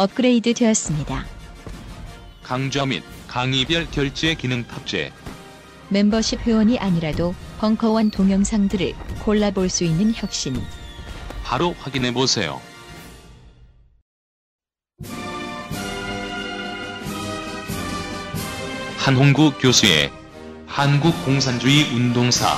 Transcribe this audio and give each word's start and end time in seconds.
업그레이드 0.00 0.54
되었습니다. 0.54 1.26
강좌 2.42 2.86
및 2.86 3.02
강의별 3.26 3.90
결제 3.90 4.34
기능 4.34 4.66
탑재 4.66 5.12
멤버십 5.90 6.40
회원이 6.40 6.78
아니라도 6.78 7.34
벙커원 7.58 8.10
동영상들을 8.10 8.94
골라볼 9.22 9.68
수 9.68 9.84
있는 9.84 10.14
혁신. 10.14 10.58
바로 11.44 11.74
확인해 11.78 12.14
보세요. 12.14 12.62
한홍구 18.96 19.58
교수의 19.58 20.10
한국 20.66 21.12
공산주의 21.26 21.84
운동사 21.92 22.56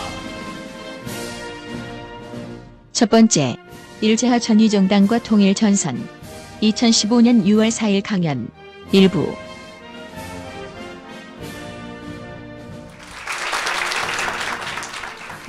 첫 2.93 3.11
번째, 3.11 3.57
일제하 4.01 4.39
전위정당과 4.39 5.25
통일전선. 5.25 6.22
2015년 6.62 7.44
6월 7.44 7.70
4일 7.70 8.02
강연. 8.05 8.48
일부. 8.92 9.27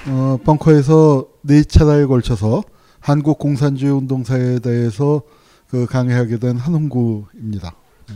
어, 0.08 0.38
벙커에서 0.44 1.28
네 1.42 1.64
차례에 1.64 2.06
걸쳐서 2.06 2.64
한국 3.00 3.38
공산주의 3.38 3.92
운동사에 3.92 4.60
대해서 4.60 5.22
그 5.70 5.86
강의하게 5.86 6.38
된 6.40 6.58
한홍구입니다. 6.58 7.76
네. 8.10 8.16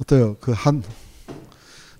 어때요? 0.00 0.36
그 0.40 0.52
한 0.52 0.82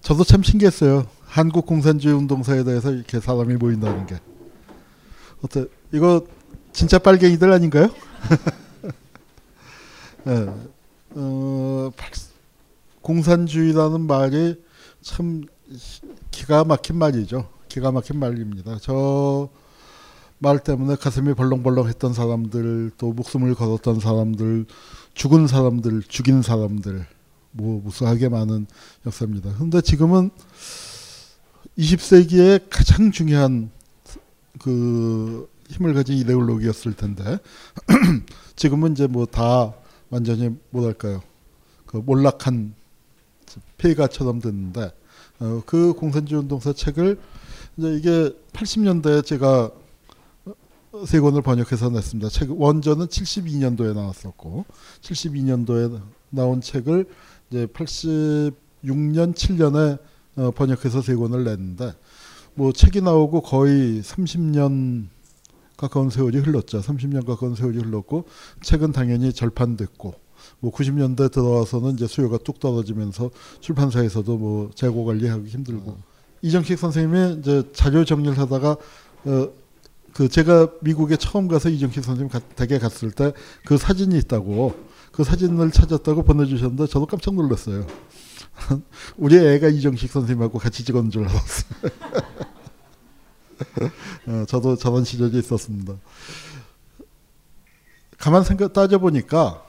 저도 0.00 0.24
참 0.24 0.42
신기했어요. 0.42 1.06
한국 1.24 1.66
공산주의 1.66 2.14
운동사에 2.14 2.64
대해서 2.64 2.90
이렇게 2.90 3.20
사람이 3.20 3.54
모인다는 3.56 4.06
게. 4.06 4.16
어때? 5.42 5.66
이거 5.92 6.24
진짜 6.72 6.98
빨갱이들 6.98 7.52
아닌가요? 7.52 7.88
네. 10.24 10.46
어, 11.14 11.90
팔- 11.96 12.10
공산주의라는 13.02 14.02
말이 14.02 14.56
참 15.00 15.42
기가 16.30 16.64
막힌 16.64 16.96
말이죠. 16.96 17.48
기가 17.68 17.90
막힌 17.92 18.18
말입니다. 18.18 18.78
저 18.78 19.48
말 20.42 20.58
때문에 20.58 20.94
가슴이 20.96 21.34
벌렁벌렁했던 21.34 22.14
사람들, 22.14 22.92
또 22.96 23.12
목숨을 23.12 23.54
걸었던 23.54 24.00
사람들, 24.00 24.64
죽은 25.12 25.46
사람들, 25.46 26.02
죽인 26.08 26.40
사람들, 26.40 27.06
뭐 27.50 27.82
무수하게 27.84 28.30
많은 28.30 28.66
역사입니다. 29.04 29.54
근데 29.58 29.82
지금은 29.82 30.30
20세기의 31.78 32.62
가장 32.70 33.12
중요한 33.12 33.70
그 34.58 35.46
힘을 35.68 35.92
가진 35.92 36.16
이데올로기였을 36.16 36.94
텐데 36.94 37.38
지금은 38.56 38.92
이제 38.92 39.06
뭐 39.06 39.26
다 39.26 39.74
완전히 40.10 40.50
뭐랄까요 40.70 41.22
그 41.86 41.96
몰락한 41.96 42.74
폐가처럼 43.78 44.40
됐는데 44.40 44.92
어, 45.40 45.62
그 45.66 45.92
공산주의 45.94 46.40
운동사 46.40 46.72
책을 46.72 47.18
이제 47.76 47.94
이게 47.94 48.36
80년대에 48.52 49.24
제가 49.24 49.70
세 51.06 51.20
권을 51.20 51.40
번역해서 51.42 51.90
냈습니다. 51.90 52.28
책 52.30 52.60
원전은 52.60 53.06
72년도에 53.06 53.94
나왔었고 53.94 54.64
72년도에 55.00 56.00
나온 56.30 56.60
책을 56.60 57.06
이제 57.48 57.66
86년 57.66 59.34
7년에 59.34 59.98
어, 60.36 60.50
번역해서 60.50 61.00
세 61.00 61.14
권을 61.14 61.44
냈는데 61.44 61.92
뭐 62.54 62.72
책이 62.72 63.00
나오고 63.02 63.42
거의 63.42 64.02
30년 64.02 65.06
가까운 65.80 66.10
세월이 66.10 66.38
흘렀죠. 66.38 66.80
30년 66.80 67.24
가까운 67.26 67.54
세월이 67.54 67.78
흘렀고 67.78 68.24
책은 68.62 68.92
당연히 68.92 69.32
절판됐고 69.32 70.14
뭐 70.60 70.72
90년대 70.72 71.32
들어와서는 71.32 71.94
이제 71.94 72.06
수요가 72.06 72.36
뚝 72.38 72.60
떨어지면서 72.60 73.30
출판사에서도 73.60 74.36
뭐 74.36 74.70
재고 74.74 75.04
관리하기 75.06 75.48
힘들고 75.48 75.96
이정식 76.42 76.78
선생님이 76.78 77.38
이제 77.40 77.62
자료 77.72 78.04
정리를 78.04 78.38
하다가 78.38 78.76
어 79.26 79.48
그 80.12 80.28
제가 80.28 80.68
미국에 80.82 81.16
처음 81.16 81.46
가서 81.46 81.68
이정식 81.68 82.02
선생님 82.02 82.30
가- 82.30 82.40
댁에 82.56 82.80
갔을 82.80 83.12
때 83.12 83.32
그 83.64 83.76
사진이 83.78 84.18
있다고 84.18 84.74
그 85.12 85.22
사진을 85.22 85.70
찾았다고 85.70 86.24
보내주셨는데 86.24 86.88
저도 86.88 87.06
깜짝 87.06 87.34
놀랐어요. 87.36 87.86
우리 89.16 89.36
애가 89.36 89.68
이정식 89.68 90.10
선생님하고 90.10 90.58
같이 90.58 90.84
찍은 90.84 91.10
줄 91.10 91.28
알았어요. 91.28 91.90
어, 94.26 94.44
저도 94.46 94.76
저런 94.76 95.04
시절이 95.04 95.38
있었습니다. 95.38 95.94
가만 98.18 98.44
생각 98.44 98.72
따져 98.72 98.98
보니까 98.98 99.64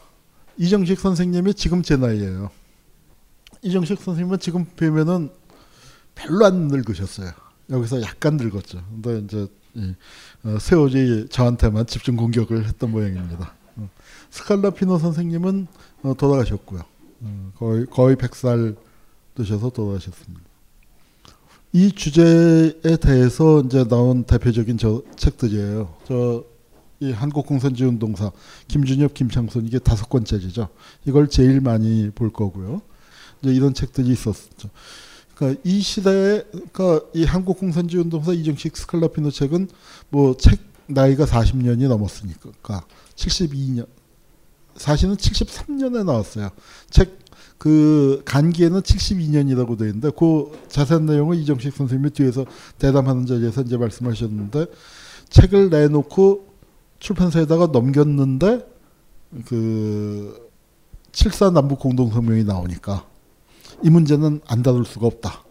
이정식 0.57 0.99
선생님이 0.99 1.53
지금 1.53 1.81
제 1.81 1.95
나이예요. 1.95 2.51
이정식 3.61 4.01
선생님은 4.01 4.39
지금 4.39 4.65
뵈면은 4.75 5.31
별로 6.15 6.45
안 6.45 6.67
늙으셨어요. 6.67 7.31
여기서 7.69 8.01
약간 8.01 8.37
늙었죠. 8.37 8.83
근데 8.89 9.19
이제 9.19 9.47
이, 9.75 9.95
어, 10.43 10.57
세월이 10.59 11.29
저한테만 11.29 11.85
집중 11.87 12.17
공격을 12.17 12.65
했던 12.65 12.91
모양입니다. 12.91 13.53
어, 13.77 13.89
스칼라피노 14.29 14.97
선생님은 14.99 15.67
어, 16.03 16.13
돌아가셨고요. 16.17 16.81
어, 17.21 17.51
거의 17.57 17.85
거의 17.85 18.15
100살 18.17 18.75
되셔서 19.35 19.69
돌아가셨습니다. 19.69 20.50
이 21.73 21.91
주제에 21.91 22.97
대해서 23.01 23.61
이제 23.61 23.87
나온 23.87 24.23
대표적인 24.23 24.77
저 24.77 25.01
책들이에요. 25.15 25.95
저 26.07 26.51
이 27.01 27.11
한국 27.11 27.47
공산주의 27.47 27.89
운동사 27.89 28.31
김준엽, 28.67 29.15
김창순 29.15 29.65
이게 29.65 29.79
다섯 29.79 30.07
권째죠. 30.07 30.69
이걸 31.05 31.27
제일 31.27 31.59
많이 31.59 32.11
볼 32.11 32.31
거고요. 32.31 32.83
이제 33.41 33.51
이런 33.51 33.73
책들이 33.73 34.09
있었죠. 34.11 34.69
그러니까 35.33 35.59
이 35.63 35.81
시대에 35.81 36.43
그러니까 36.51 37.01
이 37.15 37.23
한국 37.23 37.57
공산주의 37.57 38.03
운동사 38.03 38.33
이정식 38.33 38.77
스칼라피노 38.77 39.31
책은 39.31 39.67
뭐 40.09 40.35
책 40.37 40.59
나이가 40.85 41.25
40년이 41.25 41.87
넘었으니까 41.87 42.85
72년 43.15 43.87
사실은 44.75 45.15
73년에 45.15 46.05
나왔어요. 46.05 46.51
책 46.91 47.20
그 47.61 48.23
간기에는 48.25 48.81
72년이라고 48.81 49.77
되어 49.77 49.89
있는데 49.89 50.09
그 50.17 50.51
자세한 50.67 51.05
내용은 51.05 51.37
이정식 51.37 51.75
선생님이 51.75 52.09
뒤에서 52.09 52.43
대담하는 52.79 53.27
자리에서 53.27 53.61
이제 53.61 53.77
말씀하셨는데 53.77 54.65
책을 55.29 55.69
내놓고 55.69 56.47
출판사에다가 56.97 57.67
넘겼는데 57.67 58.67
그 59.45 60.49
7사 61.11 61.53
남북 61.53 61.77
공동성명이 61.77 62.45
나오니까 62.45 63.05
이 63.83 63.91
문제는 63.91 64.41
안 64.47 64.63
다룰 64.63 64.83
수가 64.83 65.05
없다. 65.05 65.43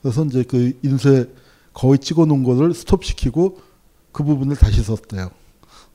그래서 0.00 0.24
이제 0.24 0.44
그 0.44 0.72
인쇄 0.82 1.30
거의 1.74 1.98
찍어 1.98 2.24
놓은 2.24 2.44
거를 2.44 2.72
스톱시키고 2.72 3.60
그 4.12 4.24
부분을 4.24 4.56
다시 4.56 4.82
썼대요. 4.82 5.30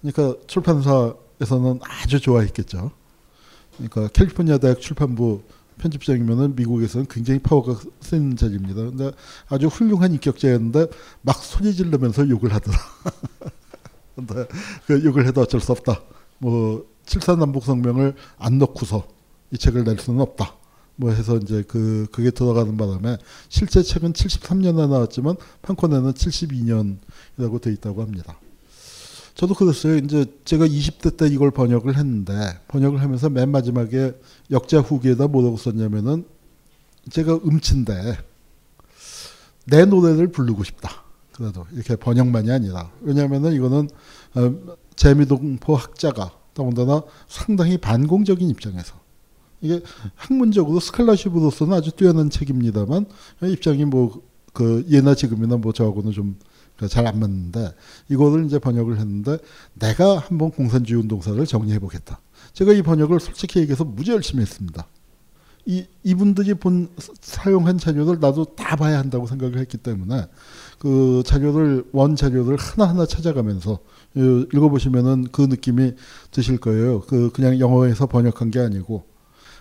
그러니까 0.03 0.39
출판사에서는 0.45 1.79
아주 1.81 2.19
좋아했겠죠. 2.19 2.91
그러니까 3.77 4.07
캘리포니아 4.09 4.59
대학 4.59 4.79
출판부 4.79 5.41
편집장이면은 5.77 6.55
미국에서는 6.55 7.07
굉장히 7.09 7.39
파워가 7.39 7.79
센 7.99 8.35
자리입니다. 8.35 8.75
근데 8.75 9.11
아주 9.47 9.67
훌륭한 9.67 10.13
인격자였는데 10.13 10.87
막 11.21 11.37
소리 11.37 11.73
지르면서 11.73 12.27
욕을 12.29 12.53
하더라. 12.53 12.77
근데 14.15 14.45
그 14.85 15.03
욕을 15.03 15.27
해도 15.27 15.41
어쩔 15.41 15.59
수 15.59 15.71
없다. 15.71 16.01
뭐 16.37 16.85
칠산 17.05 17.39
남북 17.39 17.63
성명을 17.63 18.15
안 18.37 18.57
넣고서 18.57 19.07
이 19.51 19.57
책을 19.57 19.83
낼 19.83 19.97
수는 19.97 20.21
없다. 20.21 20.55
뭐 20.95 21.11
해서 21.11 21.37
이제 21.37 21.63
그 21.67 22.07
그게 22.11 22.29
들어가는 22.29 22.77
바람에 22.77 23.17
실제 23.49 23.81
책은 23.81 24.13
73년에 24.13 24.87
나왔지만 24.87 25.35
판권에는 25.63 26.11
72년이라고 26.13 27.61
돼 27.61 27.71
있다고 27.71 28.01
합니다. 28.01 28.39
저도 29.35 29.55
그랬어요. 29.55 29.97
이제 29.97 30.25
제가 30.45 30.67
20대 30.67 31.17
때 31.17 31.27
이걸 31.27 31.51
번역을 31.51 31.97
했는데 31.97 32.33
번역을 32.67 33.01
하면서 33.01 33.29
맨 33.29 33.49
마지막에 33.49 34.13
역자 34.51 34.79
후기에다 34.79 35.27
뭐라고 35.27 35.57
썼냐면은 35.57 36.25
제가 37.09 37.39
음치인데 37.45 38.17
내 39.65 39.85
노래를 39.85 40.27
부르고 40.27 40.63
싶다. 40.63 41.03
그래도 41.31 41.65
이렇게 41.71 41.95
번역만이 41.95 42.51
아니라 42.51 42.91
왜냐하면은 43.01 43.53
이거는 43.53 43.89
어, 44.35 44.75
재미동포 44.95 45.75
학자가 45.75 46.31
더군다나 46.53 47.01
상당히 47.27 47.79
반공적인 47.79 48.47
입장에서 48.49 48.93
이게 49.61 49.81
학문적으로 50.15 50.79
스칼라십으로서는 50.79 51.75
아주 51.75 51.91
뛰어난 51.91 52.29
책입니다만 52.29 53.07
입장이 53.41 53.85
뭐 53.85 54.33
그 54.53 54.85
예나 54.89 55.15
지금이나 55.15 55.57
뭐 55.57 55.73
저하고는 55.73 56.11
좀 56.11 56.37
잘 56.89 57.07
안 57.07 57.19
맞는데 57.19 57.73
이거를 58.09 58.45
이제 58.45 58.59
번역을 58.59 58.97
했는데 58.99 59.37
내가 59.75 60.17
한번 60.17 60.51
공산주의 60.51 60.99
운동사를 61.01 61.45
정리해 61.45 61.79
보겠다. 61.79 62.19
제가 62.53 62.73
이 62.73 62.81
번역을 62.81 63.19
솔직히 63.19 63.59
얘기해서 63.59 63.83
무지 63.83 64.11
열심히 64.11 64.41
했습니다. 64.41 64.87
이 65.65 65.85
이분들이 66.03 66.55
본 66.55 66.89
사용한 67.21 67.77
자료를 67.77 68.19
나도 68.19 68.43
다 68.55 68.75
봐야 68.75 68.99
한다고 68.99 69.27
생각을 69.27 69.59
했기 69.59 69.77
때문에 69.77 70.27
그 70.77 71.23
자료를 71.25 71.85
원 71.93 72.15
자료를 72.17 72.57
하나 72.57 72.89
하나 72.89 73.05
찾아가면서 73.05 73.79
읽어 74.15 74.69
보시면은 74.69 75.27
그 75.31 75.43
느낌이 75.43 75.93
드실 76.31 76.57
거예요. 76.57 77.01
그 77.01 77.31
그냥 77.31 77.59
영어에서 77.59 78.07
번역한 78.07 78.51
게 78.51 78.59
아니고 78.59 79.05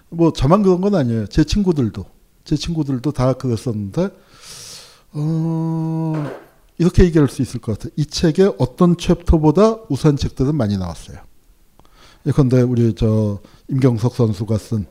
뭐 0.08 0.32
저만 0.32 0.62
그런 0.62 0.80
건 0.80 0.96
아니에요. 0.96 1.26
제 1.28 1.44
친구들도 1.44 2.04
제 2.44 2.56
친구들도 2.56 3.12
다 3.12 3.34
그랬었는데 3.34 4.10
어, 5.12 6.30
이렇게 6.78 7.04
얘기할 7.04 7.28
수 7.28 7.42
있을 7.42 7.60
것 7.60 7.78
같아요. 7.78 7.92
이 7.96 8.06
책의 8.06 8.56
어떤 8.58 8.96
챕터보다 8.96 9.82
우수한 9.88 10.16
책들은 10.16 10.54
많이 10.54 10.76
나왔어요. 10.76 11.18
예컨대 12.26 12.62
우리 12.62 12.94
저 12.94 13.40
임경석 13.68 14.14
선수가 14.14 14.58
쓴 14.58 14.86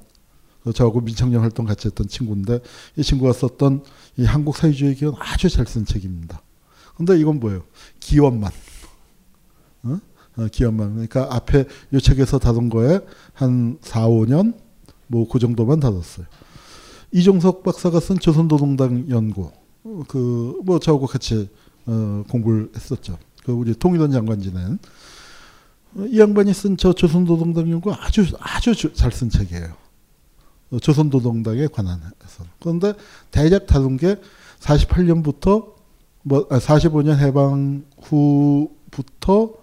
저하고 0.75 1.01
민청년 1.01 1.41
활동 1.41 1.65
같이 1.65 1.87
했던 1.87 2.07
친구인데 2.07 2.59
이 2.95 3.03
친구가 3.03 3.33
썼던 3.33 3.83
이 4.17 4.25
한국 4.25 4.55
사회주의 4.57 4.93
기원 4.95 5.15
아주 5.17 5.49
잘 5.49 5.65
쓴 5.65 5.85
책입니다. 5.85 6.41
근데 6.95 7.17
이건 7.19 7.39
뭐예요? 7.39 7.63
기원만. 7.99 8.51
어? 9.83 9.99
어, 10.37 10.47
기원만. 10.51 10.91
그러니까 10.93 11.27
앞에 11.35 11.65
이 11.91 11.99
책에서 11.99 12.37
다룬 12.37 12.69
거에 12.69 12.99
한 13.33 13.77
4, 13.81 14.07
5년 14.07 14.53
뭐 15.07 15.27
그 15.27 15.39
정도만 15.39 15.79
다뤘어요. 15.79 16.25
이종석 17.11 17.63
박사가 17.63 17.99
쓴 17.99 18.19
조선노동당 18.19 19.09
연구. 19.09 19.51
어, 19.83 20.03
그뭐 20.07 20.79
저하고 20.79 21.07
같이 21.07 21.49
어, 21.85 22.23
공부를 22.29 22.71
했었죠. 22.75 23.17
그 23.43 23.51
우리 23.51 23.73
통일원 23.73 24.11
장관 24.11 24.41
지낸 24.41 24.77
어, 25.95 26.05
이 26.05 26.19
양반이 26.19 26.53
쓴 26.53 26.77
저 26.77 26.93
조선노동당 26.93 27.69
연구 27.71 27.91
아주 27.93 28.25
아주 28.39 28.73
잘 28.93 29.11
쓴 29.11 29.29
책이에요. 29.29 29.73
어, 30.71 30.79
조선노동당에 30.79 31.67
관한해서. 31.67 32.45
그런데 32.59 32.93
대략 33.31 33.67
다룬 33.67 33.97
게 33.97 34.15
48년부터 34.59 35.73
뭐 36.23 36.47
45년 36.47 37.13
아, 37.13 37.15
해방 37.15 37.83
후부터 38.01 39.53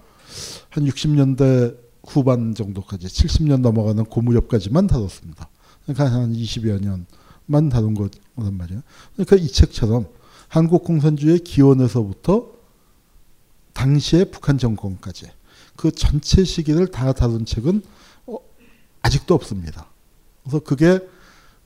한 0.70 0.84
60년대 0.84 1.76
후반 2.06 2.54
정도까지 2.54 3.06
70년 3.06 3.60
넘어가는 3.60 4.04
고무렵까지만 4.04 4.86
다뤘습니다. 4.86 5.48
그러니까 5.84 6.12
한 6.12 6.32
20여 6.32 6.80
년만 6.80 7.68
다룬 7.68 7.94
거란 7.94 8.54
말이에요. 8.54 8.82
그러니까 9.14 9.36
이 9.36 9.46
책처럼 9.46 10.06
한국 10.48 10.84
공산주의 10.84 11.38
기원에서부터 11.38 12.46
당시의 13.74 14.30
북한 14.30 14.58
정권까지 14.58 15.26
그 15.76 15.92
전체 15.92 16.42
시기를 16.42 16.88
다 16.88 17.12
다룬 17.12 17.44
책은 17.44 17.82
어, 18.26 18.38
아직도 19.02 19.34
없습니다. 19.34 19.86
그래서 20.42 20.58
그게 20.60 21.00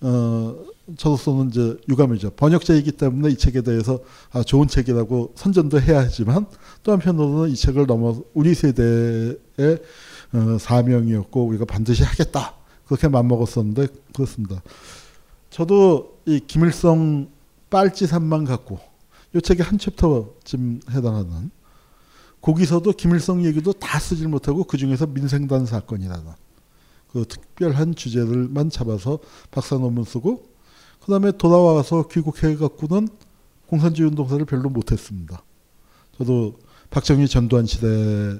어, 0.02 0.56
저로서는 0.96 1.48
이제 1.48 1.76
유감이죠. 1.88 2.32
번역자이기 2.32 2.92
때문에 2.92 3.30
이 3.30 3.36
책에 3.36 3.62
대해서 3.62 4.00
아, 4.32 4.42
좋은 4.42 4.66
책이라고 4.68 5.32
선전도 5.36 5.80
해야 5.80 6.00
하지만 6.00 6.46
또 6.82 6.92
한편으로는 6.92 7.50
이 7.50 7.56
책을 7.56 7.86
넘어 7.86 8.20
우리 8.34 8.54
세대의 8.54 9.38
어, 10.34 10.58
사명이었고 10.58 11.46
우리가 11.46 11.64
반드시 11.64 12.02
하겠다 12.02 12.54
그렇게 12.86 13.08
맘먹었었는데 13.08 13.86
그렇습니다. 14.12 14.60
저도 15.50 16.18
이 16.26 16.40
김일성 16.46 17.28
빨치산만 17.72 18.44
갖고 18.44 18.78
이 19.34 19.40
책의 19.40 19.64
한 19.64 19.78
챕터쯤 19.78 20.82
해당하는 20.90 21.50
거기서도 22.42 22.92
김일성 22.92 23.44
얘기도 23.44 23.72
다 23.72 23.98
쓰질 23.98 24.28
못하고 24.28 24.64
그 24.64 24.76
중에서 24.76 25.06
민생단 25.06 25.64
사건이라는 25.64 26.32
그 27.12 27.24
특별한 27.26 27.94
주제들만 27.94 28.70
잡아서 28.70 29.18
박사 29.50 29.76
논문 29.76 30.04
쓰고 30.04 30.44
그 31.00 31.10
다음에 31.10 31.32
돌아와서 31.32 32.06
귀국해 32.08 32.56
갖고는 32.56 33.08
공산주의 33.66 34.08
운동사를 34.08 34.44
별로 34.44 34.68
못했습니다. 34.68 35.42
저도 36.18 36.58
박정희 36.90 37.26
전두환 37.26 37.64
시대 37.64 38.38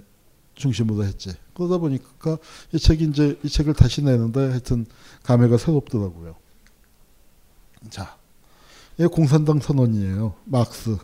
중심으로 0.54 1.04
했지. 1.04 1.32
그러다 1.54 1.78
보니까 1.78 2.36
이 2.72 2.78
책이 2.78 3.04
이제 3.04 3.38
이 3.42 3.48
책을 3.48 3.72
다시 3.72 4.02
내는데 4.02 4.40
하여튼 4.40 4.84
감회가 5.22 5.56
새롭더라고요. 5.56 6.36
자, 7.88 8.16
이 8.16 8.21
공산당 9.10 9.60
선언이에요. 9.60 10.34
막스. 10.44 10.96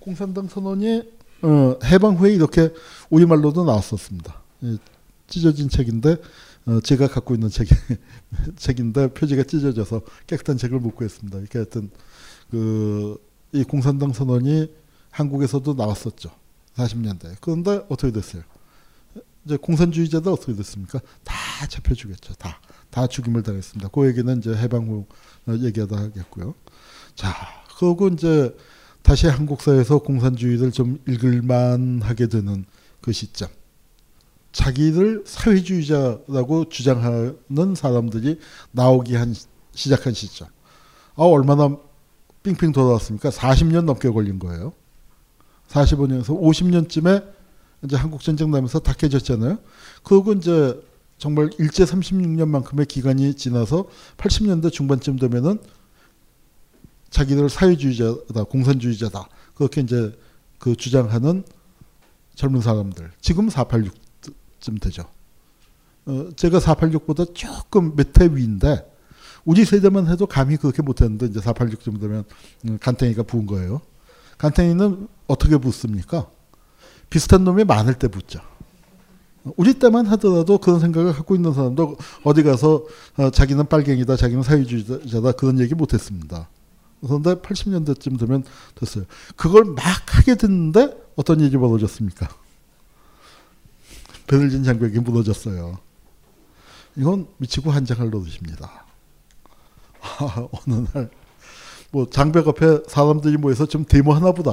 공산당 0.00 0.48
선언이 0.48 1.02
어, 1.42 1.78
해방 1.84 2.16
후에 2.16 2.32
이렇게 2.32 2.72
우리말로도 3.10 3.64
나왔었습니다. 3.64 4.40
찢어진 5.26 5.68
책인데 5.68 6.16
어, 6.66 6.80
제가 6.80 7.08
갖고 7.08 7.34
있는 7.34 7.48
책 7.48 7.68
책인데 8.56 9.12
표지가 9.14 9.44
찢어져서 9.44 10.02
깨끗한 10.26 10.56
책을 10.56 10.78
못 10.80 10.94
구했습니다. 10.94 11.38
이렇게 11.38 11.58
하여튼 11.58 11.90
그 12.50 13.26
이 13.52 13.64
공산당 13.64 14.12
선언이 14.12 14.70
한국에서도 15.10 15.74
나왔었죠. 15.74 16.30
40년대. 16.76 17.36
그런데 17.40 17.84
어떻게 17.88 18.12
됐어요? 18.12 18.42
이제 19.46 19.56
공산주의자들 19.56 20.30
어떻게 20.30 20.54
됐습니까? 20.54 21.00
다 21.24 21.34
잡혀주겠죠. 21.68 22.34
다. 22.34 22.60
다 22.90 23.06
죽임을 23.06 23.42
당했습니다. 23.42 23.88
그 23.88 24.06
얘기는 24.06 24.38
이제 24.38 24.54
해방 24.54 24.86
후 24.88 25.06
얘기하다 25.48 25.96
하겠고요. 25.96 26.54
자, 27.14 27.34
그리고 27.78 28.08
이제 28.08 28.54
다시 29.02 29.26
한국사에서 29.28 29.98
공산주의를 29.98 30.72
좀 30.72 30.98
읽을만 31.06 32.00
하게 32.02 32.26
되는 32.26 32.64
그 33.00 33.12
시점. 33.12 33.48
자기를 34.52 35.24
사회주의자라고 35.26 36.68
주장하는 36.70 37.74
사람들이 37.76 38.40
나오기 38.72 39.14
한 39.14 39.34
시작한 39.74 40.14
시점. 40.14 40.48
아, 41.14 41.22
얼마나 41.24 41.76
삥삥 42.42 42.72
돌아왔습니까? 42.72 43.30
40년 43.30 43.84
넘게 43.84 44.10
걸린 44.10 44.38
거예요. 44.38 44.72
45년에서 45.68 46.40
50년쯤에 46.40 47.24
이제 47.84 47.96
한국 47.96 48.22
전쟁 48.22 48.50
나면서 48.50 48.78
다 48.78 48.92
깨졌잖아요. 48.92 49.58
그리고 50.02 50.32
이제 50.32 50.80
정말 51.18 51.50
일제 51.58 51.84
36년만큼의 51.84 52.86
기간이 52.86 53.34
지나서 53.34 53.86
80년대 54.18 54.70
중반쯤 54.72 55.18
되면은 55.18 55.58
자기들 57.10 57.48
사회주의자다, 57.48 58.44
공산주의자다. 58.44 59.28
그렇게 59.54 59.80
이제 59.80 60.12
그 60.58 60.76
주장하는 60.76 61.44
젊은 62.34 62.60
사람들. 62.60 63.10
지금 63.20 63.48
486쯤 63.48 64.80
되죠. 64.80 65.04
어, 66.04 66.28
제가 66.36 66.58
486보다 66.58 67.34
조금 67.34 67.96
몇 67.96 68.20
해 68.20 68.28
위인데 68.34 68.92
우리 69.44 69.64
세대만 69.64 70.08
해도 70.08 70.26
감히 70.26 70.56
그렇게 70.56 70.82
못했는데 70.82 71.26
이제 71.26 71.40
486쯤 71.40 72.00
되면 72.00 72.24
음, 72.66 72.78
간탱이가 72.78 73.22
부은 73.22 73.46
거예요. 73.46 73.80
간탱이는 74.38 75.08
어떻게 75.28 75.56
붙습니까? 75.56 76.28
비슷한 77.08 77.44
놈이 77.44 77.64
많을 77.64 77.94
때 77.94 78.08
붙죠. 78.08 78.40
우리 79.56 79.74
때만 79.74 80.06
하더라도 80.06 80.58
그런 80.58 80.80
생각을 80.80 81.12
갖고 81.12 81.34
있는 81.34 81.54
사람도 81.54 81.96
어디 82.24 82.42
가서 82.42 82.84
어, 83.16 83.30
자기는 83.30 83.66
빨갱이다, 83.66 84.16
자기는 84.16 84.42
사회주의자다 84.42 85.32
그런 85.32 85.60
얘기 85.60 85.74
못했습니다. 85.74 86.48
그런데 87.00 87.34
80년대쯤 87.36 88.18
되면 88.18 88.44
됐어요. 88.74 89.04
그걸 89.36 89.64
막 89.64 89.84
하게 90.16 90.34
됐는데 90.34 90.96
어떤 91.14 91.40
일이 91.40 91.56
벌어졌습니까? 91.56 92.28
베를린 94.26 94.64
장벽이 94.64 94.98
무너졌어요. 94.98 95.78
이건 96.96 97.28
미치고 97.36 97.70
한장할 97.70 98.10
노릇입니다. 98.10 98.86
아, 100.00 100.48
어느 100.50 100.86
날, 100.92 101.10
뭐, 101.90 102.08
장벽 102.08 102.48
앞에 102.48 102.80
사람들이 102.88 103.36
모여서 103.36 103.66
좀 103.66 103.84
데모 103.84 104.12
하나 104.12 104.32
보다. 104.32 104.52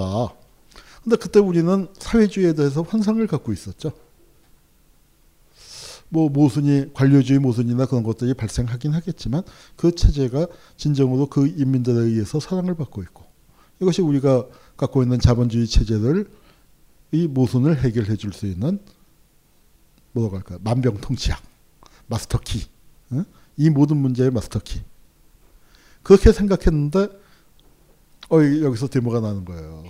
근데 1.03 1.15
그때 1.15 1.39
우리는 1.39 1.87
사회주의에 1.97 2.53
대해서 2.53 2.81
환상을 2.81 3.25
갖고 3.27 3.51
있었죠. 3.51 3.91
뭐 6.13 6.29
모순이 6.29 6.93
관료주의 6.93 7.39
모순이나 7.39 7.87
그런 7.87 8.03
것들이 8.03 8.35
발생하긴 8.35 8.93
하겠지만 8.93 9.41
그 9.75 9.95
체제가 9.95 10.45
진정으로 10.77 11.25
그 11.25 11.47
인민들에 11.47 11.95
의해서 11.95 12.39
사랑을 12.39 12.75
받고 12.75 13.01
있고 13.01 13.25
이것이 13.81 14.03
우리가 14.03 14.45
갖고 14.77 15.01
있는 15.01 15.19
자본주의 15.19 15.65
체제를 15.65 16.29
이 17.11 17.27
모순을 17.27 17.79
해결해 17.83 18.15
줄 18.15 18.31
수 18.31 18.45
있는 18.45 18.77
뭐라고 20.11 20.35
할까 20.35 20.59
만병통치약 20.63 21.41
마스터키 22.05 22.67
응? 23.13 23.25
이 23.57 23.71
모든 23.71 23.97
문제의 23.97 24.29
마스터키 24.29 24.81
그렇게 26.03 26.31
생각했는데 26.31 27.07
어 28.29 28.37
여기서 28.61 28.87
데모가 28.87 29.19
나는 29.19 29.45
거예요. 29.45 29.83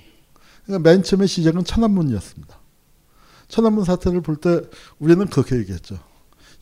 그러니까 0.66 0.90
맨 0.90 1.04
처음에 1.04 1.28
시작은 1.28 1.66
천안문이었습니다. 1.66 2.58
천안문 3.50 3.84
사태를 3.84 4.22
볼 4.22 4.38
때 4.38 4.62
우리는 5.00 5.26
그렇게 5.28 5.58
얘기했죠. 5.58 6.00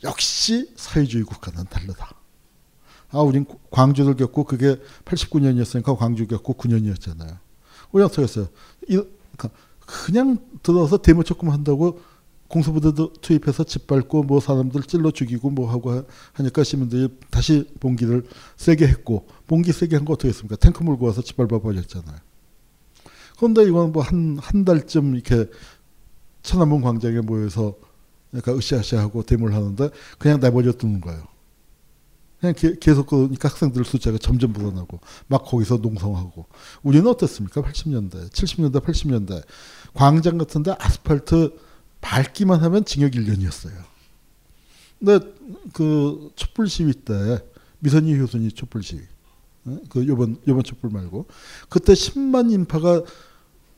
역시 0.04 0.72
사회주의 0.76 1.24
국가는 1.24 1.64
다르다. 1.70 2.12
아, 3.12 3.20
우린 3.20 3.46
광주를 3.70 4.16
겪고 4.16 4.46
그게 4.46 4.78
89년이었으니까 5.06 5.98
광주 5.98 6.28
겪고 6.28 6.54
9년이었잖아요. 6.54 7.38
우리 7.92 8.04
어떻게 8.04 8.24
했어요? 8.24 8.48
이, 8.88 8.96
그러니까 9.38 9.50
그냥 9.80 10.38
들어서 10.64 10.98
데모 10.98 11.24
조금 11.24 11.50
한다고 11.50 12.00
공수부대도 12.48 13.14
투입해서 13.22 13.64
짓밟고 13.64 14.24
뭐 14.24 14.40
사람들 14.40 14.84
찔러 14.84 15.12
죽이고 15.12 15.50
뭐 15.50 15.70
하고 15.72 16.04
하니까 16.34 16.64
시민들이 16.64 17.08
다시 17.30 17.70
봉기를 17.80 18.26
세게 18.58 18.88
했고 18.88 19.28
봉기 19.48 19.72
세게 19.72 19.96
한 19.96 20.06
거 20.06 20.14
어떻게 20.14 20.30
했습니까? 20.30 20.56
탱크 20.58 20.84
몰고 20.84 21.06
와서 21.06 21.22
짓밟아 21.22 21.60
버렸잖아요. 21.60 22.18
그런데 23.38 23.64
이건 23.64 23.92
뭐 23.94 24.04
한 24.04 24.38
한 24.42 24.66
달쯤 24.66 25.16
이렇게 25.16 25.50
천안문 26.44 26.82
광장에 26.82 27.22
모여서 27.22 27.76
그러니까 28.32 28.56
으쌰으쌰하고 28.56 29.24
데모를 29.24 29.56
하는데 29.56 29.90
그냥 30.18 30.40
내버려 30.40 30.72
두는 30.72 31.02
거예요. 31.02 31.24
그냥 32.40 32.56
게, 32.56 32.76
계속 32.80 33.08
그러니까 33.08 33.50
학생들 33.50 33.86
숫자가 33.86 34.18
점점 34.18 34.52
불어나고 34.52 35.00
막 35.28 35.46
거기서 35.46 35.78
농성하고 35.78 36.48
우리는 36.82 37.06
어땠습니까? 37.08 37.62
80년대, 37.62 38.32
70년대, 38.32 38.84
80년대 38.84 39.44
광장 39.94 40.38
같은데 40.40 40.74
아스팔트 40.80 41.56
밟기만 42.02 42.62
하면 42.62 42.84
징역 42.84 43.12
1년이었어요. 43.12 43.74
근데 44.98 45.20
그 45.74 46.32
촛불 46.36 46.68
시위 46.68 46.94
때 46.94 47.44
미선이 47.80 48.18
효순이 48.20 48.52
촛불 48.54 48.82
시위 48.82 49.02
그 49.90 50.08
요번 50.08 50.38
요번 50.48 50.64
촛불 50.64 50.90
말고 50.90 51.28
그때 51.70 51.94
10만 51.94 52.52
인파가 52.52 53.04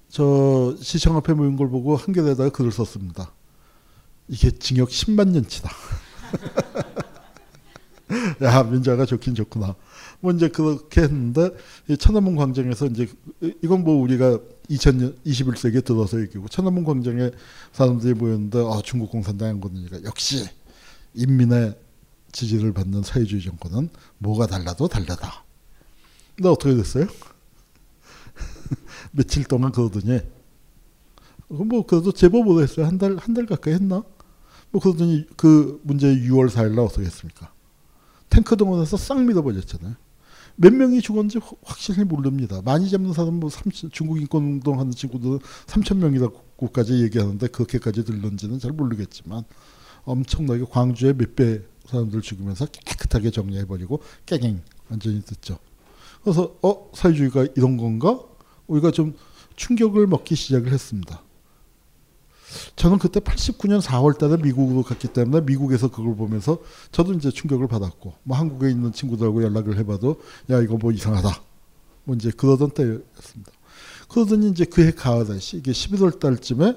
저 0.10 0.76
시청 0.80 1.18
앞에 1.18 1.34
모인 1.34 1.58
걸 1.58 1.70
보고 1.70 1.96
한겨레에다가 1.96 2.50
글을 2.50 2.72
썼습니다. 2.72 3.34
이게 4.28 4.52
징역 4.52 4.90
10만 4.90 5.30
년치다. 5.30 5.70
야 8.44 8.64
민자가 8.64 9.06
좋긴 9.06 9.36
좋구나. 9.36 9.76
뭐 10.20 10.32
이제 10.32 10.48
그렇게 10.48 11.02
했는데 11.02 11.50
천안문 12.00 12.36
광장에서 12.36 12.86
이제 12.88 13.08
이건 13.62 13.84
뭐 13.84 14.02
우리가 14.02 14.40
2000년 14.70 15.18
21세기에 15.26 15.84
들어서 15.84 16.22
얘기고 16.22 16.48
천안문 16.48 16.86
광장에 16.86 17.32
사람들이 17.74 18.14
모였는데 18.14 18.60
아, 18.60 18.82
중국 18.84 19.12
공산당 19.12 19.50
한 19.50 19.62
거니까 19.62 20.02
역시 20.04 20.48
인민의 21.14 21.78
지지를 22.32 22.74
받는 22.74 23.04
사회주의 23.04 23.42
정권은 23.42 23.90
뭐가 24.18 24.48
달라도 24.48 24.88
달라다. 24.88 25.44
근데 26.36 26.50
어떻게 26.50 26.76
됐어요? 26.76 27.06
며칠 29.12 29.44
동안 29.44 29.72
그러더니 29.72 30.22
뭐 31.58 31.86
그래도 31.86 32.12
제법 32.12 32.48
오래 32.48 32.64
했어요. 32.64 32.86
한 32.86 32.98
달 32.98 33.16
한 33.18 33.34
달 33.34 33.46
가까이 33.46 33.74
했나? 33.74 34.04
뭐 34.72 34.82
그러더니 34.82 35.26
그 35.38 35.80
문제 35.84 36.08
6월 36.08 36.50
4일 36.50 36.72
날 36.76 36.80
어떻게 36.86 37.06
했습니까? 37.06 37.52
탱크 38.30 38.58
동원해서 38.58 38.98
싹 38.98 39.22
밀어버렸잖아요. 39.24 39.96
몇 40.56 40.74
명이 40.74 41.02
죽었는지 41.02 41.40
확실히 41.64 42.04
모릅니다. 42.04 42.62
많이 42.64 42.90
잡는 42.90 43.14
사람 43.14 43.40
뭐 43.40 43.50
3, 43.50 43.72
중국 43.92 44.20
인권 44.20 44.44
운동하는 44.44 44.92
친구들은 44.92 45.40
3천 45.68 45.98
명이라고까지 45.98 47.02
얘기하는데 47.04 47.48
그렇게까지 47.48 48.06
들는지는 48.06 48.60
잘 48.60 48.72
모르겠지만 48.72 49.44
엄청나게 50.06 50.66
광주에 50.70 51.14
몇 51.14 51.36
배 51.36 51.62
사람들 51.88 52.22
죽이면서 52.22 52.66
깨끗하게 52.68 53.30
정리해버리고 53.32 54.02
깨갱 54.26 54.62
완전히 54.90 55.22
듣죠. 55.22 55.58
그래서 56.24 56.56
어 56.62 56.90
사회주의가 56.94 57.48
이런 57.56 57.78
건가? 57.78 58.20
우리가 58.68 58.92
좀 58.92 59.14
충격을 59.58 60.08
먹기 60.08 60.36
시작을 60.36 60.72
했습니다. 60.72 61.22
저는 62.76 63.00
그때 63.00 63.20
89년 63.20 63.82
4월 63.82 64.18
달에 64.18 64.38
미국으로 64.38 64.84
갔기 64.84 65.10
때문에 65.10 65.46
미국에서 65.46 65.90
그걸 65.90 66.16
보면서 66.16 66.60
저도 66.92 67.14
이제 67.14 67.32
충격을 67.32 67.68
받았고 67.68 68.14
뭐 68.24 68.38
한국에 68.38 68.70
있는 68.70 68.92
친구들하고 68.92 69.44
연락을 69.44 69.78
해봐도 69.78 70.22
야 70.50 70.62
이거 70.62 70.78
뭐 70.78 70.92
이상하다 70.92 71.30
뭐 72.04 72.16
이제 72.16 72.32
그러던 72.32 72.72
때였습니다. 72.72 73.52
그러더니 74.10 74.50
이제 74.50 74.66
그해 74.66 74.92
가을에 74.92 75.38
이게 75.54 75.72
11월 75.72 76.20
달쯤에 76.20 76.76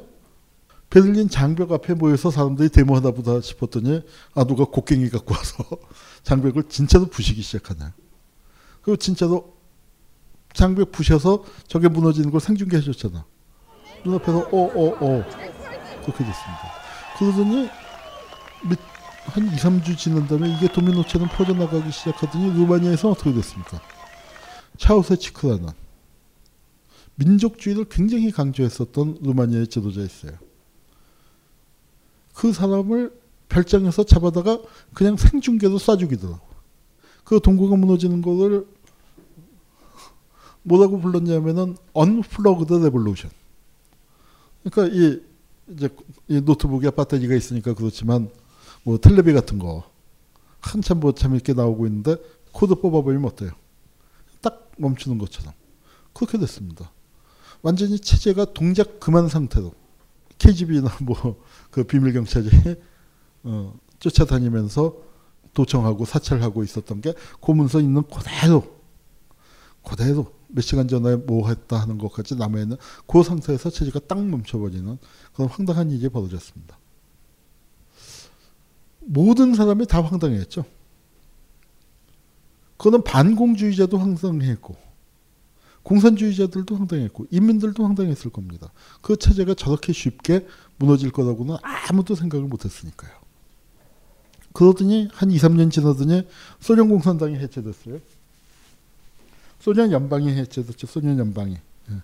베를린 0.88 1.28
장벽 1.28 1.72
앞에 1.72 1.94
모여서 1.94 2.30
사람들이 2.30 2.68
데모하다 2.68 3.10
보다 3.10 3.40
싶었더니 3.40 4.02
아 4.34 4.44
누가 4.44 4.64
곡괭이 4.64 5.10
갖고 5.10 5.34
와서 5.34 5.64
장벽을 6.22 6.64
진짜로 6.68 7.06
부시기 7.06 7.42
시작하네. 7.42 7.92
그리고 8.82 8.96
진짜로 8.96 9.56
장벽 10.54 10.92
부셔서 10.92 11.44
저게 11.66 11.88
무너지는 11.88 12.30
걸 12.30 12.40
생중계해 12.40 12.82
줬잖아. 12.82 13.24
눈앞에서 14.04 14.48
어어어 14.52 14.96
어, 15.00 15.18
어. 15.18 15.55
그렇게 16.06 16.24
됐습니다. 16.24 16.72
그러더니 17.18 17.68
한 19.26 19.46
2, 19.46 19.50
3주 19.56 19.98
지난 19.98 20.26
다음에 20.28 20.48
이게 20.48 20.68
도미노처럼 20.72 21.28
퍼져나가기 21.28 21.90
시작하더니 21.90 22.52
루마니아에서 22.52 23.10
어떻게 23.10 23.32
됐습니까? 23.32 23.80
차우세치크라는 24.78 25.70
민족주의를 27.16 27.86
굉장히 27.88 28.30
강조했었던 28.30 29.18
루마니아의 29.22 29.66
지도자 29.66 30.00
있어요. 30.02 30.32
그 32.34 32.52
사람을 32.52 33.12
별장에서 33.48 34.04
잡아다가 34.04 34.60
그냥 34.94 35.16
생중계로 35.16 35.78
쏴 35.78 35.98
죽이더라고. 35.98 36.46
그 37.24 37.40
동고가 37.40 37.76
무너지는 37.76 38.22
거를 38.22 38.66
뭐라고 40.62 41.00
불렀냐면은 41.00 41.76
unplugged 41.92 42.74
revolution. 42.74 43.30
그러니까 44.62 44.96
이 44.96 45.20
이제 45.68 45.88
이 46.28 46.40
노트북에 46.40 46.90
배터리가 46.90 47.34
있으니까 47.34 47.74
그렇지만 47.74 48.30
뭐 48.84 48.98
텔레비 48.98 49.32
같은 49.32 49.58
거 49.58 49.84
한참 50.60 51.00
뭐 51.00 51.12
재밌게 51.12 51.54
나오고 51.54 51.86
있는데 51.86 52.16
코드 52.52 52.74
뽑아버리면 52.74 53.24
어때요? 53.26 53.50
딱 54.40 54.70
멈추는 54.78 55.18
것처럼 55.18 55.52
그렇게 56.12 56.38
됐습니다. 56.38 56.90
완전히 57.62 57.98
체제가 57.98 58.52
동작 58.52 59.00
그만 59.00 59.28
상태로 59.28 59.72
KGB나 60.38 60.98
뭐 61.02 61.36
그 61.76 61.84
비밀 61.84 62.14
경찰이 62.14 62.48
어, 63.44 63.78
쫓아다니면서 63.98 64.96
도청하고 65.52 66.06
사찰하고 66.06 66.64
있었던 66.64 67.02
게 67.02 67.12
고문서 67.40 67.80
있는 67.80 68.02
그대로 68.04 68.64
그대로 69.84 70.32
몇 70.56 70.62
시간 70.62 70.88
전에 70.88 71.16
뭐 71.16 71.48
했다 71.50 71.78
하는 71.78 71.98
것까지 71.98 72.34
남아있는 72.36 72.78
그 73.06 73.22
상태에서 73.22 73.68
체제가 73.68 74.00
딱 74.08 74.24
멈춰버리는 74.26 74.98
그런 75.34 75.48
황당한 75.50 75.90
일이 75.90 76.08
벌어졌습니다. 76.08 76.78
모든 79.00 79.54
사람이 79.54 79.86
다 79.86 80.02
황당했죠. 80.02 80.64
그거는 82.78 83.04
반공주의자도 83.04 83.98
황당했고 83.98 84.76
공산주의자들도 85.82 86.74
황당했고 86.74 87.26
인민들도 87.30 87.84
황당했을 87.84 88.30
겁니다. 88.30 88.72
그 89.02 89.16
체제가 89.18 89.52
저렇게 89.54 89.92
쉽게 89.92 90.46
무너질 90.78 91.10
거라고는 91.10 91.56
아무도 91.60 92.14
생각을 92.14 92.46
못했으니까요. 92.46 93.12
그러더니 94.54 95.10
한 95.12 95.30
2, 95.30 95.36
3년 95.36 95.70
지나더니 95.70 96.26
소련 96.60 96.88
공산당이 96.88 97.36
해체됐어요. 97.36 98.00
소련 99.66 99.90
연방이 99.90 100.28
해체됐죠. 100.28 100.86
소련 100.86 101.18
연방이. 101.18 101.58
예. 101.90 101.94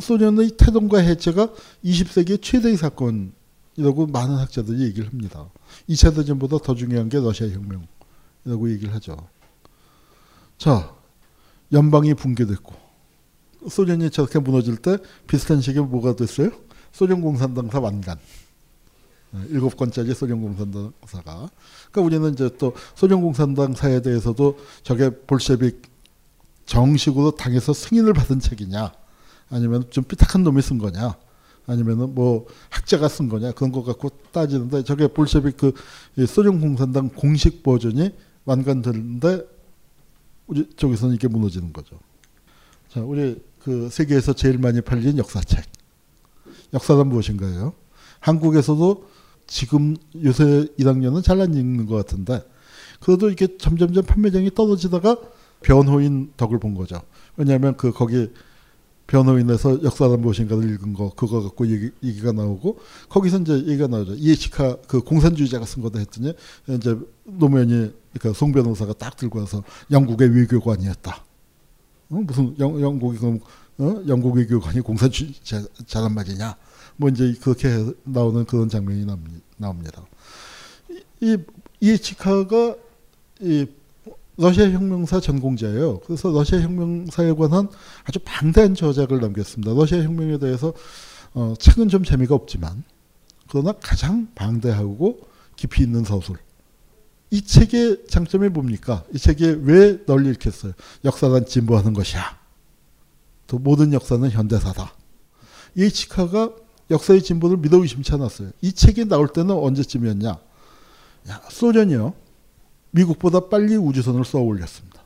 소련의 0.00 0.52
태동과 0.56 0.98
해체가 1.00 1.52
20세기의 1.84 2.40
최대의 2.40 2.76
사건이라고 2.76 4.06
많은 4.06 4.36
학자들이 4.36 4.84
얘기를 4.84 5.08
합니다. 5.08 5.50
2차 5.88 6.14
대전보다 6.14 6.58
더 6.58 6.76
중요한 6.76 7.08
게 7.08 7.18
러시아 7.18 7.48
혁명이라고 7.48 8.70
얘기를 8.70 8.94
하죠. 8.94 9.16
자, 10.58 10.94
연방이 11.72 12.14
붕괴됐고 12.14 12.72
소련이 13.68 14.10
저렇게 14.10 14.38
무너질 14.38 14.76
때 14.76 14.98
비슷한 15.26 15.60
시기에 15.60 15.82
뭐가 15.82 16.14
됐어요? 16.14 16.52
소련 16.92 17.20
공산당사 17.20 17.80
완간. 17.80 18.16
네, 19.32 19.40
일곱 19.48 19.76
건짜리 19.76 20.14
소련 20.14 20.40
공산당사가. 20.40 21.50
그러니까 21.90 22.00
우리는 22.00 22.32
이제 22.32 22.48
또 22.58 22.76
소련 22.94 23.22
공산당사에 23.22 24.02
대해서도 24.02 24.56
저게 24.84 25.10
볼셰빅 25.10 25.95
정식으로 26.66 27.32
당에서 27.32 27.72
승인을 27.72 28.12
받은 28.12 28.40
책이냐, 28.40 28.92
아니면 29.50 29.84
좀 29.90 30.04
삐딱한 30.04 30.42
놈이 30.42 30.60
쓴 30.60 30.78
거냐, 30.78 31.16
아니면은 31.66 32.14
뭐 32.14 32.46
학자가 32.70 33.08
쓴 33.08 33.28
거냐 33.28 33.52
그런 33.52 33.72
거 33.72 33.82
갖고 33.82 34.10
따지는데 34.32 34.84
저게 34.84 35.08
볼셰빅 35.08 35.56
그 35.56 35.72
소련 36.26 36.60
공산당 36.60 37.08
공식 37.08 37.62
버전이 37.62 38.14
완간되는데 38.44 39.44
우리 40.46 40.68
쪽에서는 40.76 41.14
이게 41.14 41.26
무너지는 41.26 41.72
거죠. 41.72 41.98
자, 42.88 43.00
우리 43.00 43.42
그 43.58 43.88
세계에서 43.90 44.32
제일 44.32 44.58
많이 44.58 44.80
팔린 44.80 45.18
역사책. 45.18 45.64
역사란 46.72 47.08
무엇인가요? 47.08 47.74
한국에서도 48.20 49.08
지금 49.46 49.96
요새 50.22 50.66
1학년은 50.78 51.22
잘안 51.22 51.54
읽는 51.54 51.86
것 51.86 51.96
같은데 51.96 52.42
그래도 53.00 53.30
이게 53.30 53.56
점점점 53.58 54.04
판매량이 54.04 54.52
떨어지다가 54.54 55.18
변호인 55.66 56.32
덕을 56.36 56.60
본 56.60 56.74
거죠. 56.74 57.02
왜냐하면 57.36 57.76
그 57.76 57.92
거기 57.92 58.30
변호인에서 59.08 59.82
역사란 59.82 60.20
무엇인가를 60.20 60.72
읽은 60.74 60.92
거 60.92 61.10
그거 61.10 61.42
갖고 61.42 61.66
얘기, 61.66 61.90
얘기가 62.04 62.30
나오고 62.30 62.78
거기서 63.08 63.38
이제 63.40 63.52
얘기가 63.66 63.88
나오죠. 63.88 64.14
이에치카 64.14 64.76
그 64.86 65.00
공산주의자가 65.00 65.66
쓴 65.66 65.82
거다 65.82 65.98
했더니 65.98 66.34
이제 66.68 66.96
노무현이 67.24 67.92
그러니까 68.12 68.38
송 68.38 68.52
변호사가 68.52 68.92
딱 68.92 69.16
들고 69.16 69.40
와서 69.40 69.64
영국의 69.90 70.28
외교관이었다. 70.36 71.24
어? 72.10 72.14
무슨 72.14 72.54
영, 72.60 72.80
영국이 72.80 73.18
그럼 73.18 73.40
어? 73.78 74.02
영국 74.06 74.36
외교관이 74.36 74.80
공산주의자란 74.82 76.14
말이냐? 76.14 76.56
뭐 76.96 77.08
이제 77.08 77.34
그렇게 77.42 77.68
나오는 78.04 78.44
그런 78.44 78.68
장면이 78.68 79.04
나옵니다. 79.56 80.06
이 81.20 81.36
이에치카가 81.80 82.76
이 83.40 83.66
러시아 84.36 84.70
혁명사 84.70 85.20
전공자예요. 85.20 86.00
그래서 86.00 86.30
러시아 86.30 86.60
혁명사에 86.60 87.32
관한 87.32 87.68
아주 88.04 88.18
방대한 88.24 88.74
저작을 88.74 89.20
남겼습니다. 89.20 89.72
러시아 89.72 90.02
혁명에 90.02 90.38
대해서 90.38 90.74
어, 91.34 91.54
책은 91.58 91.88
좀 91.88 92.04
재미가 92.04 92.34
없지만 92.34 92.84
그러나 93.48 93.72
가장 93.72 94.28
방대하고 94.34 95.20
깊이 95.56 95.82
있는 95.82 96.04
서술. 96.04 96.36
이 97.30 97.42
책의 97.42 98.04
장점이 98.08 98.48
뭡니까? 98.50 99.04
이 99.12 99.18
책이 99.18 99.60
왜 99.62 100.04
널리 100.04 100.30
읽혔어요? 100.30 100.72
역사란 101.04 101.46
진보하는 101.46 101.92
것이야. 101.92 102.38
또 103.46 103.58
모든 103.58 103.92
역사는 103.92 104.30
현대사다. 104.30 104.92
이 105.74 105.90
치카가 105.90 106.52
역사의 106.90 107.22
진보를 107.22 107.56
믿어 107.58 107.78
의심치 107.78 108.12
않았어요. 108.12 108.50
이 108.60 108.72
책이 108.72 109.06
나올 109.06 109.28
때는 109.28 109.54
언제쯤이었냐? 109.54 110.38
야, 111.28 111.42
소련이요. 111.50 112.14
미국보다 113.00 113.40
빨리 113.48 113.76
우주선을 113.76 114.24
쏘아 114.24 114.42
올렸습니다. 114.42 115.02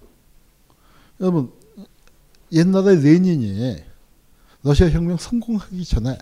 여러분 1.21 1.51
옛날에 2.53 2.97
레닌이 2.97 3.77
러시아 4.63 4.89
혁명 4.91 5.17
성공하기 5.17 5.85
전에 5.85 6.17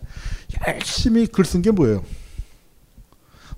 열심히 0.67 1.27
글 1.27 1.45
쓴 1.45 1.63
게 1.63 1.71
뭐예요? 1.71 2.05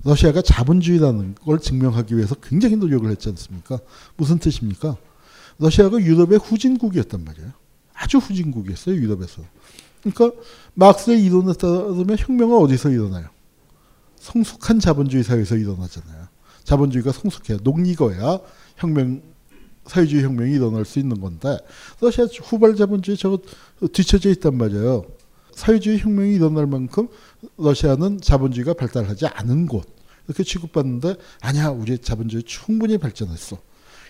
러시아가 0.03 0.41
자본주의라는 0.41 1.35
걸 1.35 1.59
증명하기 1.59 2.17
위해서 2.17 2.33
굉장히 2.35 2.75
노력을 2.75 3.09
했지 3.09 3.29
않습니까? 3.29 3.79
무슨 4.17 4.39
뜻입니까? 4.39 4.97
러시아가 5.59 5.99
유럽의 5.99 6.39
후진국이었단 6.39 7.23
말이에요. 7.23 7.51
아주 7.93 8.17
후진국이었어요, 8.17 8.95
유럽에서. 8.95 9.43
그러니까 10.01 10.31
막스의 10.73 11.23
이론에 11.23 11.53
따르면 11.53 12.17
혁명은 12.17 12.57
어디서 12.57 12.89
일어나요? 12.89 13.27
성숙한 14.15 14.79
자본주의 14.79 15.23
사회에서 15.23 15.55
일어나잖아요. 15.55 16.27
자본주의가 16.63 17.11
성숙해야 17.11 17.59
녹익어야 17.63 18.39
혁명 18.77 19.21
사회주의 19.85 20.23
혁명이 20.23 20.53
일어날 20.53 20.85
수 20.85 20.99
있는 20.99 21.19
건데 21.19 21.57
러시아 21.99 22.25
후발 22.25 22.75
자본주의 22.75 23.17
저거 23.17 23.39
뒤쳐져 23.91 24.29
있단 24.29 24.55
말이에요. 24.55 25.05
사회주의 25.53 25.99
혁명이 25.99 26.33
일어날 26.33 26.65
만큼 26.67 27.07
러시아는 27.57 28.21
자본주의가 28.21 28.73
발달하지 28.73 29.27
않은 29.27 29.67
곳 29.67 29.87
이렇게 30.27 30.43
취급받는데 30.43 31.15
아니야 31.41 31.69
우리 31.69 31.97
자본주의 31.97 32.43
충분히 32.43 32.97
발전했어. 32.97 33.57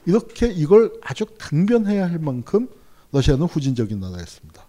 이렇게 0.05 0.47
이걸 0.51 0.91
아주 1.01 1.25
강변해야 1.37 2.09
할 2.09 2.19
만큼 2.19 2.67
러시아는 3.11 3.45
후진적인 3.45 3.99
나라였습니다. 3.99 4.67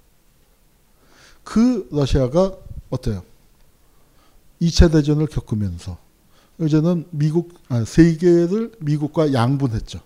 그 1.45 1.89
러시아가 1.91 2.57
어때요? 2.91 3.25
2차 4.61 4.93
대전을 4.93 5.27
겪으면서 5.27 5.99
이제는 6.61 7.07
미국 7.11 7.55
아, 7.69 7.85
세계를 7.85 8.73
미국과 8.81 9.33
양분했죠. 9.33 10.01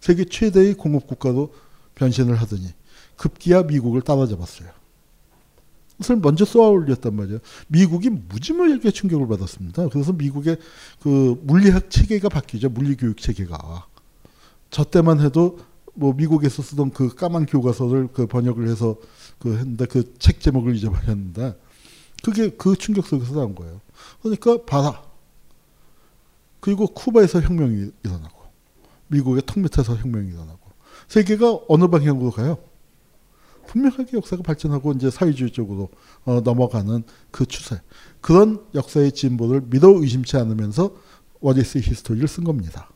세계 0.00 0.24
최대의 0.24 0.74
공업 0.74 1.06
국가로 1.06 1.52
변신을 1.94 2.36
하더니 2.36 2.68
급기야 3.16 3.64
미국을 3.64 4.02
따라잡았어요. 4.02 4.68
그것을 5.92 6.16
먼저 6.16 6.44
쏘아 6.44 6.68
올렸단 6.68 7.16
말이에요. 7.16 7.38
미국이 7.68 8.10
무지무지하게 8.10 8.90
충격을 8.90 9.26
받았습니다. 9.28 9.88
그래서 9.88 10.12
미국의 10.12 10.58
그 11.00 11.40
물리학 11.42 11.90
체계가 11.90 12.28
바뀌죠. 12.28 12.68
물리교육 12.68 13.16
체계가. 13.16 13.86
저 14.70 14.84
때만 14.84 15.20
해도 15.20 15.58
뭐 15.94 16.12
미국에서 16.12 16.62
쓰던 16.62 16.90
그 16.90 17.14
까만 17.14 17.46
교과서를 17.46 18.08
그 18.12 18.26
번역을 18.26 18.68
해서 18.68 18.96
그 19.38 19.56
했는데 19.56 19.86
그 19.86 20.14
책 20.18 20.40
제목을 20.40 20.76
잊어버렸는데 20.76 21.58
그게 22.22 22.50
그 22.50 22.76
충격 22.76 23.06
속에서 23.06 23.34
나온 23.34 23.54
거예요. 23.54 23.80
그러니까 24.22 24.62
봐라. 24.64 25.02
그리고 26.66 26.88
쿠바에서 26.88 27.42
혁명이 27.42 27.92
일어나고 28.02 28.42
미국의 29.06 29.44
턱 29.46 29.60
밑에서 29.60 29.94
혁명이 29.94 30.30
일어나고 30.30 30.58
세계가 31.06 31.60
어느 31.68 31.86
방향으로 31.86 32.32
가요? 32.32 32.58
분명하게 33.68 34.16
역사가 34.16 34.42
발전하고 34.42 34.90
이제 34.94 35.08
사회주의 35.08 35.52
쪽으로 35.52 35.90
어, 36.24 36.40
넘어가는 36.40 37.04
그 37.30 37.46
추세. 37.46 37.80
그런 38.20 38.64
역사의 38.74 39.12
진보를 39.12 39.62
믿어 39.66 39.90
의심치 39.90 40.36
않으면서 40.38 40.96
What 41.38 41.65
Is 41.65 41.78
History를 41.78 42.26
쓴 42.26 42.42
겁니다. 42.42 42.90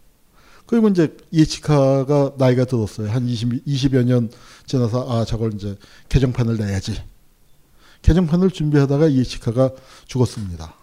그리고 0.66 0.88
이제 0.88 1.16
예치카가 1.33 2.33
나이가 2.38 2.64
들었어요. 2.64 3.09
한 3.09 3.28
20, 3.28 3.66
20여 3.66 4.02
년 4.02 4.33
지나서 4.66 5.09
아 5.09 5.24
저걸 5.24 5.54
이제 5.54 5.76
개정판을 6.09 6.56
내야지. 6.56 7.00
개정판을 8.02 8.50
준비하다가 8.50 9.12
예치카가 9.12 9.70
죽었습니다. 10.06 10.74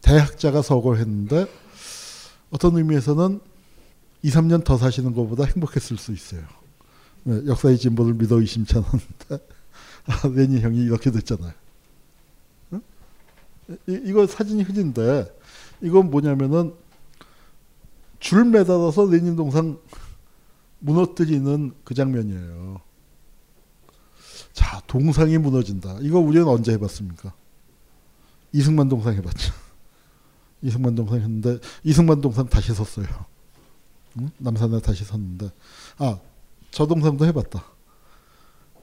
대학자가 0.00 0.62
서거 0.62 0.94
했는데 0.94 1.46
어떤 2.52 2.76
의미에서는 2.76 3.40
2, 4.22 4.30
3년 4.30 4.62
더 4.62 4.76
사시는 4.76 5.14
것보다 5.14 5.44
행복했을 5.44 5.96
수 5.96 6.12
있어요. 6.12 6.42
네, 7.24 7.46
역사의 7.46 7.78
진보를 7.78 8.14
믿어 8.14 8.36
않았는데 8.36 9.28
아, 10.06 10.28
레니 10.28 10.60
형이 10.60 10.78
이렇게 10.78 11.10
됐잖아요. 11.10 11.52
응? 12.74 12.82
이, 13.88 14.00
이거 14.04 14.26
사진이 14.26 14.62
흐진데 14.62 15.34
이건 15.80 16.10
뭐냐면은 16.10 16.74
줄 18.20 18.44
매달아서 18.44 19.06
레닌 19.10 19.34
동상 19.34 19.78
무너뜨리는 20.80 21.72
그 21.84 21.94
장면이에요. 21.94 22.80
자, 24.52 24.80
동상이 24.86 25.38
무너진다. 25.38 25.98
이거 26.02 26.18
우리는 26.18 26.46
언제 26.46 26.72
해봤습니까? 26.72 27.32
이승만 28.52 28.88
동상 28.88 29.14
해봤죠. 29.14 29.52
이승만 30.62 30.94
동상 30.94 31.20
했는데 31.20 31.58
이승만 31.84 32.20
동상 32.20 32.46
다시 32.46 32.72
섰어요. 32.72 33.06
응? 34.18 34.30
남산에 34.38 34.80
다시 34.80 35.04
섰는데 35.04 35.50
아 35.98 36.18
저 36.72 36.86
동상도 36.86 37.24
해봤다. 37.26 37.62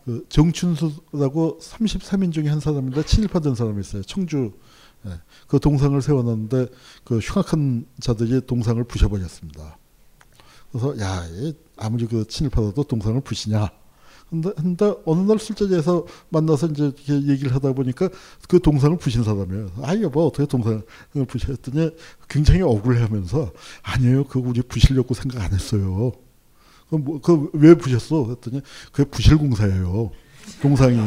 그 0.06 0.26
정춘수라고 0.30 1.60
33인 1.60 2.32
중에 2.32 2.48
한 2.48 2.60
사람인데 2.60 3.04
친일파 3.04 3.40
된 3.42 3.56
사람이 3.56 3.82
있어요. 3.82 4.04
청주 4.04 4.54
예. 5.06 5.20
그 5.48 5.60
동상을 5.60 6.00
세워놨는데 6.02 6.68
그 7.04 7.18
흉악한 7.18 7.88
자들이 8.00 8.46
동상을 8.46 8.82
부셔버렸습니다. 8.84 9.78
그래서 10.72 11.00
야 11.00 11.24
아무리 11.78 12.06
그 12.06 12.26
친일파라도 12.28 12.84
동상을 12.84 13.20
부시냐 13.22 13.70
근데, 14.30 14.52
근데 14.54 14.94
어느 15.06 15.22
날 15.22 15.40
술자리에서 15.40 16.06
만나서 16.30 16.68
이제 16.68 16.94
얘기를 17.10 17.54
하다 17.56 17.74
보니까 17.74 18.10
그 18.48 18.60
동상을 18.60 18.98
부신 18.98 19.24
사람이에요. 19.24 19.72
아, 19.82 19.96
여보, 20.02 20.28
어떻게 20.28 20.46
동상을 20.46 20.84
부셨더니 21.28 21.92
굉장히 22.28 22.62
억울해 22.62 23.02
하면서 23.02 23.52
아니에요. 23.82 24.26
그거 24.26 24.48
우리 24.48 24.62
부시려고 24.62 25.14
생각 25.14 25.42
안 25.42 25.52
했어요. 25.52 26.12
그럼 26.90 27.04
뭐, 27.04 27.22
그왜 27.22 27.76
부셨어? 27.76 28.24
그랬더니 28.26 28.62
그게 28.92 29.10
부실 29.10 29.38
공사예요. 29.38 30.12
동상이. 30.62 30.98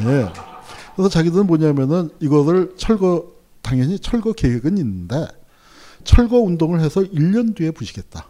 그래서 0.97 1.09
자기들은 1.09 1.47
뭐냐면은 1.47 2.11
이거를 2.21 2.75
철거, 2.77 3.33
당연히 3.63 3.99
철거 3.99 4.33
계획은 4.33 4.79
있는데 4.79 5.27
철거 6.05 6.39
운동을 6.39 6.81
해서 6.81 7.01
1년 7.03 7.55
뒤에 7.55 7.71
부시겠다. 7.71 8.29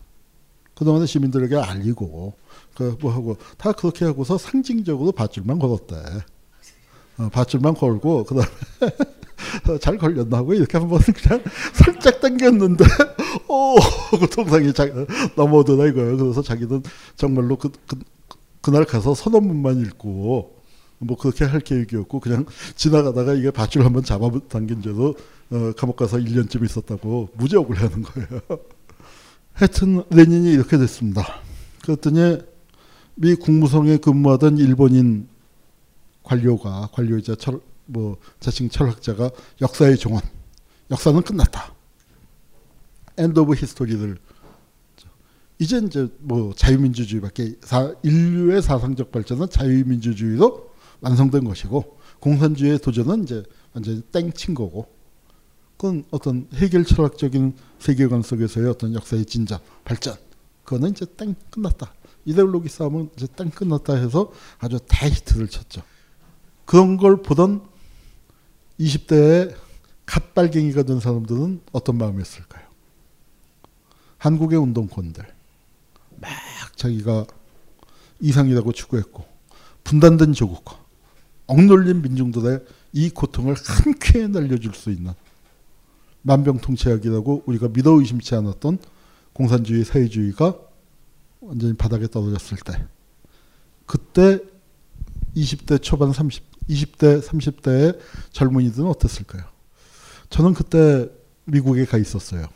그동안에 0.75 1.07
시민들에게 1.07 1.57
알리고 1.57 2.35
그 2.75 2.97
뭐 3.01 3.13
하고 3.13 3.37
다 3.59 3.73
그렇게 3.73 4.05
하고서 4.05 4.39
상징적으로 4.39 5.13
밧줄만 5.13 5.59
걸었대. 5.59 5.97
어, 7.19 7.29
밧줄만 7.31 7.75
걸고 7.75 8.25
그다음에 8.25 8.49
잘 9.81 9.99
걸렸나 9.99 10.39
하고 10.39 10.55
이렇게 10.55 10.79
한번 10.79 11.01
그냥 11.01 11.43
살짝 11.75 12.21
당겼는데 12.21 12.85
오 13.49 13.77
동상이 14.35 14.73
자, 14.73 14.87
넘어오더라 15.37 15.89
이거예요. 15.89 16.17
그래서 16.17 16.43
자기는 16.43 16.83
정말로 17.17 17.57
그, 17.57 17.71
그 17.87 17.99
그날 18.61 18.85
가서 18.85 19.15
선언문만 19.15 19.81
읽고 19.81 20.57
뭐 20.99 21.17
그렇게 21.19 21.45
할 21.45 21.61
계획이었고 21.61 22.21
그냥 22.21 22.47
지나가다가 22.77 23.35
이게 23.35 23.51
밧줄 23.51 23.85
한번 23.85 24.05
잡아 24.05 24.31
당긴 24.49 24.81
죄도 24.83 25.15
어, 25.51 25.73
감옥 25.77 25.97
가서 25.97 26.17
1년쯤 26.17 26.65
있었다고 26.65 27.31
무지 27.35 27.57
억울해하는 27.57 28.03
거예요. 28.03 28.41
하여튼 29.53 30.03
레닌이 30.11 30.53
이렇게 30.53 30.79
됐습니다. 30.79 31.41
그랬더니 31.83 32.39
미 33.15 33.35
국무성에 33.35 33.99
근무하던 33.99 34.59
일본인 34.59 35.29
관료가 36.23 36.89
관료이자 36.93 37.35
철, 37.35 37.61
뭐 37.87 38.17
자칭 38.41 38.69
철학자가 38.69 39.31
역사의 39.61 39.99
종언, 39.99 40.21
역사는 40.91 41.23
끝났다. 41.23 41.75
End 43.19 43.39
of 43.41 43.55
History를 43.55 44.19
이제 45.59 45.79
이제 45.79 46.09
뭐 46.19 46.53
자유민주주의밖에 46.55 47.57
사, 47.63 47.95
인류의 48.03 48.63
사상적 48.63 49.13
발전은 49.13 49.49
자유민주주의로 49.51 50.71
완성된 51.01 51.45
것이고 51.45 51.99
공산주의의 52.21 52.79
도전은 52.79 53.25
이제 53.25 53.43
완전히 53.75 54.01
땡친 54.03 54.55
거고 54.55 54.89
그건 55.77 56.05
어떤 56.11 56.49
해결 56.55 56.85
철학적인 56.85 57.55
세계관 57.79 58.23
속에서의 58.23 58.69
어떤 58.69 58.95
역사의 58.95 59.25
진전 59.27 59.59
발전. 59.85 60.15
그거는 60.65 60.91
이제 60.91 61.05
땡 61.17 61.35
끝났다 61.51 61.93
이데올로기 62.25 62.69
싸움은 62.69 63.11
이제 63.17 63.27
땡 63.27 63.51
끝났다 63.51 63.95
해서 63.95 64.33
아주 64.59 64.79
대히트를 64.89 65.49
쳤죠. 65.49 65.83
그런 66.65 66.97
걸 66.97 67.23
보던 67.23 67.63
20대에 68.79 69.55
갓발갱이가 70.07 70.85
된 70.85 71.01
사람들은 71.01 71.63
어떤 71.73 71.99
마음이었을까요? 71.99 72.67
한국의 74.19 74.59
운동권들. 74.59 75.27
막 76.21 76.31
자기가 76.77 77.27
이상이라고 78.21 78.73
추구했고 78.73 79.25
분단된 79.85 80.33
조국과 80.33 80.79
억눌린 81.47 82.03
민중들의 82.03 82.61
이 82.93 83.11
고통을 83.11 83.55
한 83.55 83.95
큐에 84.01 84.29
날려줄 84.29 84.75
수 84.75 84.91
있는 84.91 85.13
만병통치약이라고 86.23 87.45
우리가 87.47 87.69
믿어 87.69 87.93
의심치 87.99 88.35
않았던 88.37 88.79
공산주의 89.33 89.85
사회주의가 89.85 90.57
완전히 91.43 91.75
바닥에 91.75 92.07
떨어졌을 92.07 92.57
때 92.59 92.85
그때 93.87 94.41
20대 95.37 95.83
초반 95.83 96.13
30 96.13 96.43
20대 96.69 97.21
30대의 97.23 97.99
젊은이들은 98.31 98.87
어땠을까요? 98.89 99.43
저는 100.31 100.55
그때 100.55 101.11
미국에 101.45 101.85
가 101.85 101.99
있었어요. 101.99 102.47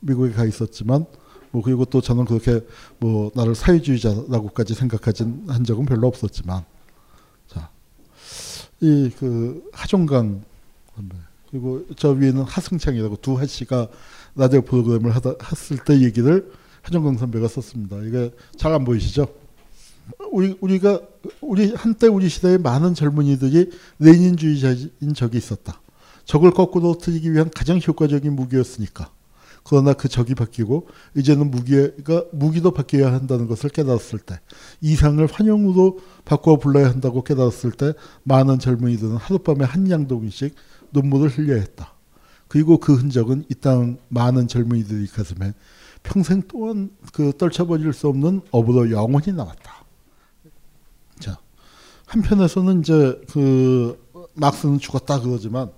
미국에 0.00 0.32
가 0.32 0.44
있었지만 0.44 1.06
뭐 1.52 1.62
그리고 1.62 1.84
또 1.84 2.00
저는 2.00 2.24
그렇게 2.24 2.60
뭐 2.98 3.30
나를 3.34 3.54
사회주의자라고까지 3.54 4.74
생각하진 4.74 5.44
한 5.48 5.64
적은 5.64 5.86
별로 5.86 6.08
없었지만 6.08 6.64
자 7.46 7.70
이 8.80 9.10
그 9.18 9.68
하종강 9.72 10.42
그리고 11.50 11.86
저 11.96 12.10
위에는 12.10 12.42
하승창이라고 12.42 13.16
두 13.22 13.38
하씨가 13.38 13.88
라디오 14.34 14.62
프로그램을 14.62 15.14
하다 15.14 15.34
했을 15.50 15.78
때 15.78 16.00
얘기를 16.00 16.52
하종강 16.84 17.16
선배가 17.16 17.48
썼습니다. 17.48 17.96
이게 18.02 18.30
잘안 18.56 18.84
보이시죠? 18.84 19.26
우리 20.30 20.56
우리가 20.60 21.00
우리 21.40 21.72
한때 21.74 22.06
우리 22.06 22.28
시대에 22.28 22.58
많은 22.58 22.94
젊은이들이 22.94 23.70
레닌주의자인 24.00 25.14
적이 25.14 25.38
있었다. 25.38 25.80
적을 26.26 26.50
거꾸로 26.50 26.96
틀기 26.98 27.32
위한 27.32 27.50
가장 27.54 27.80
효과적인 27.84 28.34
무기였으니까. 28.34 29.10
그러나 29.66 29.94
그 29.94 30.08
적이 30.08 30.34
바뀌고 30.34 30.88
이제는 31.16 31.50
무기가 31.50 32.24
무기도 32.32 32.70
바뀌어야 32.72 33.14
한다는 33.14 33.46
것을 33.46 33.70
깨달았을 33.70 34.18
때 34.18 34.38
이상을 34.82 35.26
환영으로 35.26 36.00
바꾸어 36.26 36.58
불러야 36.58 36.90
한다고 36.90 37.24
깨달았을 37.24 37.72
때 37.72 37.94
많은 38.24 38.58
젊은이들은 38.58 39.16
하룻밤에 39.16 39.64
한 39.64 39.90
양동이씩 39.90 40.54
눈물을 40.92 41.30
흘려야 41.30 41.60
했다. 41.60 41.94
그리고 42.48 42.76
그 42.76 42.94
흔적은 42.94 43.46
이 43.50 43.54
땅 43.54 43.96
많은 44.08 44.48
젊은이들의 44.48 45.06
가슴에 45.06 45.54
평생 46.04 46.42
동안 46.42 46.90
그 47.12 47.32
떨쳐버릴 47.36 47.92
수 47.92 48.06
없는 48.06 48.42
업으로 48.52 48.92
영원히 48.92 49.32
남았다. 49.32 49.84
자 51.18 51.38
한편에서는 52.06 52.80
이제 52.80 53.20
그 53.32 53.98
막스는 54.34 54.78
죽었다 54.78 55.20
그러지만 55.20 55.72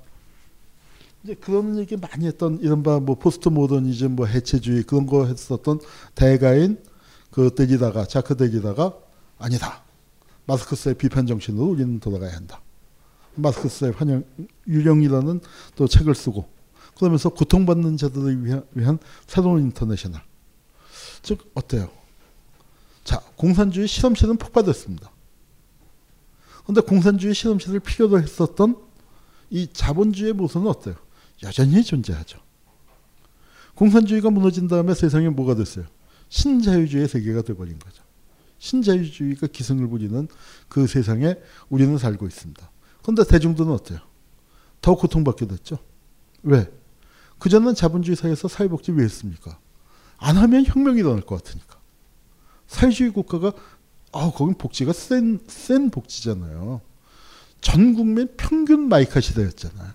이제 1.25 1.35
그런 1.35 1.79
얘기 1.79 1.97
많이 1.97 2.27
했던 2.27 2.59
이른바 2.61 3.01
뭐 3.01 3.17
포스트 3.17 3.49
모더니즘 3.49 4.17
뭐 4.17 4.27
해체주의 4.27 4.83
그런 4.83 5.07
거 5.07 5.25
했었던 5.27 5.81
대가인 6.15 6.83
그 7.31 7.55
데리다가 7.55 8.07
자크 8.07 8.37
데리다가 8.37 8.95
아니다. 9.39 9.83
마르크스의 10.47 10.95
비판 10.97 11.27
정신으로 11.27 11.67
우리는 11.67 11.99
돌아가야 12.01 12.35
한다. 12.37 12.61
마르크스의 13.35 13.93
환영 13.93 14.25
유령이라는 14.67 15.41
또 15.77 15.87
책을 15.87 16.15
쓰고 16.15 16.56
그러면서 16.97 17.29
고통받는 17.29 17.97
자들을 17.97 18.45
위한, 18.45 18.67
위한 18.73 18.99
새로운 19.27 19.63
인터내셔널. 19.63 20.21
즉 21.23 21.51
어때요? 21.55 21.91
자 23.05 23.21
공산주의 23.37 23.87
실험실은 23.87 24.37
폭파됐습니다. 24.37 25.11
그런데 26.63 26.81
공산주의 26.81 27.35
실험실을 27.35 27.81
필요로 27.81 28.21
했었던 28.21 28.77
이 29.51 29.69
자본주의 29.73 30.33
모습은 30.33 30.67
어때요? 30.67 30.97
여전히 31.43 31.85
존재하죠. 31.85 32.41
공산주의가 33.75 34.31
무너진 34.31 34.67
다음에 34.67 34.95
세상에 34.95 35.29
뭐가 35.29 35.55
됐어요? 35.55 35.85
신자유주의 36.29 37.07
세계가 37.07 37.43
돼버린 37.43 37.79
거죠. 37.79 38.03
신자유주의가 38.59 39.49
기승을 39.49 39.87
부리는 39.89 40.27
그 40.69 40.87
세상에 40.87 41.37
우리는 41.69 41.97
살고 41.99 42.27
있습니다. 42.27 42.71
그런데 43.03 43.25
대중들은 43.25 43.71
어때요? 43.71 44.01
더 44.81 44.97
고통받게 44.97 45.47
됐죠. 45.47 45.79
왜? 46.43 46.69
그전엔 47.39 47.75
자본주의 47.75 48.17
사회에서 48.17 48.49
사회복지 48.49 48.93
왜 48.93 49.05
했습니까? 49.05 49.59
안 50.19 50.37
하면 50.37 50.65
혁명이 50.65 51.01
일어날 51.01 51.21
것 51.23 51.43
같으니까. 51.43 51.77
사회주의 52.67 53.11
국가가 53.11 53.53
아, 54.13 54.31
거긴 54.31 54.55
복지가 54.55 54.93
센, 54.93 55.41
센 55.47 55.91
복지잖아요. 55.91 56.81
전 57.61 57.95
국민 57.95 58.29
평균 58.37 58.89
마이카 58.89 59.21
시대였잖아요. 59.21 59.93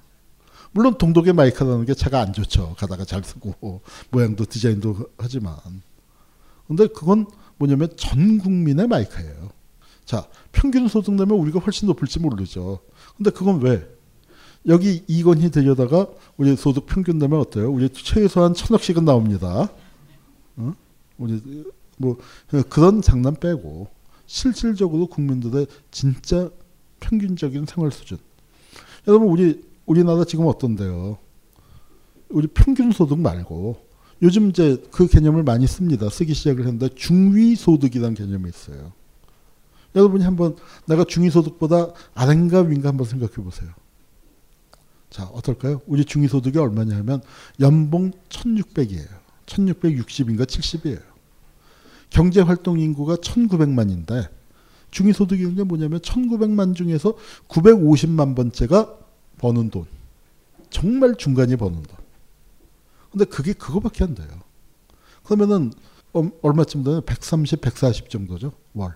물론 0.74 0.98
동독의 0.98 1.34
마이카라는 1.34 1.86
게 1.86 1.94
차가 1.94 2.22
안 2.22 2.34
좋죠. 2.34 2.76
가다가 2.78 3.04
잘 3.04 3.24
쓰고 3.24 3.82
모양도 4.10 4.46
디자인도 4.46 5.10
하지만. 5.18 5.58
근데 6.68 6.88
그건 6.88 7.26
뭐냐면 7.58 7.90
전 7.98 8.38
국민의 8.38 8.88
마이카예요. 8.88 9.50
자, 10.06 10.28
평균 10.52 10.88
소득 10.88 11.14
내면 11.16 11.38
우리가 11.38 11.60
훨씬 11.60 11.88
높을지 11.88 12.20
모르죠. 12.20 12.80
근데 13.18 13.30
그건 13.32 13.62
왜? 13.62 13.88
여기 14.68 15.04
이건희 15.08 15.50
되려다가 15.50 16.08
우리 16.38 16.56
소득 16.56 16.86
평균 16.86 17.18
내면 17.18 17.40
어때요? 17.40 17.72
우리 17.72 17.90
최소한 17.90 18.54
천억씩은 18.54 19.06
나옵니다. 19.06 19.70
어? 20.58 20.74
우리 21.18 21.66
뭐 21.98 22.18
그런 22.70 23.02
장난 23.02 23.36
빼고 23.36 23.88
실질적으로 24.28 25.08
국민들의 25.08 25.68
진짜 25.90 26.50
평균적인 27.00 27.66
생활 27.66 27.92
수준. 27.92 28.18
여러분 29.08 29.30
우리 29.30 29.64
우리나라 29.86 30.24
지금 30.26 30.46
어떤데요? 30.46 31.18
우리 32.30 32.48
평균 32.48 32.92
소득 32.92 33.20
말고 33.20 33.92
요즘 34.22 34.50
이제 34.50 34.82
그 34.92 35.08
개념을 35.08 35.44
많이 35.44 35.66
씁니다. 35.66 36.10
쓰기 36.10 36.34
시작을 36.36 36.66
했는데 36.66 36.90
중위 36.96 37.56
소득이라는 37.56 38.14
개념이 38.14 38.50
있어요. 38.50 38.94
여러분이 39.96 40.24
한번 40.24 40.56
내가 40.86 41.04
중위 41.04 41.30
소득보다 41.30 41.92
아래인가 42.14 42.62
위인가 42.62 42.90
한번 42.90 43.08
생각해 43.08 43.34
보세요. 43.34 43.72
자, 45.12 45.26
어떨까요? 45.26 45.82
우리 45.86 46.06
중위 46.06 46.28
소득이 46.30 46.58
얼마냐 46.58 46.96
하면 46.98 47.22
연봉 47.60 48.12
1600이에요. 48.30 49.08
1660인가 49.46 50.46
70이에요. 50.46 51.02
경제 52.10 52.42
활동 52.42 52.80
인구가 52.80 53.18
1900만인데 53.18 54.30
중위 54.90 55.12
소득이 55.12 55.54
게 55.56 55.64
뭐냐면 55.64 56.00
1900만 56.00 56.76
중에서 56.76 57.16
950만 57.50 58.36
번째가 58.36 58.98
버는 59.38 59.70
돈. 59.70 59.86
정말 60.70 61.16
중간이 61.16 61.58
버는 61.58 61.84
돈. 61.84 61.98
근데 63.12 63.26
그게 63.26 63.52
그거밖에 63.52 64.06
안 64.06 64.16
돼요. 64.16 64.30
그러면은 65.24 65.74
얼마쯤 66.42 66.84
되면 66.84 67.04
130, 67.06 67.60
140 67.60 68.10
정도죠. 68.10 68.54
월. 68.74 68.96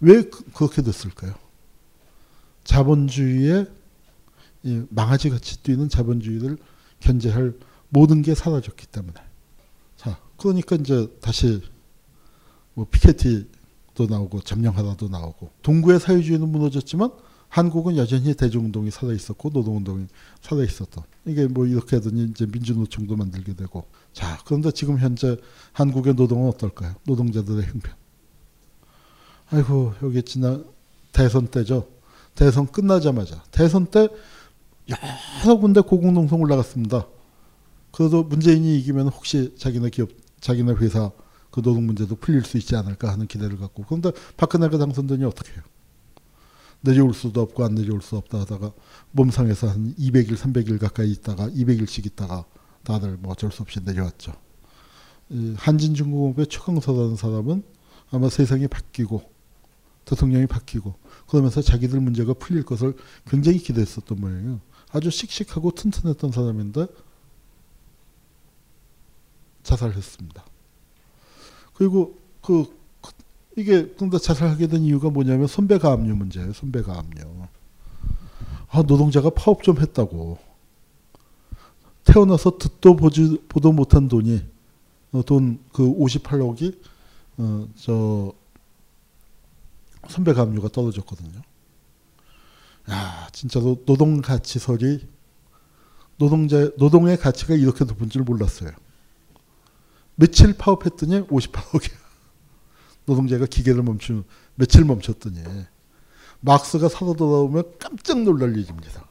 왜 0.00 0.22
그, 0.22 0.42
그렇게 0.52 0.82
됐을까요? 0.82 1.34
자본주의의 2.64 3.77
망아지 4.90 5.30
같이 5.30 5.62
뛰는 5.62 5.88
자본주의를 5.88 6.58
견제할 7.00 7.54
모든 7.88 8.22
게 8.22 8.34
사라졌기 8.34 8.86
때문에. 8.86 9.14
자, 9.96 10.20
그러니까 10.36 10.76
이제 10.76 11.08
다시 11.20 11.62
뭐 12.74 12.86
피케티도 12.90 13.48
도 13.94 14.06
나오고 14.06 14.42
점령하다도 14.42 15.08
나오고 15.08 15.50
동구의 15.62 15.98
사회주의는 15.98 16.48
무너졌지만 16.48 17.10
한국은 17.48 17.96
여전히 17.96 18.34
대중운동이 18.34 18.90
살아 18.90 19.12
있었고 19.12 19.50
노동운동이 19.50 20.06
살아 20.40 20.62
있었던 20.62 21.02
이게 21.24 21.46
뭐 21.46 21.66
이렇게 21.66 21.96
하더니 21.96 22.24
이제 22.24 22.46
민주노총도 22.46 23.16
만들게 23.16 23.54
되고 23.54 23.88
자 24.12 24.38
그런데 24.44 24.70
지금 24.70 24.98
현재 24.98 25.36
한국의 25.72 26.14
노동은 26.14 26.48
어떨까요? 26.50 26.94
노동자들의 27.04 27.66
형편. 27.66 27.94
아이고 29.50 29.94
여기 30.02 30.22
지난 30.22 30.64
대선 31.12 31.48
때죠. 31.48 31.88
대선 32.34 32.66
끝나자마자 32.66 33.42
대선 33.50 33.86
때 33.86 34.08
여러 34.88 35.56
군데 35.56 35.80
고공농성 35.80 36.40
올라갔습니다. 36.40 37.06
그래도 37.92 38.22
문재인이 38.22 38.78
이기면 38.78 39.08
혹시 39.08 39.54
자기네 39.56 39.90
기업, 39.90 40.10
자기네 40.40 40.72
회사 40.74 41.10
그 41.50 41.62
노동 41.62 41.86
문제도 41.86 42.14
풀릴 42.14 42.42
수 42.42 42.58
있지 42.58 42.76
않을까 42.76 43.12
하는 43.12 43.26
기대를 43.26 43.58
갖고 43.58 43.84
그런데 43.84 44.12
박근혜가 44.36 44.78
당선되니 44.78 45.24
어떻게 45.24 45.52
해요? 45.52 45.62
내려올 46.80 47.12
수도 47.12 47.40
없고 47.40 47.64
안 47.64 47.74
내려올 47.74 48.02
수 48.02 48.16
없다 48.16 48.40
하다가 48.40 48.72
몸상에서 49.12 49.68
한 49.68 49.94
200일, 49.96 50.36
300일 50.36 50.78
가까이 50.78 51.10
있다가 51.10 51.48
200일씩 51.48 52.06
있다가 52.06 52.44
다들 52.84 53.16
뭐 53.16 53.32
어쩔 53.32 53.50
수 53.50 53.62
없이 53.62 53.80
내려왔죠. 53.84 54.32
한진중공업의 55.56 56.46
최강서라는 56.46 57.16
사람은 57.16 57.62
아마 58.10 58.28
세상이 58.28 58.68
바뀌고 58.68 59.22
대통령이 60.04 60.46
바뀌고 60.46 60.94
그러면서 61.28 61.60
자기들 61.60 62.00
문제가 62.00 62.32
풀릴 62.32 62.64
것을 62.64 62.94
굉장히 63.26 63.58
기대했었던 63.58 64.18
모양이에요. 64.18 64.60
아주 64.92 65.10
씩씩하고 65.10 65.72
튼튼했던 65.72 66.32
사람인데 66.32 66.86
자살했습니다. 69.62 70.44
그리고 71.74 72.18
그 72.42 72.76
이게 73.56 73.88
근데 73.98 74.18
자살하게 74.18 74.68
된 74.68 74.82
이유가 74.82 75.10
뭐냐면 75.10 75.46
선배가 75.46 75.92
압류 75.92 76.14
문제예요. 76.14 76.52
선배가 76.52 76.96
압류. 76.96 77.20
아 78.70 78.82
노동자가 78.82 79.30
파업 79.30 79.62
좀 79.62 79.78
했다고. 79.78 80.38
태어나서 82.04 82.56
듣도 82.56 82.96
보지 82.96 83.42
보도 83.48 83.72
못한 83.72 84.08
돈이 84.08 84.42
어, 85.12 85.22
돈그 85.22 85.82
58억이 85.98 86.78
어, 87.38 87.68
저 87.76 88.32
선배가 90.08 90.42
압류가 90.42 90.68
떨어졌거든요. 90.68 91.42
야 92.90 93.28
진짜 93.32 93.60
로 93.60 93.84
노동 93.84 94.20
가치설이 94.20 95.06
노동자 96.16 96.70
노동의 96.76 97.16
가치가 97.16 97.54
이렇게 97.54 97.84
높은 97.84 98.08
줄 98.10 98.22
몰랐어요. 98.22 98.70
며칠 100.16 100.56
파업했더니 100.56 101.28
58억이야. 101.28 101.92
노동자가 103.06 103.46
기계를 103.46 103.82
멈추 103.82 104.24
며칠 104.54 104.84
멈췄더니 104.84 105.42
막스가 106.40 106.88
살아 106.88 107.12
돌아오면 107.14 107.78
깜짝 107.78 108.22
놀랄 108.22 108.56
일입니다. 108.56 109.06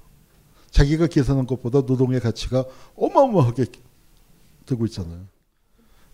자기가 0.70 1.08
계산한 1.08 1.48
것보다 1.48 1.82
노동의 1.82 2.20
가치가 2.20 2.66
어마어마하게 2.96 3.66
되고 4.66 4.86
있잖아요. 4.86 5.26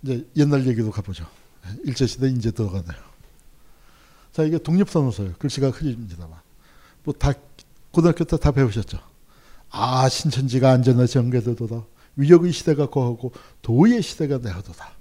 이제 0.04 0.28
옛날 0.38 0.66
얘기도 0.68 0.92
가보죠. 0.92 1.26
일제시대 1.84 2.28
이제 2.30 2.52
들어가네요. 2.52 3.02
자, 4.32 4.44
이게 4.44 4.58
독립선언서예요. 4.58 5.34
글씨가 5.40 5.70
흐립니다만. 5.72 6.40
뭐 7.04 7.14
다, 7.14 7.34
고등학교 7.94 8.24
때 8.26 8.38
다 8.38 8.52
배우셨죠. 8.52 8.98
아, 9.70 10.10
신천지가 10.10 10.72
안전하 10.72 11.06
정계되도다. 11.06 11.86
위력의 12.16 12.52
시대가 12.52 12.88
거하고 12.90 13.32
도의 13.62 14.02
시대가 14.02 14.38
내하도다. 14.40 14.94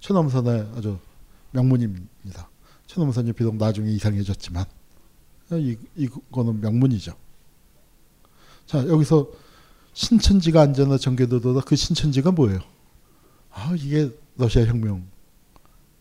최남선의 0.00 0.72
아주 0.76 0.98
명문입니다. 1.52 2.48
최남선이 2.86 3.32
비록 3.32 3.56
나중에 3.56 3.90
이상해졌지만 3.92 4.64
이, 5.52 5.76
이거는 5.96 6.60
명문이죠. 6.60 7.14
자 8.66 8.86
여기서 8.88 9.28
신천지가 9.94 10.60
안전하 10.60 10.98
정계되도다. 10.98 11.60
그 11.60 11.76
신천지가 11.76 12.32
뭐예요? 12.32 12.60
아 13.50 13.74
이게 13.76 14.10
러시아 14.36 14.64
혁명 14.64 15.06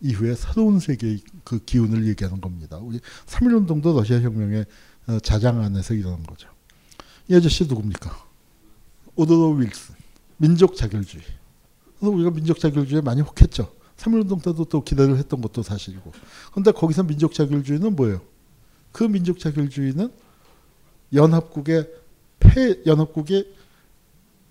이후에 0.02 0.36
새로운 0.36 0.80
세계의 0.80 1.22
그 1.44 1.64
기운을 1.64 2.08
얘기하는 2.08 2.42
겁니다. 2.42 2.78
우리 2.78 3.00
3.1운동도 3.28 3.96
러시아 3.96 4.20
혁명의 4.20 4.62
어, 4.62 4.66
자장 5.22 5.62
안에서 5.62 5.94
일어난 5.94 6.24
거죠. 6.24 6.50
이 7.28 7.36
아저씨 7.36 7.66
누굽니까? 7.66 8.26
오도로 9.16 9.52
윌슨. 9.56 9.96
민족 10.38 10.76
자결주의. 10.76 11.24
그래서 12.00 12.14
우리가 12.14 12.32
민족 12.32 12.60
자결주의에 12.60 13.02
많이 13.02 13.22
혹했죠. 13.22 13.74
3.1운동 13.98 14.44
때도 14.44 14.66
또 14.66 14.84
기대를 14.84 15.18
했던 15.18 15.42
것도 15.42 15.64
사실이고. 15.64 16.12
그런데 16.52 16.72
거기서 16.72 17.04
민족 17.04 17.34
자결주의는 17.34 17.96
뭐예요? 17.96 18.22
그 18.92 19.04
민족 19.04 19.40
자결주의는 19.40 20.12
연합국의 21.14 21.90
폐, 22.40 22.82
연합국의 22.86 23.54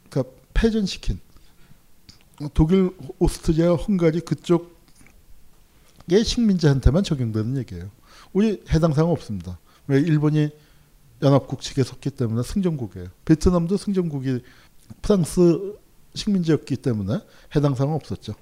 그러니까 0.09 0.35
패전시킨 0.55 1.21
독일, 2.55 2.91
오스트리아, 3.19 3.75
헝가리 3.75 4.21
그쪽의 4.21 4.69
식민지한테만 6.25 7.05
적용되는 7.05 7.57
얘기예요. 7.59 7.91
우리 8.33 8.63
해당 8.71 8.93
사항 8.93 9.11
없습니다. 9.11 9.59
왜 9.87 9.99
일본이 10.01 10.51
연합국 11.23 11.61
측에 11.61 11.83
섰기 11.83 12.11
때문에 12.11 12.43
승전국이에요. 12.43 13.09
베트남도 13.25 13.77
승전국이 13.77 14.43
프랑스 15.01 15.77
식민지였기 16.15 16.77
때문에 16.77 17.21
해당 17.57 17.75
사항은 17.75 17.95
없었죠. 17.95 18.35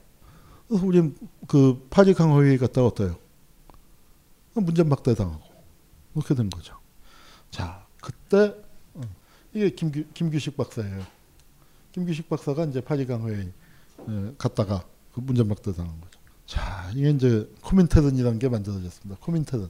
그래서 0.69 0.87
우리는 0.87 1.17
그 1.47 1.87
파리 1.91 2.15
강화회의 2.15 2.59
갔다 2.59 2.85
어때요? 2.85 3.17
문전박대 4.55 5.15
당하고 5.15 5.43
그렇게 6.15 6.35
된 6.35 6.51
거죠. 6.51 6.77
자, 7.51 7.87
그때 8.01 8.55
어, 8.95 9.01
이게 9.53 9.71
김규, 9.71 10.05
김규식 10.15 10.57
박사예요. 10.57 11.05
김규식 11.93 12.29
박사가 12.29 12.65
이제 12.67 12.81
파리 12.81 13.07
강화회의 13.07 13.53
갔다가 14.39 14.85
그 15.13 15.21
문전박대 15.21 15.73
당한 15.73 16.01
거죠. 16.01 16.19
자, 16.47 16.91
이게 16.95 17.11
이제 17.11 17.49
코민테른이라는 17.63 18.39
게 18.39 18.49
만들어졌습니다. 18.49 19.21
코민테른. 19.21 19.69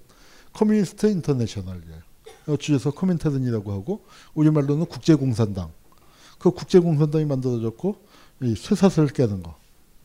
Communist 0.53 1.07
International이에요. 1.07 2.11
줄여서 2.59 2.91
코민테른이라고 2.91 3.73
하고 3.73 4.05
우리말로는 4.35 4.87
국제공산당. 4.87 5.73
그 6.39 6.51
국제공산당이 6.51 7.25
만들어졌고 7.27 8.05
이 8.43 8.55
쇠사슬 8.57 9.09
깨는 9.09 9.43
거. 9.43 9.57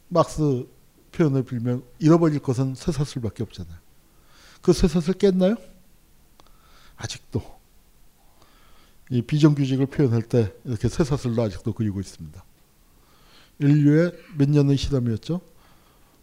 막스 0.10 0.68
표현을 1.12 1.44
빌면 1.44 1.84
잃어버릴 2.00 2.40
것은 2.40 2.76
쇠사슬밖에 2.76 3.44
없잖아요. 3.44 3.78
그 4.62 4.74
쇠사슬 4.74 5.14
깼나요? 5.14 5.56
아직도 6.98 7.42
이 9.10 9.22
비정규직을 9.22 9.86
표현할 9.88 10.24
때 10.24 10.54
이렇게 10.66 10.90
쇠사슬로 10.90 11.42
아직도 11.44 11.74
그리고 11.74 12.00
있습니다. 12.00 12.44
인류의 13.60 14.12
몇 14.38 14.50
년의 14.50 14.78
시담이었죠? 14.78 15.42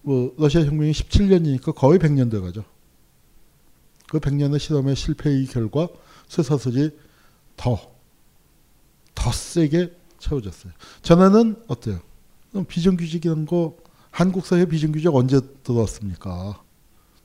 뭐 0.02 0.35
러시아 0.37 0.64
혁명이 0.64 0.92
17년이니까 0.92 1.74
거의 1.74 1.98
100년 1.98 2.30
돼가죠. 2.30 2.64
그 4.12 4.20
100년의 4.20 4.59
실험의 4.59 4.94
실패의 4.94 5.46
결과 5.46 5.88
쇠사슬이 6.29 6.90
더, 7.57 7.81
더 9.14 9.33
세게 9.33 9.90
채워졌어요. 10.18 10.75
전에는 11.01 11.64
어때요? 11.66 11.98
비정규직이라는 12.68 13.46
거 13.46 13.79
한국 14.11 14.44
사회 14.44 14.66
비정규직 14.66 15.14
언제 15.14 15.40
들어왔습니까? 15.62 16.62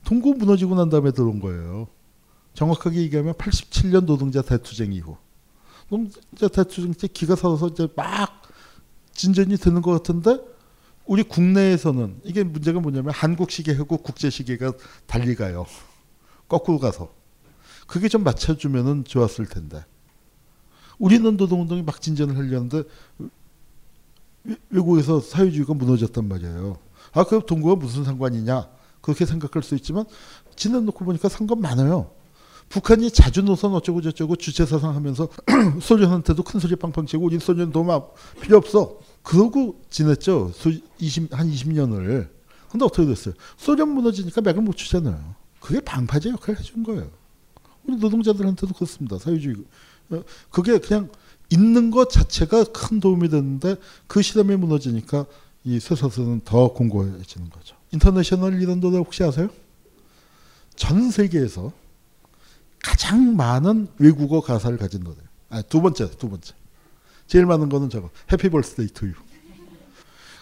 동구 0.05 0.35
무너지고 0.35 0.75
난 0.75 0.89
다음에 0.89 1.11
들어온 1.11 1.41
거예요. 1.41 1.89
정확하게 2.53 3.01
얘기하면 3.01 3.33
87년 3.33 4.05
노동자 4.05 4.41
대투쟁 4.41 4.93
이후. 4.93 5.17
노동자 5.89 6.47
대투쟁 6.47 6.93
때 6.93 7.07
기가 7.07 7.35
살아서 7.35 7.67
이제 7.67 7.89
막 7.97 8.43
진전이 9.11 9.57
되는 9.57 9.81
것 9.81 9.91
같은데 9.91 10.39
우리 11.05 11.23
국내에서는 11.23 12.21
이게 12.23 12.43
문제가 12.43 12.79
뭐냐면 12.79 13.11
한국 13.13 13.51
시계하고 13.51 13.97
국제 13.97 14.29
시계가 14.29 14.71
달리 15.05 15.35
가요. 15.35 15.65
거꾸로 16.47 16.79
가서. 16.79 17.13
그게 17.87 18.07
좀 18.09 18.23
맞춰주면은 18.23 19.05
좋았을 19.05 19.45
텐데. 19.45 19.83
우리는 20.99 21.37
노동운동이 21.37 21.83
막 21.83 22.01
진전을 22.01 22.37
하려는데 22.37 22.83
외국에서 24.69 25.19
사회주의가 25.19 25.73
무너졌단 25.73 26.27
말이에요. 26.27 26.77
아, 27.13 27.23
그 27.23 27.41
동구가 27.45 27.75
무슨 27.75 28.03
상관이냐? 28.03 28.69
그렇게 29.01 29.25
생각할 29.25 29.63
수 29.63 29.75
있지만 29.75 30.05
지내놓고 30.55 31.05
보니까 31.05 31.29
상관 31.29 31.61
많아요. 31.61 32.11
북한이 32.69 33.11
자주 33.11 33.41
노선 33.43 33.73
어쩌고 33.73 34.01
저쩌고 34.01 34.35
주체 34.35 34.65
사상 34.65 34.93
하면서 34.95 35.29
소련한테도 35.81 36.43
큰 36.43 36.59
소리 36.59 36.75
빵빵 36.75 37.05
치고 37.05 37.23
우린 37.23 37.39
소련 37.39 37.71
도움 37.71 37.87
필요 38.41 38.57
없어. 38.57 38.99
그러고 39.23 39.81
지냈죠. 39.89 40.51
20, 40.99 41.33
한 41.33 41.49
20년을. 41.49 42.29
근데 42.69 42.85
어떻게 42.85 43.05
됐어요? 43.05 43.33
소련 43.55 43.89
무너지니까 43.89 44.41
맥을 44.41 44.61
못 44.61 44.75
추잖아요. 44.75 45.35
그게 45.67 45.81
방파제 45.81 46.29
역할을 46.29 46.57
해준 46.57 46.81
거예요. 46.81 47.11
우리 47.83 47.97
노동자들한테도 47.97 48.73
그렇습니다. 48.73 49.17
사회주의. 49.17 49.57
어, 50.11 50.23
그게 50.49 50.79
그냥 50.79 51.09
있는 51.49 51.91
것 51.91 52.09
자체가 52.09 52.63
큰 52.71 53.01
도움이 53.01 53.27
되는데 53.27 53.75
그 54.07 54.21
시점에 54.21 54.55
무너지니까 54.55 55.25
이 55.65 55.81
쇠사슬은 55.81 56.43
더 56.45 56.71
공고해지는 56.71 57.49
거죠. 57.49 57.75
인터내셔널 57.91 58.61
이런 58.61 58.79
노래 58.79 58.95
혹시 58.97 59.25
아세요? 59.25 59.49
전 60.77 61.11
세계에서 61.11 61.73
가장 62.81 63.35
많은 63.35 63.89
외국어 63.97 64.39
가사를 64.39 64.77
가진 64.77 65.03
노래. 65.03 65.17
아, 65.49 65.61
두 65.61 65.81
번째, 65.81 66.09
두 66.11 66.29
번째. 66.29 66.53
제일 67.27 67.45
많은 67.45 67.67
거는 67.67 67.89
저거. 67.89 68.09
Happy 68.31 68.47
Birthday 68.47 68.87
to 68.87 69.05
You. 69.05 69.13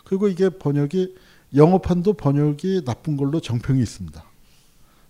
그리고 0.04 0.28
이게 0.28 0.50
번역이 0.50 1.16
영어판도 1.56 2.14
번역이 2.14 2.84
나쁜 2.86 3.18
걸로 3.18 3.40
정평이 3.40 3.82
있습니다. 3.82 4.35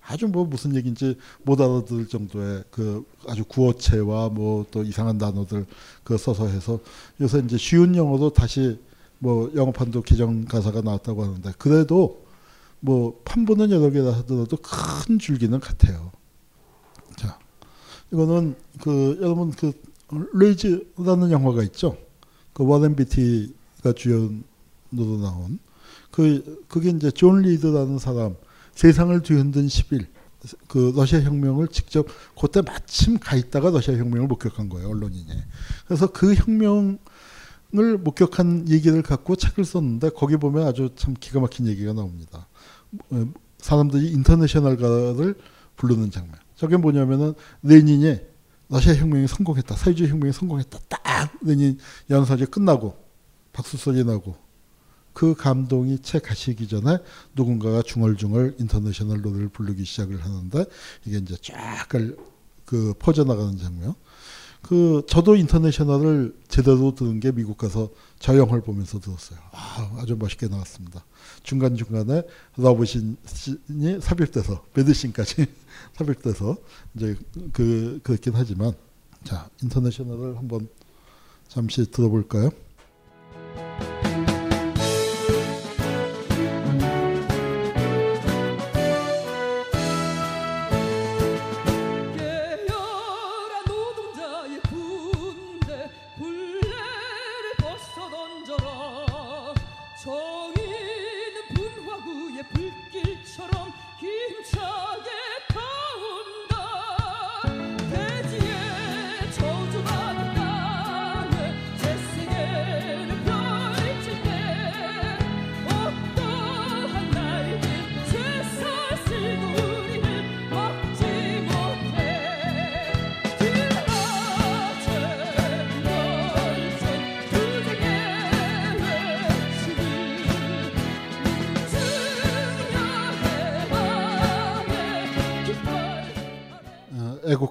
아주 0.08 0.28
뭐 0.28 0.46
무슨 0.46 0.76
얘기인지 0.76 1.18
못 1.44 1.60
알아들 1.60 2.08
정도의 2.08 2.64
그 2.70 3.06
아주 3.28 3.44
구어체와 3.46 4.30
뭐 4.30 4.66
또 4.72 4.84
이상한 4.84 5.18
단어들 5.18 5.66
그 6.04 6.18
써서 6.18 6.48
해서 6.48 6.80
요새 7.22 7.40
이제 7.40 7.58
쉬운 7.58 7.96
영어도 7.96 8.32
다시 8.32 8.80
뭐 9.20 9.52
영어판도 9.56 10.02
개정 10.02 10.46
가사가 10.46 10.82
나왔다고 10.82 11.24
하는데 11.24 11.52
그래도 11.58 12.26
뭐 12.80 13.20
판본은 13.26 13.72
여러 13.72 13.90
개다 13.90 14.12
하더라도 14.20 14.58
큰 14.58 15.18
줄기는 15.18 15.60
같아요. 15.60 16.12
자, 17.16 17.40
이거는 18.12 18.56
그 18.82 19.18
여러분 19.22 19.52
그 19.52 19.74
Reds라는 20.34 21.32
영화가 21.32 21.64
있죠. 21.64 21.98
그 22.54 22.66
워렌 22.66 22.96
비티가 22.96 23.94
주연으로 23.96 24.44
나온 25.22 25.60
그 26.12 26.64
그게 26.68 26.90
이제 26.90 27.10
존 27.12 27.42
리드라는 27.42 27.98
사람 27.98 28.36
세상을 28.76 29.20
뒤흔든 29.22 29.68
10일 29.68 30.08
그 30.68 30.94
러시아 30.96 31.22
혁명을 31.22 31.70
직접 31.70 32.06
그때 32.40 32.62
마침 32.62 33.18
가 33.18 33.36
있다가 33.36 33.72
러시아 33.72 33.96
혁명을 33.96 34.28
목격한 34.28 34.70
거예요 34.70 34.90
언론인이. 34.90 35.28
그래서 35.88 36.08
그 36.08 36.36
혁명을 36.36 37.00
목격한 38.00 38.70
얘기를 38.70 39.02
갖고 39.02 39.36
책을 39.36 39.66
썼는데 39.66 40.10
거기 40.10 40.38
보면 40.38 40.68
아주 40.68 40.92
참 40.96 41.16
기가 41.20 41.40
막힌 41.40 41.68
얘기가 41.68 41.94
나옵니다. 41.94 42.48
어, 43.10 43.28
사람들이 43.58 44.12
인터내셔널가를 44.12 45.36
부르는 45.78 46.12
장면. 46.12 46.36
저게 46.56 46.78
뭐냐면은 46.78 47.34
레닌이 47.64 48.20
러시아 48.70 48.94
혁명이 48.94 49.28
성공했다. 49.28 49.76
사회주의 49.76 50.10
혁명이 50.10 50.34
성공했다. 50.34 50.80
딱 50.90 51.34
레닌 51.42 51.80
연설이 52.10 52.46
끝나고 52.46 52.96
박수 53.52 53.78
소리 53.78 54.04
나고 54.04 54.45
그 55.16 55.34
감동이 55.34 56.04
채 56.04 56.20
가시기 56.20 56.68
전에 56.68 57.00
누군가가 57.36 57.82
중얼중얼 57.82 58.58
인터내셔널 58.60 59.22
노래를 59.22 59.50
부르기 59.50 59.84
시작을 59.84 60.24
하는데 60.24 60.66
이게 61.06 61.18
이제 61.18 61.36
쫙 61.42 61.90
그 62.66 62.94
퍼져나가는 63.00 63.58
장면. 63.58 63.94
그 64.62 65.04
저도 65.08 65.36
인터내셔널을 65.36 66.36
제대로 66.48 66.96
들은 66.96 67.20
게 67.20 67.32
미국 67.32 67.58
가서 67.58 67.92
저 68.18 68.36
영화를 68.36 68.64
보면서 68.64 69.00
들었어요. 69.00 69.38
아, 69.52 69.96
아주 70.00 70.16
멋있게 70.18 70.48
나왔습니다. 70.48 71.06
중간 71.44 71.76
중간에 71.76 72.24
러브신이 72.58 73.16
삽입돼서 74.02 74.64
배드신까지 74.74 75.46
삽입돼서 75.94 76.58
이제 76.96 77.16
그 77.54 78.00
그렇긴 78.02 78.34
하지만 78.36 78.74
자 79.24 79.48
인터내셔널을 79.62 80.38
한번 80.38 80.68
잠시 81.48 81.90
들어볼까요? 81.92 82.50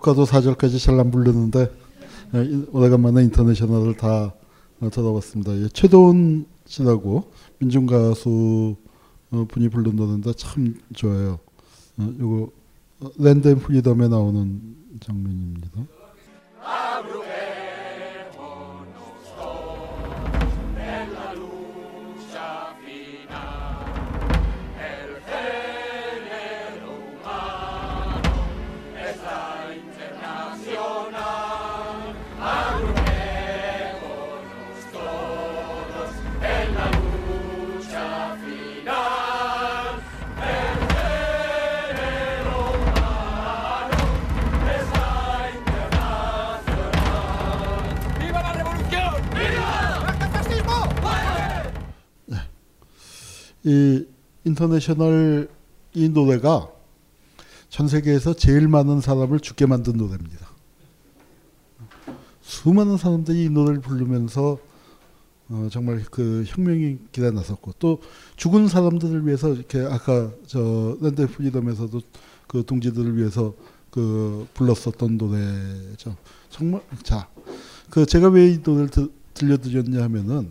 국가도 0.04 0.24
4절까지 0.26 0.78
잘안 0.84 1.10
부르는데 1.10 1.62
어, 2.34 2.38
이- 2.42 2.66
오래간만에 2.72 3.22
인터내셔널을 3.24 3.96
다 3.96 4.34
어, 4.80 4.90
들어봤습니다. 4.90 5.56
예, 5.62 5.68
최도훈 5.68 6.44
씨라고 6.66 7.30
민중 7.58 7.86
가수 7.86 8.76
어, 9.30 9.46
분이 9.48 9.70
부른 9.70 9.96
노래인데 9.96 10.34
참 10.34 10.74
좋아요. 10.94 11.38
어, 11.96 12.12
어, 13.00 13.10
Land 13.18 13.48
and 13.48 13.58
Freedom에 13.58 14.08
나오는 14.08 14.60
장면입니다. 15.00 15.70
이 53.64 54.04
인터내셔널 54.44 55.48
이 55.94 56.08
노래가 56.08 56.70
전 57.70 57.88
세계에서 57.88 58.34
제일 58.34 58.68
많은 58.68 59.00
사람을 59.00 59.40
죽게 59.40 59.66
만든 59.66 59.96
노래입니다. 59.96 60.48
수많은 62.42 62.98
사람들이 62.98 63.44
이 63.44 63.48
노래를 63.48 63.80
부르면서 63.80 64.58
어, 65.48 65.68
정말 65.70 66.02
그 66.10 66.44
혁명이 66.46 66.98
기다 67.12 67.30
났었고 67.30 67.72
또 67.78 68.00
죽은 68.36 68.68
사람들을 68.68 69.26
위해서 69.26 69.52
이렇게 69.52 69.80
아까 69.80 70.30
저 70.46 70.96
Land 71.00 71.26
Freedom에서도 71.26 72.00
그 72.46 72.64
동지들을 72.64 73.16
위해서 73.16 73.54
그 73.90 74.46
불렀었던 74.54 75.16
노래죠. 75.16 76.16
정말 76.50 76.82
자, 77.02 77.28
그 77.90 78.06
제가 78.06 78.28
왜 78.28 78.52
이 78.52 78.58
노래를 78.62 78.88
드, 78.88 79.10
들려드렸냐 79.34 80.02
하면은 80.04 80.50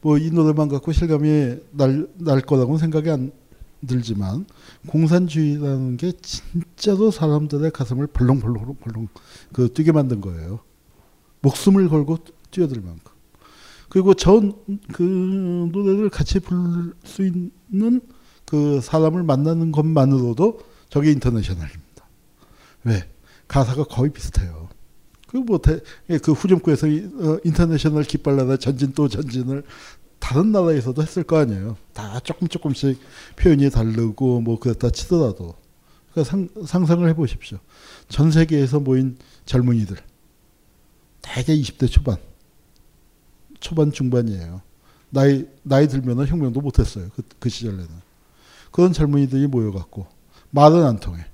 뭐 0.00 0.18
이 0.18 0.30
노래만 0.30 0.68
갖고 0.68 0.92
실감이 0.92 1.56
날, 1.72 2.08
날 2.16 2.40
거라고는 2.40 2.78
생각이 2.78 3.10
안 3.10 3.32
들지만 3.86 4.46
공산주의라는 4.86 5.96
게 5.98 6.12
진짜로 6.22 7.10
사람들의 7.10 7.70
가슴을 7.70 8.06
벌렁벌렁 8.08 8.76
벌렁 8.80 9.08
그 9.52 9.72
뛰게 9.72 9.92
만든 9.92 10.20
거예요. 10.20 10.60
목숨을 11.42 11.88
걸고 11.88 12.18
뛰어들 12.50 12.80
만큼. 12.80 13.12
그리고 13.90 14.14
전 14.14 14.52
그 14.92 15.02
노래를 15.72 16.08
같이 16.10 16.40
부를 16.40 16.94
수 17.04 17.22
있는 17.24 18.00
그 18.46 18.80
사람을 18.80 19.22
만나는 19.22 19.72
것만으로도 19.72 20.60
저게 20.88 21.10
인터내셔널입니다. 21.12 22.08
왜? 22.84 23.08
가사가 23.48 23.84
거의 23.84 24.10
비슷해요. 24.12 24.68
그뭐 25.34 25.58
그 26.22 26.32
후점구에서 26.32 26.86
이, 26.86 27.10
어, 27.18 27.38
인터내셔널 27.42 28.04
깃발나라 28.04 28.56
전진 28.56 28.92
또 28.92 29.08
전진을 29.08 29.64
다른 30.20 30.52
나라에서도 30.52 31.02
했을 31.02 31.24
거 31.24 31.38
아니에요. 31.38 31.76
다 31.92 32.20
조금 32.20 32.46
조금씩 32.46 33.00
표현이 33.34 33.68
다르고 33.70 34.40
뭐 34.40 34.60
그렇다 34.60 34.90
치더라도 34.90 35.56
그러니까 36.12 36.30
상, 36.30 36.48
상상을 36.64 37.08
해보십시오. 37.10 37.58
전 38.08 38.30
세계에서 38.30 38.78
모인 38.78 39.18
젊은이들 39.44 39.96
대개 41.20 41.56
20대 41.56 41.90
초반 41.90 42.16
초반 43.58 43.90
중반이에요. 43.90 44.62
나이 45.10 45.46
나이 45.64 45.88
들면은 45.88 46.28
혁명도 46.28 46.60
못했어요. 46.60 47.08
그, 47.16 47.22
그 47.40 47.48
시절에는 47.48 47.88
그런 48.70 48.92
젊은이들이 48.92 49.48
모여갖고 49.48 50.06
말은 50.50 50.84
안 50.84 51.00
통해. 51.00 51.24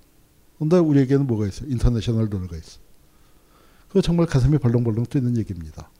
근데 0.58 0.78
우리에게는 0.78 1.26
뭐가 1.26 1.46
있어요? 1.46 1.68
인터내셔널 1.70 2.30
노래가 2.30 2.56
있어. 2.56 2.80
그거 3.90 4.00
정말 4.00 4.26
가슴이 4.26 4.56
벌렁벌렁 4.58 5.04
뛰는 5.06 5.36
얘기입니다. 5.36 5.90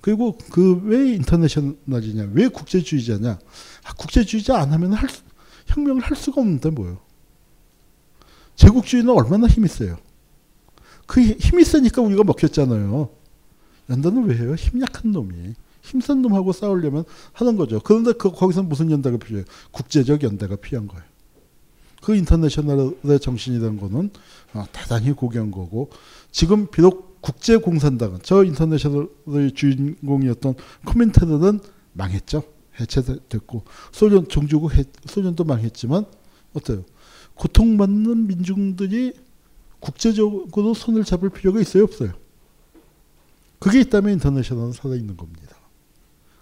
그리고 0.00 0.36
그 0.50 0.80
왜 0.84 1.14
인터내셔널이냐? 1.14 2.30
왜 2.32 2.48
국제주의자냐? 2.48 3.38
아, 3.84 3.92
국제주의자 3.94 4.58
안 4.58 4.72
하면 4.72 4.92
할 4.94 5.08
수, 5.08 5.22
혁명을 5.66 6.02
할 6.02 6.16
수가 6.16 6.40
없는데 6.40 6.70
뭐요? 6.70 6.98
제국주의는 8.56 9.12
얼마나 9.12 9.46
힘이 9.46 9.68
세요. 9.68 9.96
그 11.06 11.20
힘- 11.20 11.38
힘이 11.38 11.64
세니까 11.64 12.02
우리가 12.02 12.24
먹혔잖아요. 12.24 13.10
연대는 13.90 14.24
왜 14.24 14.36
해요? 14.38 14.54
힘 14.54 14.80
약한 14.80 15.12
놈이. 15.12 15.54
힘센 15.82 16.22
놈하고 16.22 16.52
싸우려면 16.52 17.04
하는 17.34 17.56
거죠. 17.56 17.78
그런데 17.80 18.12
그, 18.12 18.30
거기서 18.30 18.62
무슨 18.62 18.90
연대가 18.90 19.18
필요해요? 19.18 19.44
국제적 19.70 20.22
연대가 20.22 20.56
필요한 20.56 20.88
거예요. 20.88 21.04
그 22.04 22.14
인터내셔널의 22.14 23.18
정신이라는 23.18 23.80
거는 23.80 24.10
어, 24.52 24.64
대단히 24.72 25.12
고귀한 25.12 25.50
거고 25.50 25.88
지금 26.30 26.66
비록 26.70 27.22
국제공산당은 27.22 28.18
저 28.22 28.44
인터내셔널의 28.44 29.52
주인공이었던 29.54 30.54
코민테르는 30.84 31.60
망했죠. 31.94 32.42
해체됐고 32.78 33.64
소련 33.90 34.28
종주국 34.28 34.74
해- 34.74 34.84
소련도 35.06 35.44
망했지만 35.44 36.04
어때요? 36.52 36.84
고통받는 37.36 38.26
민중들이 38.26 39.14
국제적으로 39.80 40.74
손을 40.74 41.04
잡을 41.04 41.30
필요가 41.30 41.58
있어요 41.58 41.84
없어요? 41.84 42.12
그게 43.58 43.80
있다면 43.80 44.12
인터내셔널은 44.14 44.72
살아있는 44.72 45.16
겁니다. 45.16 45.56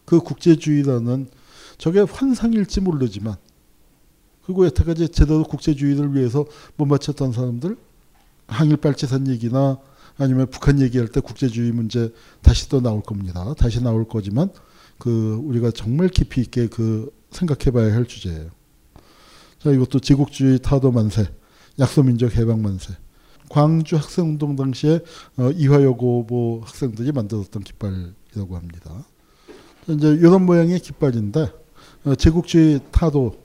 그 0.04 0.18
국제주의라는 0.18 1.28
저게 1.78 2.00
환상일지 2.00 2.80
모르지만 2.80 3.36
그리고 4.44 4.66
여태까지 4.66 5.08
제대로 5.08 5.44
국제주의를 5.44 6.14
위해서 6.14 6.44
못 6.76 6.86
맞췄던 6.86 7.32
사람들 7.32 7.76
항일 8.48 8.76
빨치산 8.76 9.28
얘기나 9.28 9.78
아니면 10.18 10.46
북한 10.50 10.80
얘기할 10.80 11.08
때 11.08 11.20
국제주의 11.20 11.72
문제 11.72 12.12
다시 12.42 12.68
또 12.68 12.80
나올 12.80 13.02
겁니다. 13.02 13.54
다시 13.56 13.82
나올 13.82 14.06
거지만 14.06 14.50
그 14.98 15.40
우리가 15.44 15.70
정말 15.70 16.08
깊이 16.08 16.40
있게 16.42 16.66
그 16.66 17.12
생각해봐야 17.30 17.94
할 17.94 18.04
주제예요. 18.04 18.50
자 19.58 19.70
이것도 19.70 20.00
제국주의 20.00 20.58
타도 20.58 20.90
만세, 20.92 21.28
약소민족 21.78 22.36
해방 22.36 22.62
만세. 22.62 22.94
광주 23.48 23.96
학생운동 23.96 24.56
당시에 24.56 25.00
어, 25.36 25.50
이화여고보 25.50 26.62
학생들이 26.64 27.12
만들었던 27.12 27.62
깃발이라고 27.62 28.56
합니다. 28.56 29.04
이제 29.88 30.08
이런 30.08 30.46
모양의 30.46 30.80
깃발인데 30.80 31.52
어, 32.04 32.14
제국주의 32.14 32.80
타도 32.90 33.41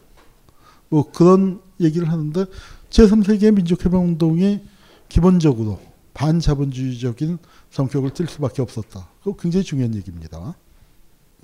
뭐 0.89 1.11
그런 1.11 1.61
얘기를 1.79 2.09
하는데 2.09 2.45
제3세계 2.89 3.53
민족해방운동이 3.53 4.61
기본적으로 5.09 5.79
반자본주의적인 6.13 7.38
성격을 7.69 8.11
띨 8.11 8.27
수밖에 8.27 8.61
없었다. 8.61 9.07
그거 9.23 9.35
굉장히 9.38 9.63
중요한 9.63 9.93
얘기입니다. 9.95 10.55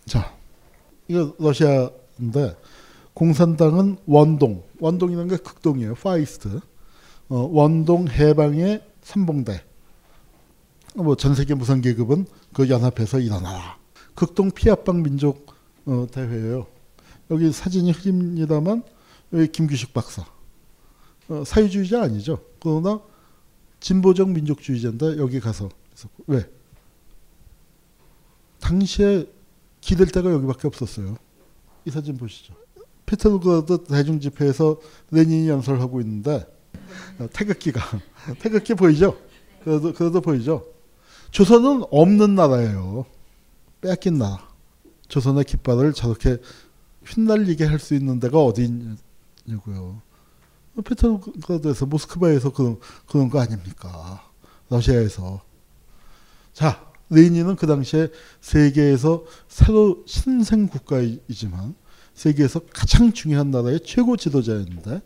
자, 0.06 0.34
이거 1.08 1.34
러시아인데 1.38 2.58
공산당은 3.14 3.98
원동, 4.06 4.64
원동이라는 4.80 5.30
게 5.30 5.38
극동이에요. 5.38 5.96
Far 5.96 6.20
East. 6.20 6.60
어, 7.30 7.50
원동 7.52 8.08
해방의 8.08 8.82
삼봉대. 9.04 9.64
뭐 10.96 11.16
전 11.16 11.36
세계 11.36 11.54
무선 11.54 11.82
계급은 11.82 12.26
그 12.54 12.70
연합해서 12.70 13.20
일어나라. 13.20 13.78
극동 14.16 14.52
피압방 14.52 15.04
민족 15.04 15.48
어, 15.86 16.08
대회예요. 16.12 16.66
여기 17.32 17.52
사진이 17.52 17.92
흐립니다만 17.92 18.84
김규식 19.52 19.94
박사. 19.94 20.26
어, 21.30 21.44
사회주의자 21.46 22.04
아니죠. 22.04 22.44
그러나 22.62 23.02
진보적 23.80 24.30
민족주의자인데 24.30 25.18
여기 25.18 25.40
가서. 25.40 25.70
왜? 26.28 26.50
당시에 28.60 29.28
기댈 29.82 30.08
데가 30.08 30.32
여기밖에 30.32 30.68
없었어요. 30.68 31.18
이 31.86 31.92
사진 31.92 32.18
보시죠. 32.18 32.54
페트로그라드 33.06 33.84
대중집회에서 33.86 34.80
레닌이 35.12 35.50
연설하고 35.50 36.00
있는데 36.02 36.48
어, 37.20 37.28
태극기가 37.34 37.82
태극기 38.40 38.74
보이죠? 38.76 39.18
그래도 39.64 39.94
그래도 39.94 40.22
보이죠? 40.22 40.66
조선은 41.32 41.84
없는 41.92 42.36
나라예요. 42.36 43.06
뺏긴 43.82 44.18
나라. 44.20 44.48
조선의 45.08 45.44
깃발을 45.44 45.94
저렇게 45.94 46.38
휘날리게 47.06 47.66
할 47.66 47.80
수 47.80 47.94
있는 47.96 48.20
데가 48.20 48.40
어디 48.40 48.64
있냐고요. 49.46 50.02
페트로그라드에서 50.84 51.86
모스크바에서 51.86 52.52
그런 52.52 52.80
그런 53.08 53.30
거 53.30 53.40
아닙니까? 53.40 54.28
러시아에서. 54.70 55.42
자, 56.52 56.92
레닌은 57.10 57.56
그 57.56 57.68
당시에 57.68 58.10
세계에서 58.42 59.26
새로 59.48 60.04
신생 60.08 60.68
국가이지만 60.68 61.76
세계에서 62.16 62.62
가장 62.74 63.14
중요한 63.14 63.52
나라의 63.52 63.82
최고 63.84 64.18
지도자였는데 64.18 65.02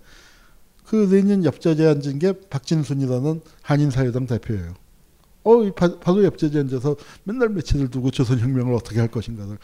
그 0.85 0.95
레닌 1.11 1.43
옆자리에 1.43 1.85
앉은 1.85 2.19
게 2.19 2.33
박진순이라는 2.49 3.41
한인사회당 3.61 4.25
대표예요. 4.27 4.73
어, 5.43 5.73
바로 5.73 6.23
옆자리에 6.23 6.61
앉아서 6.61 6.95
맨날 7.23 7.49
며칠을 7.49 7.89
두고 7.89 8.11
조선혁명을 8.11 8.73
어떻게 8.73 8.99
할 8.99 9.09
것인가에 9.09 9.57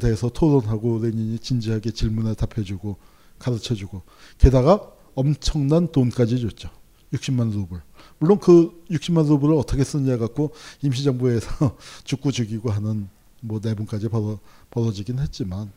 대해서 0.00 0.28
토론하고 0.28 1.00
레닌이 1.02 1.38
진지하게 1.38 1.90
질문에 1.90 2.34
답해주고 2.34 2.96
가르쳐 3.38 3.74
주고 3.74 4.02
게다가 4.38 4.90
엄청난 5.14 5.90
돈까지 5.92 6.40
줬죠. 6.40 6.70
60만 7.12 7.52
루블. 7.52 7.80
물론 8.18 8.38
그 8.40 8.84
60만 8.90 9.28
루블을 9.28 9.54
어떻게 9.56 9.84
쓰냐 9.84 10.16
갖고 10.18 10.52
임시정부에서 10.82 11.76
죽고 12.04 12.32
죽이고 12.32 12.70
하는 12.70 13.08
뭐 13.40 13.60
내분까지 13.62 14.08
벌어, 14.08 14.38
벌어지긴 14.70 15.18
했지만 15.20 15.70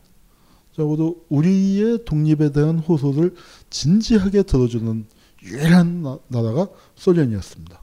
적어도 0.74 1.24
우리의 1.28 2.04
독립에 2.04 2.50
대한 2.52 2.78
호소를 2.78 3.34
진지하게 3.70 4.42
들어주는 4.44 5.06
유일한 5.42 6.02
나- 6.02 6.18
나라가 6.28 6.68
소련이었습니다. 6.96 7.80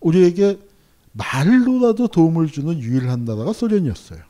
우리에게 0.00 0.58
말로라도 1.12 2.08
도움을 2.08 2.48
주는 2.48 2.78
유일한 2.78 3.24
나라가 3.24 3.52
소련이었어요. 3.52 4.20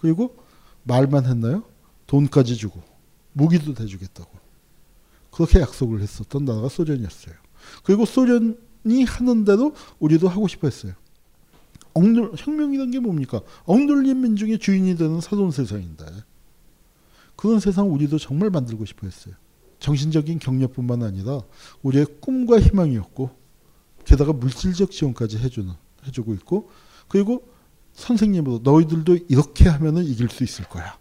그리고 0.00 0.36
말만 0.84 1.24
했나요? 1.26 1.64
돈까지 2.06 2.56
주고 2.56 2.82
무기도 3.32 3.74
대주겠다고 3.74 4.30
그렇게 5.30 5.60
약속을 5.60 6.00
했었던 6.00 6.44
나라가 6.44 6.68
소련이었어요. 6.68 7.34
그리고 7.84 8.04
소련이 8.04 9.04
하는 9.06 9.44
대로 9.44 9.74
우리도 9.98 10.28
하고 10.28 10.48
싶어 10.48 10.66
했어요. 10.66 10.94
억눌 11.94 12.32
혁명이란 12.36 12.90
게 12.90 13.00
뭡니까? 13.00 13.40
억눌린 13.64 14.20
민중의 14.20 14.58
주인이 14.58 14.96
되는 14.96 15.20
새로운 15.20 15.50
세상인데 15.50 16.04
그런 17.36 17.58
세상 17.60 17.92
우리도 17.92 18.18
정말 18.18 18.50
만들고 18.50 18.84
싶어 18.84 19.06
했어요. 19.06 19.34
정신적인 19.78 20.38
격려뿐만 20.38 21.02
아니라 21.02 21.40
우리의 21.82 22.06
꿈과 22.20 22.60
희망이었고 22.60 23.30
게다가 24.04 24.32
물질적 24.32 24.90
지원까지 24.90 25.38
해주는 25.38 25.72
해주고 26.06 26.34
있고 26.34 26.70
그리고 27.08 27.48
선생님으로 27.94 28.60
너희들도 28.62 29.16
이렇게 29.28 29.68
하면은 29.68 30.04
이길 30.04 30.28
수 30.28 30.44
있을 30.44 30.64
거야. 30.66 30.98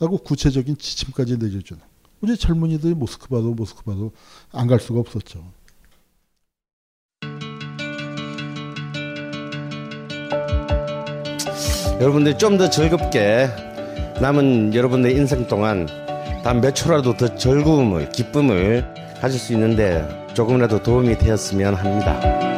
라고 0.00 0.18
구체적인 0.18 0.76
지침까지 0.78 1.38
내려주는 1.38 1.80
우리 2.20 2.36
젊은이들이 2.36 2.94
모스크바로 2.94 3.54
모스크바로 3.54 4.12
안갈 4.52 4.80
수가 4.80 5.00
없었죠. 5.00 5.44
여러분들 12.00 12.38
좀 12.38 12.58
더 12.58 12.68
즐겁게 12.70 13.48
남은 14.20 14.74
여러분의 14.74 15.14
인생 15.14 15.46
동안 15.46 15.86
단 16.42 16.60
몇 16.60 16.72
초라도 16.74 17.16
더 17.16 17.34
즐거움을 17.36 18.10
기쁨을 18.10 18.84
가질 19.20 19.38
수 19.38 19.52
있는데 19.52 20.06
조금이라도 20.34 20.82
도움이 20.82 21.18
되었으면 21.18 21.74
합니다. 21.74 22.57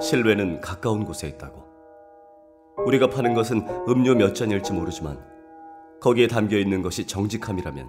실외는 0.00 0.60
가까운 0.60 1.04
곳에 1.04 1.26
있다고. 1.28 1.64
우리가 2.84 3.08
파는 3.08 3.34
것은 3.34 3.66
음료 3.88 4.14
몇 4.14 4.34
잔일지 4.34 4.72
모르지만 4.72 5.18
거기에 6.00 6.26
담겨 6.26 6.58
있는 6.58 6.82
것이 6.82 7.06
정직함이라면 7.06 7.86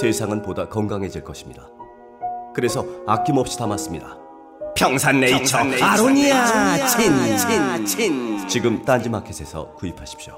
세상은 0.00 0.42
보다 0.42 0.68
건강해질 0.68 1.22
것입니다. 1.22 1.68
그래서 2.54 2.84
아낌없이 3.06 3.58
담았습니다. 3.58 4.18
평산네이처, 4.74 5.58
아로니아 5.82 6.86
친, 6.86 7.36
친, 7.36 7.86
친. 7.86 8.48
지금 8.48 8.82
딴지마켓에서 8.84 9.74
구입하십시오. 9.74 10.34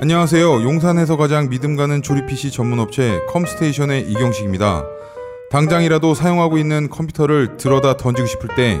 안녕하세요. 0.00 0.62
용산에서 0.62 1.16
가장 1.16 1.48
믿음 1.48 1.76
가는 1.76 2.02
조립 2.02 2.26
PC 2.26 2.52
전문 2.52 2.78
업체 2.78 3.20
컴스테이션의 3.28 4.02
이경식입니다. 4.02 4.84
당장이라도 5.50 6.14
사용하고 6.14 6.56
있는 6.58 6.88
컴퓨터를 6.88 7.56
들어다 7.56 7.96
던지고 7.96 8.26
싶을 8.26 8.54
때 8.54 8.80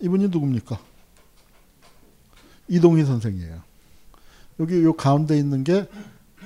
이분이 0.00 0.28
누굽니까? 0.28 0.78
이동희 2.68 3.04
선생이에요. 3.04 3.62
여기 4.60 4.82
요 4.82 4.92
가운데 4.94 5.38
있는 5.38 5.64
게 5.64 5.88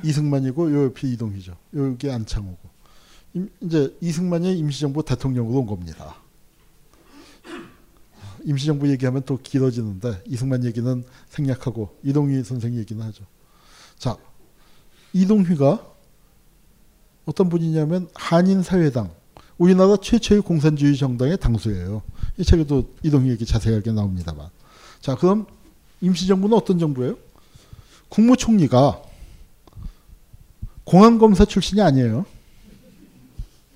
이승만이고 0.04 0.72
요 0.72 0.84
옆이 0.84 1.12
이동희죠. 1.12 1.56
여기 1.74 2.10
안창호고. 2.10 2.70
임- 3.34 3.50
이제 3.60 3.96
이승만이 4.00 4.58
임시정부 4.58 5.04
대통령으로 5.04 5.60
온 5.60 5.66
겁니다. 5.66 6.16
임시정부 8.44 8.88
얘기하면 8.90 9.22
또 9.26 9.38
길어지는데 9.40 10.22
이승만 10.26 10.64
얘기는 10.64 11.04
생략하고 11.28 11.96
이동희 12.02 12.42
선생 12.42 12.74
얘기는 12.76 13.00
하죠. 13.04 13.24
자, 13.98 14.16
이동휘가 15.12 15.86
어떤 17.26 17.48
분이냐면 17.48 18.08
한인사회당 18.14 19.12
우리나라 19.58 19.96
최초의 19.98 20.40
공산주의 20.40 20.96
정당의 20.96 21.36
당수예요. 21.36 22.02
이 22.40 22.44
책에도 22.44 22.84
얘기 23.04 23.44
자세하게 23.44 23.92
나옵니다만. 23.92 24.48
자, 25.02 25.14
그럼 25.14 25.46
임시정부는 26.00 26.56
어떤 26.56 26.78
정부예요? 26.78 27.18
국무총리가 28.08 29.02
공안검사 30.84 31.44
출신이 31.44 31.82
아니에요. 31.82 32.24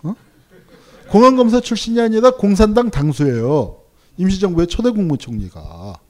어? 0.03 0.15
공안검사 1.11 1.61
출신이 1.61 2.01
아니라 2.01 2.31
공산당 2.31 2.91
당수예요. 2.91 3.83
임시정부의 4.17 4.69
초대 4.69 4.91
국무총리가. 4.91 6.01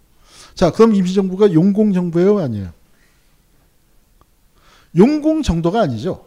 자, 0.55 0.71
그럼 0.71 0.95
임시정부가 0.95 1.53
용공정부예요? 1.53 2.39
아니에요? 2.39 2.73
용공 4.97 5.43
정도가 5.43 5.81
아니죠. 5.81 6.25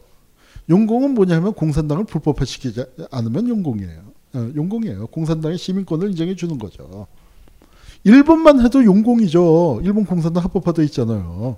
용공은 0.69 1.13
뭐냐면 1.13 1.53
공산당을 1.53 2.03
불법화시키지 2.03 2.83
않으면 3.11 3.47
용공이에요. 3.47 4.16
어, 4.37 4.51
용공이에요. 4.55 5.07
공산당의 5.07 5.57
시민권을 5.57 6.09
인정해 6.11 6.35
주는 6.35 6.57
거죠. 6.57 7.07
일본만 8.03 8.63
해도 8.63 8.83
용공이죠. 8.83 9.81
일본 9.83 10.05
공산당 10.05 10.43
합법화돼 10.43 10.83
있잖아요. 10.85 11.57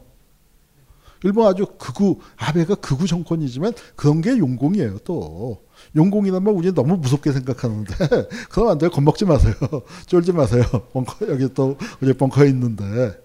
일본 1.26 1.48
아주 1.48 1.66
극우 1.78 2.20
아베가 2.38 2.76
극우 2.76 3.06
정권이지만 3.06 3.74
그런 3.98 4.22
게 4.22 4.38
용공이에요. 4.38 5.00
또 5.00 5.62
용공이라면 5.96 6.54
우리 6.54 6.74
너무 6.74 6.96
무섭게 6.96 7.34
생각하는데 7.34 7.94
그럼 8.50 8.70
안 8.70 8.78
돼요. 8.78 8.90
겁먹지 8.90 9.26
마세요. 9.26 9.54
쫄지 10.08 10.32
마세요. 10.32 10.64
벙커 10.94 11.28
여기 11.28 11.54
또 11.54 11.76
우리 12.02 12.14
벙커에 12.14 12.48
있는데 12.50 13.20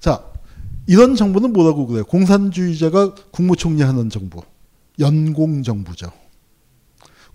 자 0.00 0.24
이런 0.86 1.14
정부는 1.14 1.52
뭐라고 1.52 1.86
그래요? 1.86 2.04
공산주의자가 2.04 3.14
국무총리 3.32 3.82
하는 3.82 4.08
정부. 4.08 4.40
연공 4.98 5.62
정부죠. 5.62 6.10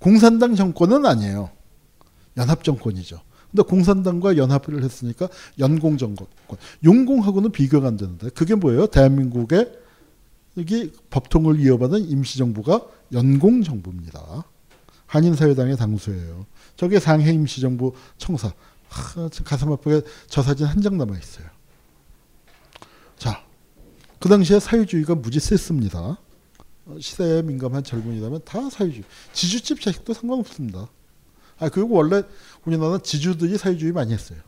공산당 0.04 0.54
정권은 0.54 1.06
아니에요. 1.06 1.50
연합 2.36 2.66
정권이죠. 2.66 3.22
근데 3.50 3.64
공산당과 3.64 4.36
연합을 4.36 4.84
했으니까 4.84 5.30
연공 5.60 5.98
정권. 5.98 6.28
용공하고는 6.84 7.54
비교가 7.54 7.88
안 7.88 7.96
되는데 7.96 8.28
그게 8.32 8.54
뭐예요? 8.54 8.88
대한민국의 8.88 9.72
여기 10.58 10.92
법통을 11.10 11.58
이어받은 11.62 12.10
임시정부가 12.10 12.86
연공 13.14 13.64
정부입니다. 13.64 14.44
한인사회당의 15.06 15.78
당수예요. 15.78 16.48
저게 16.76 17.00
상해 17.00 17.32
임시정부 17.32 17.94
청사. 18.18 18.52
하, 18.90 19.30
참 19.30 19.46
가슴 19.46 19.72
아프게 19.72 20.02
저 20.28 20.42
사진 20.44 20.66
한 20.66 20.82
장 20.82 20.98
남아 20.98 21.18
있어요. 21.18 21.48
자, 23.18 23.42
그 24.20 24.28
당시에 24.28 24.60
사회주의가 24.60 25.16
무지 25.16 25.40
셌습니다. 25.40 26.18
어, 26.86 26.98
시대에 27.00 27.42
민감한 27.42 27.84
젊은이라면 27.84 28.42
다 28.46 28.70
사회주의. 28.70 29.04
지주집 29.32 29.82
자식도 29.82 30.14
상관없습니다. 30.14 30.90
아 31.60 31.70
그리고 31.70 31.96
원래 31.96 32.24
우리나라는 32.66 33.04
지주들이 33.04 33.58
사회주의 33.58 33.92
많이 33.92 34.14
했어요. 34.14 34.40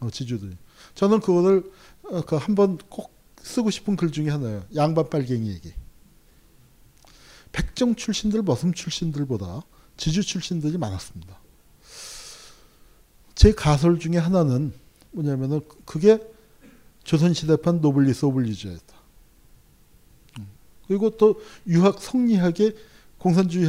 어, 0.00 0.10
지주들이. 0.10 0.56
저는 0.94 1.20
그거를 1.20 1.70
어, 2.04 2.22
그 2.22 2.36
한번 2.36 2.78
꼭 2.88 3.12
쓰고 3.42 3.70
싶은 3.70 3.96
글 3.96 4.10
중에 4.10 4.30
하나예요. 4.30 4.64
양반 4.74 5.08
빨갱이 5.08 5.48
얘기. 5.50 5.72
백정 7.52 7.94
출신들, 7.94 8.42
머슴 8.42 8.72
출신들보다 8.72 9.62
지주 9.96 10.22
출신들이 10.22 10.76
많았습니다. 10.76 11.40
제 13.34 13.52
가설 13.52 13.98
중에 13.98 14.16
하나는 14.16 14.72
뭐냐면은 15.12 15.60
그게 15.84 16.18
조선시대판 17.04 17.80
노블리스 17.80 18.24
오블리주였다. 18.26 18.97
음. 20.88 20.98
그리고 20.98 21.10
또 21.10 21.40
유학 21.66 22.00
성리학의 22.00 22.74
공산주의 23.18 23.66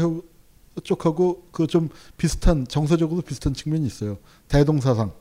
쪽하고 0.84 1.47
그 1.51 1.67
좀 1.67 1.89
비슷한 2.17 2.65
정서적으로 2.67 3.22
비슷한 3.22 3.53
측면이 3.53 3.86
있어요. 3.86 4.17
대동사상 4.47 5.11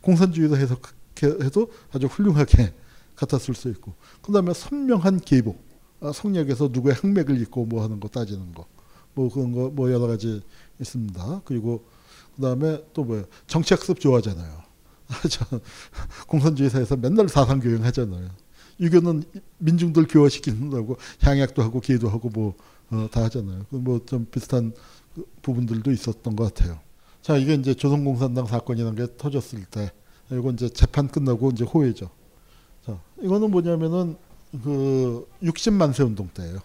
공산주의도 0.00 0.56
해석해도 0.56 1.70
아주 1.92 2.06
훌륭하게 2.06 2.72
쓸수 3.40 3.68
있고 3.70 3.94
그 4.22 4.32
다음에 4.32 4.52
선명한 4.54 5.20
계보 5.20 5.56
아, 6.00 6.12
성리학에서 6.12 6.68
누구의 6.72 6.94
항맥을 6.94 7.40
잇고 7.42 7.64
뭐 7.66 7.82
하는 7.82 8.00
거 8.00 8.08
따지는 8.08 8.52
거 8.54 8.66
뭐 9.16 9.32
그런 9.32 9.52
거 9.52 9.70
뭐 9.70 9.92
여러 9.92 10.06
가지 10.08 10.42
있습니다. 10.80 11.42
그리고 11.44 11.84
그 12.36 12.42
다음에 12.42 12.82
또 12.92 13.04
뭐예요? 13.04 13.24
정치학습 13.46 14.00
좋아하잖아요. 14.00 14.62
저 15.30 15.60
공산주의사에서 16.26 16.96
맨날 16.96 17.28
사상 17.28 17.60
교육 17.60 17.84
하잖아요. 17.84 18.28
유교는 18.80 19.24
민중들 19.58 20.06
교화시키는다고 20.08 20.96
향약도 21.20 21.62
하고 21.62 21.80
기도 21.80 22.08
하고 22.08 22.28
뭐 22.30 22.54
다 23.10 23.24
하잖아요. 23.24 23.64
뭐 23.70 23.98
좀 24.06 24.26
비슷한 24.30 24.72
그 25.14 25.26
부분들도 25.42 25.90
있었던 25.90 26.36
것 26.36 26.54
같아요. 26.54 26.78
자, 27.22 27.36
이게 27.36 27.54
이제 27.54 27.74
조선공산당 27.74 28.46
사건이라는 28.46 28.94
게 28.94 29.16
터졌을 29.16 29.64
때, 29.64 29.90
이거 30.30 30.50
이제 30.50 30.68
재판 30.68 31.08
끝나고 31.08 31.50
이제 31.50 31.64
호해죠. 31.64 32.10
자, 32.84 32.98
이거는 33.22 33.50
뭐냐면은 33.50 34.16
그 34.62 35.26
60만세 35.42 36.04
운동 36.06 36.28
때예요. 36.28 36.58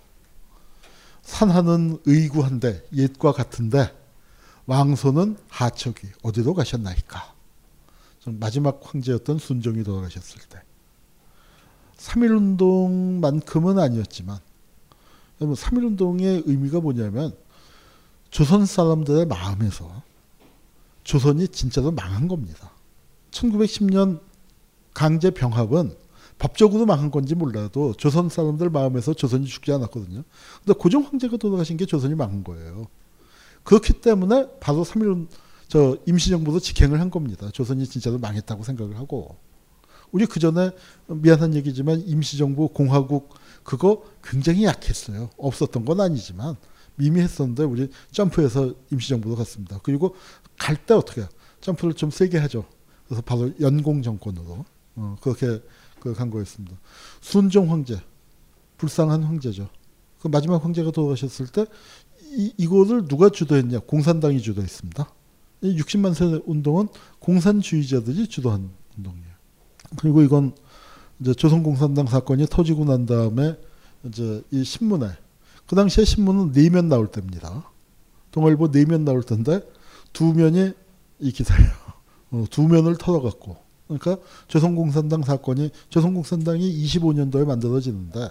산하는 1.22 2.00
의구한데 2.06 2.86
옛과 2.94 3.32
같은데 3.32 3.96
왕소는 4.66 5.38
하척이 5.48 6.08
어디로 6.24 6.54
가셨나이까? 6.54 7.34
좀 8.20 8.40
마지막 8.40 8.82
황제였던 8.84 9.40
순종이 9.40 9.84
돌아가셨을 9.84 10.42
때. 10.50 10.62
3.1운동만큼은 12.00 13.78
아니었지만 13.78 14.40
3.1운동의 15.40 16.44
의미가 16.46 16.80
뭐냐면 16.80 17.36
조선 18.30 18.66
사람들의 18.66 19.26
마음에서 19.26 20.02
조선이 21.04 21.48
진짜로 21.48 21.92
망한 21.92 22.28
겁니다. 22.28 22.72
1910년 23.32 24.20
강제 24.94 25.32
병합은 25.32 25.96
법적으로 26.38 26.86
망한 26.86 27.12
건지 27.12 27.36
몰라도 27.36 27.94
조선 27.94 28.30
사람들 28.30 28.70
마음에서 28.70 29.14
조선이 29.14 29.46
죽지 29.46 29.72
않았거든요. 29.74 30.24
근데 30.64 30.80
고종 30.80 31.04
황제가 31.04 31.38
돌아가신 31.38 31.78
게 31.78 31.86
조선이 31.86 32.16
망한 32.16 32.44
거예요. 32.44 32.88
그렇기 33.64 33.94
때문에 34.02 34.48
바로 34.60 34.84
3.1운 34.84 35.28
저 35.68 35.98
임시정부도 36.06 36.60
직행을 36.60 37.00
한 37.00 37.12
겁니다. 37.12 37.50
조선이 37.52 37.86
진짜로 37.86 38.18
망했다고 38.20 38.64
생각을 38.64 38.98
하고 38.98 39.38
우리 40.12 40.26
그 40.26 40.40
전에 40.40 40.72
미안한 41.08 41.54
얘기지만 41.56 42.02
임시정부 42.06 42.70
공화국 42.70 43.34
그거 43.64 44.04
굉장히 44.24 44.64
약했어요. 44.66 45.30
없었던 45.38 45.86
건 45.86 46.02
아니지만 46.02 46.56
미미했었는데 46.96 47.64
우리 47.64 47.90
점프해서 48.12 48.74
임시정부로 48.92 49.36
갔습니다. 49.36 49.80
그리고 49.84 50.16
갈 50.58 50.76
때 50.76 50.94
어떻게 50.94 51.22
해요? 51.22 51.30
점프를 51.62 51.94
좀 51.94 52.12
세게 52.12 52.38
하죠. 52.40 52.66
그래서 53.08 53.22
바로 53.22 53.52
연공 53.62 54.02
정권으로 54.02 54.66
어, 54.96 55.16
그렇게 55.22 55.62
그간 56.00 56.30
거였습니다. 56.30 56.78
순종 57.22 57.72
황제 57.72 58.00
불쌍한 58.78 59.24
황제죠. 59.24 59.70
그 60.20 60.28
마지막 60.28 60.64
황제가 60.64 60.92
돌아가셨을 60.92 61.48
때 61.48 61.66
이, 62.32 62.54
이거를 62.58 63.08
누가 63.08 63.30
주도했냐? 63.30 63.80
공산당이 63.80 64.42
주도했습니다. 64.42 65.10
이 65.62 65.76
60만 65.82 66.14
세 66.14 66.26
운동은 66.46 66.88
공산주의자들이 67.20 68.28
주도한 68.28 68.70
운동이에요. 68.98 69.29
그리고 69.98 70.22
이건 70.22 70.54
이제 71.20 71.34
조선공산당 71.34 72.08
사건이 72.08 72.48
터지고 72.48 72.86
난 72.86 73.06
다음에 73.06 73.58
이제 74.06 74.42
이 74.52 74.64
신문에 74.64 75.08
그 75.68 75.76
당시에 75.76 76.06
신문은 76.06 76.52
네 76.54 76.70
면 76.70 76.88
나올 76.90 77.08
때입니다. 77.12 77.64
동아일보 78.32 78.72
네 78.72 78.86
면 78.86 79.06
나올 79.06 79.24
텐데 79.24 79.62
두 80.14 80.34
면이 80.34 80.72
이 81.20 81.32
기사예요. 81.32 81.70
어, 82.32 82.46
두 82.50 82.64
면을 82.68 82.96
털어갖고 82.98 83.58
그러니까 83.88 84.18
조선공산당 84.48 85.24
사건이 85.24 85.72
조선공산당이 85.90 86.86
25년도에 86.86 87.46
만들어지는데 87.46 88.30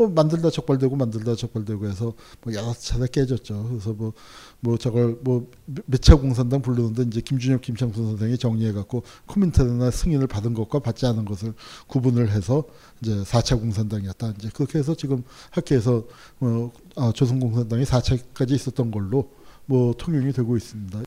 뭐 0.00 0.08
만들다 0.08 0.50
적발되고 0.50 0.96
만들다 0.96 1.34
적발되고 1.36 1.86
해서 1.86 2.14
뭐 2.42 2.54
여러 2.54 2.72
차례 2.72 3.06
깨졌죠. 3.06 3.68
그래서 3.68 3.92
뭐 3.92 4.12
뭐 4.60 4.76
저걸 4.76 5.18
뭐 5.22 5.50
매차 5.86 6.16
공산당 6.16 6.60
부르는데 6.60 7.02
이제 7.04 7.20
김준엽 7.20 7.62
김창수 7.62 8.04
선생이 8.04 8.36
정리해 8.38 8.72
갖고 8.72 9.02
코민테나 9.26 9.90
승인을 9.90 10.26
받은 10.26 10.54
것과 10.54 10.80
받지 10.80 11.06
않은 11.06 11.24
것을 11.24 11.54
구분을 11.86 12.30
해서 12.30 12.64
이제 13.00 13.12
4차 13.22 13.58
공산당이었다. 13.58 14.34
이제 14.38 14.50
그렇게 14.52 14.78
해서 14.78 14.94
지금 14.94 15.24
학계에서 15.50 16.04
뭐 16.38 16.72
아, 16.96 17.10
조선공산당이 17.14 17.84
4차까지 17.84 18.52
있었던 18.52 18.90
걸로 18.90 19.30
뭐 19.64 19.94
통용이 19.96 20.32
되고 20.32 20.56
있습니다. 20.56 21.00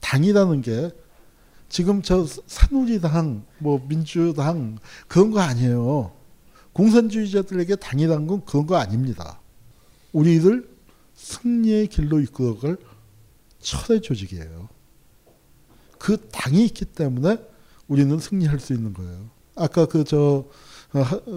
당이라는 0.00 0.62
게 0.62 0.90
지금 1.68 2.02
저 2.02 2.26
산우리당 2.46 3.44
뭐 3.58 3.84
민주당 3.88 4.78
그런 5.06 5.30
거 5.30 5.40
아니에요. 5.40 6.12
공산주의자들에게 6.72 7.76
당이라는 7.76 8.26
건 8.26 8.44
그런 8.44 8.66
거 8.66 8.76
아닙니다. 8.76 9.40
우리들 10.12 10.68
승리의 11.14 11.88
길로 11.88 12.20
이끌어갈 12.20 12.76
철의 13.60 14.02
조직이에요. 14.02 14.68
그 15.98 16.16
당이 16.32 16.64
있기 16.66 16.86
때문에 16.86 17.38
우리는 17.86 18.18
승리할 18.18 18.58
수 18.58 18.72
있는 18.72 18.92
거예요. 18.92 19.30
아까 19.54 19.86
그 19.86 20.04
저 20.04 20.48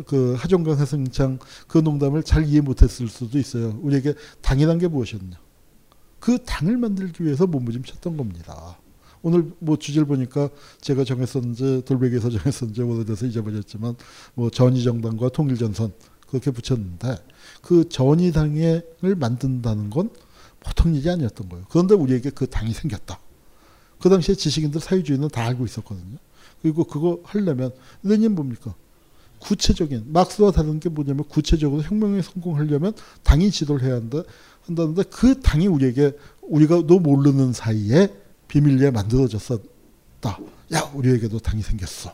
그 0.05 0.36
하종강 0.38 0.77
해승창 0.79 1.39
그 1.67 1.77
농담을 1.77 2.23
잘 2.23 2.45
이해 2.45 2.61
못했을 2.61 3.07
수도 3.07 3.38
있어요. 3.39 3.79
우리에게 3.81 4.13
당이란 4.41 4.79
게 4.79 4.88
무엇이었냐? 4.88 5.39
그 6.19 6.39
당을 6.45 6.77
만들기 6.77 7.23
위해서 7.23 7.47
몸부림쳤던 7.47 8.17
겁니다. 8.17 8.77
오늘 9.26 9.51
뭐 9.57 9.76
주제를 9.76 10.05
보니까 10.05 10.49
제가 10.82 11.03
정했었는지 11.03 11.82
돌베개에서 11.86 12.30
정했었는지 12.30 12.84
오래돼서 12.84 13.26
잊어버렸지만 13.26 13.95
뭐 14.36 14.51
전의정당과 14.51 15.30
통일전선 15.30 15.93
그렇게 16.28 16.51
붙였는데 16.51 17.17
그 17.63 17.89
전의당을 17.89 19.15
만든다는 19.17 19.89
건 19.89 20.11
보통 20.59 20.93
일이 20.93 21.09
아니었던 21.09 21.49
거예요. 21.49 21.65
그런데 21.69 21.95
우리에게 21.95 22.30
그 22.30 22.45
당이 22.45 22.71
생겼다. 22.71 23.19
그 23.99 24.09
당시에 24.09 24.36
지식인들 24.36 24.80
사회주의는 24.80 25.30
다 25.30 25.43
알고 25.43 25.65
있었거든요. 25.65 26.19
그리고 26.61 26.84
그거 26.84 27.19
하려면 27.23 27.71
레닌 28.03 28.36
뭡니까? 28.36 28.76
구체적인 29.39 30.05
막스와 30.13 30.51
다른 30.51 30.80
게 30.80 30.88
뭐냐면 30.89 31.26
구체적으로 31.28 31.82
혁명에 31.82 32.21
성공하려면 32.21 32.93
당이 33.23 33.49
지도를 33.49 33.88
해야 33.88 33.95
한다 33.95 34.21
한다는데 34.67 35.01
그 35.09 35.41
당이 35.41 35.65
우리에게 35.65 36.11
우리가 36.43 36.86
도 36.86 36.99
모르는 36.99 37.53
사이에 37.53 38.24
비밀리에 38.48 38.91
만들어졌었다. 38.91 40.39
야 40.74 40.91
우리에게도 40.93 41.39
당이 41.39 41.62
생겼어. 41.62 42.14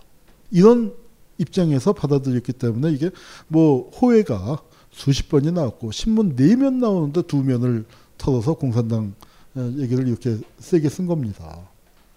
이런 0.52 0.94
입장에서 1.38 1.94
받아들였기 1.94 2.54
때문에 2.54 2.92
이게 2.92 3.10
뭐 3.48 3.90
호해가 3.90 4.62
수십 4.92 5.30
번이 5.30 5.52
나왔고 5.52 5.92
신문 5.92 6.36
네 6.36 6.56
면 6.56 6.80
나오는데 6.80 7.22
두 7.24 7.38
면을 7.44 7.86
털어서 8.18 8.54
공산당 8.54 9.14
얘기를 9.56 10.08
이렇게 10.08 10.38
세게 10.60 10.90
쓴 10.90 11.08
겁니다. 11.08 11.68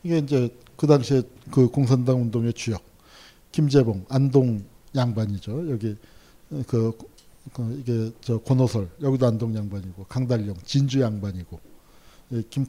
이게 0.02 0.18
이제 0.18 0.54
그 0.76 0.86
당시에 0.86 1.22
그 1.50 1.68
공산당 1.68 2.20
운동의 2.20 2.52
주역 2.52 2.82
김재봉, 3.52 4.06
안동 4.08 4.64
양반이죠. 4.94 5.70
여기 5.70 5.96
그, 6.66 6.92
그 7.52 7.78
이게 7.80 8.12
저 8.20 8.38
권호설 8.38 8.88
여기도 9.02 9.26
안동 9.26 9.54
양반이고 9.54 10.04
강달령 10.08 10.56
진주 10.64 11.00
양반이고 11.00 11.60
예, 12.32 12.42
김 12.50 12.66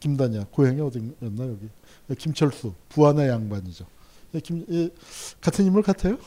김단야 0.00 0.44
고향이 0.50 0.80
어디였나 0.80 1.48
여기 1.48 1.68
예, 2.10 2.14
김철수 2.14 2.74
부안의 2.88 3.28
양반이죠. 3.28 3.86
예, 4.34 4.40
김 4.40 4.64
예, 4.70 4.90
같은 5.40 5.64
인물 5.64 5.82
같아요. 5.82 6.18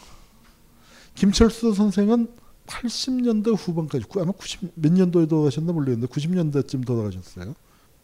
김철수 1.15 1.73
선생은 1.73 2.27
80년대 2.67 3.55
후반까지 3.57 4.05
구- 4.05 4.21
아마 4.21 4.31
90 4.31 4.71
몇 4.75 4.91
년도에 4.93 5.25
돌아가셨나 5.27 5.73
모르겠는데 5.73 6.07
90년대쯤 6.13 6.85
돌아가셨어요. 6.85 7.53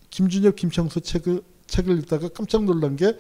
김준엽 0.10 0.56
김창수 0.56 1.02
책을 1.02 1.42
책을 1.68 2.00
읽다가 2.00 2.30
깜짝 2.30 2.64
놀란 2.64 2.96
게 2.96 3.18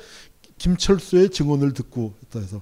김철수의 0.57 1.29
증언을 1.29 1.73
듣고 1.73 2.13
있다 2.23 2.39
해서 2.39 2.61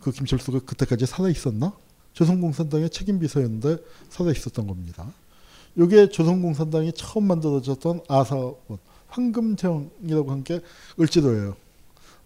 그 0.00 0.12
김철수가 0.12 0.60
그때까지 0.60 1.06
살아 1.06 1.28
있었나? 1.28 1.72
조선공산당의 2.12 2.90
책임 2.90 3.18
비서였는데 3.18 3.78
살아 4.08 4.30
있었던 4.30 4.66
겁니다. 4.66 5.12
이게 5.76 6.08
조선공산당이 6.08 6.92
처음 6.92 7.24
만들어졌던 7.26 8.02
아사원 8.08 8.54
황금정이라고 9.14 10.30
한 10.30 10.42
게 10.44 10.60
을지로예요. 11.00 11.56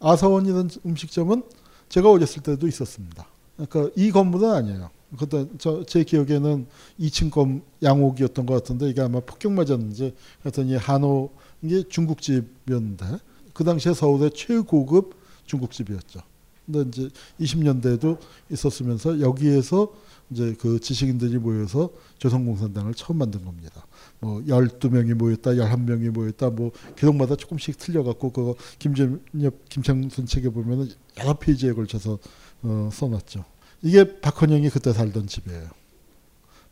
아사원이라는 0.01 0.70
음식점은 0.86 1.43
제가 1.89 2.11
어렸을 2.11 2.43
때도 2.43 2.66
있었습니다. 2.66 3.26
그러니까 3.57 3.93
이 3.97 4.11
건물은 4.11 4.51
아니에요. 4.51 4.91
그때 5.18 5.47
저 5.59 5.82
제 5.84 6.05
기억에는 6.05 6.66
2층 7.01 7.30
건 7.30 7.62
양옥이었던 7.82 8.45
것 8.47 8.55
같은데 8.55 8.91
이게 8.91 9.01
아마 9.01 9.20
폭격 9.20 9.53
맞았는지 9.53 10.14
하여튼 10.43 10.66
이 10.68 10.76
한호 10.76 11.30
이게 11.62 11.82
중국집이었는데 11.89 13.07
그 13.55 13.64
당시에 13.64 13.95
서울의 13.95 14.32
최고급 14.34 15.14
중국집이었죠. 15.47 16.20
근데 16.66 16.82
이제 16.89 17.11
20년대에도 17.41 18.18
있었으면서 18.51 19.20
여기에서 19.20 19.89
이제 20.30 20.54
그 20.58 20.78
지식인들이 20.78 21.38
모여서 21.38 21.90
조선공산당을 22.18 22.94
처음 22.94 23.18
만든 23.18 23.44
겁니다. 23.44 23.86
뭐 24.20 24.40
12명이 24.42 25.14
모였다, 25.14 25.52
11명이 25.52 26.10
모였다, 26.10 26.50
뭐 26.50 26.72
기록마다 26.96 27.34
조금씩 27.36 27.78
틀려갖고 27.78 28.32
그거 28.32 28.54
김준엽, 28.78 29.68
김창순 29.68 30.26
책에 30.26 30.50
보면은 30.50 30.88
여러 31.18 31.34
페이지에 31.34 31.72
걸쳐서 31.72 32.18
어, 32.62 32.90
써놨죠. 32.92 33.44
이게 33.82 34.20
박헌영이 34.20 34.70
그때 34.70 34.92
살던 34.92 35.28
집이에요. 35.28 35.68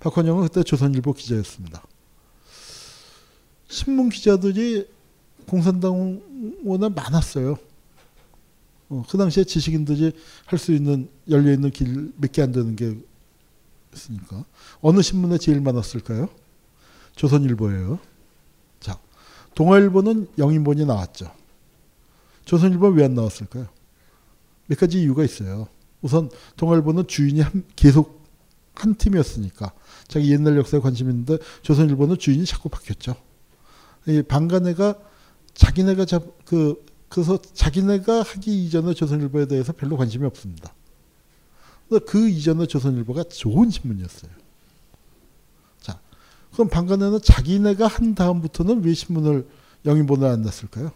박헌영은 0.00 0.42
그때 0.48 0.62
조선일보 0.62 1.12
기자였습니다. 1.14 1.82
신문 3.68 4.08
기자들이 4.10 4.86
공산당원에 5.48 6.88
많았어요. 6.94 7.56
어, 8.88 9.04
그 9.08 9.16
당시에 9.18 9.44
지식인들이 9.44 10.12
할 10.46 10.58
수 10.58 10.72
있는 10.72 11.08
열려 11.28 11.52
있는 11.52 11.70
길 11.70 12.12
몇 12.18 12.32
개 12.32 12.42
안 12.42 12.52
되는 12.52 12.76
게 12.76 12.96
있으니까 13.96 14.44
어느 14.80 15.02
신문에 15.02 15.38
제일 15.38 15.60
많았을까요? 15.60 16.28
조선일보예요. 17.16 17.98
자, 18.80 18.98
동아일보는 19.54 20.28
영인본이 20.38 20.84
나왔죠. 20.84 21.32
조선일보 22.44 22.88
왜 22.88 23.04
안 23.04 23.14
나왔을까요? 23.14 23.66
몇 24.66 24.78
가지 24.78 25.00
이유가 25.00 25.24
있어요. 25.24 25.66
우선 26.02 26.30
동아일보는 26.56 27.06
주인이 27.08 27.40
한, 27.40 27.64
계속 27.74 28.24
한 28.74 28.94
팀이었으니까 28.94 29.72
자기 30.06 30.30
옛날 30.32 30.56
역사에 30.58 30.80
관심 30.80 31.08
있는데 31.10 31.38
조선일보는 31.62 32.18
주인이 32.18 32.44
자꾸 32.44 32.68
바뀌었죠. 32.68 33.16
이 34.06 34.22
방간애가 34.22 34.94
자기네가 35.54 36.04
잡, 36.04 36.44
그 36.44 36.84
그래서 37.08 37.40
자기네가 37.40 38.22
하기 38.22 38.66
이전에 38.66 38.92
조선일보에 38.94 39.46
대해서 39.46 39.72
별로 39.72 39.96
관심이 39.96 40.26
없습니다. 40.26 40.74
그 42.06 42.28
이전에 42.28 42.66
조선일보가 42.66 43.24
좋은 43.24 43.70
신문이었어요. 43.70 44.30
자, 45.80 46.00
그럼 46.52 46.68
방간에는 46.68 47.20
자기네가 47.22 47.86
한 47.86 48.14
다음부터는 48.14 48.84
왜 48.84 48.92
신문을 48.94 49.48
영인본을 49.84 50.26
안 50.26 50.42
냈을까요? 50.42 50.92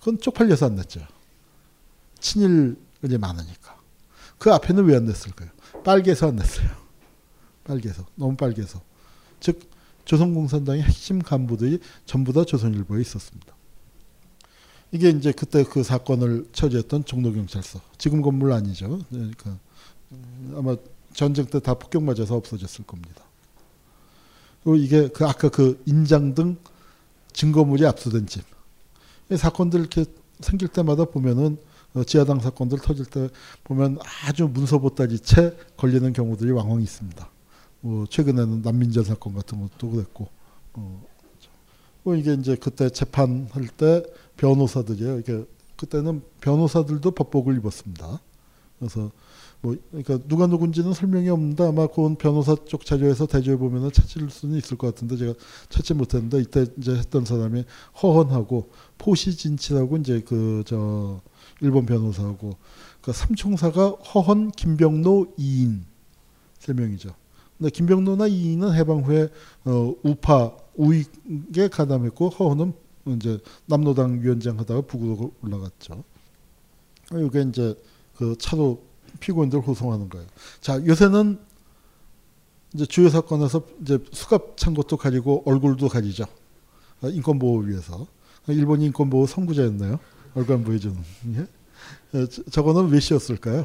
그건 0.00 0.20
쪽팔려서 0.20 0.66
안 0.66 0.76
냈죠. 0.76 1.00
친일이 2.20 3.18
많으니까. 3.20 3.80
그 4.38 4.52
앞에는 4.52 4.84
왜 4.84 4.96
안 4.96 5.04
냈을까요? 5.06 5.48
빨개서 5.84 6.28
안 6.28 6.36
냈어요. 6.36 6.68
빨개서. 7.62 8.04
너무 8.16 8.36
빨개서. 8.36 8.80
즉, 9.40 9.60
조선공산당의 10.04 10.82
핵심 10.82 11.20
간부들이 11.20 11.78
전부 12.04 12.32
다 12.32 12.44
조선일보에 12.44 13.00
있었습니다. 13.00 13.54
이게 14.92 15.08
이제 15.10 15.32
그때 15.32 15.64
그 15.64 15.82
사건을 15.82 16.46
처리했던 16.52 17.04
종로경찰서. 17.04 17.80
지금 17.96 18.20
건물 18.22 18.52
아니죠. 18.52 19.00
그러니까 19.10 19.58
아마 20.56 20.76
전쟁 21.14 21.46
때 21.46 21.60
다 21.60 21.74
폭격 21.74 22.02
맞아서 22.02 22.36
없어졌을 22.36 22.84
겁니다. 22.84 23.22
그리고 24.62 24.76
이게 24.76 25.08
그 25.08 25.26
아까 25.26 25.48
그 25.48 25.80
인장 25.86 26.34
등 26.34 26.56
증거물이 27.32 27.86
압수된 27.86 28.26
집. 28.26 28.44
이 29.30 29.36
사건들 29.36 29.80
이렇게 29.80 30.04
생길 30.40 30.68
때마다 30.68 31.04
보면은 31.04 31.58
어, 31.94 32.02
지하당 32.02 32.40
사건들 32.40 32.78
터질 32.78 33.04
때 33.04 33.28
보면 33.62 33.98
아주 34.26 34.48
문서 34.52 34.78
보따리 34.78 35.18
채 35.20 35.56
걸리는 35.76 36.12
경우들이 36.12 36.50
왕왕 36.50 36.82
있습니다. 36.82 37.30
뭐 37.82 38.06
최근에는 38.06 38.62
난민전 38.62 39.04
사건 39.04 39.34
같은 39.34 39.60
것도 39.60 39.90
그랬고, 39.90 40.28
어, 40.72 41.06
뭐 42.02 42.16
이게 42.16 42.34
이제 42.34 42.56
그때 42.56 42.90
재판할 42.90 43.68
때 43.76 44.02
변호사들이요, 44.36 45.20
이게 45.20 45.44
그때는 45.76 46.22
변호사들도 46.40 47.10
법복을 47.12 47.56
입었습니다. 47.58 48.20
그래서 48.78 49.10
뭐 49.64 49.74
그러니까 49.90 50.18
누가 50.28 50.46
누군지는 50.46 50.92
설명이 50.92 51.30
없는데 51.30 51.64
아마 51.64 51.86
그건 51.86 52.16
변호사 52.16 52.54
쪽 52.66 52.84
자료에서 52.84 53.24
대조해 53.24 53.56
보면은 53.56 53.90
찾을 53.90 54.28
수는 54.28 54.58
있을 54.58 54.76
것 54.76 54.88
같은데 54.88 55.16
제가 55.16 55.32
찾지 55.70 55.94
못했는데 55.94 56.40
이때 56.40 56.66
이제 56.76 56.92
했던 56.94 57.24
사람이 57.24 57.64
허헌하고 58.02 58.68
포시진치라고 58.98 59.96
이제 59.96 60.20
그 60.20 60.62
저 60.66 61.20
일본 61.60 61.86
변호사하고 61.86 62.56
그 63.00 63.12
삼총사가 63.12 63.90
허헌, 63.90 64.50
김병노, 64.52 65.34
이인 65.38 65.84
세 66.58 66.72
명이죠. 66.72 67.14
근데 67.58 67.70
김병노나 67.70 68.26
이인은 68.26 68.74
해방 68.74 69.00
후에 69.04 69.28
어, 69.64 69.94
우파 70.02 70.54
우익에 70.74 71.68
가담했고 71.70 72.28
허헌은 72.30 72.74
이제 73.16 73.38
남노당 73.66 74.20
위원장 74.22 74.58
하다가 74.58 74.82
북으로 74.82 75.32
올라갔죠. 75.42 76.02
이게 77.12 77.42
이제 77.42 77.76
그 78.16 78.36
차로 78.38 78.82
피고인들 79.20 79.60
호송하는 79.60 80.08
거예요. 80.08 80.26
자 80.60 80.84
요새는 80.84 81.38
이제 82.74 82.86
주요 82.86 83.08
사건에서 83.08 83.62
이제 83.82 83.98
수갑 84.12 84.56
찬 84.56 84.74
것도 84.74 84.96
가리고 84.96 85.42
얼굴도 85.46 85.88
가리죠. 85.88 86.24
어, 87.02 87.08
인권 87.08 87.38
보호 87.38 87.58
위해서 87.60 88.06
일본 88.48 88.82
인권 88.82 89.10
보호 89.10 89.26
선구자였네요. 89.26 89.98
얼굴 90.34 90.56
안 90.56 90.64
보여주는. 90.64 90.96
예? 91.36 92.18
어, 92.18 92.26
저- 92.26 92.42
저거는 92.50 92.90
왜 92.90 92.98
씌웠을까요? 93.00 93.64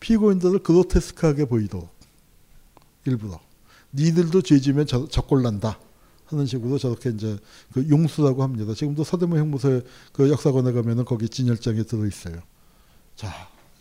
피고인들을 0.00 0.60
그로테스크하게 0.60 1.44
보이도록 1.46 1.88
일부러 3.04 3.40
니들도 3.92 4.42
죄지면 4.42 4.86
저, 4.86 5.06
적골난다 5.08 5.78
하는 6.26 6.46
식으로 6.46 6.78
저렇게 6.78 7.10
이제 7.10 7.38
그 7.72 7.88
용수라고 7.88 8.42
합니다. 8.42 8.72
지금도 8.74 9.04
서대문 9.04 9.38
형무소에 9.38 9.82
그 10.12 10.30
역사관에 10.30 10.72
가면은 10.72 11.04
거기 11.04 11.28
진열장에 11.28 11.82
들어 11.82 12.06
있어요. 12.06 12.36
자 13.16 13.28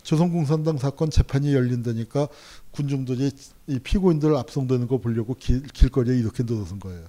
조선공산당 0.03 0.77
사건 0.77 1.09
재판이 1.09 1.53
열린다니까 1.53 2.27
군중들이 2.71 3.31
이 3.67 3.79
피고인들 3.79 4.35
압송되는 4.35 4.87
거 4.87 4.97
보려고 4.97 5.35
길, 5.35 5.61
길거리에 5.63 6.17
이렇게 6.17 6.43
늘어선 6.43 6.79
거예요. 6.79 7.05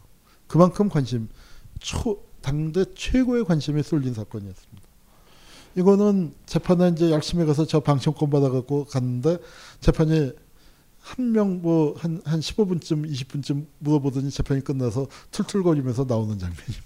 그만큼 0.46 0.88
관심 0.88 1.28
초 1.78 2.22
당대 2.40 2.84
최고의 2.94 3.44
관심이 3.44 3.82
쏠린 3.82 4.14
사건이었습니다. 4.14 4.82
이거는 5.76 6.34
재판에 6.44 6.88
이제 6.90 7.10
열심히 7.10 7.46
가서 7.46 7.66
저 7.66 7.80
방청권 7.80 8.28
받아갖고 8.30 8.84
갔는데 8.86 9.38
재판이 9.80 10.32
한 11.00 11.32
명 11.32 11.60
뭐 11.62 11.94
한 11.98 12.20
한 12.24 12.38
15분쯤 12.40 13.10
20분쯤 13.10 13.66
물어보더니 13.80 14.30
재판이 14.30 14.62
끝나서 14.62 15.08
툴툴거리면서 15.32 16.04
나오는 16.04 16.38
장면입니다. 16.38 16.82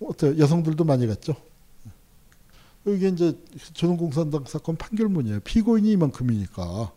어때요? 0.00 0.38
여성들도 0.38 0.84
많이 0.84 1.06
갔죠. 1.06 1.34
이게 2.94 3.08
이제 3.08 3.38
조선공산당 3.74 4.44
사건 4.46 4.76
판결문이에요. 4.76 5.40
피고인이 5.40 5.90
이만큼이니까 5.92 6.92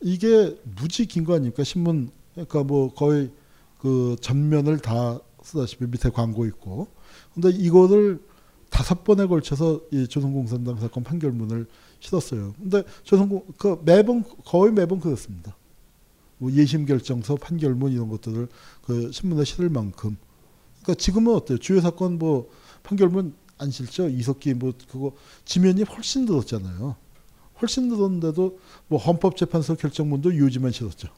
이게 0.00 0.58
무지 0.76 1.06
긴 1.06 1.24
거 1.24 1.34
아닙니까? 1.34 1.62
신문 1.64 2.10
그러니까 2.32 2.64
뭐 2.64 2.92
거의 2.94 3.30
그 3.78 4.16
전면을 4.20 4.78
다 4.78 5.18
쓰다시피 5.42 5.86
밑에 5.86 6.10
광고 6.10 6.46
있고. 6.46 6.88
근데 7.34 7.50
이거를 7.50 8.20
다섯 8.70 9.04
번에 9.04 9.26
걸쳐서 9.26 9.80
이 9.90 10.06
조선공산당 10.06 10.78
사건 10.78 11.02
판결문을 11.02 11.66
실었어요. 11.98 12.54
근데 12.58 12.82
조선공 13.02 13.44
그 13.58 13.80
매번 13.84 14.24
거의 14.44 14.72
매번 14.72 15.00
그렇습니다. 15.00 15.56
뭐 16.38 16.50
예심 16.52 16.86
결정서, 16.86 17.36
판결문 17.36 17.92
이런 17.92 18.08
것들을 18.08 18.48
그 18.82 19.12
신문에 19.12 19.44
실을 19.44 19.68
만큼. 19.68 20.16
그러니까 20.82 20.94
지금은 20.94 21.34
어때요? 21.34 21.58
주요 21.58 21.80
사건 21.82 22.18
뭐 22.18 22.48
판결문 22.82 23.34
안 23.60 23.70
실죠? 23.70 24.08
이석기 24.08 24.54
뭐 24.54 24.72
그거 24.90 25.12
지면이 25.44 25.82
훨씬 25.82 26.24
늘었잖아요. 26.24 26.96
훨씬 27.60 27.88
늘었는데도 27.88 28.58
뭐 28.88 28.98
헌법재판소 28.98 29.76
결정문도 29.76 30.34
유지만 30.34 30.72
실었죠. 30.72 31.08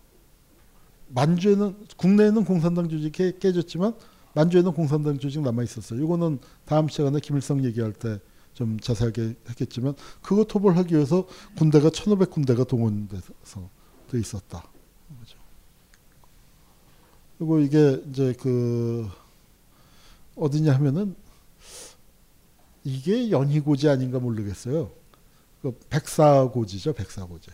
만주에는 1.08 1.76
국내에는 1.96 2.44
공산당 2.44 2.88
조직이 2.88 3.12
깨- 3.12 3.38
깨졌지만 3.38 3.94
만주에는 4.34 4.72
공산당 4.72 5.18
조직 5.18 5.40
남아 5.42 5.62
있었어요. 5.62 6.02
이거는 6.02 6.40
다음 6.64 6.88
시간에 6.88 7.20
김일성 7.20 7.64
얘기할 7.64 7.92
때 7.92 8.18
좀 8.54 8.78
자세하게 8.78 9.34
했겠지만 9.48 9.94
그거 10.20 10.44
토벌하기 10.44 10.94
위해서 10.94 11.26
군대가 11.56 11.88
1,500군대가 11.88 12.68
동원돼서 12.68 13.70
돼 14.10 14.18
있었다. 14.20 14.62
그죠. 15.20 15.38
그리고 17.38 17.60
이게 17.60 18.02
이제 18.10 18.34
그 18.38 19.08
어디냐 20.36 20.74
하면은 20.74 21.14
이게 22.84 23.30
연희고지 23.30 23.88
아닌가 23.88 24.18
모르겠어요. 24.18 24.90
그 25.62 25.78
백사고지죠, 25.90 26.92
백사고지. 26.94 27.50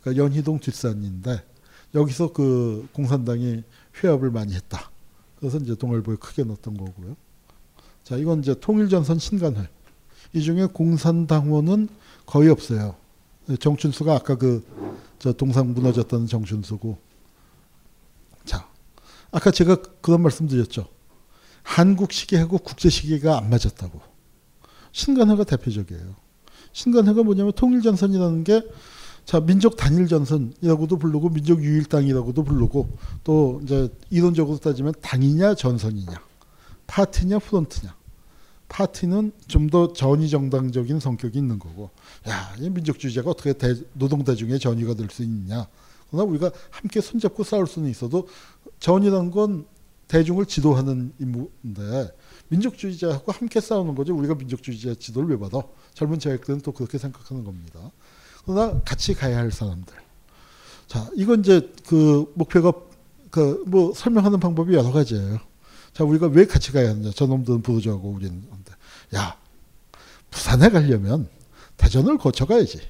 그러니까 0.00 0.24
연희동 0.24 0.60
뒷산인데 0.60 1.42
여기서 1.94 2.32
그 2.32 2.88
공산당이 2.92 3.62
회합을 4.02 4.30
많이 4.30 4.54
했다. 4.54 4.90
그래서 5.38 5.58
이제 5.58 5.74
동아일보에 5.74 6.16
크게 6.16 6.44
넣었던 6.44 6.76
거고요. 6.76 7.16
자, 8.04 8.16
이건 8.16 8.40
이제 8.40 8.54
통일전선 8.58 9.18
신간회. 9.18 9.68
이 10.32 10.42
중에 10.42 10.66
공산당원은 10.66 11.88
거의 12.26 12.50
없어요. 12.50 12.96
정춘수가 13.58 14.14
아까 14.14 14.36
그 14.36 14.64
저 15.20 15.34
동상 15.34 15.74
무너졌다는 15.74 16.26
정춘수고. 16.26 16.98
자, 18.46 18.66
아까 19.30 19.50
제가 19.50 19.76
그런 20.00 20.22
말씀드렸죠. 20.22 20.88
한국 21.62 22.12
시계하고 22.12 22.56
국제 22.58 22.88
시계가 22.88 23.36
안 23.36 23.50
맞았다고. 23.50 24.00
신간회가 24.92 25.44
대표적이에요. 25.44 26.14
신간회가 26.72 27.22
뭐냐면 27.22 27.52
통일전선이라는 27.52 28.44
게 28.44 28.62
자, 29.24 29.40
민족 29.40 29.76
단일 29.76 30.08
전선이라고도 30.08 30.98
부르고 30.98 31.28
민족 31.30 31.62
유일 31.62 31.84
당이라고도 31.84 32.42
부르고 32.42 32.88
또 33.22 33.60
이제 33.62 33.88
이론적으로 34.10 34.58
따지면 34.58 34.94
당이냐 35.00 35.54
전선이냐 35.54 36.20
파티냐 36.86 37.38
프론트냐 37.38 37.94
파티는 38.68 39.32
좀 39.46 39.68
더 39.70 39.92
전위 39.92 40.28
정당적인 40.28 40.98
성격이 41.00 41.38
있는 41.38 41.58
거고 41.58 41.90
야, 42.28 42.54
이 42.58 42.68
민족주의자가 42.70 43.30
어떻게 43.30 43.52
대, 43.52 43.74
노동 43.92 44.24
대중의 44.24 44.58
전위가 44.58 44.94
될 44.94 45.08
수 45.10 45.22
있냐? 45.22 45.66
그러나 46.10 46.24
우리가 46.28 46.50
함께 46.70 47.00
손잡고 47.00 47.44
싸울 47.44 47.66
수는 47.68 47.88
있어도 47.90 48.26
전이란 48.80 49.30
건 49.30 49.66
대중을 50.08 50.46
지도하는 50.46 51.12
임무인데 51.20 52.10
민족주의자하고 52.50 53.32
함께 53.32 53.60
싸우는 53.60 53.94
거죠. 53.94 54.14
우리가 54.14 54.34
민족주의자 54.34 54.94
지도를 54.94 55.30
왜 55.30 55.38
받아? 55.38 55.62
젊은 55.94 56.18
자익들은 56.18 56.60
또 56.60 56.72
그렇게 56.72 56.98
생각하는 56.98 57.44
겁니다. 57.44 57.90
그러나 58.44 58.80
같이 58.82 59.14
가야 59.14 59.38
할 59.38 59.50
사람들. 59.50 59.94
자, 60.86 61.08
이건 61.14 61.40
이제 61.40 61.72
그 61.86 62.30
목표가 62.34 62.72
그 63.30 63.62
뭐 63.66 63.92
설명하는 63.94 64.40
방법이 64.40 64.74
여러 64.74 64.90
가지예요. 64.92 65.38
자, 65.92 66.04
우리가 66.04 66.26
왜 66.26 66.46
같이 66.46 66.72
가야 66.72 66.90
하느냐? 66.90 67.10
저놈들은 67.12 67.62
부르주하고 67.62 68.10
우리는. 68.10 68.42
야, 69.14 69.36
부산에 70.30 70.68
가려면 70.70 71.28
대전을 71.76 72.18
거쳐가야지. 72.18 72.80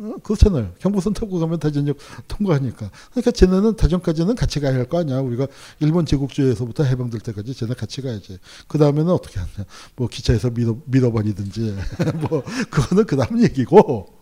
어, 0.00 0.14
그렇잖아요. 0.22 0.74
경부선 0.78 1.12
타고 1.12 1.40
가면 1.40 1.58
대전역 1.58 1.96
통과하니까. 2.28 2.90
그러니까 3.10 3.30
쟤네는 3.32 3.74
대전까지는 3.76 4.36
같이 4.36 4.60
가야 4.60 4.74
할 4.74 4.86
거 4.88 4.98
아니야. 5.00 5.18
우리가 5.20 5.48
일본 5.80 6.06
제국주의에서부터 6.06 6.84
해방될 6.84 7.20
때까지 7.20 7.52
쟤네 7.54 7.74
같이 7.74 8.00
가야지. 8.00 8.38
그 8.68 8.78
다음에는 8.78 9.10
어떻게 9.10 9.40
하냐. 9.40 9.66
뭐 9.96 10.06
기차에서 10.08 10.50
밀어, 10.50 10.76
밀어버리든지. 10.84 11.76
뭐, 12.30 12.42
그거는 12.70 13.04
그 13.06 13.16
다음 13.16 13.42
얘기고. 13.42 14.14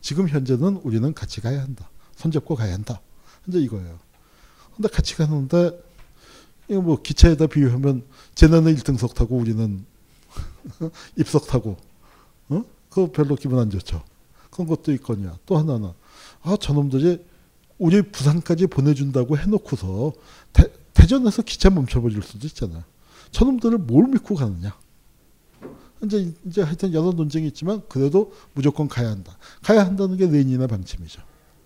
지금 0.00 0.28
현재는 0.28 0.80
우리는 0.84 1.12
같이 1.14 1.40
가야 1.40 1.60
한다. 1.62 1.88
손잡고 2.16 2.54
가야 2.54 2.74
한다. 2.74 3.00
이제 3.48 3.58
이거예요. 3.58 3.98
근데 4.76 4.88
같이 4.88 5.16
가는데, 5.16 5.72
이거 6.68 6.80
뭐 6.82 7.00
기차에다 7.02 7.46
비유하면 7.46 8.04
쟤네는 8.34 8.74
1등석 8.76 9.14
타고 9.14 9.36
우리는 9.38 9.84
입석 11.16 11.46
타고, 11.46 11.76
어? 12.48 12.64
그거 12.90 13.10
별로 13.12 13.34
기분 13.34 13.58
안 13.58 13.70
좋죠. 13.70 14.02
그런 14.54 14.68
것도 14.68 14.92
있거냐. 14.94 15.36
또 15.44 15.58
하나는, 15.58 15.90
아, 16.42 16.56
저놈들이 16.58 17.24
우리 17.78 18.02
부산까지 18.02 18.68
보내준다고 18.68 19.36
해놓고서 19.36 20.12
대, 20.52 20.72
대전에서 20.94 21.42
기차 21.42 21.70
멈춰버릴 21.70 22.22
수도 22.22 22.46
있잖아. 22.46 22.84
저놈들을 23.32 23.78
뭘 23.78 24.06
믿고 24.08 24.36
가느냐. 24.36 24.78
이제, 26.04 26.32
이제 26.46 26.62
하여튼 26.62 26.92
여러 26.92 27.10
논쟁이 27.12 27.48
있지만 27.48 27.82
그래도 27.88 28.32
무조건 28.52 28.88
가야 28.88 29.10
한다. 29.10 29.36
가야 29.62 29.84
한다는 29.84 30.16
게 30.16 30.26
레닌의 30.26 30.68
방침이죠. 30.68 31.20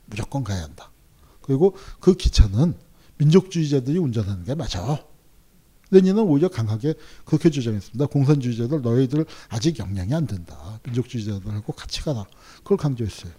무조건 0.07 0.43
가야 0.43 0.63
한다. 0.63 0.91
그리고 1.43 1.77
그 2.01 2.15
기차는 2.15 2.75
민족주의자들이 3.19 3.99
운전하는 3.99 4.45
게 4.45 4.55
맞아. 4.55 5.05
레닌은 5.91 6.23
오히려 6.23 6.49
강하게 6.49 6.95
그렇게 7.25 7.51
주장했습니다. 7.51 8.07
공산주의자들 8.07 8.83
너희들 8.83 9.25
아직 9.49 9.79
역량이 9.79 10.15
안 10.15 10.27
된다. 10.27 10.81
민족주의자들하고 10.85 11.73
같이 11.73 12.03
가라. 12.03 12.27
그걸 12.59 12.77
강조했어요. 12.77 13.33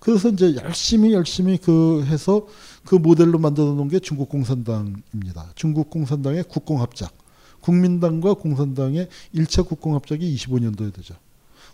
그래서 0.00 0.28
이제 0.28 0.54
열심히 0.56 1.12
열심히 1.12 1.56
그 1.56 2.04
해서 2.06 2.46
그 2.84 2.94
모델로 2.94 3.38
만들어 3.38 3.72
놓은 3.72 3.88
게 3.88 3.98
중국 4.00 4.28
공산당입니다. 4.28 5.52
중국 5.54 5.90
공산당의 5.90 6.44
국공합작. 6.44 7.16
국민당과 7.60 8.34
공산당의 8.34 9.08
1차 9.34 9.66
국공합작이 9.66 10.36
25년도에 10.36 10.92
되죠. 10.92 11.14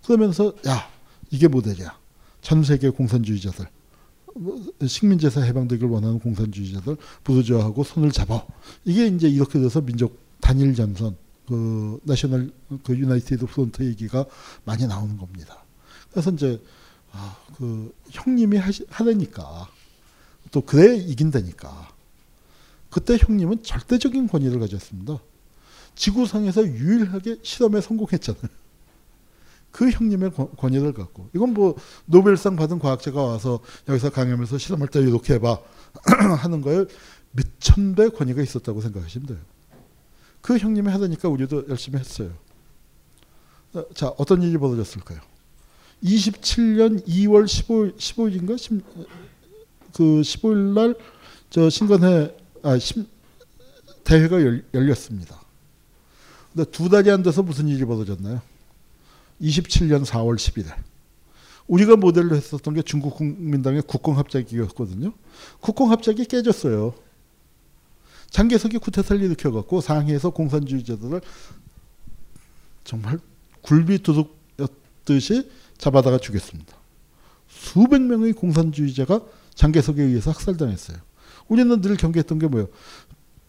그러면서 0.04 0.54
야 0.66 0.88
이게 1.30 1.48
모델이야. 1.48 1.98
전 2.40 2.62
세계 2.62 2.88
공산주의자들 2.90 3.64
뭐, 3.64 3.79
식민지에서 4.86 5.40
해방되길 5.42 5.86
원하는 5.86 6.18
공산주의자들 6.18 6.96
부르주아하고 7.24 7.84
손을 7.84 8.10
잡아. 8.12 8.44
이게 8.84 9.06
이제 9.06 9.28
이렇게 9.28 9.58
돼서 9.58 9.80
민족 9.80 10.18
단일 10.40 10.74
전선 10.74 11.16
그 11.46 11.98
national 12.04 12.52
그 12.84 12.96
united 12.96 13.46
front 13.46 13.82
얘기가 13.82 14.24
많이 14.64 14.86
나오는 14.86 15.16
겁니다. 15.18 15.64
그래서 16.10 16.30
이제 16.30 16.60
아, 17.12 17.36
그 17.56 17.92
형님이 18.10 18.56
하시, 18.56 18.86
하려니까 18.88 19.68
또 20.50 20.60
그래 20.60 20.96
이긴다니까. 20.96 21.90
그때 22.88 23.16
형님은 23.20 23.62
절대적인 23.62 24.28
권위를 24.28 24.58
가졌습니다. 24.58 25.20
지구상에서 25.94 26.66
유일하게 26.66 27.38
실험에 27.42 27.80
성공했잖아요. 27.80 28.48
그 29.70 29.88
형님의 29.90 30.32
권- 30.32 30.54
권위를 30.56 30.92
갖고 30.92 31.28
이건 31.34 31.54
뭐 31.54 31.76
노벨상 32.06 32.56
받은 32.56 32.78
과학자가 32.78 33.22
와서 33.22 33.60
여기서 33.88 34.10
강연하면서 34.10 34.58
실험할 34.58 34.88
때 34.88 35.00
이렇게 35.00 35.34
해봐 35.34 35.58
하는 36.38 36.60
거에 36.60 36.84
몇천 37.32 37.94
배 37.94 38.08
권위가 38.08 38.42
있었다고 38.42 38.80
생각하시면 38.80 39.26
돼요. 39.28 39.38
그 40.40 40.56
형님이 40.58 40.88
하다니까 40.90 41.28
우리도 41.28 41.68
열심히 41.68 41.98
했어요. 41.98 42.32
어, 43.74 43.84
자 43.94 44.08
어떤 44.18 44.42
일이 44.42 44.56
벌어졌을까요? 44.58 45.20
27년 46.02 47.06
2월 47.06 47.44
15일, 47.44 47.96
15일인가 47.96 48.58
10, 48.58 48.82
그 49.94 50.02
15일 50.22 50.56
날 50.74 50.94
저 51.50 51.68
신건회 51.68 52.36
아 52.62 52.78
심, 52.78 53.06
대회가 54.04 54.40
열, 54.40 54.64
열렸습니다. 54.72 55.40
근데 56.54 56.70
두 56.70 56.88
달이 56.88 57.10
안 57.10 57.22
돼서 57.24 57.42
무슨 57.42 57.66
일이 57.66 57.84
벌어졌나요? 57.84 58.40
27년 59.40 60.04
4월 60.04 60.36
11일. 60.36 60.74
우리가 61.66 61.96
모델로 61.96 62.34
했었던 62.34 62.74
게 62.74 62.82
중국 62.82 63.14
국민당의 63.16 63.82
국공합작이었거든요. 63.82 65.12
국공합작이 65.60 66.24
깨졌어요. 66.26 66.94
장개석이 68.30 68.78
쿠데타를 68.78 69.22
일으켜갖고 69.22 69.80
상해에서 69.80 70.30
공산주의자들을 70.30 71.20
정말 72.84 73.18
굴비 73.62 74.02
도둑였듯이 74.02 75.50
잡아다가 75.78 76.18
죽였습니다. 76.18 76.76
수백 77.48 78.02
명의 78.02 78.32
공산주의자가 78.32 79.20
장개석에 79.54 80.02
의해서 80.02 80.30
학살당했어요. 80.30 80.98
우리는 81.48 81.80
늘 81.80 81.96
경계했던 81.96 82.38
게 82.38 82.46
뭐예요? 82.46 82.68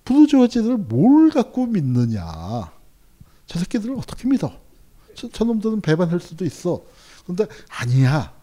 부르주아지들을 0.06 0.78
뭘 0.78 1.30
갖고 1.30 1.66
믿느냐. 1.66 2.72
저 3.46 3.60
새끼들을 3.60 3.96
어떻게 3.96 4.28
믿어? 4.28 4.61
저, 5.16 5.30
저 5.30 5.44
놈들은 5.44 5.82
배반할 5.82 6.20
수도 6.20 6.46
있어. 6.46 6.84
근데 7.26 7.46
아니야. 7.70 8.34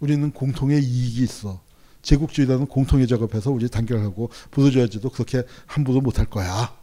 우리는 0.00 0.30
공통의 0.32 0.82
이익이 0.82 1.22
있어. 1.22 1.60
제국주의라는 2.02 2.66
공통의 2.66 3.06
작업해서 3.06 3.50
우리 3.50 3.68
단결하고 3.68 4.30
부르주아지도 4.50 5.10
그렇게 5.10 5.44
함부로 5.66 6.00
못할 6.00 6.26
거야. 6.26 6.76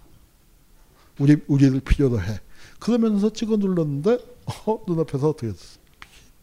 우리 1.19 1.37
우리를 1.47 1.79
필요로 1.81 2.21
해. 2.21 2.39
그러면서 2.79 3.31
찍어 3.31 3.57
눌렀는데 3.57 4.17
어, 4.45 4.83
눈앞에서 4.87 5.29
어떻게 5.29 5.47
됐어? 5.51 5.79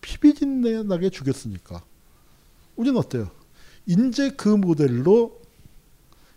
피비린내 0.03 0.83
나게 0.85 1.11
죽였으니까. 1.11 1.83
우리는 2.77 2.97
어때요? 2.99 3.31
이제 3.87 4.31
그 4.31 4.49
모델로 4.49 5.41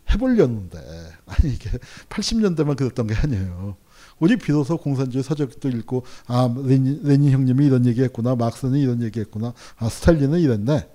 해보려는데 0.09 0.79
아니 1.25 1.53
이게 1.53 1.69
80년대만 2.09 2.77
그랬던 2.77 3.07
게 3.07 3.15
아니에요. 3.15 3.75
우리 4.19 4.37
비로소 4.37 4.77
공산주의 4.77 5.23
서적도 5.23 5.69
읽고 5.69 6.03
아 6.27 6.53
레닌, 6.65 6.99
레닌 7.03 7.31
형님이 7.31 7.65
이런 7.65 7.85
얘기했구나 7.85 8.35
막스는 8.35 8.79
이런 8.79 9.01
얘기했구나 9.01 9.53
아 9.77 9.89
스탈린은 9.89 10.39
이랬네 10.39 10.87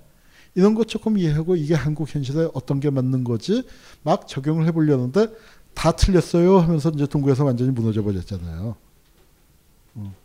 이런 0.55 0.73
거 0.73 0.83
조금 0.83 1.17
이해하고 1.17 1.55
이게 1.55 1.73
한국 1.73 2.13
현실에 2.13 2.47
어떤 2.53 2.79
게 2.79 2.89
맞는 2.89 3.23
거지 3.23 3.63
막 4.03 4.27
적용을 4.27 4.65
해보려는데 4.67 5.27
다 5.73 5.91
틀렸어요 5.91 6.59
하면서 6.59 6.89
이제 6.89 7.05
동구에서 7.05 7.43
완전히 7.43 7.71
무너져 7.71 8.01
버렸잖아요. 8.01 8.75
어. 9.95 10.15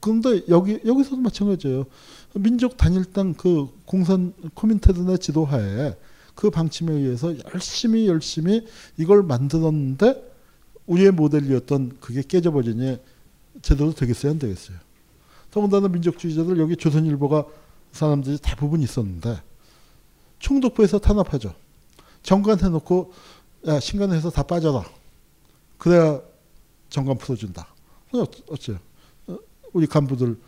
그런데 0.00 0.42
여기 0.50 0.80
여기서도 0.84 1.16
마찬가지예요. 1.16 1.86
민족 2.34 2.76
단일당 2.76 3.34
그 3.34 3.68
공산 3.86 4.34
코민테든의 4.52 5.18
지도하에 5.18 5.96
그 6.34 6.50
방침에 6.50 6.92
의해서 6.92 7.34
열심히 7.54 8.06
열심히 8.06 8.66
이걸 8.98 9.22
만들었는데 9.22 10.33
우리의 10.86 11.12
모델이었던 11.12 11.98
그게 12.00 12.22
깨져버리니 12.22 12.98
제대로 13.62 13.92
되겠어요 13.92 14.32
안 14.32 14.38
되겠어요. 14.38 14.76
더군다나 15.50 15.88
민족주의자들 15.88 16.58
여기 16.58 16.76
조선일보가 16.76 17.46
사람들이 17.92 18.38
대부분 18.38 18.82
있었는데 18.82 19.40
총독부에서 20.40 20.98
탄압하죠. 20.98 21.54
정관 22.22 22.60
해놓고 22.60 23.12
야 23.68 23.80
신관에서 23.80 24.30
다 24.30 24.42
빠져라. 24.42 24.84
그래야 25.78 26.20
정관 26.90 27.18
풀어준다. 27.18 27.68
어, 28.12 28.24
어째요? 28.50 28.78
어, 29.28 29.38
우리 29.72 29.86
간부들 29.86 30.38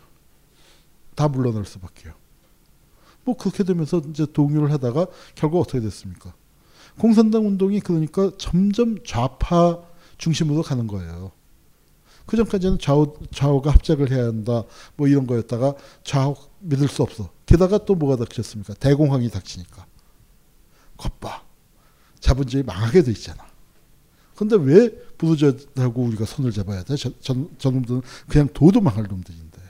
다 1.15 1.27
물러날 1.27 1.65
수밖에요. 1.65 2.13
뭐 3.23 3.35
그렇게 3.35 3.63
되면서 3.63 4.01
이제 4.09 4.25
동요를 4.31 4.71
하다가 4.71 5.07
결국 5.35 5.59
어떻게 5.59 5.79
됐습니까? 5.79 6.33
공산당 6.99 7.45
운동이 7.45 7.79
그러니까 7.79 8.31
점점 8.37 9.03
좌파 9.03 9.81
중심으로 10.17 10.61
가는 10.61 10.87
거예요. 10.87 11.31
그 12.25 12.35
전까지는 12.35 12.79
좌우, 12.79 13.13
좌우가 13.33 13.71
합작을 13.71 14.11
해야 14.11 14.25
한다, 14.25 14.63
뭐 14.95 15.07
이런 15.07 15.25
거였다가 15.25 15.75
좌우 16.03 16.35
믿을 16.59 16.87
수 16.87 17.01
없어. 17.01 17.29
게다가 17.45 17.85
또 17.85 17.95
뭐가 17.95 18.17
닥쳤습니까? 18.17 18.73
대공황이 18.75 19.29
닥치니까. 19.29 19.85
겉봐. 20.97 21.43
자본주의 22.19 22.63
망하게 22.63 23.03
돼 23.03 23.11
있잖아. 23.11 23.45
근데 24.35 24.55
왜 24.55 24.91
부르주아하고 25.17 26.03
우리가 26.03 26.25
손을 26.25 26.51
잡아야 26.51 26.83
돼? 26.83 26.95
저, 26.95 27.09
저, 27.21 27.33
저 27.57 27.71
놈들은 27.71 28.01
그냥 28.27 28.49
도도 28.53 28.81
망할 28.81 29.03
놈들인데. 29.03 29.61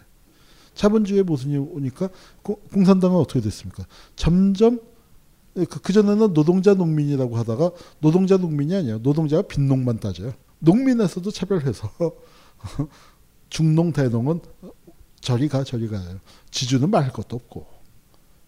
자본주의의 0.73 1.23
모순이 1.23 1.57
오니까 1.57 2.09
고, 2.41 2.61
공산당은 2.73 3.17
어떻게 3.17 3.41
됐습니까? 3.41 3.85
점점 4.15 4.79
그, 5.65 5.81
그전에는 5.81 6.33
노동자 6.33 6.73
농민이라고 6.73 7.37
하다가 7.37 7.71
노동자 7.99 8.37
농민이 8.37 8.75
아니에요. 8.75 8.99
노동자가 8.99 9.41
빈농만 9.43 9.99
따져요. 9.99 10.33
농민에서도 10.59 11.29
차별해서 11.31 11.89
중농 13.49 13.93
대농은 13.93 14.41
저리 15.21 15.47
가 15.47 15.63
저리 15.63 15.87
가요. 15.87 16.19
지주는 16.51 16.89
말할 16.89 17.11
것도 17.11 17.35
없고 17.35 17.65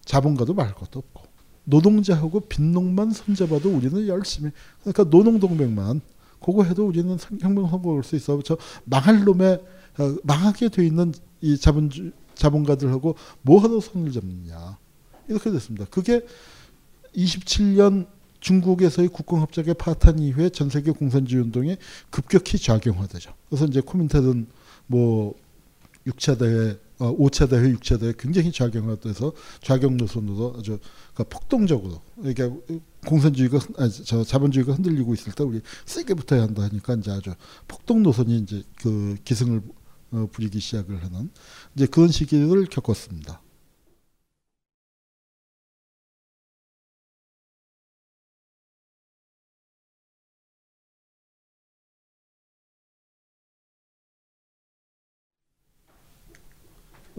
자본가도 0.05 0.53
말할 0.53 0.75
것도 0.75 0.99
없고 0.99 1.23
노동자하고 1.65 2.41
빈농만 2.41 3.11
손잡아도 3.11 3.69
우리는 3.69 4.07
열심히 4.07 4.51
그러니까 4.81 5.03
노농동맹만 5.03 6.01
그거 6.43 6.63
해도 6.63 6.87
우리는 6.87 7.17
성- 7.17 7.37
혁명 7.41 7.69
성공할 7.69 8.03
수 8.03 8.15
있어. 8.15 8.41
저 8.43 8.57
망할 8.85 9.23
놈의 9.23 9.61
어, 9.99 10.15
망하게 10.23 10.69
돼 10.69 10.85
있는 10.85 11.13
이 11.41 11.57
자본주 11.57 12.11
자본가들하고 12.33 13.15
뭐 13.41 13.59
하러 13.61 13.79
손을 13.79 14.11
잡느냐 14.11 14.77
이렇게 15.27 15.51
됐습니다. 15.51 15.85
그게 15.91 16.25
27년 17.15 18.07
중국에서의 18.39 19.09
국공합작의 19.09 19.73
파탄 19.73 20.19
이후에 20.19 20.49
전 20.49 20.69
세계 20.69 20.91
공산주의 20.91 21.43
운동에 21.43 21.77
급격히 22.09 22.57
작용화되죠. 22.57 23.33
그래서 23.49 23.65
이제 23.65 23.81
코민테든 23.81 24.47
뭐 24.87 25.33
6차 26.07 26.39
대회, 26.39 26.77
어, 26.99 27.15
5차 27.17 27.49
대회, 27.49 27.73
6차 27.73 27.99
대회 27.99 28.13
굉장히 28.17 28.51
작용화돼서 28.51 29.33
작용 29.61 29.97
노선으로 29.97 30.55
아주 30.57 30.79
그러니까 31.13 31.37
폭동적으로 31.37 32.01
이게 32.23 32.49
공산주의가 33.05 33.57
흔- 33.57 33.75
아니, 33.77 33.91
저 33.91 34.23
자본주의가 34.23 34.73
흔들리고 34.73 35.13
있을 35.13 35.33
때 35.33 35.43
우리 35.43 35.61
세게 35.85 36.13
붙어야 36.13 36.43
한다 36.43 36.63
하니까 36.63 36.95
이제 36.95 37.11
아주 37.11 37.33
폭동 37.67 38.03
노선이 38.03 38.37
이제 38.39 38.63
그 38.81 39.17
기승을 39.25 39.61
어, 40.11 40.27
부리기 40.31 40.59
시작을 40.59 41.03
하는 41.03 41.29
이제 41.75 41.85
그런 41.85 42.07
시기를 42.09 42.65
겪었습니다. 42.67 43.41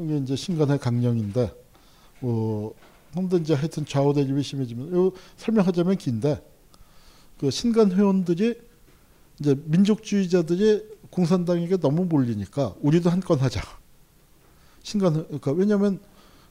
이게 0.05 0.16
이제 0.18 0.36
신간의 0.36 0.78
강령인데 0.78 1.53
뭐 2.20 2.74
근데 3.14 3.36
이제 3.38 3.55
하여튼 3.55 3.84
좌우 3.86 4.14
대립이 4.14 4.42
심해지면 4.42 4.92
요 4.92 5.12
설명하자면 5.36 5.96
긴데 5.96 6.42
그 7.38 7.51
신간 7.51 7.90
회원들이 7.92 8.61
이제 9.40 9.57
민족주의자들이 9.64 10.84
공산당에게 11.11 11.78
너무 11.78 12.05
몰리니까 12.05 12.74
우리도 12.80 13.11
한 13.11 13.20
건 13.20 13.38
하자. 13.38 13.61
신간 14.82 15.24
그러니까 15.24 15.53
왜냐하면 15.53 16.01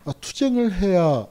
아, 0.06 0.12
투쟁을 0.14 0.74
해야 0.74 1.28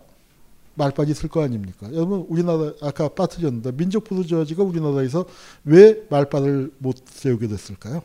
말빨이 0.75 1.11
있을 1.11 1.29
거 1.29 1.43
아닙니까? 1.43 1.89
여러분 1.93 2.25
우리나라 2.29 2.73
아까 2.81 3.09
빠뜨렸는데 3.09 3.73
민족 3.73 4.05
부르주아지가 4.05 4.63
우리나라에서 4.63 5.27
왜 5.65 6.07
말빨을 6.09 6.73
못 6.79 6.97
세우게 7.09 7.49
됐을까요? 7.49 8.03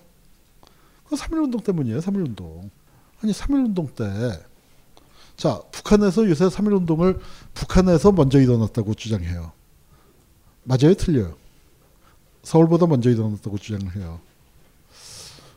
그 1.08 1.16
3.1운동 1.16 1.64
때문이에요. 1.64 2.00
3.1운동. 2.00 2.70
아니 3.24 3.32
3.1운동 3.32 3.96
때 3.96 4.44
자, 5.36 5.62
북한에서 5.72 6.30
요새 6.30 6.46
3.1운동을 6.46 7.20
북한에서 7.54 8.12
먼저 8.12 8.40
일어났다고 8.40 8.94
주장해요. 8.94 9.52
맞아요? 10.64 10.94
틀려요? 10.94 11.36
서울보다 12.44 12.86
먼저 12.86 13.10
일어났다고 13.10 13.58
주장을 13.58 13.96
해요. 13.96 14.20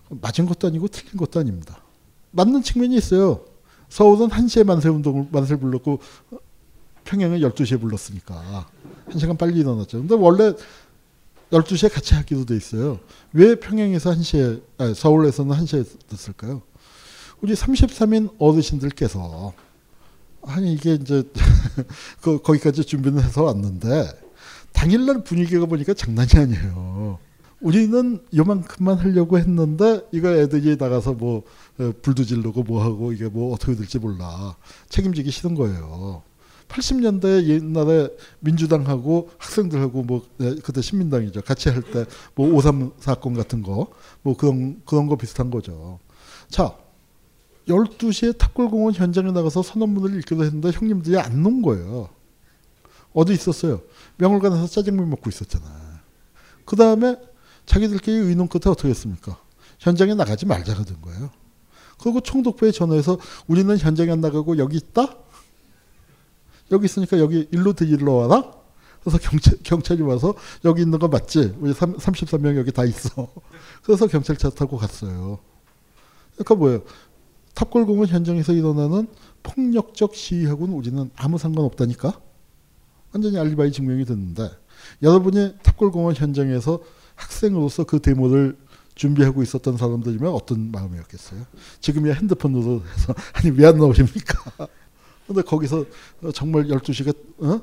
맞은 0.09 0.47
것도 0.47 0.69
아니고 0.69 0.89
틀린 0.89 1.17
것도 1.17 1.41
아닙니다. 1.41 1.83
맞는 2.31 2.63
측면이 2.63 2.97
있어요. 2.97 3.45
서울은 3.89 4.29
1시에 4.29 4.65
만세 4.65 4.89
운동을, 4.89 5.29
만세를 5.31 5.61
불렀고, 5.61 6.01
평양은 7.05 7.41
12시에 7.41 7.81
불렀으니까. 7.81 8.69
1시간 9.09 9.39
빨리 9.39 9.61
일어났죠. 9.61 9.99
근데 9.99 10.15
원래 10.15 10.53
12시에 11.51 11.93
같이 11.93 12.15
하기로 12.15 12.45
돼 12.45 12.57
있어요. 12.57 12.99
왜 13.33 13.55
평양에서 13.57 14.11
1시에, 14.11 14.63
아니, 14.79 14.95
서울에서는 14.95 15.57
1시에 15.57 16.09
됐을까요? 16.09 16.63
우리 17.47 17.55
33인 17.55 18.35
어르신들께서 18.41 19.53
아니 20.43 20.73
이게 20.73 20.95
이제 20.95 21.23
그 22.21 22.43
거기까지 22.43 22.85
준비는 22.85 23.23
해서 23.23 23.45
왔는데 23.45 24.09
당일날 24.73 25.23
분위기가 25.23 25.65
보니까 25.67 25.95
장난이 25.95 26.31
아니에요. 26.35 27.21
우리는 27.61 28.21
요만큼만 28.35 28.99
하려고 28.99 29.39
했는데 29.39 30.01
이거 30.11 30.31
애들이 30.31 30.75
나가서 30.77 31.13
뭐 31.13 31.45
어, 31.79 31.93
불도 32.03 32.25
지르고 32.25 32.65
뭐 32.65 32.83
하고 32.83 33.13
이게 33.13 33.29
뭐 33.29 33.55
어떻게 33.55 33.77
될지 33.77 34.01
몰라 34.01 34.57
책임지기 34.89 35.31
싫은 35.31 35.55
거예요. 35.55 36.23
80년대 36.67 37.45
옛날에 37.47 38.09
민주당하고 38.41 39.31
학생들하고 39.39 40.03
뭐 40.03 40.23
네, 40.39 40.57
그때 40.65 40.83
신민당이죠 40.83 41.43
같이 41.43 41.69
할 41.69 41.81
때 41.93 42.07
뭐 42.35 42.53
오삼 42.53 42.91
사건 42.99 43.35
같은 43.35 43.63
거 43.63 43.87
뭐 44.23 44.37
그런 44.37 44.83
그런 44.85 45.07
거 45.07 45.15
비슷한 45.15 45.53
거죠. 45.53 46.01
자 46.49 46.77
12시에 47.69 48.39
탑골공원 48.39 48.95
현장에 48.95 49.33
나가서 49.33 49.63
선언문을 49.63 50.19
읽기로 50.19 50.45
했는데 50.45 50.71
형님들이 50.71 51.19
안 51.19 51.43
놓은 51.43 51.63
거예요. 51.63 52.09
어디 53.13 53.33
있었어요? 53.33 53.81
명월관에서 54.19 54.67
짜장면 54.67 55.09
먹고 55.11 55.31
있었잖아. 55.31 55.65
그 56.65 56.77
다음에 56.77 57.17
자기들끼리 57.65 58.17
의논 58.17 58.49
끝에 58.49 58.71
어떻게 58.71 58.89
했습니까? 58.89 59.41
현장에 59.79 60.15
나가지 60.15 60.47
말자가 60.47 60.85
된 60.85 61.01
거예요. 61.01 61.31
그리고 61.99 62.21
총독부에 62.21 62.73
전화해서 62.73 63.19
우리는 63.47 63.77
현장에 63.77 64.13
안 64.13 64.21
나가고 64.21 64.59
여기 64.59 64.77
있다? 64.77 65.17
여기 66.73 66.85
있으니까 66.85 67.19
여기 67.19 67.49
일로 67.51 67.73
들일러 67.73 68.13
와라? 68.13 68.53
그래서 69.01 69.19
경찰, 69.19 69.57
경찰이 69.63 70.03
와서 70.03 70.35
여기 70.65 70.83
있는 70.83 70.99
거 70.99 71.09
맞지? 71.09 71.57
우리 71.61 71.73
3, 71.73 71.97
33명 71.97 72.57
여기 72.57 72.73
다 72.73 72.85
있어. 72.85 73.29
그래서 73.83 74.07
경찰차 74.09 74.51
타고 74.51 74.77
갔어요. 74.77 75.39
그러니까 76.35 76.55
뭐예요? 76.57 76.83
탑골공원 77.57 78.07
현장에서 78.09 78.53
일어나는 78.53 79.09
폭력적 79.43 80.15
시위하고는 80.15 80.75
우리는 80.75 81.11
아무 81.17 81.39
상관없다니까? 81.39 82.21
완전히 83.13 83.39
알리바이 83.39 83.73
증명이 83.73 84.05
됐는데 84.05 84.51
여러분이 85.03 85.55
탑골공원 85.63 86.15
현장에서 86.15 86.81
학생으로서 87.15 87.85
그 87.85 88.01
데모를 88.01 88.59
준비하고 88.95 89.43
있었던 89.43 89.79
사람들이면 89.79 90.31
어떤 90.33 90.71
마음이었겠어요? 90.71 91.47
지금이야 91.81 92.15
핸드폰으로 92.15 92.83
해서 92.95 93.15
아니 93.33 93.51
왜 93.51 93.67
안 93.67 93.79
나오십니까? 93.79 94.69
근데 95.27 95.41
거기서 95.43 95.85
정말 96.35 96.67
12시가 96.67 97.17
어? 97.39 97.61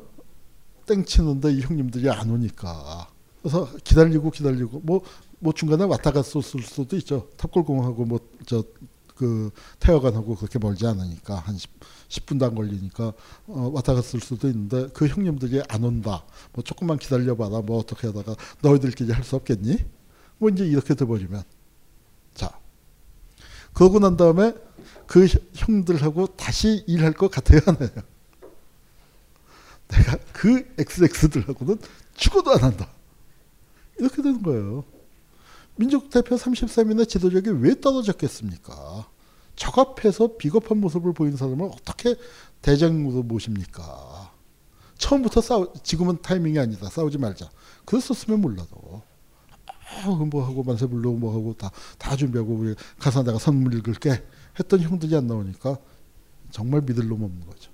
땡치는데 0.87 1.53
이 1.53 1.61
형님들이 1.61 2.09
안 2.09 2.29
오니까 2.31 3.07
그래서 3.41 3.69
기다리고 3.83 4.31
기다리고 4.31 4.81
뭐, 4.83 5.01
뭐 5.39 5.53
중간에 5.53 5.83
왔다 5.83 6.11
갔을 6.11 6.41
수도 6.41 6.95
있죠. 6.97 7.29
탑골공원하고 7.37 8.05
뭐 8.05 8.19
저 8.45 8.63
그 9.15 9.51
태화관하고 9.79 10.35
그렇게 10.35 10.59
멀지 10.59 10.85
않으니까 10.87 11.35
한 11.35 11.57
10, 12.07 12.25
분도안 12.25 12.55
걸리니까 12.55 13.13
어, 13.47 13.71
왔다 13.73 13.93
갔을 13.93 14.19
수도 14.19 14.47
있는데 14.49 14.87
그 14.93 15.07
형님들이 15.07 15.61
안 15.69 15.83
온다. 15.83 16.23
뭐 16.53 16.63
조금만 16.63 16.97
기다려봐라. 16.97 17.61
뭐 17.61 17.79
어떻게 17.79 18.07
하다가 18.07 18.35
너희들끼리 18.61 19.11
할 19.11 19.23
수 19.23 19.35
없겠니? 19.35 19.77
뭐 20.37 20.49
이제 20.49 20.65
이렇게 20.65 20.93
돼버리면 20.95 21.43
자 22.33 22.51
그러고 23.73 23.99
난 23.99 24.17
다음에 24.17 24.53
그 25.07 25.27
형들하고 25.53 26.27
다시 26.35 26.83
일할 26.87 27.13
것 27.13 27.31
같아요 27.31 27.61
안 27.67 27.77
해요? 27.77 27.89
내가 29.89 30.17
그 30.33 30.73
XX들하고는 30.77 31.79
죽어도 32.15 32.51
안 32.51 32.63
한다. 32.63 32.89
이렇게 33.99 34.21
되는 34.21 34.41
거예요. 34.41 34.83
민족 35.75 36.09
대표 36.09 36.35
33인의 36.35 37.07
지도력이 37.09 37.49
왜 37.49 37.79
떨어졌겠습니까? 37.79 39.07
적합해서 39.55 40.37
비겁한 40.37 40.79
모습을 40.79 41.13
보이는 41.13 41.37
사람을 41.37 41.69
어떻게 41.73 42.15
대장으로 42.61 43.23
모십니까? 43.23 44.31
처음부터 44.97 45.41
싸우, 45.41 45.73
지금은 45.83 46.21
타이밍이 46.21 46.57
아니다. 46.59 46.89
싸우지 46.89 47.17
말자. 47.17 47.49
그랬었으면 47.85 48.41
몰라도. 48.41 49.01
아, 49.67 50.07
뭐 50.07 50.45
하고 50.45 50.63
만세 50.63 50.87
불러고 50.87 51.17
뭐 51.17 51.33
하고 51.33 51.53
다, 51.57 51.71
다 51.97 52.15
준비하고 52.15 52.53
우리 52.53 52.75
가서 52.99 53.23
내가 53.23 53.37
선물 53.37 53.73
읽을게 53.75 54.23
했던 54.59 54.79
형들이 54.79 55.15
안 55.15 55.27
나오니까 55.27 55.77
정말 56.51 56.81
믿을 56.81 57.07
놈 57.07 57.23
없는 57.23 57.45
거죠. 57.45 57.71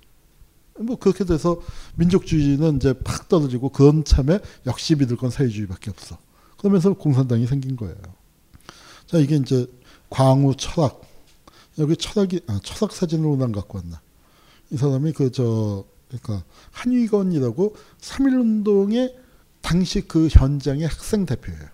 뭐 0.80 0.96
그렇게 0.96 1.24
돼서 1.24 1.60
민족주의는 1.96 2.76
이제 2.76 2.92
팍 2.92 3.28
떨어지고 3.28 3.68
그런 3.70 4.04
참에 4.04 4.38
역시 4.66 4.94
믿을 4.96 5.16
건 5.16 5.30
사회주의밖에 5.30 5.90
없어. 5.90 6.18
그러면서 6.60 6.92
공산당이 6.92 7.46
생긴 7.46 7.76
거예요. 7.76 7.96
자 9.06 9.18
이게 9.18 9.36
이제 9.36 9.66
광우 10.10 10.54
철학 10.56 11.02
여기 11.78 11.96
철학이 11.96 12.40
아, 12.46 12.60
철학 12.62 12.92
사진을 12.92 13.26
오늘 13.26 13.50
갖고 13.52 13.78
왔나? 13.78 14.00
이 14.70 14.76
사람이 14.76 15.12
그 15.12 15.30
저 15.32 15.84
그러니까 16.10 16.44
한위건이라고 16.72 17.76
3.1운동의 18.00 19.14
당시 19.60 20.02
그 20.02 20.28
현장의 20.30 20.86
학생 20.86 21.24
대표예요. 21.24 21.68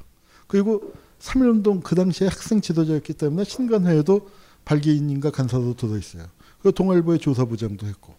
그리고 0.46 0.92
3.1운동 1.20 1.82
그 1.82 1.94
당시에 1.94 2.28
학생 2.28 2.60
지도자였기 2.60 3.14
때문에 3.14 3.44
신간회에도 3.44 4.28
발기인인가 4.64 5.30
간사로 5.30 5.74
들어있어요. 5.74 6.26
그 6.62 6.72
동아일보의 6.72 7.18
조사부장도 7.20 7.86
했고. 7.86 8.14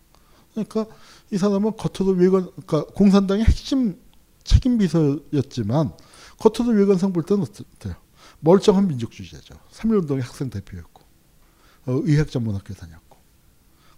그러니까 0.53 0.88
이 1.32 1.38
사람은 1.38 1.74
겉으로 1.78 2.18
외관, 2.18 2.49
그러니까 2.65 2.86
공산당의 2.93 3.45
핵심 3.45 3.99
책임 4.43 4.78
비서였지만 4.78 5.91
겉으로 6.40 6.78
외관상 6.78 7.14
볼 7.14 7.24
때는 7.24 7.44
어때요? 7.44 7.96
멀쩡한 8.40 8.88
민족주의자죠. 8.88 9.56
3.1운동의 9.72 10.22
학생 10.22 10.50
대표였고, 10.50 11.04
어, 11.88 12.02
의학 12.04 12.30
전문학교 12.30 12.74
다녔고. 12.74 13.18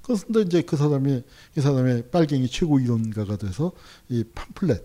그런데 0.01 0.41
이제 0.41 0.61
그 0.61 0.77
사람이, 0.77 1.23
이 1.57 1.61
사람의 1.61 2.09
빨갱이 2.09 2.47
최고 2.49 2.79
이론가가 2.79 3.37
돼서 3.37 3.73
이 4.07 4.23
팜플렛, 4.23 4.81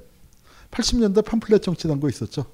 80년대 0.71 1.25
팜플렛 1.25 1.63
정치란 1.63 2.01
거 2.01 2.09
있었죠. 2.09 2.47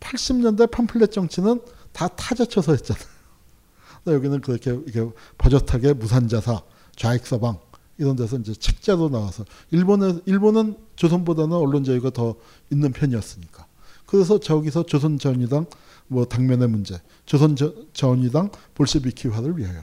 80년대 0.00 0.70
팜플렛 0.70 1.10
정치는 1.10 1.60
다 1.92 2.08
타자쳐서 2.08 2.72
했잖아요. 2.72 3.06
여기는 4.06 4.40
그렇게 4.40 4.70
이렇게 4.70 5.12
버젓하게 5.36 5.94
무산자사, 5.94 6.62
좌익서방 6.94 7.58
이런 7.98 8.16
데서 8.16 8.36
이제 8.36 8.54
책자로 8.54 9.08
나와서 9.08 9.44
일본은 9.70 10.20
일본은 10.26 10.76
조선보다는 10.96 11.56
언론 11.56 11.84
자유가 11.84 12.10
더 12.10 12.34
있는 12.70 12.92
편이었으니까. 12.92 13.66
그래서 14.04 14.38
저기서 14.38 14.86
조선 14.86 15.18
전위당 15.18 15.66
뭐 16.08 16.24
당면의 16.24 16.68
문제, 16.68 17.00
조선 17.24 17.56
전위당 17.92 18.50
볼셰비키화를 18.74 19.58
위하여. 19.58 19.82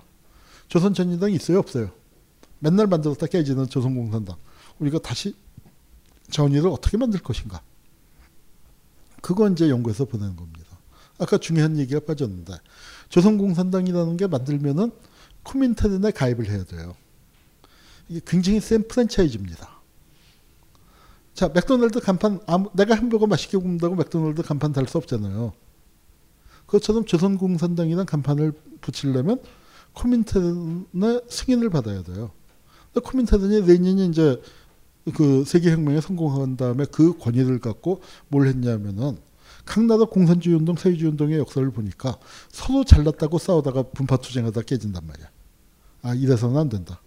조선 0.68 0.93
전위당 0.93 1.32
있어요 1.32 1.59
없어요? 1.59 1.91
맨날 2.59 2.88
만들었다 2.88 3.28
깨지는 3.28 3.68
조선공산당. 3.68 4.38
우리가 4.80 4.99
다시 4.99 5.36
전위를 6.30 6.70
어떻게 6.70 6.97
만들 6.97 7.20
것인가? 7.20 7.61
그거 9.22 9.49
이제 9.49 9.70
연구해서 9.70 10.05
보내는 10.05 10.36
겁니다. 10.36 10.78
아까 11.20 11.38
중요한 11.38 11.78
얘기가 11.78 11.99
빠졌는데 12.01 12.53
조선공산당이라는 13.09 14.18
게 14.18 14.28
만들면은 14.28 14.91
코민테른에 15.43 16.11
가입을 16.11 16.49
해야 16.49 16.64
돼요. 16.64 16.95
이게 18.10 18.22
굉장히 18.26 18.60
센 18.60 18.88
프랜차이즈입니다. 18.88 19.70
자, 21.34 21.49
맥도날드 21.49 21.99
간판, 21.99 22.39
아무, 22.45 22.70
내가 22.74 22.95
햄버거 22.95 23.26
맛있게 23.28 23.58
굽는다고 23.58 23.95
맥도날드 23.95 24.41
간판 24.43 24.72
달 24.72 24.88
수 24.88 24.97
없잖아요. 24.97 25.54
그것처럼 26.66 27.06
조선공산당이라는 27.06 28.06
간판을 28.06 28.54
붙이려면 28.82 29.41
코민테른의 29.93 31.22
승인을 31.30 31.70
받아야 31.70 32.04
돼요. 32.04 32.32
코민테른이 33.04 33.68
레닌이 33.68 34.08
이제 34.08 34.41
그 35.16 35.43
세계혁명에 35.45 36.01
성공한 36.01 36.56
다음에 36.56 36.86
그 36.91 37.18
권위를 37.18 37.60
갖고 37.60 38.01
뭘 38.28 38.47
했냐면은 38.47 39.18
각 39.66 39.84
나라 39.86 40.06
공산주의 40.06 40.56
운동, 40.56 40.76
사회주의 40.76 41.10
운동의 41.12 41.38
역사를 41.39 41.70
보니까 41.72 42.18
서로 42.49 42.84
잘났다고 42.84 43.38
싸우다가 43.38 43.84
분파투쟁하다 43.84 44.62
깨진단 44.62 45.06
말이야. 45.08 45.30
아, 46.04 46.14
이래서는 46.14 46.58
안 46.58 46.70
된다. 46.70 47.01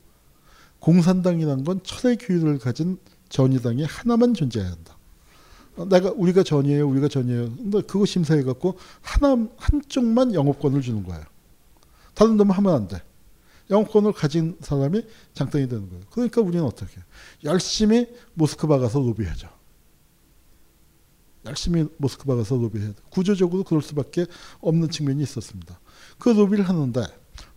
공산당이란 0.87 1.65
건 1.65 1.81
철의 1.83 2.17
규율을 2.17 2.61
가진 2.61 2.97
전위당이 3.29 3.83
하나만 3.83 4.35
존재해야 4.35 4.71
한다. 4.71 4.97
어, 5.75 5.85
내가 5.85 6.13
우리가 6.13 6.45
전이에요, 6.45 6.89
우리가 6.89 7.09
전이에요. 7.09 7.57
근데 7.57 7.81
그거 7.83 8.07
심사해 8.07 8.45
갖고 8.45 8.79
하나 9.01 9.49
한쪽만 9.57 10.33
영업권을 10.33 10.83
주는 10.83 11.03
거예요. 11.03 11.25
다른 12.15 12.37
놈은 12.37 12.53
하면 12.55 12.73
안 12.73 12.87
돼. 12.87 13.03
영업권을 13.69 14.13
가진 14.13 14.57
사람이 14.61 15.03
장땡이 15.35 15.67
되는 15.67 15.89
거예요. 15.89 16.05
그러니까 16.11 16.41
우리는 16.41 16.65
어떻게? 16.65 17.01
열심히 17.43 18.07
모스크바 18.35 18.79
가서 18.79 19.01
로비하죠. 19.01 19.49
열심히 21.47 21.89
모스크바 21.97 22.37
가서 22.37 22.55
로비해야 22.55 22.91
돼. 22.91 22.95
구조적으로 23.11 23.65
그럴 23.65 23.83
수밖에 23.83 24.27
없는 24.61 24.91
측면이 24.91 25.21
있었습니다. 25.25 25.81
그 26.21 26.29
로비를 26.29 26.69
하는데 26.69 27.05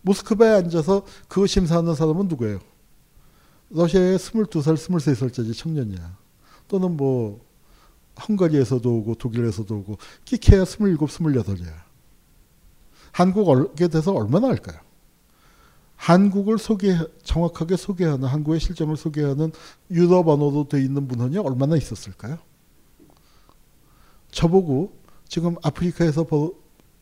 모스크바에 0.02 0.50
앉아서 0.50 1.06
그거 1.28 1.46
심사하는 1.46 1.94
사람은 1.94 2.26
누구예요? 2.26 2.58
러시아의 3.70 4.18
22살, 4.18 4.74
23살짜리 4.76 5.56
청년이야. 5.56 6.16
또는 6.68 6.96
뭐 6.96 7.40
헝가리에서도 8.28 8.92
오고 8.98 9.14
독일에서도 9.14 9.74
오고 9.74 9.98
끼케야 10.24 10.62
27, 10.62 10.96
28이야. 10.96 11.72
한국 13.12 13.48
오게 13.48 13.88
돼서 13.88 14.12
얼마나 14.12 14.48
할까요? 14.48 14.78
한국을 15.96 16.58
소개 16.58 16.96
정확하게 17.22 17.76
소개하는 17.76 18.26
한국의 18.26 18.58
실정을 18.60 18.96
소개하는 18.96 19.52
유럽 19.90 20.28
언어로 20.28 20.68
돼 20.68 20.80
있는 20.82 21.06
문헌이 21.06 21.36
얼마나 21.38 21.76
있었을까요? 21.76 22.38
저보고 24.30 24.92
지금 25.28 25.56
아프리카에서 25.62 26.24
벌- 26.24 26.52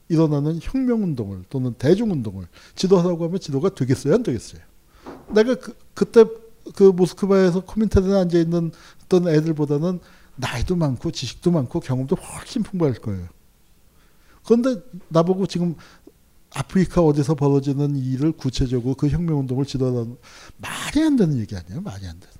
일어나는 0.08 0.58
혁명 0.62 1.02
운동을 1.02 1.44
또는 1.50 1.74
대중 1.74 2.10
운동을 2.10 2.46
지도하라고 2.74 3.26
하면 3.26 3.38
지도가 3.38 3.74
되겠어요, 3.74 4.14
안 4.14 4.22
되겠어요? 4.22 4.62
내가 5.34 5.54
그, 5.56 5.76
그때 5.94 6.24
그 6.74 6.84
모스크바에서 6.84 7.60
코민테르에 7.60 8.18
앉아 8.20 8.38
있는 8.38 8.72
어떤 9.04 9.28
애들보다는 9.28 10.00
나이도 10.36 10.76
많고 10.76 11.10
지식도 11.10 11.50
많고 11.50 11.80
경험도 11.80 12.16
훨씬 12.16 12.62
풍부할 12.62 12.94
거예요. 12.94 13.26
그런데 14.44 14.80
나보고 15.08 15.46
지금 15.46 15.74
아프리카 16.50 17.02
어디서 17.02 17.34
벌어지는 17.34 17.96
일을 17.96 18.32
구체적으로 18.32 18.94
그 18.94 19.08
혁명운동을 19.08 19.66
지도하는 19.66 20.16
말이 20.58 21.04
안 21.04 21.16
되는 21.16 21.38
얘기 21.38 21.54
아니에요, 21.56 21.80
말이 21.82 22.06
안 22.06 22.18
되는. 22.18 22.34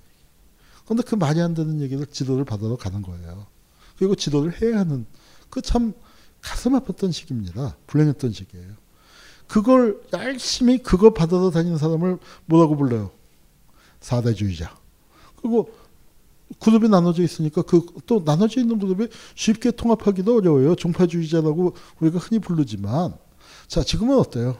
그런데 0.85 1.03
그 1.03 1.14
말이 1.16 1.41
안 1.41 1.53
되는 1.55 1.81
얘기를 1.81 2.07
지도를 2.07 2.45
받으러 2.45 2.76
가는 2.76 3.03
거예요. 3.03 3.47
그리고 3.99 4.14
지도를 4.14 4.62
해야 4.62 4.79
하는 4.79 5.07
그 5.51 5.61
참 5.61 5.93
가슴 6.41 6.72
아팠던 6.72 7.12
시기입니다. 7.12 7.76
불행했던 7.87 8.33
시기예요. 8.33 8.72
그걸 9.47 10.01
열심히 10.12 10.79
그거 10.79 11.12
받아서 11.12 11.51
다니는 11.51 11.79
사람을 11.79 12.18
뭐라고 12.47 12.76
불러요? 12.76 13.11
사대주의자. 14.01 14.76
그리고 15.36 15.70
그룹이 16.61 16.88
나눠져 16.88 17.22
있으니까 17.22 17.62
그 17.62 17.80
또 18.09 18.22
나눠져 18.24 18.61
있는 18.61 18.78
그룹이 18.78 19.09
쉽게 19.34 19.70
통합하기도 19.70 20.36
어려워요. 20.36 20.74
종파주의자라고 20.74 21.74
우리가 22.01 22.18
흔히 22.18 22.40
부르지만 22.40 23.14
자 23.68 23.84
지금은 23.84 24.18
어때요? 24.18 24.57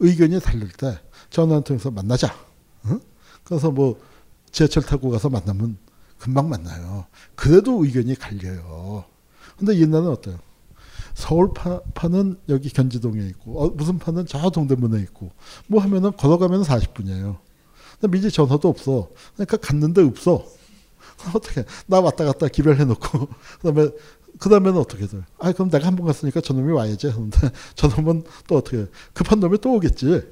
의견이 0.00 0.40
다를 0.40 0.68
때 0.70 0.98
전화를 1.30 1.62
통해서 1.64 1.90
만나자. 1.90 2.34
응? 2.86 2.98
그래서 3.44 3.70
뭐 3.70 4.00
지하철 4.50 4.82
타고 4.82 5.10
가서 5.10 5.28
만나면 5.28 5.76
금방 6.18 6.48
만나요. 6.48 7.06
그래도 7.34 7.84
의견이 7.84 8.14
갈려요. 8.14 9.04
근데 9.58 9.78
옛날은 9.78 10.08
어때요? 10.08 10.38
서울 11.14 11.52
파, 11.52 11.80
파는 11.94 12.38
여기 12.48 12.70
견지동에 12.70 13.20
있고 13.28 13.62
어, 13.62 13.68
무슨 13.70 13.98
파는 13.98 14.26
저 14.26 14.48
동대문에 14.48 15.00
있고 15.02 15.30
뭐 15.66 15.82
하면은 15.82 16.12
걸어가면 16.16 16.62
40분이에요. 16.62 17.38
미리 18.08 18.30
전화도 18.30 18.68
없어. 18.68 19.08
그러니까 19.34 19.56
갔는데 19.58 20.02
없어. 20.02 20.44
어떻게 21.34 21.64
나 21.86 22.00
왔다 22.00 22.24
갔다 22.24 22.48
기별 22.48 22.78
해 22.80 22.84
놓고 22.84 23.28
그다음에 23.62 23.90
그다음에는 24.40 24.78
어떻게 24.80 25.06
돼요? 25.06 25.22
아 25.38 25.52
그럼 25.52 25.70
내가 25.70 25.86
한 25.86 25.94
번 25.96 26.06
갔으니까 26.06 26.40
저놈이 26.40 26.72
와야지 26.72 27.06
하는데 27.08 27.38
저놈은 27.76 28.24
또 28.48 28.56
어떻게? 28.56 28.86
급한 29.12 29.38
놈이 29.40 29.58
또 29.60 29.74
오겠지. 29.74 30.22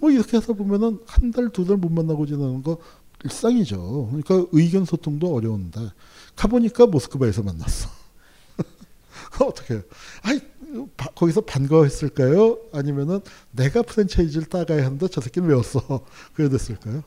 뭐 0.00 0.10
이렇게 0.10 0.36
해서 0.36 0.52
보면은 0.52 0.98
한 1.06 1.30
달 1.32 1.48
두 1.50 1.64
달 1.64 1.76
못 1.76 1.90
만나고 1.92 2.26
지내는 2.26 2.62
거 2.62 2.78
일상이죠. 3.24 4.08
그러니까 4.10 4.48
의견 4.52 4.84
소통도 4.84 5.32
어려운데 5.34 5.80
가보니까 6.36 6.86
모스크바에서 6.86 7.42
만났어. 7.42 7.88
어떻게? 9.40 9.82
아이 10.22 10.38
바- 10.40 10.46
거기서 11.14 11.42
반가워했을까요? 11.42 12.58
아니면은 12.72 13.20
내가 13.52 13.82
프랜차이즈를 13.82 14.46
따가야 14.48 14.84
하는데 14.84 15.06
저 15.08 15.20
새끼는 15.20 15.48
왜 15.48 15.54
왔어? 15.54 16.04
그래 16.34 16.48
됐을까요? 16.48 17.02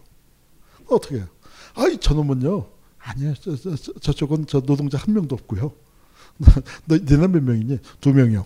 어떻게 0.87 1.17
해요? 1.17 1.27
아이 1.75 1.97
저놈은요. 1.97 2.67
아니야 2.99 3.33
저, 3.39 3.55
저, 3.55 3.75
저, 3.75 3.93
저 3.99 4.13
쪽은 4.13 4.47
저 4.47 4.61
노동자 4.61 4.97
한 4.97 5.13
명도 5.13 5.35
없고요. 5.35 5.73
너 6.85 6.97
너네 6.97 7.27
몇 7.27 7.43
명이니? 7.43 7.79
두 7.99 8.13
명이요. 8.13 8.45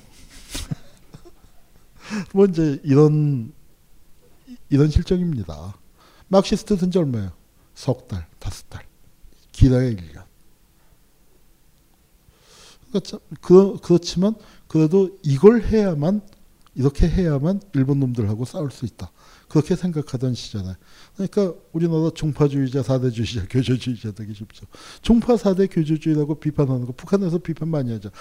뭐 2.34 2.46
이제 2.46 2.80
이런 2.84 3.54
이런 4.70 4.90
실정입니다. 4.90 5.76
막시스트 6.28 6.78
든지 6.78 6.98
얼마예요? 6.98 7.32
석 7.76 8.08
달, 8.08 8.28
다섯 8.40 8.70
달. 8.70 8.86
길어야 9.52 9.90
1년. 9.92 10.24
그러니까 12.92 13.80
그렇지만 13.82 14.36
그래도 14.72 15.20
이걸 15.22 15.64
해야만 15.64 16.22
이렇게 16.76 17.06
해야만 17.06 17.60
일본 17.74 18.00
놈들하고 18.00 18.46
싸울 18.46 18.72
수 18.72 18.86
있다. 18.86 19.12
그렇게 19.50 19.76
생각하던 19.76 20.34
시절에. 20.34 20.64
그러니까 21.14 21.54
우리나라 21.74 22.10
종파주의자, 22.12 22.82
사대주의자, 22.82 23.48
교조주의자 23.52 24.12
되기 24.12 24.34
쉽죠. 24.34 24.66
종파 25.02 25.36
사대 25.36 25.68
교조주의라고 25.68 26.36
비판하는 26.36 26.86
거 26.86 26.94
북한에서 26.94 27.40
비판 27.40 27.68
많이 27.68 27.92
하죠. 27.92 28.12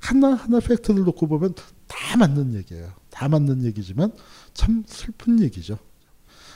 하나하나 0.00 0.60
팩트를 0.60 1.04
놓고 1.04 1.26
보면 1.26 1.52
다 1.86 2.16
맞는 2.16 2.54
얘기예요. 2.54 2.90
다 3.10 3.28
맞는 3.28 3.62
얘기지만 3.64 4.12
참 4.54 4.84
슬픈 4.86 5.42
얘기죠. 5.42 5.78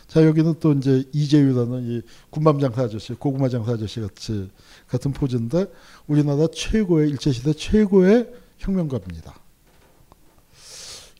자 0.07 0.25
여기는 0.25 0.55
또 0.61 0.73
이제 0.73 1.05
이재유라는 1.13 1.91
이 1.91 2.03
군밤 2.31 2.59
장사 2.59 2.85
아저씨, 2.85 3.13
고구마 3.13 3.51
장사 3.51 3.73
아저씨 3.73 4.01
같이 4.01 4.49
같은 4.89 5.13
포즈인데 5.13 5.67
우리나라 6.07 6.47
최고의 6.51 7.11
일제 7.11 7.33
시대 7.33 7.53
최고의 7.53 8.46
혁명가입니다. 8.59 9.35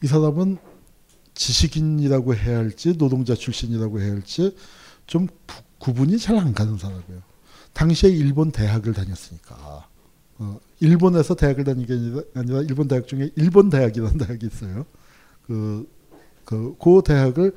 이 0.03 0.07
사람은 0.07 0.59
지식인이라고 1.35 2.35
해야 2.35 2.59
할지 2.59 2.97
노동자 2.97 3.35
출신이라고 3.35 4.01
해야 4.01 4.13
할지 4.13 4.57
좀 5.07 5.27
부- 5.47 5.63
구분이 5.79 6.19
잘 6.19 6.37
안 6.37 6.53
가는 6.55 6.77
사람이에요. 6.79 7.23
당시에 7.73 8.11
일본 8.11 8.51
대학을 8.51 8.95
다녔으니까 8.95 9.87
어, 10.39 10.61
일본에서 10.81 11.35
대학을 11.35 11.65
다니게 11.65 11.95
아니라, 12.35 12.61
일본 12.63 12.89
대학 12.89 13.07
중에 13.07 13.31
일본 13.37 13.71
대학이라는 13.71 14.19
대학이 14.19 14.47
있어요. 14.47 14.85
그, 15.47 15.89
그, 16.45 16.77
그 16.79 17.03
대학을 17.05 17.55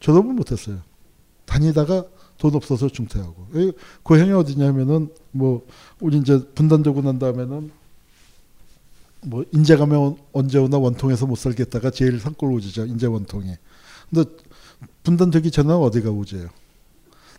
졸업을 0.00 0.32
못했어요. 0.34 0.80
다니다가 1.44 2.04
돈 2.36 2.54
없어서 2.54 2.88
중퇴하고. 2.88 3.48
이 3.54 3.72
고향이 4.02 4.32
어디냐면은 4.32 5.12
뭐 5.32 5.66
우리 6.00 6.18
이제 6.18 6.44
분단되고 6.54 7.02
난 7.02 7.18
다음에는 7.18 7.70
뭐 9.22 9.44
인제 9.52 9.76
가면 9.76 10.16
언제 10.32 10.58
오나 10.58 10.78
원통에서 10.78 11.26
못 11.26 11.36
살겠다가 11.36 11.90
제일 11.90 12.20
산골 12.20 12.52
오지죠. 12.52 12.86
인제 12.86 13.06
원통에. 13.06 13.58
근데 14.10 14.30
분단되기 15.02 15.50
전에 15.50 15.72
어디가 15.72 16.10
오지예요. 16.10 16.48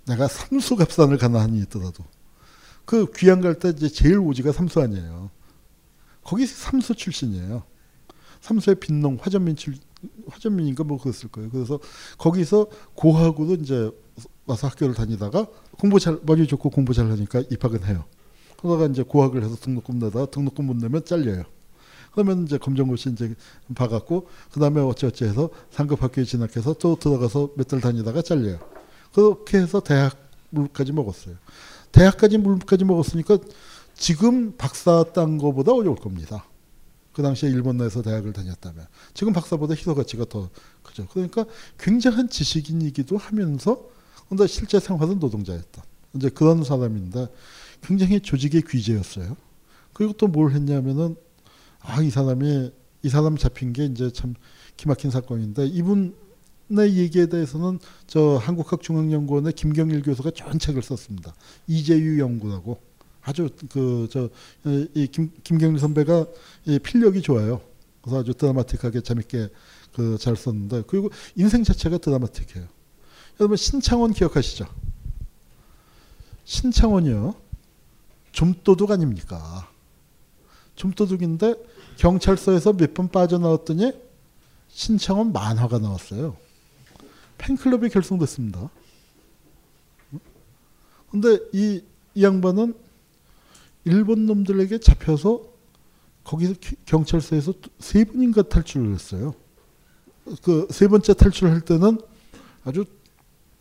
내가 0.07 0.27
삼수갑산을 0.27 1.17
가나 1.17 1.41
한이 1.41 1.59
있더라도 1.63 2.03
그 2.85 3.11
귀양 3.15 3.41
갈 3.41 3.59
때 3.59 3.69
이제 3.69 3.87
제일 3.87 4.19
오지가 4.19 4.51
삼수 4.51 4.81
아니에요. 4.81 5.29
거기 6.23 6.45
삼수 6.45 6.95
출신이에요. 6.95 7.63
삼수의 8.41 8.75
빈농 8.75 9.17
화전민 9.21 9.55
출 9.55 9.75
화전민인가 10.29 10.83
뭐 10.83 10.97
그랬을 10.97 11.29
거예요. 11.29 11.49
그래서 11.49 11.79
거기서 12.17 12.67
고학으로 12.95 13.55
이제 13.55 13.91
와서 14.45 14.67
학교를 14.67 14.95
다니다가 14.95 15.47
공부 15.71 15.99
잘 15.99 16.19
머리 16.23 16.47
좋고 16.47 16.69
공부 16.69 16.93
잘하니까 16.93 17.43
입학은 17.51 17.83
해요. 17.85 18.05
그러다가 18.57 18.87
이제 18.87 19.03
고학을 19.03 19.43
해서 19.43 19.55
등록금 19.55 19.99
내다가 19.99 20.25
등록금 20.25 20.65
못 20.65 20.75
내면 20.77 21.05
잘려요. 21.05 21.43
그러면 22.11 22.43
이제 22.43 22.57
검정고시 22.57 23.11
이제 23.11 23.35
봐갖고 23.75 24.27
그 24.51 24.59
다음에 24.59 24.81
어찌어찌 24.81 25.25
해서 25.25 25.49
상급 25.71 26.01
학교에 26.03 26.23
진학해서 26.23 26.73
또 26.73 26.97
들어가서 26.97 27.51
몇 27.55 27.67
달 27.67 27.81
다니다가 27.81 28.21
잘려요. 28.21 28.59
그렇게 29.13 29.59
해서 29.59 29.79
대학 29.79 30.17
물까지 30.49 30.91
먹었어요. 30.91 31.35
대학까지 31.91 32.37
물까지 32.37 32.85
먹었으니까 32.85 33.37
지금 33.95 34.55
박사 34.57 35.03
딴 35.13 35.37
거보다 35.37 35.73
어려울 35.73 35.95
겁니다. 35.95 36.45
그 37.13 37.21
당시에 37.21 37.49
일본 37.49 37.77
내에서 37.77 38.01
대학을 38.01 38.33
다녔다면 38.33 38.85
지금 39.13 39.33
박사보다 39.33 39.73
희소 39.73 39.93
가치가 39.95 40.25
더 40.25 40.49
크죠. 40.83 41.07
그러니까 41.11 41.45
굉장한 41.77 42.29
지식인이기도 42.29 43.17
하면서 43.17 43.83
근데 44.29 44.47
실제 44.47 44.79
생활은 44.79 45.19
노동자였다. 45.19 45.83
이제 46.13 46.29
그런 46.29 46.63
사람인데 46.63 47.27
굉장히 47.81 48.19
조직의 48.19 48.63
귀재였어요. 48.69 49.35
그리고 49.93 50.13
또 50.13 50.27
뭘 50.27 50.51
했냐면은 50.51 51.15
아 51.81 52.01
이 52.01 52.09
사람이 52.09 52.71
이 53.03 53.09
사람 53.09 53.37
잡힌 53.37 53.73
게 53.73 53.85
이제 53.85 54.11
참 54.11 54.35
기막힌 54.77 55.11
사건인데 55.11 55.67
이분 55.67 56.15
얘기에 56.71 57.27
대해서는 57.27 57.79
저 58.07 58.37
한국학중앙연구원의 58.37 59.53
김경일 59.53 60.03
교수가 60.03 60.31
좋은 60.31 60.59
책을 60.59 60.81
썼습니다. 60.83 61.33
이재유 61.67 62.19
연구라고 62.19 62.79
아주 63.21 63.49
그저 63.69 64.29
김 65.11 65.31
김경일 65.43 65.79
선배가 65.79 66.25
이 66.65 66.79
필력이 66.79 67.21
좋아요. 67.21 67.61
그래서 68.01 68.19
아주 68.19 68.33
드라마틱하게 68.33 69.01
재밌게 69.01 69.49
그 69.93 70.17
잘 70.17 70.35
썼는데 70.35 70.83
그리고 70.87 71.09
인생 71.35 71.63
자체가 71.63 71.97
드라마틱해요. 71.97 72.67
여러분 73.39 73.57
신창원 73.57 74.13
기억하시죠? 74.13 74.65
신창원이요. 76.45 77.35
좀도둑 78.31 78.91
아닙니까? 78.91 79.68
좀도둑인데 80.83 81.55
경찰서에서 81.97 82.73
몇 82.73 82.93
번 82.93 83.09
빠져나왔더니 83.09 83.91
신창원 84.69 85.33
만화가 85.33 85.79
나왔어요. 85.79 86.37
팬클럽이 87.37 87.89
결성됐습니다. 87.89 88.69
근데 91.11 91.39
이, 91.53 91.83
이 92.15 92.23
양반은 92.23 92.73
일본 93.85 94.25
놈들에게 94.25 94.79
잡혀서 94.79 95.41
거기서 96.23 96.53
기- 96.61 96.75
경찰서에서 96.85 97.53
또세 97.61 98.05
번인가 98.05 98.43
탈출을 98.43 98.93
했어요. 98.93 99.33
그 100.43 100.67
세 100.69 100.87
번째 100.87 101.13
탈출할 101.13 101.61
때는 101.61 101.99
아주 102.63 102.85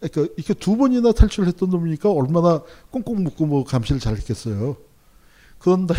그러니까 0.01 0.33
이렇게 0.37 0.55
두 0.55 0.77
번이나 0.77 1.13
탈출했던 1.13 1.71
놈이니까 1.71 2.11
얼마나 2.13 2.63
꽁꽁 2.91 3.25
묶고 3.25 3.47
뭐 3.47 3.65
감시를 3.65 4.01
잘했겠어요. 4.01 4.77
그런데 5.59 5.95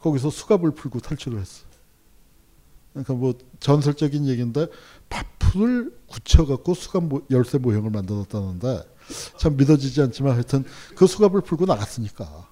거기서 0.00 0.30
수갑을 0.30 0.72
풀고 0.72 1.00
탈출을 1.00 1.40
했어. 1.40 1.64
그러니까 2.92 3.14
뭐 3.14 3.34
전설적인 3.60 4.26
얘기인데 4.26 4.66
파풀을 5.08 5.96
굳혀갖고 6.06 6.74
수갑 6.74 7.04
모- 7.04 7.22
열쇠 7.30 7.58
모형을 7.58 7.90
만들었다는데 7.90 8.82
참 9.38 9.56
믿어지지 9.56 10.00
않지만 10.02 10.34
하여튼 10.34 10.64
그 10.96 11.06
수갑을 11.06 11.42
풀고 11.42 11.66
나갔으니까. 11.66 12.48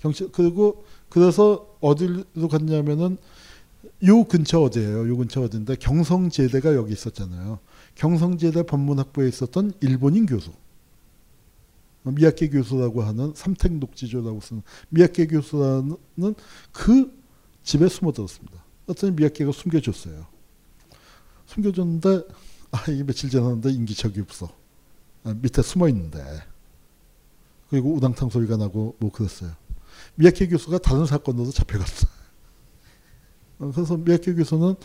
경찰 0.00 0.28
그리고 0.32 0.84
그래서 1.08 1.66
어디로 1.80 2.48
갔냐면은 2.50 3.18
요 4.06 4.24
근처 4.24 4.60
어디예요? 4.60 5.08
요 5.08 5.16
근처 5.16 5.42
어딘데 5.42 5.76
경성제대가 5.76 6.74
여기 6.74 6.92
있었잖아요. 6.92 7.58
경성제대 7.94 8.64
법문학부에 8.64 9.28
있었던 9.28 9.72
일본인 9.80 10.26
교수. 10.26 10.50
미야케 12.10 12.48
교수라고 12.48 13.02
하는 13.02 13.32
삼택 13.34 13.74
녹지조라고 13.74 14.40
쓰는 14.40 14.62
미야케 14.88 15.26
교수라는 15.26 15.96
그 16.72 17.12
집에 17.62 17.88
숨어들었습니다. 17.88 18.64
어떤 18.86 19.14
미야케가 19.14 19.52
숨겨줬어요. 19.52 20.26
숨겨줬는데 21.46 22.22
아 22.72 22.84
이게 22.90 23.04
며칠 23.04 23.30
지났는데 23.30 23.70
인기척이 23.70 24.20
없어. 24.20 24.50
아, 25.24 25.34
밑에 25.34 25.62
숨어 25.62 25.88
있는데 25.88 26.22
그리고 27.70 27.94
우당탕 27.94 28.30
소리가 28.30 28.56
나고 28.56 28.96
뭐 28.98 29.10
그랬어요. 29.12 29.52
미야케 30.16 30.48
교수가 30.48 30.78
다른 30.78 31.06
사건으로 31.06 31.50
잡혀갔어. 31.50 32.08
어, 33.60 33.70
그래서 33.72 33.96
미야케 33.96 34.34
교수는 34.34 34.70
어, 34.70 34.76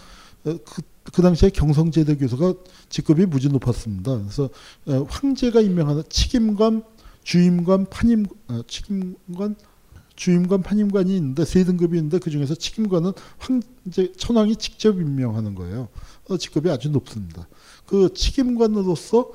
그, 0.44 0.82
그 1.12 1.22
당시에 1.22 1.50
경성제대 1.50 2.18
교수가 2.18 2.54
직급이 2.90 3.26
무지 3.26 3.50
높았습니다. 3.50 4.18
그래서 4.20 4.50
어, 4.86 5.06
황제가 5.10 5.62
임명하는 5.62 6.04
칙임관, 6.10 6.84
주임관, 7.28 7.88
판임, 7.90 8.26
어, 8.48 8.62
칙임관, 8.68 9.58
주임관, 10.16 10.62
판임관이 10.62 11.14
있는데 11.18 11.44
세 11.44 11.66
등급이 11.66 11.98
있는데 11.98 12.20
그 12.20 12.30
중에서 12.30 12.56
칙임관은 12.56 13.12
황제 13.38 14.14
천황이 14.14 14.56
직접 14.56 14.98
임명하는 14.98 15.54
거예요. 15.54 15.90
어, 16.30 16.38
직급이 16.38 16.70
아주 16.70 16.90
높습니다. 16.90 17.46
그 17.86 18.14
칙임관으로서 18.14 19.30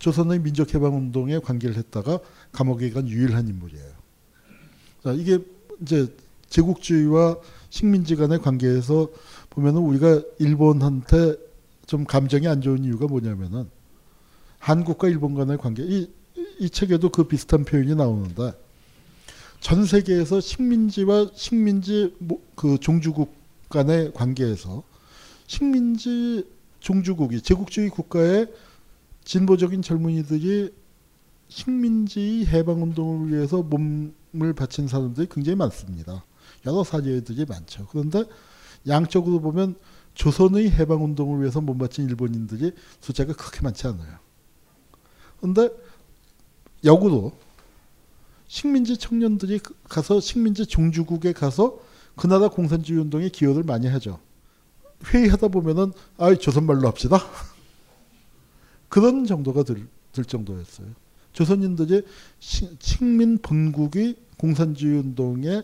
조선의 0.00 0.40
민족해방운동에 0.40 1.38
관계를 1.38 1.76
했다가 1.76 2.18
감옥에 2.50 2.90
간 2.90 3.06
유일한 3.06 3.46
인물이에요. 3.46 3.92
자, 5.04 5.12
이게 5.12 5.38
이제 5.82 6.12
제국주의와 6.48 7.38
식민지 7.70 8.16
간의 8.16 8.40
관계에서 8.40 9.08
보면은 9.50 9.82
우리가 9.82 10.20
일본한테 10.40 11.36
좀 11.86 12.06
감정이 12.06 12.48
안 12.48 12.60
좋은 12.60 12.82
이유가 12.82 13.06
뭐냐면은 13.06 13.70
한국과 14.58 15.06
일본 15.06 15.34
간의 15.34 15.58
관계 15.58 15.84
이, 15.84 16.10
이 16.58 16.70
책에도 16.70 17.10
그 17.10 17.24
비슷한 17.24 17.64
표현이 17.64 17.94
나오는데 17.94 18.52
전 19.60 19.84
세계에서 19.84 20.40
식민지와 20.40 21.30
식민지 21.34 22.14
모- 22.18 22.40
그 22.54 22.78
종주국 22.78 23.34
간의 23.68 24.12
관계에서 24.14 24.82
식민지 25.46 26.48
종주국이 26.80 27.40
제국주의 27.40 27.88
국가의 27.88 28.46
진보적인 29.24 29.82
젊은이들이 29.82 30.72
식민지 31.48 32.44
해방 32.46 32.82
운동을 32.82 33.32
위해서 33.32 33.62
몸을 33.62 34.52
바친 34.54 34.88
사람들이 34.88 35.28
굉장히 35.30 35.56
많습니다. 35.56 36.24
여러 36.64 36.84
사례들이 36.84 37.44
많죠. 37.44 37.86
그런데 37.90 38.24
양쪽으로 38.86 39.40
보면 39.40 39.76
조선의 40.14 40.70
해방 40.70 41.04
운동을 41.04 41.40
위해서 41.40 41.60
몸 41.60 41.78
바친 41.78 42.08
일본인들이 42.08 42.72
숫자가 43.00 43.34
그렇게 43.34 43.60
많지 43.62 43.86
않아요. 43.88 44.18
그런데 45.40 45.70
역으로 46.84 47.32
식민지 48.48 48.96
청년들이 48.96 49.58
그- 49.58 49.74
가서 49.88 50.20
식민지 50.20 50.66
종주국에 50.66 51.32
가서 51.32 51.78
그 52.14 52.26
나라 52.26 52.48
공산주의 52.48 53.00
운동에 53.00 53.28
기여를 53.28 53.62
많이 53.64 53.86
하죠. 53.88 54.18
회의하다 55.06 55.48
보면은 55.48 55.92
아 56.16 56.34
조선말로 56.34 56.86
합시다. 56.88 57.18
그런 58.88 59.26
정도가 59.26 59.62
들, 59.64 59.86
들 60.12 60.24
정도였어요. 60.24 60.88
조선인들이 61.32 62.02
시- 62.38 62.76
식민 62.80 63.38
본국이 63.38 64.16
공산주의 64.38 64.98
운동에 65.00 65.62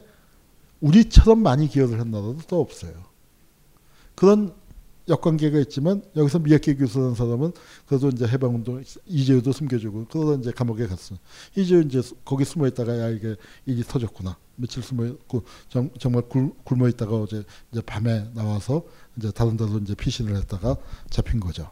우리처럼 0.80 1.42
많이 1.42 1.68
기여를 1.68 2.00
한 2.00 2.10
나라도 2.10 2.38
또 2.48 2.60
없어요. 2.60 2.92
그런 4.14 4.52
역관계가 5.08 5.58
있지만 5.60 6.02
여기서 6.16 6.38
미야케 6.38 6.76
교수라는 6.76 7.14
사람은 7.14 7.52
그래도 7.86 8.08
이제 8.08 8.26
해방운동 8.26 8.82
이재유도 9.06 9.52
숨겨주고 9.52 10.06
그러다 10.06 10.40
이제 10.40 10.52
감옥에 10.52 10.86
갔어. 10.86 11.16
이재유 11.56 11.82
이제 11.82 12.00
거기 12.24 12.44
숨어 12.44 12.66
있다가 12.68 12.98
야 12.98 13.08
이게 13.08 13.36
일이 13.66 13.82
터졌구나. 13.82 14.36
며칠 14.56 14.82
숨어 14.82 15.06
있고 15.06 15.44
정, 15.68 15.90
정말 15.98 16.22
굶, 16.28 16.52
굶어 16.64 16.88
있다가 16.88 17.16
어제 17.16 17.42
이제 17.72 17.80
밤에 17.80 18.30
나와서 18.34 18.84
이제 19.16 19.30
다른 19.32 19.56
데로 19.56 19.78
이제 19.78 19.94
피신을 19.94 20.36
했다가 20.36 20.76
잡힌 21.10 21.40
거죠. 21.40 21.68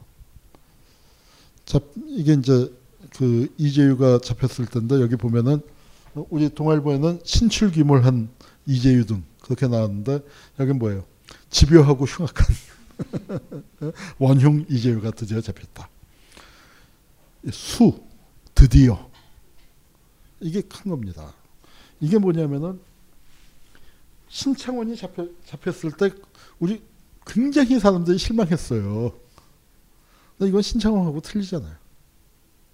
잡 1.65 1.85
이게 2.09 2.32
이제 2.32 2.73
그 3.16 3.48
이재유가 3.59 4.19
잡혔을 4.19 4.66
텐데 4.66 5.01
여기 5.01 5.16
보면은 5.16 5.61
어, 6.15 6.27
우리 6.31 6.48
동아일보에는 6.48 7.20
신출귀몰한 7.23 8.28
이재유 8.66 9.07
등 9.07 9.23
그렇게 9.43 9.69
나왔는데 9.69 10.20
여기 10.59 10.73
뭐예요? 10.73 11.05
집요하고 11.51 12.05
흉악한 12.05 12.47
원흉 14.18 14.66
이재유가 14.68 15.10
드디어 15.12 15.40
잡혔다. 15.40 15.89
수 17.52 18.02
드디어 18.55 19.10
이게 20.40 20.60
큰 20.60 20.90
겁니다. 20.90 21.32
이게 22.01 22.18
뭐냐면은 22.18 22.81
신창원이 24.28 24.97
잡혀, 24.97 25.28
잡혔을 25.44 25.93
때 25.93 26.10
우리 26.59 26.82
굉장히 27.27 27.78
사람들이 27.78 28.18
실망했어요. 28.18 29.12
이건 30.40 30.62
신창원하고 30.62 31.20
틀리잖아요. 31.20 31.74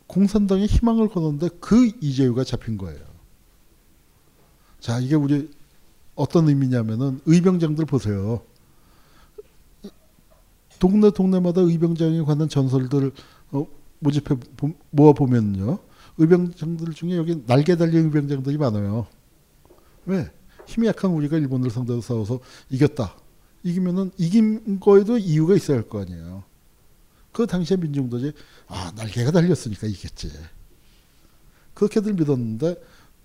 공산당에 0.07 0.67
희망을 0.67 1.09
거는데 1.09 1.49
그 1.61 1.91
이재유가 2.01 2.45
잡힌 2.45 2.77
거예요. 2.79 3.01
자, 4.79 5.01
이게 5.01 5.17
우리 5.17 5.51
어떤 6.15 6.49
의미냐면은 6.49 7.21
의병장들 7.27 7.87
보세요. 7.87 8.43
동네 10.79 11.11
동네마다 11.11 11.61
의병장에 11.63 12.23
관한 12.23 12.49
전설들을 12.49 13.13
어, 13.53 13.67
모집해 14.01 14.35
보- 14.57 14.75
모아 14.91 15.13
보면요. 15.13 15.79
의병장들 16.19 16.93
중에 16.95 17.17
여기 17.17 17.43
날개 17.47 17.77
달린 17.77 18.05
의병장들이 18.07 18.59
많아요. 18.59 19.07
왜? 20.07 20.31
힘이 20.67 20.89
약한 20.89 21.11
우리가 21.13 21.37
일본을 21.37 21.71
상대로 21.71 22.01
싸워서 22.01 22.41
이겼다. 22.71 23.17
이기면은 23.63 24.11
이긴 24.19 24.81
거에도 24.81 25.19
이유가 25.19 25.55
있어야 25.55 25.79
할 25.79 25.89
거 25.89 26.01
아니에요. 26.01 26.45
그 27.33 27.47
당시에 27.47 27.77
민중들이 27.77 28.33
아 28.67 28.93
날개가 28.97 29.31
달렸으니까 29.31 29.87
이겼지. 29.87 30.31
그렇게들 31.75 32.15
믿었는데 32.15 32.77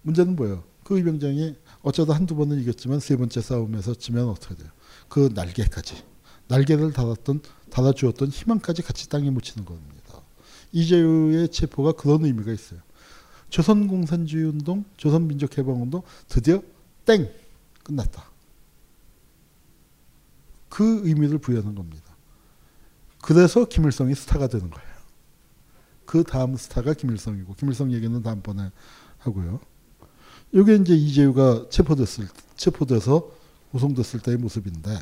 문제는 0.02 0.36
뭐예요? 0.36 0.64
그 0.84 0.98
의병장이 0.98 1.56
어쩌다 1.84 2.14
한두 2.14 2.36
번은 2.36 2.60
이겼지만 2.62 3.00
세 3.00 3.16
번째 3.16 3.40
싸움에서 3.42 3.94
지면 3.96 4.28
어떻게 4.30 4.56
돼요? 4.56 4.70
그 5.08 5.30
날개까지 5.34 6.04
날개를 6.52 6.92
달았던 6.92 7.42
달아주었던 7.70 8.28
희망까지 8.28 8.82
같이 8.82 9.08
땅에 9.08 9.30
묻히는 9.30 9.66
겁니다. 9.66 10.22
이재유의 10.74 11.50
체포가 11.50 11.94
그런 11.94 12.26
의미가 12.26 12.52
있어요. 12.52 12.82
조선 13.50 13.88
공산주의 13.88 14.46
운동, 14.46 14.84
조선 14.98 15.28
민족 15.28 15.58
해방 15.58 15.82
운동 15.82 16.02
드디어 16.28 16.62
땡 17.06 17.32
끝났다. 17.84 18.30
그 20.70 21.02
의미를 21.06 21.38
부여하는 21.38 21.76
겁니다. 21.76 22.16
그래서 23.22 23.66
김일성이 23.66 24.16
스타가 24.16 24.48
되는 24.48 24.70
거예요. 24.70 24.92
그 26.06 26.24
다음 26.24 26.58
스타가 26.58 26.94
김일성이고 26.94 27.54
김일성 27.56 27.94
얘기는 27.94 28.22
다음번에 28.22 28.72
하고요. 29.20 29.60
이게 30.52 30.76
이제 30.76 30.94
이재유가 30.94 31.68
체포됐을 31.70 32.28
체포돼서 32.58 33.32
구속됐을 33.72 34.20
때의 34.20 34.38
모습인데 34.38 35.00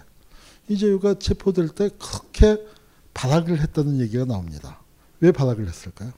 이재유가 0.70 1.16
체포될 1.16 1.70
때 1.70 1.90
그렇게 2.00 2.64
발악을 3.14 3.60
했다는 3.60 4.00
얘기가 4.00 4.26
나옵니다. 4.26 4.80
왜 5.20 5.32
발악을 5.32 5.68
했을까요? 5.68 6.14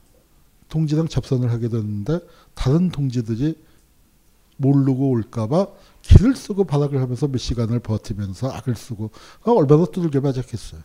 동지랑 0.68 1.08
접선을 1.08 1.50
하게 1.50 1.68
됐는데 1.68 2.20
다른 2.54 2.90
동지들이 2.90 3.58
모르고 4.58 5.10
올까봐 5.10 5.66
길을 6.02 6.36
쓰고 6.36 6.64
발악을 6.64 7.00
하면서 7.00 7.26
몇 7.26 7.38
시간을 7.38 7.80
버티면서 7.80 8.50
악을 8.52 8.76
쓰고 8.76 9.10
아, 9.44 9.50
얼마나 9.50 9.84
두들겨 9.86 10.20
맞았겠어요. 10.20 10.80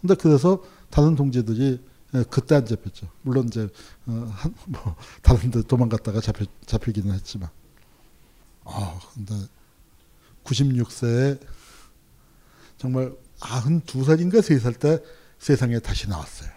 근데 0.00 0.14
그래서 0.14 0.62
다른 0.90 1.16
동지들이 1.16 1.80
예, 2.14 2.24
그때 2.30 2.54
안 2.54 2.64
잡혔죠. 2.66 3.08
물론 3.22 3.46
이제 3.46 3.68
어, 4.06 4.30
한, 4.32 4.54
뭐 4.66 4.96
다른 5.22 5.50
데 5.50 5.62
도망갔다가 5.62 6.20
잡혀, 6.20 6.44
잡히기는 6.66 7.12
했지만 7.14 7.50
아 8.64 8.98
근데 9.14 9.34
96세에 10.44 11.40
정말 12.78 13.12
92살인가 13.40 14.40
3살 14.40 14.78
때 14.78 15.02
세상에 15.38 15.78
다시 15.78 16.08
나왔어요. 16.08 16.50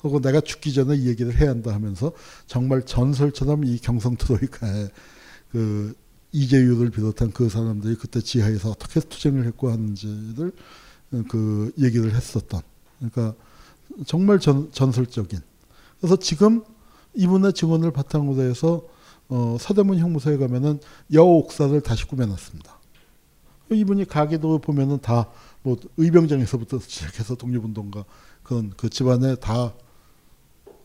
그리고 0.00 0.20
내가 0.20 0.40
죽기 0.40 0.72
전에 0.72 0.96
이 0.96 1.08
얘기를 1.08 1.36
해야 1.36 1.50
한다 1.50 1.74
하면서 1.74 2.12
정말 2.46 2.86
전설처럼 2.86 3.64
이 3.64 3.78
경성 3.78 4.16
트로이카에 4.16 4.88
그 5.52 5.94
이재유를 6.32 6.90
비롯한 6.90 7.32
그 7.32 7.48
사람들이 7.48 7.96
그때 7.96 8.20
지하에서 8.20 8.70
어떻게 8.70 9.00
투쟁을 9.00 9.44
했고 9.46 9.70
하는지를 9.70 10.52
그 11.28 11.72
얘기를 11.78 12.14
했었던 12.14 12.62
그러니까 12.98 13.34
정말 14.06 14.38
전, 14.38 14.70
전설적인 14.72 15.40
그래서 15.98 16.16
지금 16.16 16.62
이분의 17.14 17.52
증언을 17.52 17.90
바탕으로 17.90 18.42
해서 18.42 18.86
어, 19.28 19.56
서대문 19.60 19.98
형무소에 19.98 20.38
가면은 20.38 20.80
여옥사를 21.12 21.78
다시 21.82 22.06
꾸며놨습니다. 22.06 22.79
이분이 23.74 24.06
가게도 24.06 24.58
보면은 24.58 25.00
다 25.00 25.26
뭐 25.62 25.76
의병장에서부터 25.98 26.78
시작해서 26.80 27.34
독립운동가 27.34 28.04
그런 28.42 28.72
그 28.76 28.88
집안에 28.88 29.36
다 29.36 29.74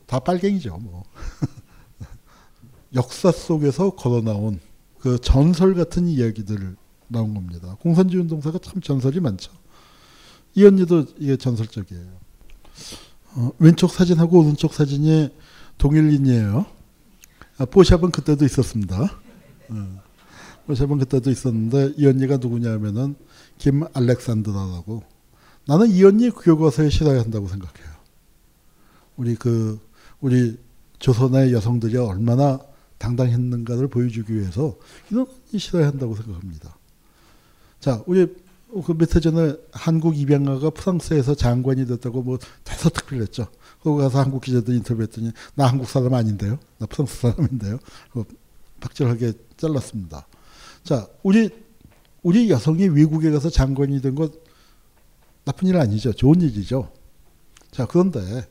다 0.06 0.20
빨갱이죠. 0.20 0.78
뭐 0.78 1.04
역사 2.94 3.32
속에서 3.32 3.92
걸어 3.92 4.22
나온 4.22 4.60
그 5.00 5.20
전설 5.20 5.74
같은 5.74 6.08
이야기들 6.08 6.76
나온 7.08 7.34
겁니다. 7.34 7.76
공산주의 7.82 8.22
운동사가 8.22 8.60
참 8.60 8.82
전설이 8.82 9.20
많죠. 9.20 9.52
이 10.54 10.64
언니도 10.64 11.06
이게 11.18 11.38
전설적이에요. 11.38 12.06
어, 13.36 13.52
왼쪽 13.60 13.92
사진하고 13.92 14.40
오른쪽 14.42 14.74
사진이 14.74 15.30
동일인이에요. 15.78 16.66
아, 17.58 17.66
뽀샵은 17.66 18.12
그때도 18.12 18.46
있었습니다. 18.46 19.04
어, 19.70 20.02
뽀샵은 20.68 21.00
그때도 21.00 21.30
있었는데 21.30 21.94
이 21.98 22.08
언니가 22.08 22.38
누구냐 22.38 22.72
하면은 22.74 23.16
김 23.58 23.84
알렉산드라라고 23.94 25.04
나는 25.68 25.90
이 25.90 26.04
언니 26.04 26.30
교과서에 26.30 26.90
실어야 26.90 27.22
한다고 27.22 27.48
생각해요. 27.48 27.96
우리 29.18 29.36
그 29.36 29.80
우리 30.20 30.58
조선의 31.00 31.54
여성들이 31.54 31.98
얼마나 31.98 32.60
당당했는가를 32.98 33.88
보여주기 33.88 34.36
위해서 34.36 34.76
이런 35.12 35.28
언니 35.28 35.60
실어야 35.60 35.88
한다고 35.88 36.16
생각합니다. 36.16 36.78
자, 37.80 38.04
우리 38.08 38.28
그몇해 38.84 39.20
전에 39.22 39.56
한국 39.72 40.18
입양아가 40.18 40.70
프랑스에서 40.72 41.36
장관이 41.36 41.86
됐다고 41.86 42.24
뭐 42.24 42.38
대서 42.64 42.90
특필했죠. 42.90 43.48
거기 43.82 44.02
가서 44.02 44.20
한국 44.20 44.42
기자들 44.42 44.74
인터뷰했더니 44.76 45.32
나 45.54 45.68
한국 45.68 45.88
사람 45.88 46.14
아닌데요. 46.14 46.60
나 46.80 46.86
프랑스 46.88 47.22
사람인데요. 47.22 47.80
박절하게 48.80 49.34
잘랐습니다. 49.58 50.28
자, 50.86 51.08
우리 51.24 51.50
우리 52.22 52.50
여성이 52.50 52.88
외국에 52.88 53.32
가서 53.32 53.50
장관이 53.50 54.02
된 54.02 54.16
것 54.16 54.32
나쁜 55.44 55.68
일 55.68 55.78
아니죠. 55.78 56.14
좋은 56.14 56.42
일이죠. 56.42 56.92
자, 57.72 57.86
그런데 57.86 58.48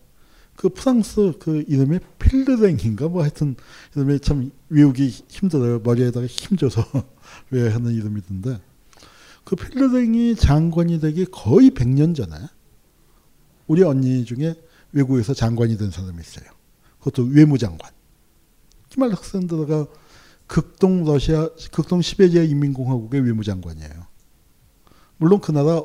그 0.57 0.69
프랑스 0.69 1.33
그 1.41 1.65
이름이 1.67 1.99
필르랭인가 2.19 3.09
뭐 3.09 3.23
하여튼 3.23 3.57
이름이 3.97 4.21
참 4.21 4.51
외우기 4.69 5.09
힘들어요. 5.29 5.79
머리에다가 5.81 6.27
힘줘서 6.27 6.85
외워야 7.51 7.75
하는 7.75 7.93
이름이던데 7.93 8.61
그 9.45 9.57
필르랭이 9.57 10.35
장관이 10.37 11.01
되기 11.01 11.25
거의 11.27 11.71
100년 11.71 12.15
전에 12.17 12.35
우리 13.69 13.83
언니 13.83 14.25
중에 14.25 14.55
외국에서 14.93 15.35
장관이 15.35 15.77
된 15.77 15.91
사람이 15.91 16.21
있어요. 16.21 16.47
그것도 16.99 17.29
외무장관. 17.31 17.91
키말 18.91 19.11
락센드가 19.11 19.87
극동 20.47 21.05
러시아, 21.05 21.49
극동 21.73 22.03
시베리아 22.03 22.43
인민공화국의 22.43 23.21
외무장관이에요. 23.23 24.07
물론 25.17 25.41
그 25.41 25.53
나라 25.53 25.83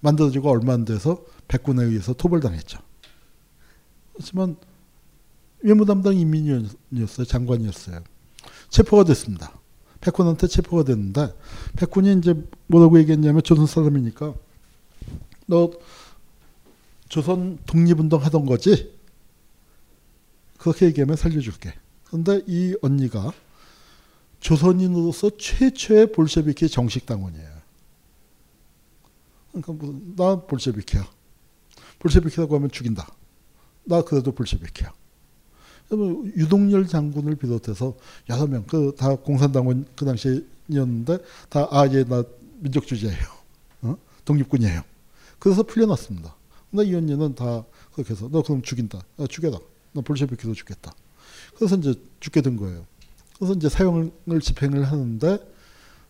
만들어지고 0.00 0.50
얼마 0.50 0.72
안 0.72 0.84
돼서 0.84 1.24
백군에 1.48 1.84
의해서 1.84 2.12
토벌당했죠. 2.12 2.78
하지만 4.18 4.56
외무 5.60 5.84
담당 5.84 6.16
인민이었어요. 6.16 7.26
장관이었어요. 7.26 8.00
체포가 8.70 9.04
됐습니다. 9.04 9.58
백군한테 10.00 10.46
체포가 10.46 10.84
됐는데 10.84 11.34
백군이 11.76 12.18
이제 12.18 12.34
뭐라고 12.66 12.98
얘기했냐면 12.98 13.42
조선 13.42 13.66
사람이니까 13.66 14.34
너 15.46 15.70
조선 17.08 17.58
독립운동 17.66 18.22
하던 18.24 18.46
거지? 18.46 18.94
그렇게 20.58 20.86
얘기하면 20.86 21.16
살려줄게. 21.16 21.74
그런데 22.04 22.42
이 22.46 22.76
언니가 22.82 23.32
조선인으로서 24.40 25.30
최초의 25.38 26.12
볼셰비키 26.12 26.68
정식 26.68 27.06
당원이에요. 27.06 27.56
그러니까 29.52 29.72
뭐, 29.72 30.00
나 30.16 30.40
볼셰비키야. 30.46 31.08
볼셰비키라고 31.98 32.54
하면 32.56 32.70
죽인다. 32.70 33.08
나 33.84 34.02
그래도 34.02 34.32
볼셰비키야. 34.32 34.92
유동열 36.36 36.86
장군을 36.88 37.36
비롯해서 37.36 37.96
여섯 38.28 38.48
명, 38.48 38.64
그 38.64 38.92
다 38.96 39.14
공산당원 39.14 39.86
그 39.94 40.04
당시였는데 40.04 41.18
다 41.48 41.68
아 41.70 41.86
예 41.86 42.04
나 42.04 42.24
민족주의자예요. 42.58 43.24
어? 43.82 43.96
독립군이에요. 44.24 44.82
그래서 45.38 45.62
풀려났습니다. 45.62 46.34
근데 46.70 46.84
이 46.86 46.94
언니는 46.94 47.34
다 47.36 47.64
그렇게 47.92 48.12
해서 48.14 48.28
너 48.30 48.42
그럼 48.42 48.62
죽인다. 48.62 49.00
아, 49.18 49.26
죽여라. 49.28 49.58
너 49.92 50.00
볼셰비키도 50.00 50.54
죽겠다. 50.54 50.92
그래서 51.56 51.76
이제 51.76 51.94
죽게 52.20 52.40
된 52.42 52.56
거예요. 52.56 52.84
그래서 53.38 53.54
이제 53.54 53.68
사형을 53.68 54.40
집행을 54.40 54.84
하는데 54.84 55.38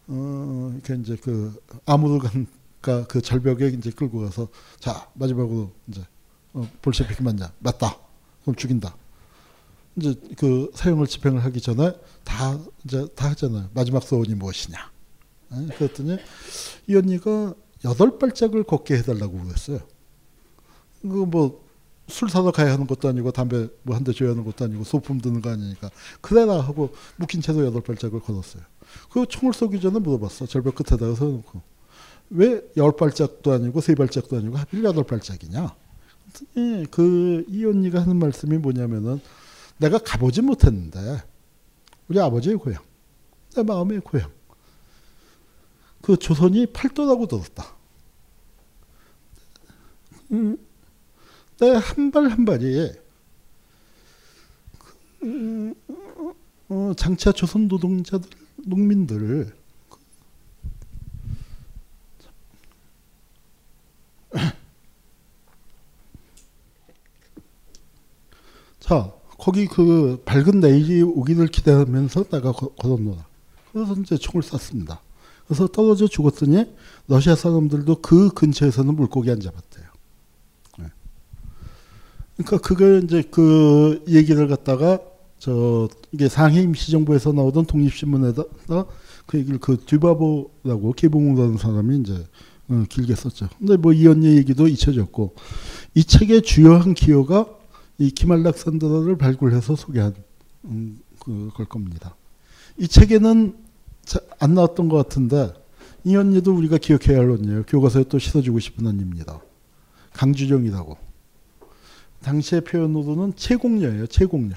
어 0.09 0.71
이렇게 0.75 0.95
이제 0.95 1.17
그 1.17 1.61
아무르간가 1.85 3.07
그 3.09 3.21
절벽에 3.21 3.69
이제 3.69 3.91
끌고 3.91 4.21
가서 4.21 4.49
자 4.79 5.09
마지막으로 5.15 5.73
이제 5.89 6.05
어, 6.53 6.69
볼셰비키 6.83 7.23
맞냐? 7.23 7.53
맞다. 7.59 7.99
그럼 8.43 8.55
죽인다. 8.55 8.97
이제 9.97 10.15
그 10.37 10.71
사형을 10.75 11.07
집행을 11.07 11.45
하기 11.45 11.61
전에 11.61 11.93
다 12.25 12.59
이제 12.85 13.07
다 13.15 13.31
하잖아요. 13.31 13.71
마지막 13.75 14.03
소원이 14.03 14.35
무엇이냐? 14.35 14.91
에? 15.53 15.67
그랬더니 15.77 16.19
이 16.87 16.97
언니가 16.97 17.55
여덟 17.85 18.19
발짝을 18.19 18.65
걷게 18.65 18.97
해달라고 18.99 19.43
그랬어요. 19.43 19.81
그뭐 21.03 21.66
술 22.09 22.29
사러 22.31 22.53
가야 22.53 22.73
하는 22.73 22.87
것도 22.87 23.09
아니고 23.09 23.33
담배 23.33 23.69
뭐 23.83 23.97
한 23.97 24.05
대 24.05 24.13
줘야 24.13 24.31
하는 24.31 24.45
것도 24.45 24.65
아니고 24.65 24.85
소품 24.85 25.21
드는 25.21 25.43
거 25.43 25.51
아니니까 25.51 25.91
그래라 26.21 26.61
하고 26.61 26.95
묵힌 27.17 27.41
채로 27.41 27.65
여덟 27.67 27.83
발짝을 27.83 28.21
걸었어요. 28.21 28.63
그 29.11 29.27
총을 29.27 29.53
쏘기 29.53 29.81
전에 29.81 29.99
물어봤어. 29.99 30.47
절벽 30.47 30.77
끝에다가 30.77 31.15
서놓고 31.15 31.61
왜 32.31 32.63
열 32.77 32.93
발짝도 32.97 33.53
아니고 33.53 33.81
세 33.81 33.95
발짝도 33.95 34.37
아니고 34.37 34.57
하필 34.57 34.85
여덟 34.85 35.05
발짝이냐? 35.05 35.75
그이 36.91 37.65
언니가 37.65 38.03
하는 38.03 38.17
말씀이 38.19 38.57
뭐냐면은 38.59 39.21
내가 39.79 39.99
가보지 39.99 40.43
못했는데 40.43 41.23
우리 42.09 42.21
아버지의 42.21 42.57
고향, 42.57 42.83
내 43.55 43.63
마음의 43.63 44.01
고향. 44.01 44.31
그 46.03 46.17
조선이 46.17 46.67
팔도라고 46.67 47.27
들었다. 47.27 47.75
음, 50.33 50.57
내 50.57 50.66
한 51.61 52.11
발 52.11 52.29
한 52.31 52.45
발이 52.45 52.93
음, 55.23 55.75
어, 56.69 56.93
장차 56.97 57.33
조선 57.33 57.69
노동자들, 57.69 58.29
농민들 58.65 59.53
자 68.81 69.13
거기 69.39 69.67
그 69.67 70.23
밝은 70.25 70.61
내일이 70.61 71.03
오기를 71.03 71.49
기대하면서 71.49 72.25
내가 72.25 72.53
걸었노라. 72.53 73.25
그래서 73.73 73.95
이제 74.01 74.17
총을 74.17 74.43
쐈습니다. 74.43 75.01
그래서 75.47 75.67
떨어져 75.69 76.09
죽었더니 76.09 76.65
러시아 77.07 77.37
사람들도 77.37 78.01
그 78.01 78.31
근처에서는 78.31 78.95
물고기 78.95 79.31
안 79.31 79.39
잡았대요. 79.41 79.76
그러니까 82.37 82.59
그걸 82.59 83.03
이제 83.05 83.23
그 83.31 84.05
얘기를 84.09 84.47
갖다가 84.49 85.01
저 85.39 85.89
이게 86.13 86.29
상해 86.29 86.63
임시정부에서 86.63 87.33
나오던 87.33 87.67
독립신문에다 87.67 88.43
그 89.27 89.39
얘기를 89.39 89.59
그 89.59 89.79
듀바보라고 89.85 90.93
개봉하는 90.93 91.57
사람이 91.59 91.99
이제 91.99 92.25
어, 92.69 92.85
길게 92.89 93.15
썼죠. 93.15 93.49
근데 93.59 93.77
뭐 93.77 93.93
이 93.93 94.07
언니 94.07 94.37
얘기도 94.37 94.67
잊혀졌고 94.69 95.35
이 95.95 96.05
책의 96.05 96.43
주요한 96.43 96.95
기여가 96.95 97.47
이 97.99 98.11
키말락산드라를 98.11 99.17
발굴해서 99.17 99.77
소개한 99.77 100.15
음, 100.65 100.99
그걸 101.21 101.67
겁니다. 101.67 102.15
이 102.79 102.87
책에는 102.89 103.55
자- 104.05 104.21
안 104.39 104.55
나왔던 104.55 104.89
것 104.89 104.97
같은데 104.97 105.53
이 106.05 106.15
언니도 106.17 106.55
우리가 106.55 106.77
기억해야 106.79 107.19
할 107.19 107.31
언니예요. 107.31 107.63
교과서에 107.67 108.05
또 108.09 108.19
씻어주고 108.19 108.59
싶은 108.61 108.87
언니입니다. 108.87 109.41
강주정이라고. 110.13 110.97
당시의 112.27 112.63
표현으로는 112.63 113.37
채공녀예요. 113.37 114.09
채공녀. 114.09 114.57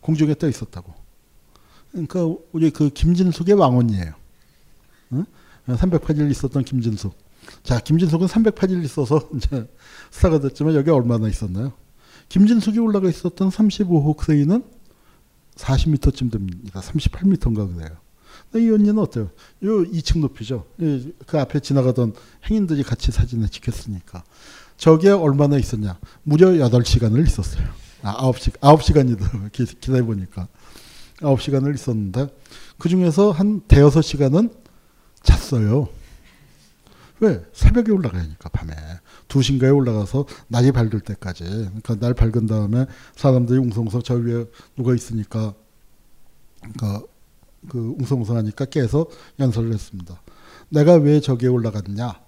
공중에 0.00 0.34
떠 0.34 0.48
있었다고. 0.48 0.94
그러니까 1.90 2.20
우리 2.52 2.70
그 2.70 2.90
김진숙의 2.90 3.54
왕언니예요. 3.56 4.14
응? 5.14 5.24
308일 5.66 6.30
있었던 6.30 6.64
김진숙. 6.64 7.12
자, 7.64 7.80
김진숙은 7.80 8.28
308일 8.28 8.84
있어서 8.84 9.28
이제 9.34 9.68
스타가 10.12 10.38
됐지만 10.38 10.74
여기 10.74 10.90
얼마나 10.90 11.28
있었나요? 11.28 11.72
김진숙이 12.28 12.78
올라가 12.78 13.08
있었던 13.08 13.48
35호 13.48 14.16
크레인은 14.16 14.62
40m쯤 15.56 16.30
됩니다. 16.30 16.80
38m인가 16.80 17.74
그래요. 17.74 17.96
이 18.54 18.70
언니는 18.70 18.98
어때요? 18.98 19.30
요 19.64 19.84
2층 19.84 20.20
높이죠. 20.20 20.66
이- 20.78 21.12
그 21.26 21.40
앞에 21.40 21.58
지나가던 21.58 22.14
행인들이 22.48 22.84
같이 22.84 23.10
사진을 23.10 23.48
찍혔으니까. 23.48 24.22
저게 24.76 25.10
얼마나 25.10 25.56
있었냐? 25.56 25.98
무려 26.22 26.48
8시간을 26.48 27.26
있었어요. 27.26 27.66
아, 28.02 28.30
9시, 28.30 28.58
9시간이더라고요. 28.58 29.52
기다려보니까. 29.80 30.48
9시간을 31.18 31.74
있었는데, 31.74 32.28
그 32.78 32.88
중에서 32.88 33.30
한 33.30 33.60
대여섯 33.62 34.04
시간은 34.04 34.50
잤어요. 35.22 35.88
왜? 37.20 37.42
새벽에 37.52 37.92
올라가야 37.92 38.22
하니까, 38.22 38.48
밤에. 38.50 38.74
2시인가에 39.28 39.74
올라가서 39.74 40.26
날이 40.48 40.72
밝을 40.72 41.00
때까지. 41.00 41.44
그러니까 41.44 41.94
날 41.96 42.14
밝은 42.14 42.46
다음에 42.46 42.86
사람들이 43.16 43.58
웅성웅성 43.58 44.02
저 44.02 44.14
위에 44.14 44.44
누가 44.76 44.94
있으니까, 44.94 45.54
그러니까 46.60 47.06
그 47.68 47.94
웅성웅성 47.98 48.36
하니까 48.36 48.64
깨서 48.66 49.06
연설을 49.38 49.72
했습니다. 49.72 50.20
내가 50.68 50.94
왜 50.94 51.20
저기에 51.20 51.48
올라갔냐? 51.48 52.23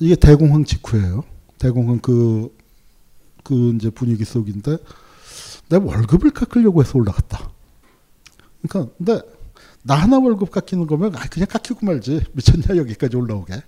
이게 0.00 0.16
대공황 0.16 0.64
직후예요. 0.64 1.22
대공황 1.58 1.98
그, 1.98 2.56
그 3.44 3.74
이제 3.74 3.90
분위기 3.90 4.24
속인데, 4.24 4.78
내 5.68 5.76
월급을 5.76 6.30
깎으려고 6.30 6.82
해서 6.82 6.98
올라갔다. 6.98 7.50
그러니까, 8.62 8.92
근데, 8.96 9.20
나 9.82 9.94
하나 9.94 10.18
월급 10.18 10.50
깎이는 10.50 10.86
거면, 10.86 11.14
아, 11.16 11.20
그냥 11.30 11.46
깎이고 11.46 11.84
말지. 11.84 12.22
미쳤냐, 12.32 12.76
여기까지 12.78 13.16
올라오게. 13.16 13.62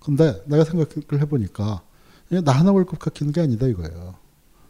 근데 0.00 0.42
내가 0.44 0.64
생각을 0.64 1.22
해보니까, 1.22 1.82
나 2.44 2.52
하나 2.52 2.70
월급 2.70 2.98
깎이는 2.98 3.32
게 3.32 3.40
아니다, 3.40 3.66
이거예요. 3.66 4.14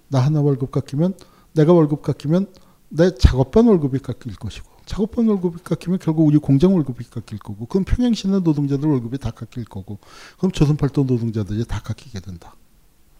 나 0.08 0.20
하나 0.20 0.40
월급 0.40 0.70
깎이면, 0.70 1.14
내가 1.54 1.72
월급 1.72 2.02
깎이면, 2.02 2.46
내 2.88 3.12
작업반 3.16 3.66
월급이 3.66 3.98
깎일 3.98 4.36
것이고, 4.36 4.70
작업반 4.86 5.26
월급이 5.26 5.62
깎이면 5.62 5.98
결국 5.98 6.26
우리 6.26 6.38
공장 6.38 6.74
월급이 6.74 7.04
깎일 7.04 7.38
거고, 7.38 7.66
그럼 7.66 7.84
평양시내 7.84 8.40
노동자들 8.40 8.88
월급이 8.88 9.18
다 9.18 9.30
깎일 9.30 9.64
거고, 9.64 9.98
그럼 10.38 10.52
조선팔도 10.52 11.04
노동자들이 11.04 11.64
다 11.64 11.80
깎이게 11.80 12.20
된다. 12.20 12.54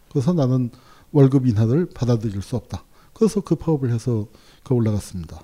그래서 0.09 0.33
나는 0.33 0.69
월급 1.11 1.47
인하를 1.47 1.87
받아들일 1.87 2.41
수 2.41 2.55
없다. 2.55 2.83
그래서 3.13 3.41
그 3.41 3.55
파업을 3.55 3.91
해서 3.91 4.27
그 4.63 4.73
올라갔습니다. 4.73 5.41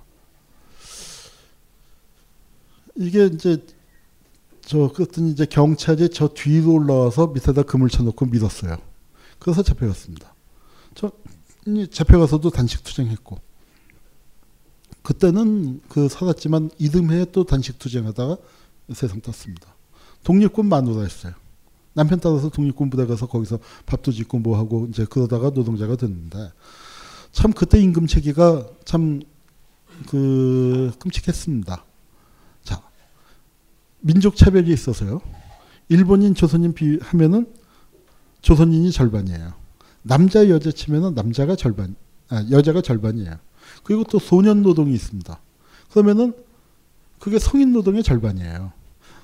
이게 2.95 3.26
이제 3.27 3.65
저 4.61 4.89
그랬더니 4.89 5.31
이제 5.31 5.45
경찰이 5.45 6.10
저 6.10 6.30
뒤로 6.30 6.73
올라와서 6.73 7.27
밑에다 7.27 7.64
금을 7.64 7.89
쳐놓고 7.89 8.26
밀었어요. 8.26 8.77
그래서 9.39 9.64
잡혀갔습니다. 9.64 10.34
저이 10.93 11.88
잡혀가서도 11.89 12.49
단식 12.52 12.84
투쟁했고 12.84 13.39
그때는 15.03 15.82
그 15.90 16.07
살았지만 16.07 16.72
이듬해에 16.78 17.26
또 17.32 17.44
단식 17.44 17.80
투쟁하다가 17.80 18.38
세상 18.94 19.22
떴습니다. 19.22 19.73
독립군 20.23 20.68
마누라 20.68 21.02
했어요. 21.02 21.34
남편 21.94 22.19
따라서 22.19 22.49
독립군 22.49 22.90
부대 22.90 23.06
가서 23.06 23.28
거기서 23.28 23.60
밥도 23.86 24.11
짓고 24.11 24.40
뭐 24.40 24.57
하고 24.57 24.88
이제 24.90 25.06
그러다가 25.10 25.49
노동자가 25.49 25.95
됐는데 25.95 26.52
참 27.32 27.52
그때 27.52 27.80
임금 27.80 28.07
체계가 28.07 28.68
참 28.86 29.22
그 30.07 30.91
끔찍했습니다. 30.99 31.86
자 32.64 32.82
민족 33.99 34.36
차별이 34.36 34.72
있어서요. 34.72 35.22
일본인 35.90 36.36
조선인 36.36 36.73
비 36.73 36.98
하면은 37.02 37.53
조선인이 38.41 38.91
절반이에요. 38.91 39.53
남자 40.03 40.49
여자 40.49 40.72
치면은 40.72 41.14
남자가 41.14 41.56
절반, 41.56 41.95
아, 42.30 42.44
여자가 42.49 42.82
절반이에요. 42.82 43.36
그리고 43.84 44.03
또 44.03 44.20
소년 44.20 44.62
노동이 44.62 44.94
있습니다. 44.94 45.40
그러면은 45.91 46.34
그게 47.20 47.40
성인 47.40 47.74
노동의 47.74 48.03
절반이에요. 48.03 48.72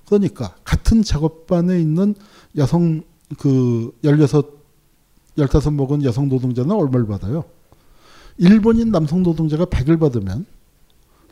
그러니까 0.05 0.55
같은 0.63 1.03
작업반에 1.03 1.79
있는 1.79 2.15
여성 2.55 3.03
그 3.37 3.91
16, 4.03 4.65
15 5.37 5.71
먹은 5.71 6.03
여성 6.03 6.29
노동자는 6.29 6.71
얼마를 6.71 7.07
받아요? 7.07 7.43
일본인 8.37 8.91
남성 8.91 9.23
노동자가 9.23 9.65
100을 9.65 9.99
받으면 9.99 10.45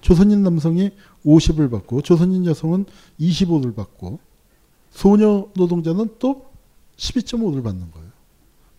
조선인 0.02 0.44
남성이 0.44 0.92
50을 1.26 1.72
받고 1.72 2.02
조선인 2.02 2.46
여성은 2.46 2.86
25를 3.20 3.76
받고 3.76 4.20
소녀 4.92 5.48
노동자는 5.56 6.16
또 6.20 6.46
12.5를 6.98 7.64
받는 7.64 7.92
거예요. 7.92 8.10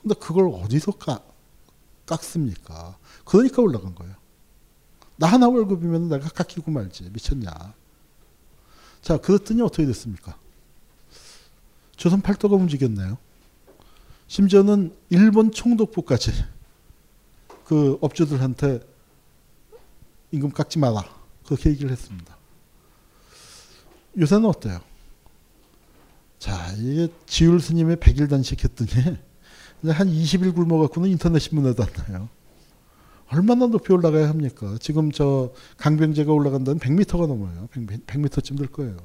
근데 0.02 0.14
그걸 0.14 0.48
어디서 0.52 0.92
깎, 0.92 1.34
깎습니까? 2.06 2.96
그러니까 3.24 3.62
올라간 3.62 3.94
거예요. 3.94 4.14
나 5.16 5.26
하나 5.26 5.48
월급이면 5.48 6.08
내가 6.08 6.28
깎이고 6.28 6.70
말지. 6.70 7.10
미쳤냐. 7.10 7.50
자, 9.02 9.16
그랬더니 9.16 9.62
어떻게 9.62 9.86
됐습니까? 9.86 10.36
조선 11.96 12.20
팔도가 12.20 12.56
움직였네요. 12.56 13.16
심지어는 14.28 14.94
일본 15.08 15.52
총독부까지 15.52 16.32
그 17.64 17.98
업주들한테 18.00 18.80
임금 20.32 20.50
깎지 20.50 20.78
마라. 20.78 21.04
그렇게 21.46 21.70
얘기를 21.70 21.90
했습니다. 21.90 22.36
요새는 24.18 24.46
어때요? 24.46 24.80
자, 26.38 26.72
이게 26.76 27.08
지율 27.26 27.60
스님의 27.60 27.96
백일 28.00 28.28
단식 28.28 28.64
했더니 28.64 28.90
한 29.84 30.08
20일 30.08 30.54
굶어갖고는 30.54 31.10
인터넷 31.10 31.38
신문에도 31.38 31.82
안 31.82 31.92
나요. 31.92 32.28
얼마나 33.28 33.66
높이 33.66 33.92
올라가야 33.92 34.28
합니까? 34.28 34.76
지금 34.80 35.10
저 35.10 35.52
강병재가 35.78 36.32
올라간 36.32 36.64
데는 36.64 36.78
100m가 36.78 37.26
넘어요. 37.26 37.68
100, 37.72 38.06
100m쯤 38.06 38.58
될 38.58 38.68
거예요. 38.68 38.96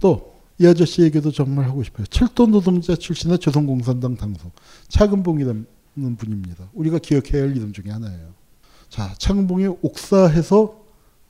또 0.00 0.40
이 0.60 0.66
아저씨 0.66 1.00
얘기도 1.00 1.32
정말 1.32 1.64
하고 1.64 1.82
싶어요. 1.82 2.06
철도 2.08 2.46
노동자 2.46 2.94
출신의 2.94 3.38
조선공산당 3.38 4.16
당수 4.16 4.50
차근봉이라는 4.88 5.66
분입니다. 6.18 6.68
우리가 6.74 6.98
기억해야 6.98 7.44
할 7.44 7.56
이름 7.56 7.72
중에 7.72 7.90
하나예요. 7.90 8.34
자, 8.90 9.14
차근봉이 9.16 9.68
옥사해서 9.80 10.78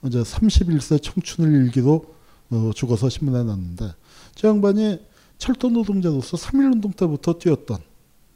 이제 0.05 0.19
31세 0.21 1.01
청춘을 1.01 1.63
일기로 1.63 2.13
어, 2.49 2.71
죽어서 2.75 3.07
신문에 3.07 3.41
났는데 3.45 3.93
저 4.35 4.49
양반이 4.49 4.99
철도 5.37 5.69
노동자로서 5.69 6.35
3.1운동 6.35 6.93
때부터 6.97 7.37
뛰었던 7.37 7.77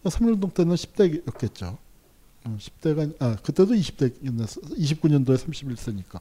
3.1운동 0.06 0.54
때는 0.54 0.76
10대였겠죠. 0.76 1.76
10대가 2.46 3.14
아 3.22 3.36
그때도 3.38 3.74
20대였나 3.74 4.46
29년도에 4.46 5.38
31세니까 5.38 6.20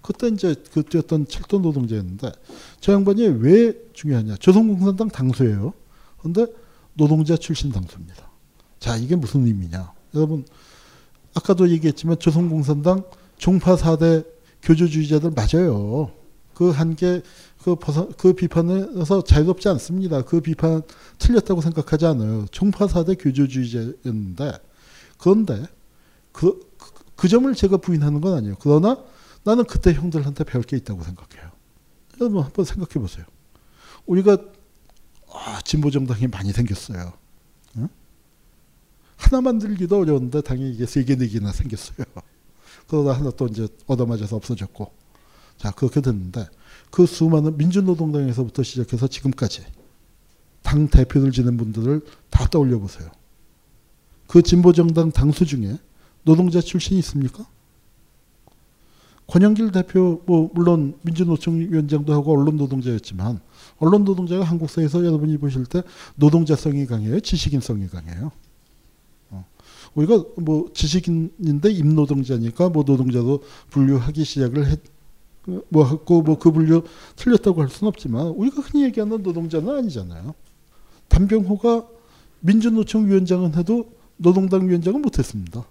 그때 0.00 0.28
이제 0.28 0.54
그 0.72 0.82
뛰었던 0.82 1.26
철도 1.28 1.58
노동자였는데 1.60 2.32
저 2.80 2.92
양반이 2.92 3.26
왜 3.26 3.74
중요하냐 3.92 4.36
조선공산당 4.36 5.08
당수예요. 5.08 5.72
그런데 6.18 6.46
노동자 6.94 7.36
출신 7.36 7.70
당수입니다. 7.70 8.28
자 8.80 8.96
이게 8.96 9.14
무슨 9.14 9.46
의미냐 9.46 9.92
여러분 10.14 10.44
아까도 11.34 11.68
얘기했지만 11.68 12.18
조선공산당 12.18 13.04
종파 13.36 13.76
4대 13.76 14.26
교조주의자들 14.62 15.32
맞아요. 15.32 16.10
그 16.54 16.70
한계 16.70 17.22
그 17.62 17.76
그 18.18 18.32
비판에서 18.32 19.22
자유롭지 19.22 19.68
않습니다. 19.68 20.22
그 20.22 20.40
비판 20.40 20.82
틀렸다고 21.18 21.60
생각하지 21.60 22.06
않아요. 22.06 22.46
종파 22.50 22.86
4대 22.86 23.16
교조주의자였는데 23.18 24.52
그런데 25.22 25.64
그, 26.32 26.58
그, 26.76 26.90
그 27.14 27.28
점을 27.28 27.54
제가 27.54 27.76
부인하는 27.76 28.20
건 28.20 28.34
아니에요. 28.34 28.56
그러나 28.58 29.04
나는 29.44 29.64
그때 29.64 29.94
형들한테 29.94 30.42
배울 30.42 30.64
게 30.64 30.76
있다고 30.76 31.04
생각해요. 31.04 31.52
여러분 32.20 32.42
한번 32.42 32.64
생각해 32.64 32.94
보세요. 32.94 33.24
우리가 34.06 34.36
아, 35.32 35.60
진보 35.64 35.92
정당이 35.92 36.26
많이 36.26 36.52
생겼어요. 36.52 37.12
응? 37.76 37.88
하나 39.16 39.40
만들기도 39.40 39.96
어려운데 39.96 40.40
당연히 40.40 40.72
이게 40.72 40.86
세 40.86 41.04
개, 41.04 41.14
네 41.14 41.28
개나 41.28 41.52
생겼어요. 41.52 42.04
그러다 42.88 43.12
하나 43.12 43.30
또 43.30 43.46
이제 43.46 43.68
얻어맞아서 43.86 44.34
없어졌고. 44.34 44.92
자, 45.56 45.70
그렇게 45.70 46.00
됐는데 46.00 46.48
그 46.90 47.06
수많은 47.06 47.56
민주노동당에서부터 47.58 48.64
시작해서 48.64 49.06
지금까지 49.06 49.64
당 50.62 50.88
대표를 50.88 51.30
지낸 51.30 51.56
분들을 51.56 52.04
다 52.28 52.48
떠올려 52.48 52.80
보세요. 52.80 53.08
그 54.32 54.40
진보정당 54.40 55.12
당수 55.12 55.44
중에 55.44 55.76
노동자 56.24 56.62
출신이 56.62 56.98
있습니까? 57.00 57.44
권영길 59.26 59.72
대표 59.72 60.22
뭐 60.24 60.50
물론 60.54 60.94
민주노총 61.02 61.58
위원장도 61.58 62.14
하고 62.14 62.32
언론 62.32 62.56
노동자였지만 62.56 63.40
언론 63.76 64.04
노동자가 64.04 64.42
한국 64.42 64.70
사회에서 64.70 65.04
여러분이 65.04 65.36
보실 65.36 65.66
때 65.66 65.82
노동자성이 66.14 66.86
강해요, 66.86 67.20
지식인성이 67.20 67.88
강해요. 67.88 68.32
어. 69.28 69.44
우리가 69.94 70.24
뭐 70.38 70.70
지식인인데 70.72 71.70
임노동자니까 71.70 72.70
뭐 72.70 72.84
노동자도 72.84 73.42
분류하기 73.68 74.24
시작을 74.24 74.66
했, 74.66 74.80
뭐 75.68 75.86
했고 75.86 76.22
뭐 76.22 76.38
그 76.38 76.50
분류 76.50 76.84
틀렸다고 77.16 77.60
할 77.60 77.68
수는 77.68 77.88
없지만 77.88 78.28
우리가 78.28 78.62
흔히 78.62 78.84
얘기하는 78.84 79.22
노동자는 79.22 79.76
아니잖아요. 79.76 80.34
단병호가 81.08 81.86
민주노총 82.40 83.08
위원장은 83.08 83.56
해도 83.56 84.00
노동당 84.16 84.68
위원장은 84.68 85.02
못했습니다. 85.02 85.64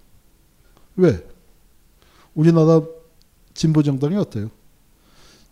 왜? 0.96 1.26
우리나라 2.34 2.82
진보 3.54 3.82
정당이 3.82 4.16
어때요? 4.16 4.50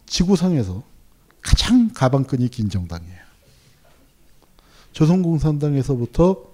지구상에서 0.07 0.83
가장 1.41 1.91
가방끈이 1.95 2.49
긴 2.49 2.69
정당이에요. 2.69 3.21
조선공산당에서부터 4.93 6.51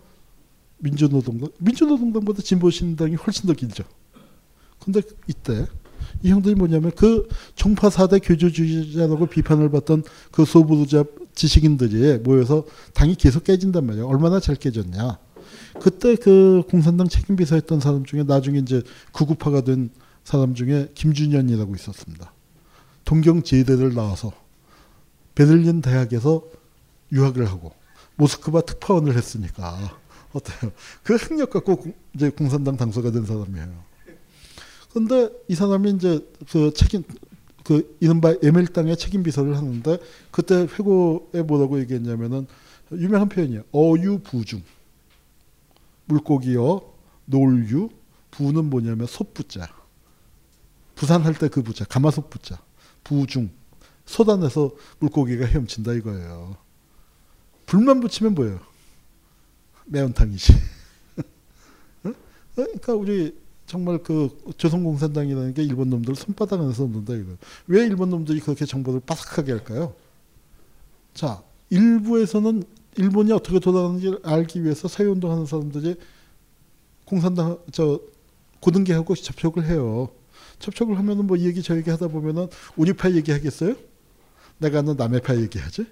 민주노동당, 0.79 1.49
민주노동당보다 1.59 2.43
진보신당이 2.43 3.15
훨씬 3.15 3.47
더 3.47 3.55
길죠. 3.55 3.85
근데 4.79 5.01
이때 5.27 5.67
이 6.23 6.31
형들이 6.31 6.55
뭐냐면 6.55 6.93
그 6.95 7.29
종파 7.55 7.89
4대 7.89 8.21
교조주의자라고 8.23 9.27
비판을 9.27 9.71
받던 9.71 10.05
그 10.31 10.45
소부자 10.45 11.05
지식인들이 11.35 12.19
모여서 12.19 12.65
당이 12.95 13.17
계속 13.17 13.45
깨진단 13.45 13.87
말이에요. 13.87 14.07
얼마나 14.07 14.41
잘 14.41 14.55
깨졌냐. 14.57 15.19
그때 15.81 16.17
그 16.17 16.63
공산당 16.71 17.09
책임 17.09 17.37
비서였던 17.37 17.81
사람 17.81 18.05
중에 18.05 18.23
나중에 18.23 18.59
이제 18.59 18.83
구구파가 19.13 19.63
된 19.63 19.91
사람 20.25 20.55
중에 20.55 20.91
김준현이라고 20.95 21.75
있었습니다. 21.77 22.33
동경 23.05 23.43
제대를 23.43 23.95
나와서 23.95 24.33
베를린 25.35 25.83
대학에서 25.83 26.43
유학을 27.13 27.47
하고 27.47 27.73
모스크바 28.17 28.63
특파원을 28.63 29.17
했으니까 29.17 29.97
어때요? 30.33 30.73
그 31.03 31.15
학력 31.17 31.51
갖고 31.51 31.77
공- 31.77 31.95
이제 32.15 32.31
공산당 32.31 32.77
당서가 32.77 33.11
된 33.11 33.25
사람이에요. 33.25 33.85
근데 34.93 35.31
이 35.49 35.55
사람이 35.55 35.91
이제 35.93 36.27
그 36.51 36.73
책임 36.75 37.05
그 37.65 37.97
이른바 38.01 38.35
에멜당의 38.43 38.97
책임 38.97 39.23
비서를 39.23 39.57
하는데 39.57 39.99
그때 40.31 40.55
회고에 40.55 41.43
뭐라고 41.43 41.79
얘기했냐면은 41.81 42.47
유명한 42.93 43.29
표현이에요. 43.29 43.63
어유부중. 43.73 44.63
물고기어 46.07 46.81
놀유 47.27 47.91
부는 48.31 48.65
뭐냐면 48.71 49.07
솥부자. 49.07 49.69
부산 50.95 51.23
할 51.23 51.35
때 51.35 51.49
그 51.49 51.63
부자 51.63 51.85
가마솥 51.85 52.31
부자. 52.31 52.59
부중. 53.05 53.51
쏟아내서 54.07 54.71
물고기가 55.01 55.47
헤엄친다 55.47 55.93
이거예요. 55.95 56.57
불만 57.67 58.01
붙이면 58.01 58.35
뭐예요? 58.35 58.61
매운탕이지. 59.87 60.53
어? 62.05 62.13
그러니까 62.55 62.95
우리 62.95 63.37
정말 63.67 63.99
그 63.99 64.37
조선공산당이라는 64.57 65.55
게 65.55 65.63
일본 65.65 65.91
놈들 65.91 66.15
손바닥 66.15 66.61
안에서 66.61 66.85
없는다 66.85 67.15
이거. 67.15 67.33
왜 67.67 67.85
일본 67.85 68.11
놈들이 68.11 68.41
그렇게 68.41 68.65
정보를 68.65 69.01
빠삭하게 69.01 69.53
할까요? 69.53 69.95
자, 71.15 71.43
일부에서는 71.71 72.63
일본이 72.97 73.33
어떻게 73.33 73.59
돌아가는지 73.59 74.15
알기 74.23 74.63
위해서 74.65 74.89
사회 74.89 75.07
운동하는 75.07 75.47
사람들이 75.47 75.97
공산당 77.05 77.59
저 77.73 78.01
고등계하고 78.61 79.15
접촉을 79.15 79.67
해요. 79.67 80.09
접촉을 80.59 80.99
하면은 80.99 81.27
뭐 81.27 81.37
이 81.37 81.47
얘기 81.47 81.63
저 81.63 81.77
얘기 81.77 81.91
하다 81.91 82.09
보면은 82.09 82.49
우리 82.77 82.93
파 82.95 83.11
얘기하겠어요? 83.11 83.75
내가 84.59 84.79
아는 84.81 84.97
남의 84.97 85.21
파 85.21 85.37
얘기하지? 85.37 85.87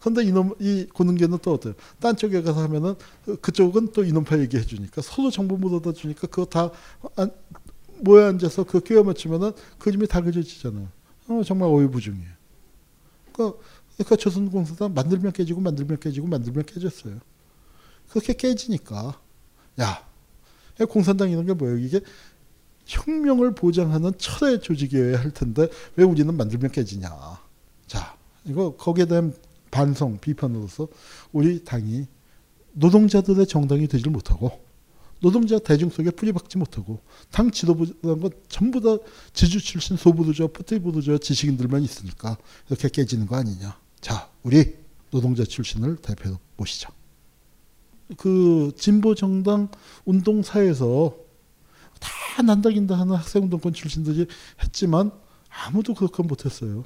근데 0.00 0.22
이놈 0.22 0.54
이 0.60 0.86
고능계는 0.86 1.38
또 1.42 1.54
어때요? 1.54 1.74
딴 1.98 2.16
쪽에 2.16 2.40
가서 2.42 2.62
하면은 2.62 2.94
그쪽은 3.42 3.92
또 3.92 4.04
이놈파 4.04 4.38
얘기해 4.38 4.62
주니까 4.64 5.02
서로 5.02 5.28
정보 5.30 5.56
묻어다 5.56 5.92
주니까 5.92 6.28
그거 6.28 6.44
다 6.44 6.70
안- 7.16 7.32
모여 8.00 8.28
앉아서 8.28 8.62
그 8.62 8.78
끼워 8.80 9.02
맞추면은 9.02 9.50
그림이 9.80 10.06
다 10.06 10.20
그려지잖아요. 10.20 10.86
어, 11.28 11.42
정말 11.44 11.68
오유부중이에요. 11.68 12.30
그러니까, 13.32 13.58
그러니까 13.98 14.16
조선공사당 14.16 14.94
만들면 14.94 15.32
깨지고 15.32 15.60
만들면 15.60 15.98
깨지고 15.98 16.28
만들면 16.28 16.64
깨졌어요. 16.66 17.18
그렇게 18.08 18.32
깨지니까 18.32 19.20
야 19.80 20.06
공산당 20.88 21.30
이런 21.30 21.44
게 21.44 21.52
뭐예요? 21.52 21.78
이게 21.78 22.00
혁명을 22.86 23.54
보장하는 23.54 24.12
철의 24.16 24.62
조직이어야 24.62 25.20
할 25.20 25.32
텐데 25.32 25.68
왜 25.96 26.04
우리는 26.04 26.32
만들면 26.32 26.70
깨지냐? 26.70 27.10
자 27.88 28.16
이거 28.44 28.76
거기에 28.76 29.06
대한 29.06 29.34
반성 29.72 30.18
비판으로서 30.20 30.88
우리 31.32 31.64
당이 31.64 32.06
노동자들의 32.72 33.46
정당이 33.46 33.88
되질 33.88 34.10
못하고 34.10 34.60
노동자 35.20 35.58
대중 35.58 35.90
속에 35.90 36.12
뿌리박지 36.12 36.56
못하고 36.58 37.00
당 37.32 37.50
지도부라는 37.50 38.20
건 38.20 38.30
전부 38.48 38.80
다 38.80 39.04
지주 39.32 39.60
출신 39.60 39.96
소부도자 39.96 40.46
뿌띠부도자 40.46 41.18
지식인들만 41.18 41.82
있으니까 41.82 42.38
이렇게 42.68 42.88
깨지는 42.88 43.26
거 43.26 43.34
아니냐. 43.34 43.76
자 44.00 44.28
우리 44.42 44.76
노동자 45.10 45.44
출신을 45.44 45.96
대표로 45.96 46.38
모시자. 46.56 46.90
그 48.16 48.72
진보 48.76 49.14
정당 49.14 49.68
운동사에서 50.04 51.16
다 52.00 52.42
난다긴다 52.42 52.98
하는 52.98 53.16
학생운동권 53.16 53.72
출신들이 53.72 54.26
했지만 54.62 55.10
아무도 55.48 55.94
그렇게 55.94 56.22
못했어요. 56.22 56.84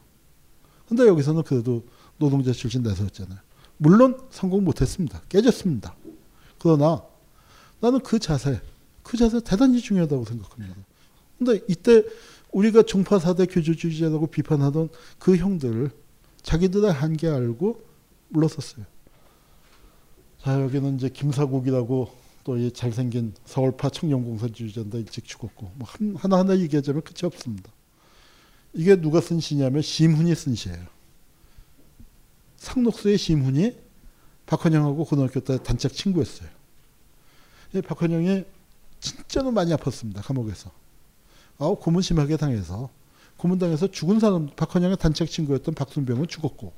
근데 0.88 1.06
여기서는 1.06 1.42
그래도 1.42 1.84
노동자 2.18 2.52
출신 2.52 2.82
내세웠잖아요. 2.82 3.38
물론 3.76 4.20
성공 4.30 4.64
못했습니다. 4.64 5.22
깨졌습니다. 5.28 5.94
그러나 6.58 7.02
나는 7.80 8.00
그 8.00 8.18
자세, 8.18 8.60
그 9.02 9.16
자세 9.16 9.40
대단히 9.40 9.80
중요하다고 9.80 10.24
생각합니다. 10.24 10.76
근데 11.38 11.60
이때 11.68 12.04
우리가 12.52 12.82
종파 12.82 13.18
사대 13.18 13.46
교조주의자라고 13.46 14.28
비판하던 14.28 14.90
그 15.18 15.36
형들 15.36 15.90
자기들의 16.42 16.92
한계 16.92 17.28
알고 17.28 17.82
물러섰어요. 18.28 18.84
자 20.42 20.60
여기는 20.60 20.96
이제 20.96 21.08
김사국이라고 21.08 22.20
또 22.44 22.56
이 22.58 22.72
잘생긴 22.72 23.34
서울파 23.44 23.90
청년공사주의자인데 23.90 24.98
일찍 24.98 25.24
죽었고 25.24 25.70
뭐 25.76 25.86
한- 25.88 26.16
하나하나 26.16 26.58
얘기하자면 26.58 27.02
끝이 27.02 27.18
없습니다. 27.24 27.70
이게 28.72 28.96
누가 29.00 29.20
쓴 29.20 29.38
시냐면 29.38 29.80
심훈이 29.80 30.34
쓴 30.34 30.56
시예요. 30.56 30.84
상록수의 32.56 33.16
심훈이 33.18 33.76
박헌영하고 34.46 35.04
고등학교 35.04 35.38
때 35.40 35.62
단짝 35.62 35.92
친구였어요. 35.92 36.48
이 37.74 37.80
박헌영이 37.80 38.44
진짜로 39.00 39.52
많이 39.52 39.72
아팠습니다. 39.72 40.20
감옥에서. 40.24 40.70
아, 41.58 41.68
고문 41.78 42.02
심하게 42.02 42.36
당해서 42.36 42.90
고문당해서 43.36 43.90
죽은 43.90 44.20
사람 44.20 44.48
박헌영의 44.54 44.98
단짝 44.98 45.28
친구였던 45.28 45.74
박순병은 45.74 46.28
죽었고 46.28 46.72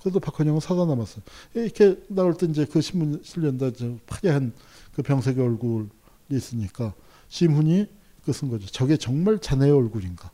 그래도 0.00 0.20
박헌영은 0.20 0.60
살아 0.60 0.84
남았어요. 0.84 1.22
이렇게 1.54 1.98
나올 2.08 2.36
때 2.36 2.46
이제 2.46 2.66
그 2.66 2.80
신문 2.80 3.22
실렸다 3.24 3.72
저 3.72 3.96
파괴한 4.06 4.52
그 4.94 5.02
병색의 5.02 5.42
얼굴이 5.42 5.88
있으니까 6.30 6.92
심훈이 7.28 7.88
그 8.24 8.32
쓴 8.32 8.48
거죠. 8.48 8.66
저게 8.66 8.96
정말 8.96 9.38
자네의 9.38 9.70
얼굴인가? 9.72 10.30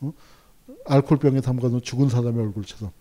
어? 0.00 0.12
알코올병에 0.86 1.40
담가놓은 1.40 1.82
죽은 1.82 2.08
사람의 2.08 2.40
얼굴처럼. 2.40 2.92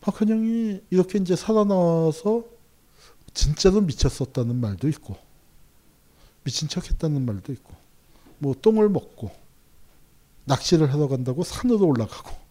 박헌영이 0.00 0.80
이렇게 0.90 1.18
이제 1.18 1.36
살아나와서 1.36 2.44
진짜로 3.34 3.80
미쳤었다는 3.82 4.56
말도 4.56 4.88
있고 4.88 5.16
미친 6.44 6.68
척했다는 6.68 7.24
말도 7.24 7.52
있고 7.52 7.72
뭐 8.38 8.54
똥을 8.60 8.88
먹고 8.88 9.30
낚시를 10.44 10.92
하러 10.92 11.08
간다고 11.08 11.42
산으로 11.44 11.86
올라가고 11.86 12.42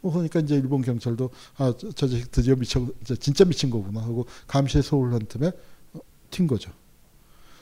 뭐 0.00 0.12
그러니까 0.12 0.40
이제 0.40 0.54
일본 0.54 0.82
경찰도 0.82 1.30
아저 1.56 1.90
저 1.92 2.06
자식 2.06 2.30
드디어 2.30 2.54
미쳐 2.54 2.86
진짜 3.20 3.44
미친 3.44 3.70
거구나 3.70 4.02
하고 4.02 4.26
감시에 4.46 4.82
소홀한 4.82 5.26
틈에 5.26 5.48
어, 5.94 6.00
튄 6.30 6.48
거죠. 6.48 6.70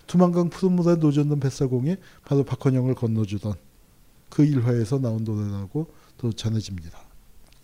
두만강 0.06 0.50
푸른물에 0.50 0.96
노젓는 0.96 1.40
뱃사공이 1.40 1.96
바로 2.24 2.44
박헌영을 2.44 2.94
건너주던 2.94 3.54
그 4.28 4.44
일화에서 4.44 4.98
나온 4.98 5.24
노래라고 5.24 5.92
또 6.18 6.32
전해집니다. 6.32 6.98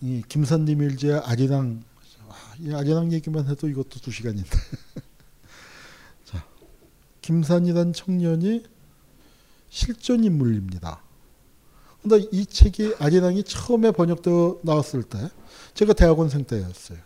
이 0.01 0.21
김산림 0.27 0.81
일제의 0.81 1.19
아리랑 1.19 1.83
아, 2.27 2.55
이 2.59 2.73
아리랑 2.73 3.13
얘기만 3.13 3.47
해도 3.47 3.69
이것도 3.69 3.99
두 3.99 4.11
시간인데. 4.11 4.49
자 6.25 6.45
김산이란 7.21 7.93
청년이 7.93 8.65
실존 9.69 10.23
인물입니다. 10.23 11.01
근데 12.03 12.27
이 12.31 12.45
책이 12.45 12.95
아리랑이 12.99 13.43
처음에 13.43 13.91
번역되어 13.91 14.59
나왔을 14.61 15.03
때 15.03 15.29
제가 15.73 15.93
대학원생 15.93 16.43
때였어요. 16.43 16.97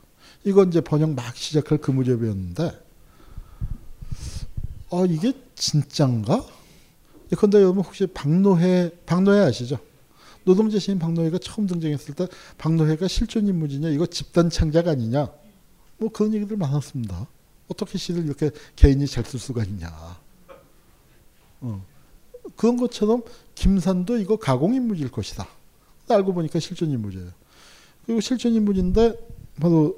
이건 0.43 0.69
이제 0.69 0.81
번역 0.81 1.11
막 1.11 1.35
시작할 1.35 1.77
그 1.77 1.91
무렵이었는데 1.91 2.71
어 4.89 5.05
이게 5.05 5.33
진짠가? 5.55 6.43
예컨대 7.31 7.59
여러분 7.59 7.83
혹시 7.83 8.07
박노해 8.07 8.91
박노해 9.05 9.41
아시죠? 9.41 9.77
노동자 10.45 10.79
시인 10.79 10.97
박노해가 10.97 11.37
처음 11.39 11.67
등장했을 11.67 12.15
때 12.15 12.27
박노해가 12.57 13.07
실존 13.07 13.47
인물이냐 13.47 13.89
이거 13.89 14.05
집단 14.05 14.49
창작 14.49 14.87
아니냐 14.87 15.29
뭐 15.97 16.09
그런 16.09 16.33
얘기들 16.33 16.57
많았습니다. 16.57 17.27
어떻게 17.67 17.97
시를 17.97 18.25
이렇게 18.25 18.49
개인이 18.75 19.05
잘 19.07 19.25
쓸 19.25 19.39
수가 19.39 19.63
있냐. 19.65 20.17
어. 21.61 21.85
그런 22.55 22.77
것처럼 22.77 23.23
김산도 23.57 24.17
이거 24.17 24.37
가공 24.37 24.73
인물일 24.73 25.09
것이다. 25.11 25.47
알고 26.09 26.33
보니까 26.33 26.59
실존 26.59 26.89
인물이에요. 26.91 27.29
그리고 28.05 28.21
실존 28.21 28.53
인물인데 28.53 29.17
바로 29.59 29.97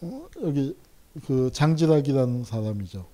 어, 0.00 0.28
여기 0.42 0.76
그 1.26 1.50
장지락이라는 1.52 2.44
사람이죠. 2.44 3.06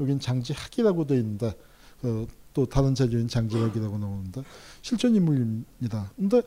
여긴 0.00 0.18
장지학이라고 0.18 1.06
돼 1.06 1.16
있는데 1.16 1.54
그 2.00 2.26
또 2.54 2.64
다른 2.66 2.94
자료인 2.94 3.28
장지락이라고 3.28 3.98
나오는데 3.98 4.42
실존 4.80 5.14
인물입니다. 5.16 6.12
근데 6.16 6.40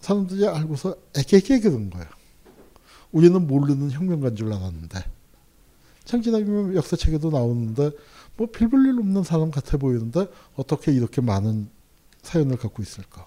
사람들이 0.00 0.46
알고서 0.46 0.96
애게게 1.18 1.60
그런 1.60 1.90
거예요. 1.90 2.06
우리는 3.10 3.46
모르는 3.46 3.90
혁명가인 3.90 4.36
줄 4.36 4.52
알았는데 4.52 5.04
장지락이면 6.04 6.76
역사책에도 6.76 7.30
나오는데 7.30 7.90
뭐 8.36 8.46
필볼일 8.46 8.98
없는 8.98 9.24
사람 9.24 9.50
같아 9.50 9.76
보이는데 9.76 10.28
어떻게 10.54 10.92
이렇게 10.92 11.20
많은 11.20 11.68
사연을 12.24 12.56
갖고 12.56 12.82
있을까? 12.82 13.26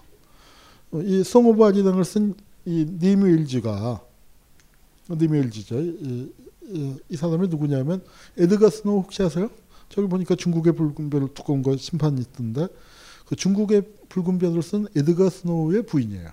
어, 0.90 1.00
이 1.00 1.24
송오브 1.24 1.64
아리랑을 1.64 2.04
쓴 2.04 2.34
이 2.68 2.86
님 3.00 3.26
웨일즈가 3.26 4.04
님 5.10 5.25
웨일즈죠. 5.25 5.80
이, 5.80 6.32
이, 6.64 6.96
이 7.08 7.16
사람이 7.16 7.48
누구냐면 7.48 8.04
에드가 8.36 8.68
스노우 8.68 9.00
혹시 9.00 9.22
아세요? 9.22 9.50
저기 9.88 10.06
보니까 10.06 10.34
중국의 10.34 10.74
붉은 10.74 11.08
별 11.08 11.32
두꺼운 11.32 11.62
거 11.62 11.74
신판이 11.78 12.20
있던데 12.20 12.68
그 13.24 13.36
중국의 13.36 13.84
붉은 14.10 14.38
별을 14.38 14.62
쓴 14.62 14.86
에드가 14.94 15.30
스노우의 15.30 15.86
부인이에요. 15.86 16.30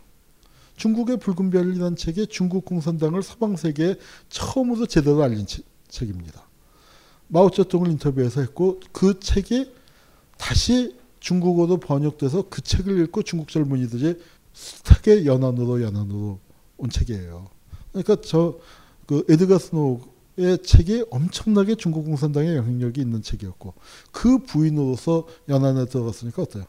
중국의 0.75 1.19
붉은 1.19 1.51
별이라는 1.51 1.95
책이 1.95 2.27
중국 2.27 2.65
공산당을 2.65 3.23
서방 3.23 3.55
세계에 3.55 3.95
처음으로 4.27 4.87
제대로 4.87 5.23
알린 5.23 5.45
책, 5.45 5.63
책입니다. 5.87 6.45
마오쩌둥을 7.29 7.89
인터뷰해서 7.91 8.41
했고 8.41 8.81
그 8.91 9.21
책이 9.21 9.71
다시 10.37 10.97
중국어로 11.26 11.77
번역돼서 11.77 12.45
그 12.49 12.61
책을 12.61 13.02
읽고 13.03 13.23
중국 13.23 13.49
젊은이들이 13.49 14.22
숱하게 14.53 15.26
연안으로 15.26 15.81
연안으로 15.81 16.39
온 16.77 16.89
책이에요. 16.89 17.49
그러니까 17.91 18.22
저 18.22 18.60
그 19.06 19.23
에드가 19.30 19.60
스노우의 19.60 20.64
책이 20.64 21.06
엄청나게 21.11 21.76
중국 21.76 22.06
공산당의 22.06 22.56
영향력이 22.56 23.02
있는 23.02 23.22
책이었고 23.22 23.73
그 24.11 24.39
부인으로서 24.39 25.27
연안에 25.49 25.85
들어갔으니까 25.85 26.41
어때요? 26.41 26.65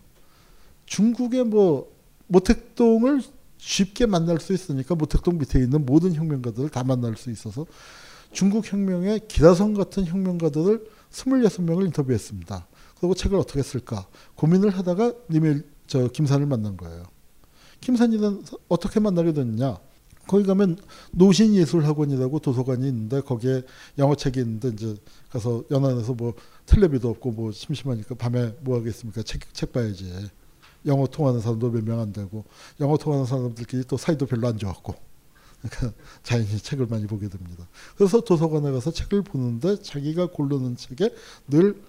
중국의 0.85 1.45
뭐 1.45 1.91
모택동을 2.29 3.23
쉽게 3.59 4.07
만날 4.07 4.41
수 4.41 4.53
있으니까 4.53 4.95
모택동 4.95 5.39
밑에 5.39 5.59
있는 5.59 5.87
모든 5.87 6.15
혁명가들을 6.15 6.69
다 6.69 6.85
만날 6.85 7.17
수 7.17 7.31
있어서 7.31 7.67
중국 8.33 8.71
혁명의 8.71 9.23
기라성 9.29 9.75
같은 9.75 10.05
혁명가들을 10.05 10.87
26명을 11.11 11.87
인터뷰했습니다. 11.87 12.67
그리고 13.01 13.15
책을 13.15 13.39
어떻게 13.39 13.63
쓸까 13.63 14.07
고민을 14.37 14.71
하다가 14.71 15.13
님의 15.31 15.63
저 15.87 16.09
김산을 16.09 16.47
만난 16.47 16.77
거예요. 16.77 17.05
김산이는 17.81 18.43
어떻게 18.69 19.01
만나게 19.01 19.33
됐냐? 19.33 19.79
거기 20.27 20.45
가면 20.45 20.77
노신예술학원이라고 21.13 22.41
도서관이 22.41 22.89
있는데 22.89 23.21
거기에 23.21 23.63
영어책이 23.99 24.41
있는데 24.41 24.69
이제 24.71 24.97
가서 25.31 25.63
연안에서 25.71 26.15
뭐 26.15 26.35
텔레비도 26.67 27.09
없고 27.11 27.31
뭐 27.31 27.53
심심하니까 27.53 28.17
밤에 28.17 28.57
뭐 28.61 28.79
하겠습니까? 28.79 29.23
책, 29.23 29.55
책 29.55 29.73
봐야지. 29.73 30.13
영어 30.87 31.07
통하는 31.07 31.41
사람도 31.41 31.71
몇 31.71 31.83
명 31.85 32.01
안 32.01 32.13
되고 32.13 32.45
영어 32.81 32.97
통하는 32.97 33.25
사람들끼리 33.27 33.85
또 33.85 33.97
사이도 33.97 34.27
별로 34.27 34.49
안 34.49 34.57
좋았고 34.59 34.95
그러니까 35.63 35.93
자연히 36.23 36.59
책을 36.59 36.87
많이 36.87 37.07
보게 37.07 37.29
됩니다. 37.29 37.67
그래서 37.97 38.21
도서관에 38.21 38.71
가서 38.73 38.91
책을 38.91 39.23
보는데 39.23 39.81
자기가 39.81 40.27
고르는 40.27 40.77
책에 40.77 41.11
늘 41.49 41.81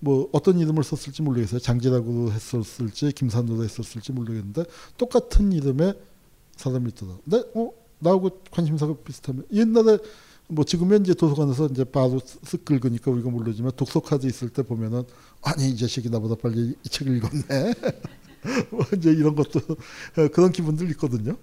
뭐 0.00 0.28
어떤 0.32 0.58
이름을 0.58 0.82
썼을지 0.82 1.22
모르겠어요. 1.22 1.60
장지라고 1.60 2.32
했었을지 2.32 3.12
김산으로 3.12 3.62
했었을지 3.62 4.12
모르겠는데 4.12 4.64
똑같은 4.96 5.52
이름의 5.52 5.94
사람이 6.56 6.88
있더라. 6.88 7.18
근데 7.24 7.44
어 7.54 7.70
나하고 7.98 8.40
관심사가 8.50 8.94
비슷하면 9.04 9.44
옛날에 9.52 9.98
뭐 10.48 10.64
지금은 10.64 11.02
이제 11.02 11.14
도서관에서 11.14 11.66
이제 11.66 11.84
바로 11.84 12.18
쓱 12.18 12.64
긁으니까 12.64 13.10
우리가 13.10 13.30
모르지만 13.30 13.72
독서 13.76 14.00
카드 14.00 14.26
있을 14.26 14.48
때 14.48 14.62
보면은 14.62 15.04
아니 15.42 15.70
이 15.70 15.76
자식이 15.76 16.10
나보다 16.10 16.34
빨리 16.34 16.74
이 16.82 16.88
책을 16.88 17.16
읽었네. 17.18 17.74
뭐 18.72 18.80
이제 18.96 19.10
이런 19.10 19.34
것도 19.36 19.60
그런 20.32 20.50
기분들 20.50 20.90
있거든요. 20.92 21.36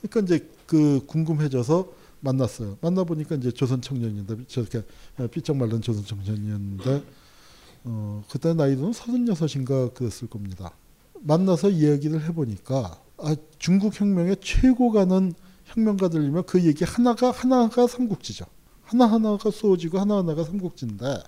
그러니까 0.00 0.20
이제 0.20 0.48
그 0.66 1.04
궁금해져서 1.06 1.92
만났어요. 2.20 2.78
만나 2.80 3.04
보니까 3.04 3.34
이제 3.34 3.50
조선 3.50 3.82
청년인데 3.82 4.46
저렇게 4.46 4.82
삐쩍 5.32 5.56
말른 5.56 5.82
조선 5.82 6.04
청년이었는데 6.04 7.02
어 7.84 8.22
그때 8.30 8.54
나이는 8.54 8.92
서른여섯인가 8.92 9.90
그랬을 9.90 10.28
겁니다. 10.28 10.72
만나서 11.20 11.70
이야기를 11.70 12.24
해보니까 12.28 13.00
아, 13.18 13.36
중국 13.58 13.98
혁명의 13.98 14.36
최고 14.40 14.90
가는 14.90 15.32
혁명가들이면 15.66 16.44
그 16.46 16.64
얘기 16.64 16.84
하나가 16.84 17.30
하나가 17.30 17.86
삼국지죠. 17.86 18.44
하나 18.82 19.06
하나가 19.06 19.50
쏘지고 19.50 19.98
하나 20.00 20.18
하나가 20.18 20.44
삼국지인데 20.44 21.22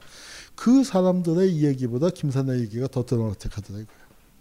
그 0.55 0.85
사람들의 0.85 1.52
이야기보다 1.52 2.10
김산의 2.10 2.60
얘기가 2.60 2.89
더 2.89 3.05
드라마틱하더라고요. 3.05 3.86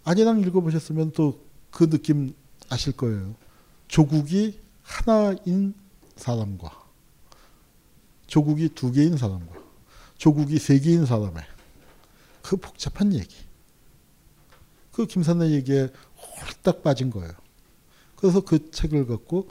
아니랑 0.03 0.41
읽어보셨으면 0.41 1.11
또 1.11 1.53
그 1.73 1.89
느낌 1.89 2.33
아실 2.69 2.93
거예요. 2.93 3.35
조국이 3.87 4.59
하나인 4.83 5.73
사람과 6.15 6.71
조국이 8.27 8.69
두 8.69 8.91
개인 8.91 9.17
사람과 9.17 9.55
조국이 10.17 10.59
세 10.59 10.79
개인 10.79 11.05
사람의 11.05 11.43
그 12.43 12.57
복잡한 12.57 13.13
얘기. 13.13 13.35
그 14.91 15.07
김산의 15.07 15.51
얘기에 15.53 15.89
홀딱 16.15 16.83
빠진 16.83 17.09
거예요. 17.09 17.31
그래서 18.15 18.41
그 18.41 18.69
책을 18.69 19.07
갖고 19.07 19.49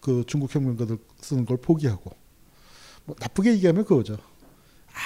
그 0.00 0.22
중국 0.26 0.54
혁명가들 0.54 0.98
쓰는 1.20 1.46
걸 1.46 1.56
포기하고 1.56 2.14
뭐 3.04 3.16
나쁘게 3.18 3.54
얘기하면 3.54 3.84
그거죠. 3.84 4.16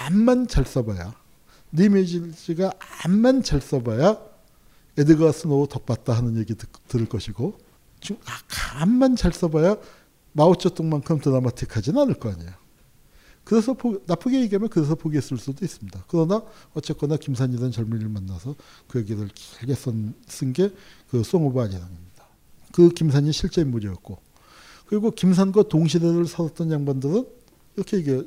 암만 0.03 0.49
잘 0.49 0.67
써봐야 0.67 1.15
니메지가 1.73 2.73
암만 3.05 3.43
잘 3.43 3.61
써봐야 3.61 4.19
에드가 4.99 5.33
스노우 5.33 5.69
덕봤다 5.69 6.13
하는 6.13 6.37
얘기 6.37 6.55
듣, 6.55 6.69
들을 6.89 7.09
것이고 7.09 7.59
중, 8.01 8.19
아, 8.27 8.83
암만 8.83 9.17
잘 9.17 9.33
써봐야 9.33 9.77
마오쩌둥만큼 10.33 11.21
드라마틱하진 11.21 11.97
않을 11.97 12.15
거 12.15 12.31
아니에요. 12.31 12.53
그래서 13.49 13.73
포, 13.73 13.99
나쁘게 14.07 14.43
얘기하면 14.43 14.69
그래서 14.69 14.95
포기했을 14.95 15.39
수도 15.39 15.65
있습니다. 15.65 16.05
그러나 16.07 16.43
어쨌거나 16.75 17.17
김산이라는 17.17 17.71
젊은이를 17.71 18.11
만나서 18.11 18.55
그 18.87 18.99
얘기를 18.99 19.27
길게 19.35 19.75
쓴 19.75 20.53
게 20.53 20.71
그 21.11 21.23
Song 21.23 21.47
of 21.47 21.59
아리랑입니다. 21.59 22.25
그 22.73 22.91
김산이 22.91 23.33
실제 23.33 23.63
인물이었고 23.63 24.19
그리고 24.87 25.11
김산과 25.11 25.63
동시대를 25.65 26.27
살았던 26.27 26.71
양반들은 26.71 27.27
이렇게 27.77 27.97
얘기해요. 27.97 28.23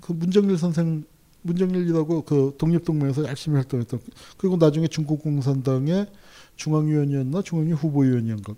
그 0.00 0.12
문정일 0.12 0.58
선생 0.58 1.04
문정일이라고 1.42 2.22
그 2.22 2.54
독립동맹에서 2.58 3.26
열심히 3.28 3.54
활동했던 3.54 4.00
그리고 4.36 4.56
나중에 4.56 4.88
중국 4.88 5.22
공산당의 5.22 6.08
중앙위원이었나 6.56 7.42
중앙위 7.42 7.70
후보위원이었나 7.72 8.54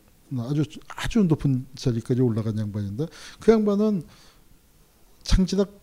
아주 0.48 0.64
아주 0.88 1.18
높은 1.24 1.66
자리까지 1.74 2.22
올라간 2.22 2.58
양반인데 2.58 3.08
그 3.40 3.52
양반은 3.52 4.04
창지락 5.22 5.81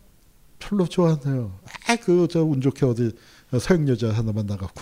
별로 0.59 0.85
좋아하네요. 0.87 1.57
아 1.87 1.95
그 1.97 2.27
저 2.27 2.43
운 2.43 2.61
좋게 2.61 2.85
어디 2.85 3.11
서양 3.59 3.87
여자 3.87 4.11
하나 4.13 4.31
만나갖고 4.31 4.81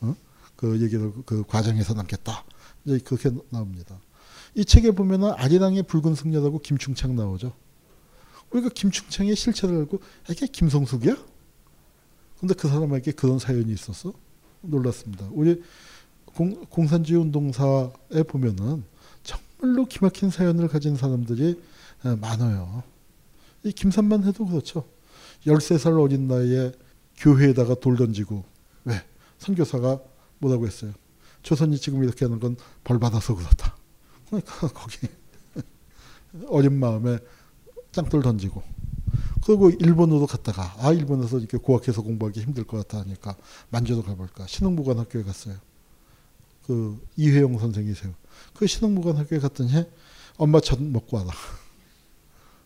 어? 0.00 0.16
그 0.56 0.80
얘기를 0.80 1.12
그 1.26 1.44
과정에서 1.46 1.94
남겼다. 1.94 2.44
이제 2.84 2.98
그렇게 2.98 3.30
나옵니다. 3.50 3.98
이 4.54 4.64
책에 4.64 4.90
보면은 4.92 5.32
아리랑의 5.36 5.84
붉은 5.84 6.14
승려라고 6.14 6.58
김충창 6.60 7.14
나오죠. 7.14 7.52
우리가 8.50 8.68
김충창의 8.70 9.36
실체를 9.36 9.76
알고 9.76 10.00
이게 10.30 10.46
김성숙이야? 10.46 11.16
근데 12.40 12.54
그 12.54 12.68
사람에게 12.68 13.12
그런 13.12 13.38
사연이 13.38 13.72
있었어? 13.72 14.12
놀랐습니다. 14.62 15.28
우리 15.32 15.62
공, 16.24 16.64
공산주의 16.66 17.20
운동사에 17.20 18.22
보면은 18.26 18.82
정말로 19.22 19.84
기막힌 19.86 20.30
사연을 20.30 20.66
가진 20.68 20.96
사람들이 20.96 21.60
많아요. 22.02 22.82
이 23.62 23.72
김산만 23.72 24.24
해도 24.24 24.46
그렇죠. 24.46 24.84
13살 25.46 26.00
어린 26.00 26.26
나이에 26.28 26.72
교회에다가 27.16 27.74
돌 27.74 27.96
던지고 27.96 28.44
왜 28.84 29.02
선교사가 29.38 30.00
뭐라고 30.38 30.66
했어요? 30.66 30.92
조선이 31.42 31.78
지금 31.78 32.04
이렇게 32.04 32.24
하는 32.24 32.38
건 32.40 32.56
벌 32.84 32.98
받아서 32.98 33.34
그렇다. 33.34 33.76
그러니까 34.26 34.68
거기 34.74 35.08
어린 36.48 36.78
마음에 36.78 37.18
짱돌 37.92 38.22
던지고 38.22 38.62
그리고 39.44 39.70
일본으로 39.70 40.26
갔다가 40.26 40.74
아 40.78 40.92
일본에서 40.92 41.38
이렇게 41.38 41.56
고학해서 41.58 42.02
공부하기 42.02 42.40
힘들 42.40 42.64
것 42.64 42.76
같다 42.78 43.00
하니까 43.04 43.36
만주로 43.70 44.02
가볼까 44.02 44.46
신흥무관학교에 44.46 45.22
갔어요. 45.22 45.56
그 46.66 47.00
이회용 47.16 47.58
선생이세요. 47.58 48.12
그 48.54 48.66
신흥무관학교에 48.66 49.38
갔더니 49.40 49.84
엄마 50.36 50.60
젖 50.60 50.80
먹고 50.82 51.16
와라. 51.16 51.30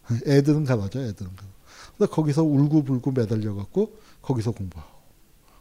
애들은 0.26 0.64
가라죠. 0.64 1.00
애들은 1.00 1.34
가라. 1.36 1.53
근데 1.96 2.10
거기서 2.10 2.42
울고불고 2.42 3.12
매달려 3.12 3.54
갖고 3.54 3.96
거기서 4.22 4.52
공부하고 4.52 4.90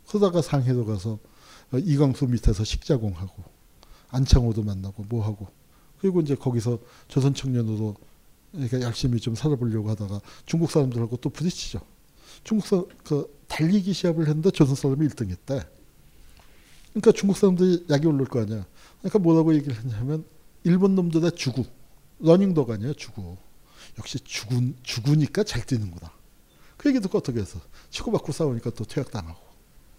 그러다가 0.08 0.42
상해도 0.42 0.86
가서 0.86 1.20
어, 1.72 1.78
이광수 1.78 2.28
밑에서 2.28 2.64
식자공하고 2.64 3.44
안창호도 4.10 4.64
만나고 4.64 5.06
뭐 5.10 5.24
하고 5.26 5.48
그리고 6.00 6.22
이제 6.22 6.36
거기서 6.36 6.80
조선 7.08 7.34
청년으로 7.34 7.96
그러니까 8.52 8.82
열심히 8.82 9.20
좀 9.20 9.36
살아보려고 9.36 9.90
하다가 9.90 10.22
중국 10.46 10.70
사람들하고 10.70 11.18
또 11.18 11.30
부딪히죠. 11.30 11.80
중국 12.44 12.68
사람 12.68 12.86
그 13.04 13.42
달리기 13.48 13.94
시합을 13.94 14.28
했는데 14.28 14.52
조선 14.52 14.76
사람이 14.76 15.08
1등 15.08 15.30
했대. 15.30 15.66
그러니까 16.90 17.12
중국 17.14 17.38
사람들이 17.38 17.86
약이 17.90 18.06
오를 18.06 18.26
거 18.26 18.42
아니야. 18.42 18.66
그러니까 19.00 19.20
뭐라고 19.20 19.56
얘기를 19.56 19.76
했냐면 19.76 20.26
일본 20.64 20.96
놈들의 20.96 21.32
주구 21.32 21.64
러닝덕 22.20 22.70
아니에요 22.70 22.94
주구. 22.94 23.38
역시 23.98 24.20
주구 24.20 24.74
주구니까 24.84 25.44
잘 25.44 25.66
뛰는구나. 25.66 26.12
그 26.84 26.90
얘기 26.90 27.00
듣고 27.00 27.18
어떻게 27.18 27.40
해서 27.40 27.62
치고받고 27.92 28.34
싸우니까 28.34 28.72
또 28.72 28.84
퇴학당하고 28.84 29.40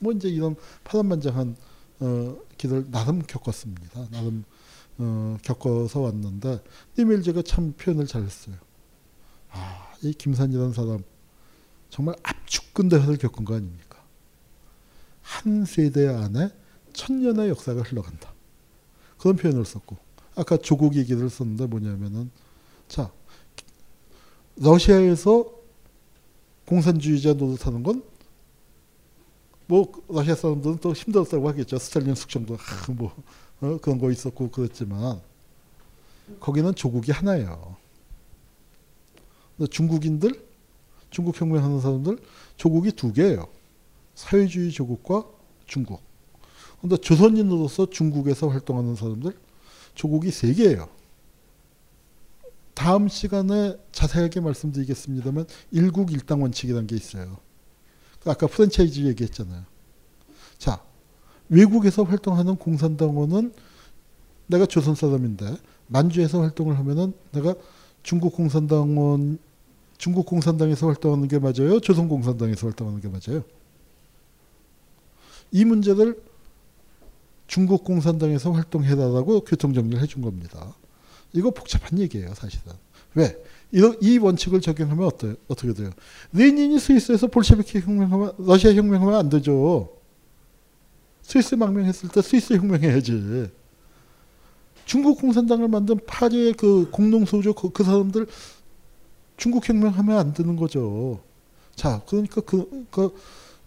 뭐 0.01 0.13
이제 0.13 0.29
이런 0.29 0.55
파란만장한 0.85 1.57
어, 2.01 2.37
길을 2.59 2.91
나름 2.91 3.23
겪었습니다. 3.23 4.11
나름 4.11 4.45
어, 4.99 5.39
겪어서 5.41 6.01
왔는데 6.01 6.63
이밀제가 6.99 7.41
참 7.41 7.73
표현을 7.73 8.07
잘했어요. 8.07 8.57
아, 9.53 9.95
이 10.03 10.13
김산이라는 10.13 10.75
사람 10.75 11.03
정말 11.89 12.17
압축근대화를 12.23 13.17
겪은 13.17 13.47
거 13.47 13.55
아닙니까? 13.55 14.05
한 15.23 15.65
세대 15.65 16.07
안에 16.07 16.51
천년의 16.93 17.49
역사가 17.49 17.81
흘러간다. 17.81 18.35
그런 19.17 19.37
표현을 19.37 19.65
썼고 19.65 19.97
아까 20.35 20.59
조국 20.59 20.97
얘기를 20.97 21.31
썼는데 21.31 21.65
뭐냐면은 21.65 22.31
자 22.89 23.11
러시아에서 24.57 25.54
공산주의자 26.67 27.35
노릇하는 27.35 27.83
건 27.83 28.15
뭐 29.67 29.91
러시아 30.09 30.35
사람들은 30.35 30.79
또 30.79 30.93
힘들었다고 30.93 31.49
하겠죠. 31.49 31.79
스탈린 31.79 32.15
숙청도 32.15 32.55
아, 32.55 32.93
뭐 32.93 33.15
어, 33.61 33.79
그런 33.81 33.99
거 33.99 34.11
있었고 34.11 34.51
그랬지만 34.51 35.21
거기는 36.41 36.75
조국이 36.75 37.13
하나예요. 37.13 37.77
중국인들, 39.71 40.45
중국 41.11 41.41
혁명하는 41.41 41.81
사람들 41.81 42.19
조국이 42.57 42.93
두 42.93 43.13
개예요. 43.13 43.47
사회주의 44.15 44.71
조국과 44.71 45.25
중국. 45.67 46.03
근데 46.81 46.97
조선인으로서 46.97 47.89
중국에서 47.89 48.49
활동하는 48.49 48.95
사람들 48.97 49.37
조국이 49.95 50.31
세 50.31 50.53
개예요. 50.53 50.89
다음 52.75 53.09
시간에 53.09 53.77
자세하게 53.93 54.41
말씀드리겠습니다만 54.41 55.47
일국 55.71 56.13
일당 56.13 56.43
원칙이라는 56.43 56.87
게 56.87 56.97
있어요. 56.97 57.39
아까 58.27 58.47
프랜차이즈 58.47 59.01
얘기했잖아요. 59.01 59.63
자, 60.59 60.83
외국에서 61.49 62.03
활동하는 62.03 62.57
공산당원은 62.57 63.53
내가 64.47 64.67
조선 64.67 64.95
사람인데 64.95 65.57
만주에서 65.87 66.41
활동을 66.41 66.79
하면은 66.79 67.13
내가 67.33 67.55
중국 68.03 68.35
공산당원 68.35 69.39
중국 69.97 70.27
공산당에서 70.27 70.87
활동하는 70.89 71.29
게 71.29 71.39
맞아요? 71.39 71.81
조선 71.81 72.09
공산당에서 72.09 72.67
활동하는 72.67 73.01
게 73.01 73.09
맞아요? 73.09 73.45
이 75.53 75.65
문제를 75.65 76.21
중국 77.47 77.85
공산당에서 77.85 78.51
활동해달라고 78.51 79.45
교통정리를 79.45 80.01
해준 80.03 80.23
겁니다. 80.23 80.75
이거 81.35 81.51
복잡한 81.51 81.99
얘기예요, 81.99 82.33
사실은. 82.35 82.73
왜? 83.15 83.37
이런 83.73 83.97
이 84.01 84.19
원칙을 84.19 84.61
적용하면 84.61 85.05
어때, 85.05 85.35
어떻게 85.49 85.75
돼요? 85.75 85.91
레닌이 86.33 86.79
스위스에서 86.79 87.27
볼셰비키 87.27 87.81
혁명하면 87.81 88.33
러시아 88.39 88.73
혁명하면 88.73 89.15
안 89.15 89.29
되죠. 89.29 89.97
스위스 91.23 91.57
망명했을 91.57 92.09
때 92.11 92.23
스위스 92.23 92.55
혁명해야지. 92.55 93.51
중국 94.85 95.19
공산당을 95.21 95.69
만든 95.69 95.99
파리의 96.07 96.53
그 96.53 96.89
공농소조 96.91 97.55
그, 97.55 97.71
그 97.71 97.83
사람들 97.83 98.27
중국 99.37 99.69
혁명하면 99.69 100.19
안 100.19 100.33
되는 100.35 100.55
거죠. 100.55 101.21
자, 101.75 102.03
그러니까 102.07 102.43
그, 102.43 102.87
그 102.91 103.17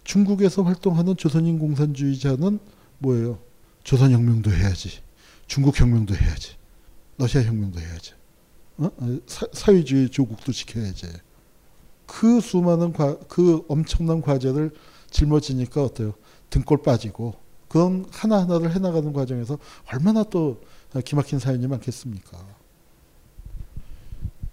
중국에서 0.04 0.62
활동하는 0.62 1.16
조선인 1.16 1.58
공산주의자는 1.58 2.58
뭐예요? 2.98 3.38
조선 3.84 4.12
혁명도 4.12 4.50
해야지. 4.50 5.00
중국 5.46 5.78
혁명도 5.78 6.14
해야지. 6.14 6.57
러시아 7.18 7.42
혁명도 7.42 7.80
해야지. 7.80 8.12
어? 8.78 8.90
사, 9.26 9.72
회주의 9.72 10.08
조국도 10.08 10.52
지켜야지. 10.52 11.06
그 12.06 12.40
수많은 12.40 12.92
과, 12.92 13.18
그 13.28 13.64
엄청난 13.68 14.22
과제를 14.22 14.70
짊어지니까 15.10 15.82
어때요? 15.82 16.14
등골 16.50 16.82
빠지고 16.82 17.34
그런 17.68 18.06
하나하나를 18.10 18.74
해나가는 18.74 19.12
과정에서 19.12 19.58
얼마나 19.92 20.22
또 20.22 20.62
기막힌 21.04 21.38
사연이 21.38 21.66
많겠습니까? 21.66 22.38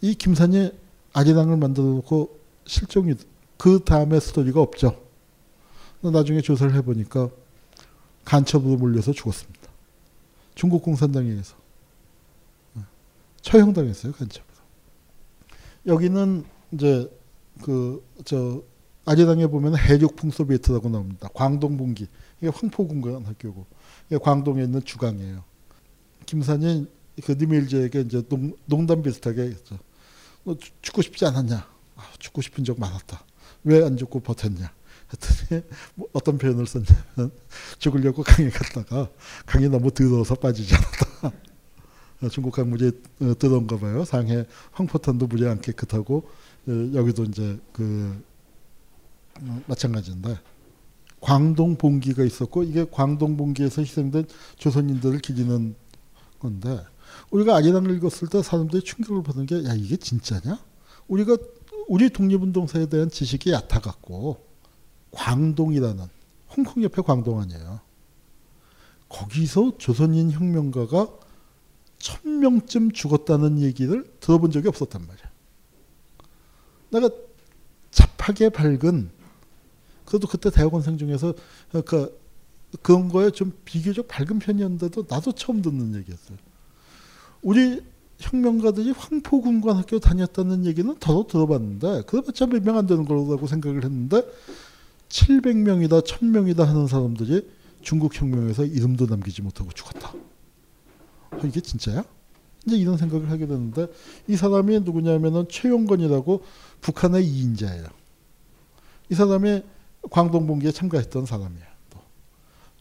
이 0.02 0.16
김산이 0.16 0.72
아리랑을 1.14 1.56
만들어 1.56 1.86
놓고 1.86 2.38
실종이 2.66 3.14
그 3.58 3.84
다음에 3.86 4.20
스토리가 4.20 4.60
없죠. 4.62 5.02
나중에 6.02 6.42
조사를 6.42 6.76
해보니까 6.76 7.30
간첩으로 8.26 8.78
몰려서 8.78 9.14
죽었습니다. 9.14 9.70
중국 10.56 10.84
공산당에 10.84 11.30
의해서. 11.30 11.56
처형당했어요, 13.46 14.12
간첩으로. 14.14 14.50
여기는 15.88 16.44
이제 16.74 17.10
그 17.64 18.04
저 18.26 18.64
아리랑에 19.06 19.46
보면 19.48 19.78
해륙풍 19.78 20.32
소비에트라고 20.32 20.90
나옵니다. 20.90 21.30
광동 21.36 21.78
분기. 21.78 22.08
이게 22.42 22.50
황포군관 22.54 23.24
학교고. 23.26 23.68
이게 24.08 24.18
광동에 24.18 24.64
있는 24.64 24.84
주강이에요. 24.84 25.44
김산이 26.26 26.88
그 27.24 27.34
니밀제에게 27.34 28.02
이제 28.02 28.24
농, 28.28 28.56
농담 28.66 29.04
비슷하게 29.04 29.42
했죠. 29.44 29.78
너 30.44 30.58
죽고 30.82 31.04
싶지 31.04 31.24
않았냐? 31.26 31.68
아, 31.96 32.02
죽고 32.18 32.42
싶은 32.42 32.64
적 32.64 32.80
많았다. 32.80 33.24
왜 33.64 33.84
안 33.84 33.96
죽고 33.96 34.22
버텼냐? 34.22 34.74
했더니 35.14 35.62
뭐 35.94 36.08
어떤 36.14 36.40
표현을 36.40 36.66
썼냐면 36.66 37.32
죽으려고 37.78 38.24
강에 38.24 38.50
갔다가 38.50 39.08
강이 39.46 39.70
너무 39.70 39.92
더러워서 39.92 40.34
빠지지 40.34 40.74
않았다. 40.74 41.32
중국 42.32 42.52
강 42.52 42.70
무지 42.70 42.92
뜨던가 43.40 43.78
봐요. 43.78 44.06
상해 44.06 44.46
황포탄도 44.72 45.28
무지 45.28 45.46
안 45.46 45.62
깨끗하고 45.62 46.28
어, 46.68 46.72
여기도 46.94 47.24
이제 47.26 47.60
그 47.72 48.24
어, 49.42 49.62
마찬가지인데 49.68 50.40
광동 51.22 51.76
봉기가 51.76 52.24
있었고 52.24 52.64
이게 52.64 52.86
광동 52.90 53.38
봉기에서 53.38 53.82
희생된 53.82 54.28
조선인들을 54.58 55.20
기리는 55.20 55.76
건데 56.40 56.80
우리가 57.32 57.56
아리랑을 57.56 57.96
읽었을 57.98 58.28
때 58.30 58.42
사람들이 58.42 58.84
충격을 58.84 59.24
받는 59.24 59.46
게 59.46 59.64
야 59.64 59.74
이게 59.74 59.98
진짜냐? 59.98 60.60
우리가 61.08 61.38
우리 61.88 62.10
독립운동사에 62.10 62.88
대한 62.88 63.10
지식이 63.10 63.52
얕아갖고 63.52 64.44
광동이라는 65.12 66.06
홍콩 66.56 66.84
옆에 66.84 67.02
광동 67.02 67.40
아니에요. 67.40 67.80
거기서 69.10 69.78
조선인 69.78 70.32
혁명가가 70.32 71.10
천 72.00 72.40
명쯤 72.40 72.92
죽었다는 72.92 73.60
얘기를 73.62 74.06
들어본 74.20 74.52
적이 74.52 74.68
없었단 74.70 75.06
말이야. 75.08 75.26
내가 76.92 77.10
잡하게 77.92 78.50
밝은 78.50 79.10
그래도 80.06 80.28
그때 80.28 80.50
대학원생 80.50 80.98
중에서 80.98 81.34
그 81.86 82.20
그런 82.82 83.10
거에 83.10 83.32
좀 83.32 83.54
비교적 83.66 84.08
밝은 84.08 84.40
편이었는데도 84.40 85.06
나도 85.10 85.32
처음 85.32 85.62
듣는 85.62 85.96
얘기였어요. 85.96 86.38
우리 87.42 87.82
혁명가들이 88.20 88.92
황포군관 88.92 89.76
학교 89.78 90.00
다녔다는 90.00 90.66
얘기는 90.66 90.96
더러 91.00 91.26
들어봤는데 91.28 92.04
그래봤자 92.08 92.48
몇 92.48 92.64
명 92.64 92.78
안 92.78 92.88
되는 92.88 93.06
거라고 93.06 93.46
생각을 93.48 93.84
했는데 93.84 94.24
700명이다 95.10 96.06
1000명이다 96.06 96.66
하는 96.66 96.88
사람들이 96.88 97.48
중국 97.82 98.20
혁명에서 98.20 98.66
이름도 98.66 99.06
남기지 99.06 99.42
못하고 99.42 99.70
죽었다. 99.72 100.14
어, 101.32 101.40
이게 101.46 101.60
진짜야? 101.62 102.04
이제 102.66 102.76
이런 102.78 102.98
생각을 102.98 103.30
하게 103.30 103.46
되는데 103.46 103.88
이 104.28 104.36
사람이 104.36 104.80
누구냐면은 104.82 105.46
최용건이라고 105.50 106.44
북한의 106.82 107.26
이인자예요. 107.26 107.86
이 109.10 109.16
사람이 109.16 109.62
광동봉기에 110.10 110.72
참가했던 110.72 111.26
사람이에요. 111.26 111.66
또. 111.92 112.00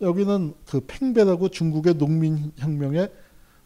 여기는 0.06 0.54
그 0.66 0.80
팽배라고 0.86 1.48
중국의 1.50 1.94
농민혁명의 1.94 3.10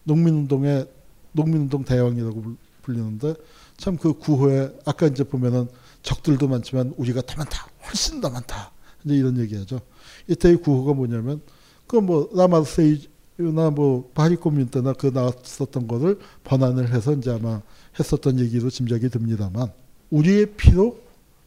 농민운동의 0.04 0.88
농민운동 1.32 1.84
대왕이라고 1.84 2.40
불- 2.42 2.56
불리는데 2.82 3.34
참 3.76 3.96
그 3.96 4.14
구호에 4.14 4.72
아까 4.86 5.06
이제 5.06 5.22
보면은 5.22 5.68
적들도 6.02 6.48
많지만 6.48 6.94
우리가 6.96 7.22
더 7.22 7.36
많다, 7.36 7.68
훨씬 7.86 8.20
더 8.20 8.28
많다. 8.30 8.72
이제 9.04 9.14
이런 9.14 9.36
얘기하죠. 9.38 9.80
이때의 10.26 10.56
구호가 10.62 10.94
뭐냐면 10.94 11.42
그 11.86 11.96
뭐 12.00 12.28
라마세이 12.34 13.08
나뭐 13.38 14.10
바리코민 14.14 14.68
때나 14.68 14.92
그 14.92 15.06
나왔었던 15.06 15.86
거를 15.86 16.18
번안을 16.44 16.92
해서 16.92 17.12
이제 17.12 17.30
아마 17.30 17.62
했었던 17.98 18.38
얘기로 18.40 18.68
짐작이 18.68 19.08
듭니다만 19.08 19.72
우리의 20.10 20.54
피로 20.56 21.00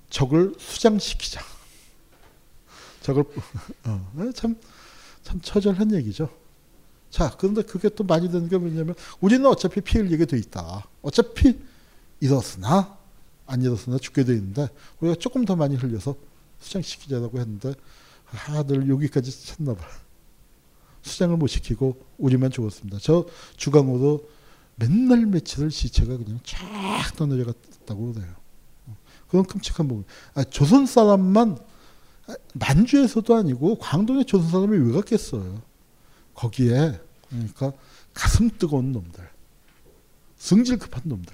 적을 0.10 0.54
수장시키자. 0.58 1.42
적을 3.02 3.24
어, 3.86 4.12
참, 4.34 4.56
참 5.24 5.42
처절한 5.42 5.94
얘기죠. 5.96 6.30
자, 7.10 7.36
그런데 7.38 7.62
그게 7.62 7.90
또 7.90 8.06
많이 8.06 8.32
되는 8.32 8.48
게 8.48 8.58
뭐냐면 8.58 8.96
우리는 9.20 9.46
어차피 9.46 9.82
피 9.82 9.98
흘리게 9.98 10.26
돼 10.26 10.38
있다. 10.38 10.88
어차피 11.02 11.60
이렇으나 12.22 12.98
안 13.48 13.62
이렇으나 13.62 13.98
죽게 13.98 14.24
돼 14.24 14.34
있는데 14.34 14.70
우리가 15.02 15.16
조금 15.20 15.44
더 15.44 15.58
많이 15.58 15.76
흘려서 15.76 16.16
수장시키자라고 16.60 17.38
했는데 17.40 17.74
아, 18.48 18.64
늘 18.64 18.88
여기까지 18.88 19.46
쳤나 19.46 19.74
봐. 19.74 19.84
수장을 21.02 21.36
못 21.38 21.48
시키고 21.48 21.98
우리만 22.18 22.52
죽었습니다. 22.52 23.00
저 23.02 23.26
주강호도 23.58 24.30
맨날 24.76 25.26
며칠을 25.26 25.72
시체가 25.72 26.18
그냥 26.18 26.40
쫙 26.44 27.16
떠내려갔다고 27.16 28.14
그래요. 28.14 28.34
그건 29.28 29.46
끔찍한 29.46 29.88
부분. 29.88 30.04
아, 30.34 30.44
조선 30.44 30.86
사람만 30.86 31.58
아, 32.28 32.36
만주에서도 32.54 33.34
아니고 33.36 33.78
광동에 33.78 34.24
조선 34.24 34.50
사람이 34.50 34.78
왜 34.78 34.94
갔겠어요. 34.94 35.62
거기에 36.34 37.00
그러니까 37.30 37.72
가슴 38.14 38.50
뜨거운 38.58 38.92
놈들, 38.92 39.28
승질 40.38 40.80
급한 40.80 41.04
놈들, 41.06 41.34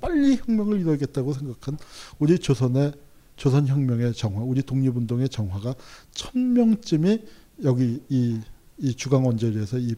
빨리 0.00 0.36
혁명을 0.36 0.80
이루겠다고 0.80 1.32
생각한 1.32 1.78
우리 2.18 2.38
조선의 2.38 2.92
조선 3.36 3.66
혁명의 3.66 4.14
정화, 4.14 4.42
우리 4.42 4.62
독립운동의 4.62 5.28
정화가 5.28 5.74
천 6.12 6.52
명쯤이 6.52 7.24
여기 7.64 8.02
이, 8.08 8.40
이 8.78 8.94
주강 8.94 9.26
원절에서 9.26 9.78
이 9.78 9.94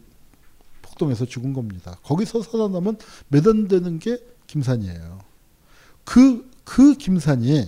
폭동에서 0.81 1.25
죽은 1.25 1.53
겁니다. 1.53 1.97
거기서 2.03 2.41
살아남은 2.41 2.97
몇 3.29 3.47
안 3.47 3.67
되는 3.67 3.99
게 3.99 4.17
김산이에요. 4.47 5.19
그, 6.03 6.49
그 6.63 6.95
김산이 6.95 7.65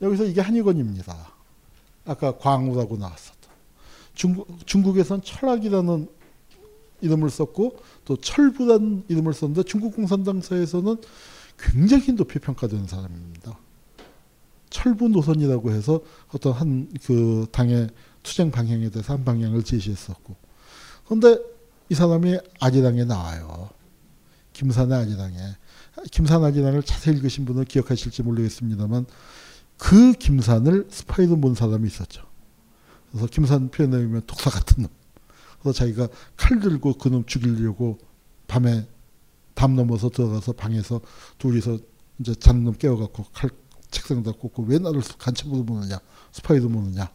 여기서 0.00 0.24
이게 0.24 0.40
한의건입니다. 0.40 1.32
아까 2.04 2.36
광우라고 2.36 2.96
나왔었던. 2.96 3.36
중국, 4.14 4.66
중국에선 4.66 5.22
철학이라는 5.22 6.08
이름을 7.02 7.28
썼고 7.30 7.76
또 8.04 8.16
철부라는 8.16 9.04
이름을 9.08 9.34
썼는데 9.34 9.64
중국 9.64 9.94
공산당사에서는 9.96 10.96
굉장히 11.58 12.12
높이 12.12 12.38
평가되는 12.38 12.86
사람입니다. 12.86 13.58
철부 14.70 15.08
노선이라고 15.08 15.70
해서 15.72 16.00
어떤 16.32 16.52
한 16.52 16.88
그 17.04 17.46
당의 17.50 17.88
투쟁 18.26 18.50
방향에 18.50 18.90
대해서 18.90 19.12
한 19.14 19.24
방향을 19.24 19.62
제시했었고. 19.62 20.34
그런데 21.04 21.38
이 21.88 21.94
사람이 21.94 22.38
아리랑에 22.58 23.04
나와요. 23.04 23.70
김산의 24.52 24.98
아리랑에. 24.98 25.38
김산 26.10 26.42
아리랑을 26.44 26.82
자세히 26.82 27.16
읽으신 27.16 27.44
분은 27.44 27.64
기억하실지 27.64 28.22
모르겠습니다만 28.24 29.06
그 29.78 30.12
김산을 30.12 30.88
스파이로 30.90 31.40
본 31.40 31.54
사람이 31.54 31.86
있었죠. 31.86 32.22
그래서 33.10 33.26
김산 33.28 33.70
표현에 33.70 33.96
의하면 33.96 34.22
독사 34.26 34.50
같은 34.50 34.82
놈. 34.82 34.90
그래서 35.62 35.78
자기가 35.78 36.08
칼 36.36 36.60
들고 36.60 36.94
그 36.94 37.08
놈 37.08 37.24
죽이려고 37.24 37.98
밤에 38.48 38.86
담 39.54 39.76
넘어서 39.76 40.10
들어가서 40.10 40.52
방에서 40.52 41.00
둘이서 41.38 41.78
이제 42.18 42.34
자는 42.34 42.64
놈 42.64 42.74
깨워갖고 42.74 43.24
칼 43.32 43.50
책상에다 43.90 44.32
꽂고 44.32 44.64
왜 44.64 44.78
나를 44.78 45.00
간첩으로 45.18 45.64
보느냐 45.64 45.98
스파이로 46.32 46.68
보느냐 46.68 47.10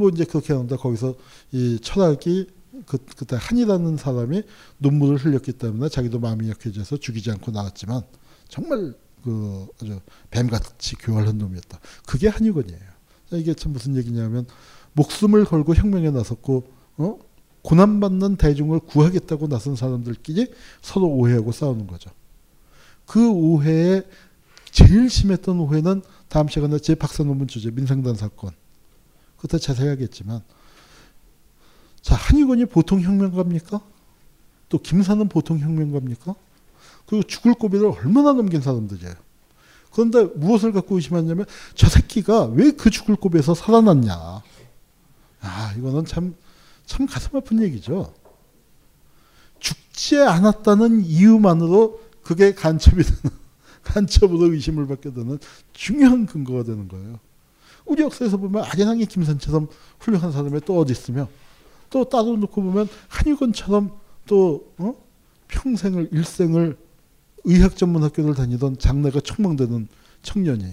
뭐 0.00 0.08
이제 0.08 0.24
그렇게 0.24 0.52
하는데 0.52 0.74
거기서 0.76 1.14
이 1.52 1.78
철학이 1.80 2.48
그, 2.86 2.98
그때 3.16 3.36
한이라는 3.38 3.96
사람이 3.96 4.42
눈물을 4.78 5.18
흘렸기 5.18 5.52
때문에 5.52 5.88
자기도 5.88 6.18
마음이 6.18 6.48
약해져서 6.48 6.96
죽이지 6.96 7.30
않고 7.32 7.50
나왔지만 7.50 8.02
정말 8.48 8.94
그 9.22 9.66
아주 9.82 10.00
뱀같이 10.30 10.96
교활한 10.96 11.38
놈이었다. 11.38 11.78
그게 12.06 12.28
한이건이에요. 12.28 12.80
자, 13.30 13.36
이게 13.36 13.54
참 13.54 13.72
무슨 13.72 13.96
얘기냐면 13.96 14.46
목숨을 14.94 15.44
걸고 15.44 15.74
혁명에 15.74 16.10
나섰고 16.10 16.66
어? 16.96 17.18
고난받는 17.62 18.36
대중을 18.36 18.80
구하겠다고 18.80 19.48
나선 19.48 19.76
사람들끼리 19.76 20.50
서로 20.80 21.08
오해하고 21.08 21.52
싸우는 21.52 21.86
거죠. 21.86 22.10
그 23.04 23.30
오해에 23.30 24.02
제일 24.70 25.10
심했던 25.10 25.60
오해는 25.60 26.02
다음 26.28 26.48
시간에 26.48 26.78
제 26.78 26.94
박사 26.94 27.22
논문 27.22 27.48
주제 27.48 27.70
민상단 27.70 28.14
사건 28.14 28.52
그때 29.40 29.58
자세히 29.58 29.88
하겠지만 29.88 30.42
자 32.02 32.14
한의건이 32.14 32.66
보통 32.66 33.00
혁명가입니까? 33.00 33.80
또 34.68 34.78
김사는 34.78 35.28
보통 35.28 35.58
혁명가입니까? 35.58 36.34
그리고 37.06 37.26
죽을 37.26 37.54
고비를 37.54 37.86
얼마나 37.86 38.32
넘긴 38.32 38.60
사람들이에요. 38.60 39.14
그런데 39.92 40.24
무엇을 40.36 40.72
갖고 40.72 40.94
의심하냐면 40.96 41.46
저 41.74 41.88
새끼가 41.88 42.44
왜 42.46 42.70
그 42.70 42.90
죽을 42.90 43.16
고비에서 43.16 43.54
살아났냐. 43.54 44.42
아 45.40 45.74
이거는 45.76 46.04
참 46.04 46.34
참 46.90 47.06
가슴 47.06 47.36
아픈 47.36 47.62
얘기죠. 47.62 48.12
죽지 49.60 50.18
않았다는 50.18 51.04
이유만으로 51.04 52.00
그게 52.24 52.52
간첩이 52.52 53.04
되는 53.04 53.20
간첩으로 53.84 54.52
의심을 54.52 54.88
받게 54.88 55.12
되는 55.12 55.38
중요한 55.72 56.26
근거가 56.26 56.64
되는 56.64 56.88
거예요. 56.88 57.20
우리 57.86 58.02
역사에서 58.02 58.36
보면 58.36 58.64
아리랑의 58.64 59.06
김선처럼 59.06 59.68
훌륭한 60.00 60.32
사람이 60.32 60.60
또 60.64 60.78
어디 60.78 60.92
있으며 60.92 61.28
또 61.90 62.04
따로 62.08 62.36
놓고 62.36 62.62
보면 62.62 62.88
한유건처럼 63.08 63.90
또 64.26 64.72
어? 64.78 64.94
평생을 65.48 66.10
일생을 66.12 66.76
의학 67.44 67.76
전문 67.76 68.02
학교를 68.04 68.34
다니던 68.34 68.78
장래가 68.78 69.20
촉망되는 69.20 69.88
청년이 70.22 70.64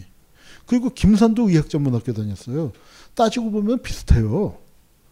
그리고 0.66 0.90
김산도 0.90 1.50
의학 1.50 1.70
전문 1.70 1.96
학교 1.96 2.12
다녔어요. 2.14 2.74
따지고 3.16 3.52
보면 3.52 3.82
비슷해요. 3.82 4.58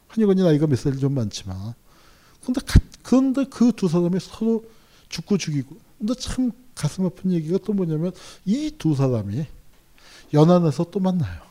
한유건이 0.09 0.43
나이가 0.43 0.67
몇 0.67 0.77
살이 0.77 0.99
좀 0.99 1.13
많지만 1.13 1.73
근데 2.45 2.61
가- 2.61 2.79
그런데 3.01 3.45
그 3.45 3.71
두 3.71 3.87
사람이 3.87 4.19
서로 4.19 4.63
죽고 5.09 5.37
죽이고 5.37 5.75
근데 5.97 6.13
참 6.15 6.51
가슴 6.75 7.05
아픈 7.05 7.31
얘기가 7.31 7.57
또 7.65 7.73
뭐냐면 7.73 8.11
이 8.45 8.69
두 8.77 8.93
사람이 8.95 9.45
연안에서 10.33 10.85
또 10.91 10.99
만나요. 10.99 11.41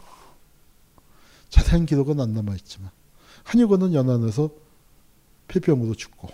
자세한 1.55 1.87
기록은 1.87 2.19
안 2.19 2.35
남아 2.35 2.57
있지만 2.57 2.91
한유건은 3.45 3.95
연안에서 3.95 4.51
폐병으로 5.47 5.95
죽고 5.95 6.29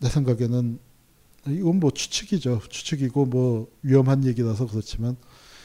내 0.00 0.10
생각에는 0.10 0.78
이건 1.46 1.80
뭐 1.80 1.90
추측이죠. 1.90 2.60
추측이고 2.68 3.24
뭐 3.24 3.72
위험한 3.80 4.26
얘기라서 4.26 4.66
그렇지만 4.66 5.16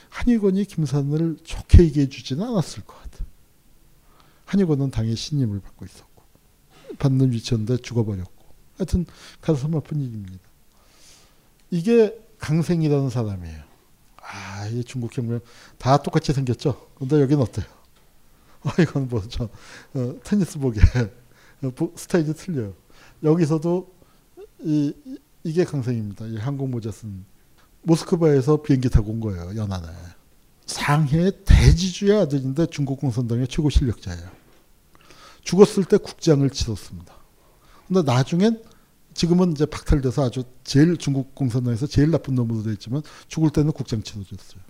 한유건이 0.09 0.63
김산을 0.63 1.39
좋게 1.43 1.83
얘기해 1.83 2.07
주지는 2.07 2.45
않았을 2.45 2.85
것 2.85 2.97
같아. 3.01 3.25
한유건은 4.45 4.89
당의 4.89 5.17
신임을 5.17 5.59
받고 5.59 5.85
있었고 5.85 6.23
받는 6.99 7.33
위치였는데 7.33 7.81
죽어버렸고 7.81 8.45
하여튼 8.77 9.05
가슴 9.41 9.75
아픈 9.75 10.01
얘기입니다. 10.01 10.39
이게 11.69 12.17
강생이라는 12.37 13.09
사람이에요. 13.09 13.68
아, 14.31 14.67
이 14.67 14.83
중국 14.83 15.15
혁명 15.17 15.39
다 15.77 15.97
똑같이 15.97 16.31
생겼죠. 16.33 16.87
근데 16.95 17.19
여긴 17.21 17.39
어때요? 17.39 17.65
어, 18.63 18.69
이건 18.79 19.07
뭐저 19.07 19.45
어, 19.93 20.15
테니스복에 20.23 20.79
어, 21.63 21.69
보- 21.75 21.93
스타일이 21.95 22.33
틀려요. 22.33 22.73
여기서도 23.23 23.91
이, 24.61 24.93
이- 25.05 25.17
이게 25.43 25.63
강생입니다. 25.63 26.25
이 26.27 26.37
항공 26.37 26.69
모자 26.71 26.91
쓴 26.91 27.25
모스크바에서 27.83 28.61
비행기 28.61 28.89
타고 28.89 29.11
온 29.11 29.19
거예요. 29.19 29.55
연안에. 29.55 29.87
상해 30.65 31.31
대지주의 31.45 32.15
아들인데 32.21 32.67
중국 32.67 32.99
공산당의 32.99 33.47
최고 33.47 33.69
실력자예요. 33.69 34.29
죽었을 35.41 35.85
때 35.85 35.97
국장을 35.97 36.47
치렀습니다. 36.49 37.15
근데 37.87 38.03
나중엔 38.03 38.61
지금은 39.19 39.51
이제 39.51 39.65
박탈돼서 39.65 40.27
아주 40.27 40.43
제일 40.63 40.95
중국 40.95 41.35
공산당에서 41.35 41.87
제일 41.87 42.09
나쁜 42.09 42.35
놈으로 42.35 42.63
돼 42.63 42.71
있지만 42.71 43.01
죽을 43.27 43.49
때는 43.49 43.73
국장 43.73 44.01
치러줬어요. 44.01 44.61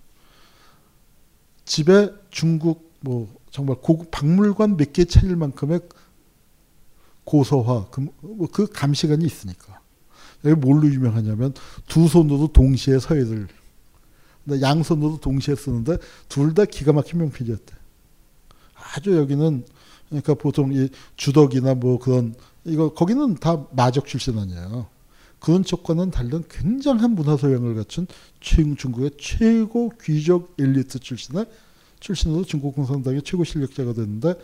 집에 1.64 2.10
중국 2.30 2.90
뭐 2.98 3.32
정말 3.52 3.76
고급 3.80 4.10
박물관 4.10 4.76
몇 4.76 4.92
개 4.92 5.04
차릴 5.04 5.36
만큼의 5.36 5.82
고서화 7.22 7.90
그, 7.92 8.08
뭐그 8.22 8.70
감시관이 8.72 9.24
있으니까 9.24 9.80
여기 10.44 10.56
뭘로 10.56 10.88
유명하냐면 10.88 11.54
두 11.86 12.08
손으로 12.08 12.48
동시에 12.48 12.98
근데 14.44 14.60
양손으로 14.60 15.18
동시에 15.20 15.54
쓰는데 15.54 15.96
둘 16.28 16.54
다 16.54 16.64
기가 16.64 16.92
막힌 16.92 17.20
명필이었대. 17.20 17.72
아주 18.96 19.16
여기는 19.16 19.64
그러니까 20.08 20.34
보통 20.34 20.72
이 20.72 20.88
주덕이나 21.14 21.74
뭐 21.74 22.00
그런 22.00 22.34
이거 22.64 22.92
거기는 22.92 23.34
다 23.36 23.64
마적 23.72 24.06
출신 24.06 24.38
아니에요. 24.38 24.86
쪽과는 25.64 26.10
다른 26.10 26.44
굉장한 26.50 27.12
문화 27.14 27.36
소양을 27.36 27.74
갖춘 27.74 28.06
최- 28.40 28.74
중국의 28.74 29.12
최고 29.18 29.90
귀족 30.02 30.54
엘리트 30.58 30.98
출신의 30.98 31.46
출신으로 31.98 32.44
중국 32.44 32.74
공산당의 32.74 33.22
최고 33.22 33.44
실력자가 33.44 33.94
됐는데 33.94 34.34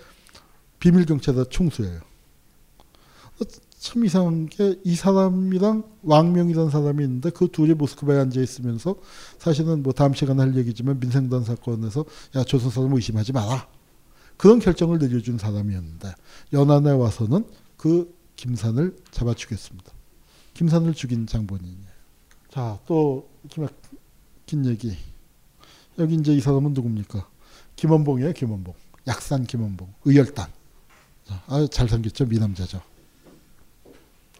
비밀 0.78 1.04
경찰대 1.04 1.44
총수예요. 1.50 2.00
어, 2.00 3.44
참 3.78 4.04
이상한 4.06 4.46
게 4.48 4.74
이 4.84 4.94
사람이랑 4.94 5.84
왕명이라는 6.02 6.70
사람이 6.70 7.04
있는데 7.04 7.28
그 7.30 7.48
둘이 7.52 7.74
모스크바에 7.74 8.18
앉아 8.18 8.40
있으면서 8.40 8.96
사실은 9.38 9.82
뭐 9.82 9.92
다음 9.92 10.14
시간에 10.14 10.40
할 10.42 10.56
얘기지만 10.56 10.98
민생단 10.98 11.44
사건에서 11.44 12.06
야 12.36 12.44
조선 12.44 12.70
사람 12.70 12.94
의심하지 12.94 13.32
마라 13.32 13.68
그런 14.38 14.58
결정을 14.60 14.98
내려준 14.98 15.36
사람이었는데 15.36 16.14
연안에 16.54 16.90
와서는 16.92 17.44
그 17.76 18.14
김산을 18.36 18.96
잡아 19.10 19.34
죽였습니다. 19.34 19.92
김산을 20.54 20.94
죽인 20.94 21.26
장본인이에요. 21.26 21.96
자, 22.50 22.78
또 22.86 23.28
기막힌 23.48 24.66
얘기. 24.66 24.96
여기 25.98 26.14
이제 26.14 26.32
이 26.32 26.40
사람은 26.40 26.72
누굽니까? 26.72 27.28
김원봉이에요, 27.76 28.32
김원봉. 28.32 28.74
약산 29.06 29.44
김원봉. 29.44 29.92
의열단. 30.04 30.50
자, 31.24 31.42
아, 31.46 31.66
잘생겼죠, 31.70 32.26
미남자죠. 32.26 32.80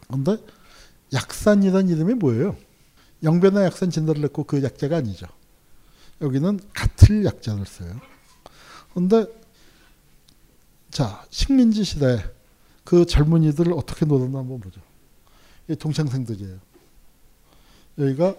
근데 0.08 0.36
약산이라는 1.12 1.88
이름이 1.88 2.14
뭐예요? 2.14 2.56
영변화 3.22 3.64
약산 3.64 3.90
진단을 3.90 4.24
했고 4.24 4.44
그 4.44 4.62
약자가 4.62 4.98
아니죠. 4.98 5.26
여기는 6.20 6.60
같을 6.72 7.24
약자를 7.24 7.66
써요. 7.66 8.00
근데 8.94 9.26
자, 10.90 11.24
식민지 11.30 11.84
시대 11.84 12.24
그 12.86 13.04
젊은이들을 13.04 13.72
어떻게 13.72 14.06
놀았나 14.06 14.38
한번 14.38 14.60
보죠. 14.60 14.80
이 15.68 15.74
동창생들이에요. 15.74 16.56
여기가 17.98 18.36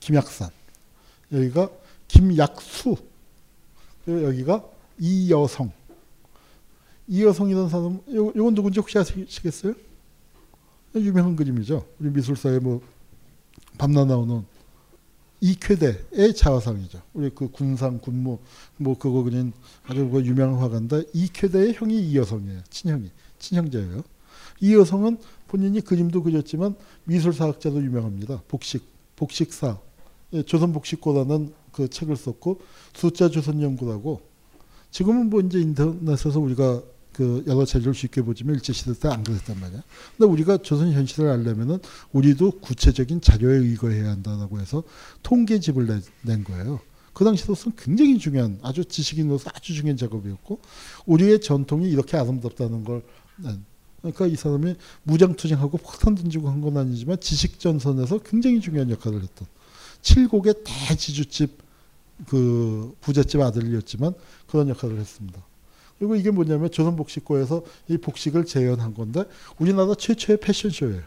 김약산, 0.00 0.48
여기가 1.30 1.70
김약수, 2.08 2.96
그리고 4.04 4.24
여기가 4.24 4.64
이여성. 4.98 5.70
이여성이라는 7.08 7.68
사람, 7.68 8.00
요, 8.14 8.32
요건 8.34 8.54
누군지 8.54 8.80
혹시 8.80 8.98
아시겠어요? 8.98 9.74
유명한 10.94 11.36
그림이죠. 11.36 11.86
우리 12.00 12.08
미술사에 12.08 12.60
뭐 12.60 12.80
밤낮 13.76 14.06
나오는 14.06 14.46
이쾌대의 15.40 16.34
자화상이죠. 16.34 17.02
우리 17.12 17.28
그 17.30 17.50
군상 17.50 17.98
군무 17.98 18.38
뭐 18.78 18.98
그거 18.98 19.22
그린 19.22 19.52
아주 19.86 20.08
그 20.08 20.24
유명한 20.24 20.58
화가인데 20.58 21.04
이쾌대의 21.12 21.74
형이 21.74 22.00
이여성이에요. 22.08 22.62
친형이 22.70 23.10
친형제예요. 23.38 24.02
이 24.60 24.74
여성은 24.74 25.18
본인이 25.46 25.80
그림도 25.80 26.22
그렸지만 26.22 26.74
미술사학자도 27.04 27.82
유명합니다. 27.82 28.42
복식 28.48 28.84
복식사 29.16 29.78
예, 30.34 30.42
조선복식고라는 30.42 31.52
그 31.72 31.88
책을 31.88 32.16
썼고 32.16 32.60
숫자 32.94 33.28
조선연구라고 33.28 34.20
지금은 34.90 35.30
뭐 35.30 35.40
이제 35.40 35.58
인터넷에서 35.60 36.38
우리가 36.40 36.82
그 37.12 37.42
여러 37.46 37.64
자료를 37.64 37.94
쉽게 37.94 38.22
보지만 38.22 38.54
일제시대 38.56 38.92
때 38.94 39.08
안 39.08 39.24
그랬단 39.24 39.58
말이야. 39.58 39.82
근데 40.16 40.30
우리가 40.30 40.58
조선 40.58 40.92
현실을 40.92 41.28
알려면은 41.30 41.78
우리도 42.12 42.60
구체적인 42.60 43.20
자료에 43.20 43.56
의거해야 43.56 44.10
한다라고 44.10 44.60
해서 44.60 44.84
통계집을 45.22 45.86
내, 45.86 46.00
낸 46.22 46.44
거예요. 46.44 46.80
그 47.12 47.24
당시로서는 47.24 47.76
굉장히 47.76 48.18
중요한 48.18 48.60
아주 48.62 48.84
지식인으로서 48.84 49.50
아주 49.52 49.74
중요한 49.74 49.96
작업이었고 49.96 50.60
우리의 51.06 51.40
전통이 51.40 51.88
이렇게 51.90 52.16
아름답다는 52.16 52.84
걸 52.84 52.96
낸. 52.96 53.02
그러니까 54.00 54.26
이 54.26 54.36
사람이 54.36 54.74
무장투쟁하고 55.04 55.78
폭탄 55.78 56.14
던지고 56.14 56.48
한 56.48 56.60
건 56.60 56.76
아니지만 56.76 57.20
지식 57.20 57.58
전선에서 57.60 58.18
굉장히 58.18 58.60
중요한 58.60 58.90
역할을 58.90 59.22
했던 59.22 59.46
칠곡의 60.02 60.54
대지주집 60.64 61.58
그 62.28 62.94
부잣집 63.00 63.40
아들이었지만 63.40 64.12
그런 64.48 64.68
역할을 64.68 64.98
했습니다. 64.98 65.40
그리고 65.98 66.14
이게 66.14 66.30
뭐냐면 66.30 66.70
조선복식고에서 66.70 67.62
이 67.88 67.96
복식을 67.98 68.44
재현한 68.44 68.94
건데 68.94 69.24
우리나라 69.58 69.94
최초의 69.96 70.38
패션쇼예요. 70.40 71.02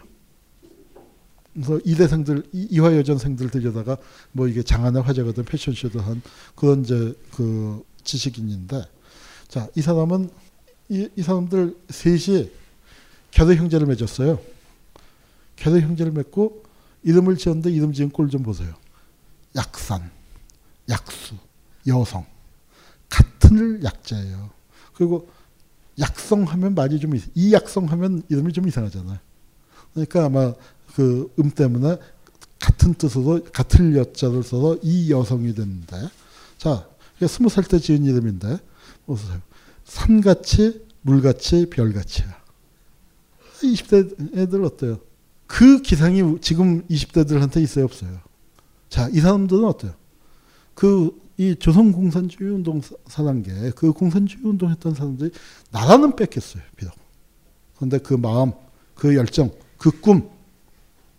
그래서 1.54 1.80
이대생들 1.84 2.44
이- 2.54 2.68
이화여전생들 2.72 3.50
들여다가 3.50 3.98
뭐 4.32 4.48
이게 4.48 4.64
장안의 4.64 5.02
화제가 5.02 5.34
된 5.34 5.44
패션쇼도 5.46 6.00
한 6.00 6.22
그런 6.56 6.82
이제 6.82 7.14
그 7.34 7.84
지식인인데 8.04 8.84
자 9.50 9.68
이 9.76 9.82
사람은 9.82 10.30
이, 10.92 11.08
이 11.16 11.22
사람들 11.24 11.78
셋이 11.90 12.52
결혼 13.32 13.56
형제를 13.56 13.88
맺었어요. 13.88 14.40
결혼 15.56 15.82
형제를 15.82 16.12
맺고 16.12 16.64
이름을 17.04 17.38
지었는데 17.38 17.72
이름 17.72 17.94
지은 17.94 18.10
꼴 18.10 18.30
좀 18.30 18.44
보세요. 18.44 18.74
약산, 19.56 20.12
약수, 20.90 21.36
여성 21.88 22.26
같은 23.10 23.84
약자예요. 23.84 24.50
그리고 24.94 25.30
약성하면 26.00 26.76
말이 26.76 27.00
좀 27.00 27.16
이- 27.16 27.22
이 27.36 27.54
약성하면 27.54 28.24
이름이 28.30 28.54
좀 28.54 28.68
이상하잖아요. 28.68 29.18
그러니까 29.94 30.26
아마 30.26 30.54
그 30.96 31.32
음 31.40 31.50
때문에 31.52 31.98
같은 32.60 32.94
뜻으로 32.94 33.44
같은 33.54 33.96
여자를 33.96 34.44
써서 34.44 34.78
이 34.84 35.10
여성이 35.12 35.54
됐는데 35.56 36.10
자 36.58 36.86
스무 37.28 37.50
살 37.50 37.64
때 37.64 37.80
지은 37.80 38.04
이름인데 38.04 38.60
보세요. 39.06 39.40
산같이 39.96 40.86
물같이 41.02 41.66
별같이야. 41.70 42.28
20대 43.62 44.38
애들 44.38 44.64
어때요? 44.64 45.00
그 45.48 45.82
기상이 45.82 46.40
지금 46.40 46.88
20대들한테 46.88 47.62
있어요 47.62 47.84
없어요? 47.86 48.20
자 48.90 49.10
이 49.10 49.20
사람들은 49.20 49.66
어때요? 49.66 49.94
그 50.74 51.12
이 51.38 51.56
조선 51.58 51.92
공산주의 51.92 52.52
운동 52.52 52.82
사- 52.82 52.96
사단계 53.08 53.72
그 53.76 53.92
공산주의 53.94 54.44
운동했던 54.46 54.94
사람들이 54.94 55.32
나라는 55.72 56.16
뺏겼어요 56.16 56.62
비록. 56.76 56.94
그런데 57.76 57.98
그 57.98 58.14
마음, 58.14 58.52
그 58.96 59.16
열정, 59.16 59.50
그 59.78 59.90
꿈, 60.02 60.30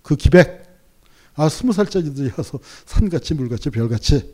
그 0.03 0.15
기백, 0.15 0.63
아 1.35 1.49
스무 1.49 1.73
살짜리들이 1.73 2.31
와서 2.39 2.61
산같이 2.87 3.35
물같이 3.35 3.71
별같이 3.71 4.33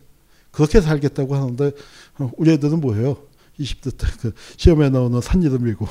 그렇게 0.51 0.81
살겠다고 0.83 1.35
하는데 1.35 1.73
어, 2.19 2.31
우리 2.37 2.51
애들은 2.53 2.81
뭐예요? 2.81 3.17
20대 3.59 3.97
때 3.97 4.07
그 4.21 4.35
시험에 4.57 4.91
나오는 4.91 5.21
산 5.21 5.43
이름이고 5.43 5.87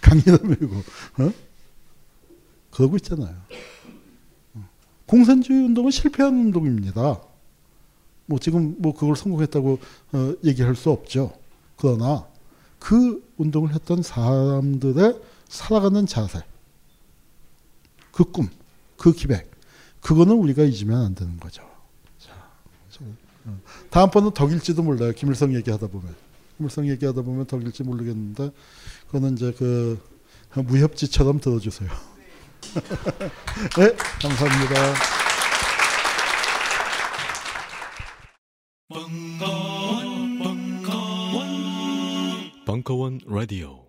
강 0.00 0.18
이름이고 0.18 0.76
어? 0.76 1.32
그러고 2.70 2.96
있잖아요. 2.96 3.36
어. 4.54 4.68
공산주의 5.06 5.64
운동은 5.64 5.90
실패한 5.90 6.34
운동입니다. 6.34 7.20
뭐 8.26 8.38
지금 8.38 8.74
뭐 8.78 8.94
그걸 8.94 9.16
성공했다고 9.16 9.78
어, 10.12 10.34
얘기할 10.44 10.74
수 10.74 10.90
없죠. 10.90 11.32
그러나 11.76 12.26
그 12.78 13.22
운동을 13.36 13.74
했던 13.74 14.02
사람들의 14.02 15.20
살아가는 15.48 16.06
자세, 16.06 16.40
그 18.12 18.24
꿈, 18.24 18.48
그 18.96 19.12
기백, 19.12 19.50
그거는 20.00 20.34
우리가 20.34 20.64
잊으면 20.64 21.04
안 21.04 21.14
되는 21.14 21.38
거죠. 21.38 21.62
자, 22.18 22.32
저, 22.90 23.04
어. 23.46 23.58
다음번은 23.90 24.32
덕일지도 24.32 24.82
몰라요. 24.82 25.12
김일성 25.12 25.54
얘기하다 25.54 25.86
보면. 25.88 26.23
김일성 26.56 26.88
얘기하다 26.88 27.22
보면 27.22 27.46
덕일지 27.46 27.82
모르겠는데, 27.82 28.50
그거는 29.06 29.34
이제 29.34 29.52
그 29.52 30.00
무협지처럼 30.54 31.40
들어주세요. 31.40 31.88
네, 33.78 33.96
감사합니다. 34.22 34.94
벙커원, 38.88 40.38
벙커원, 40.38 41.46
벙커원 42.64 43.20
라디오. 43.26 43.83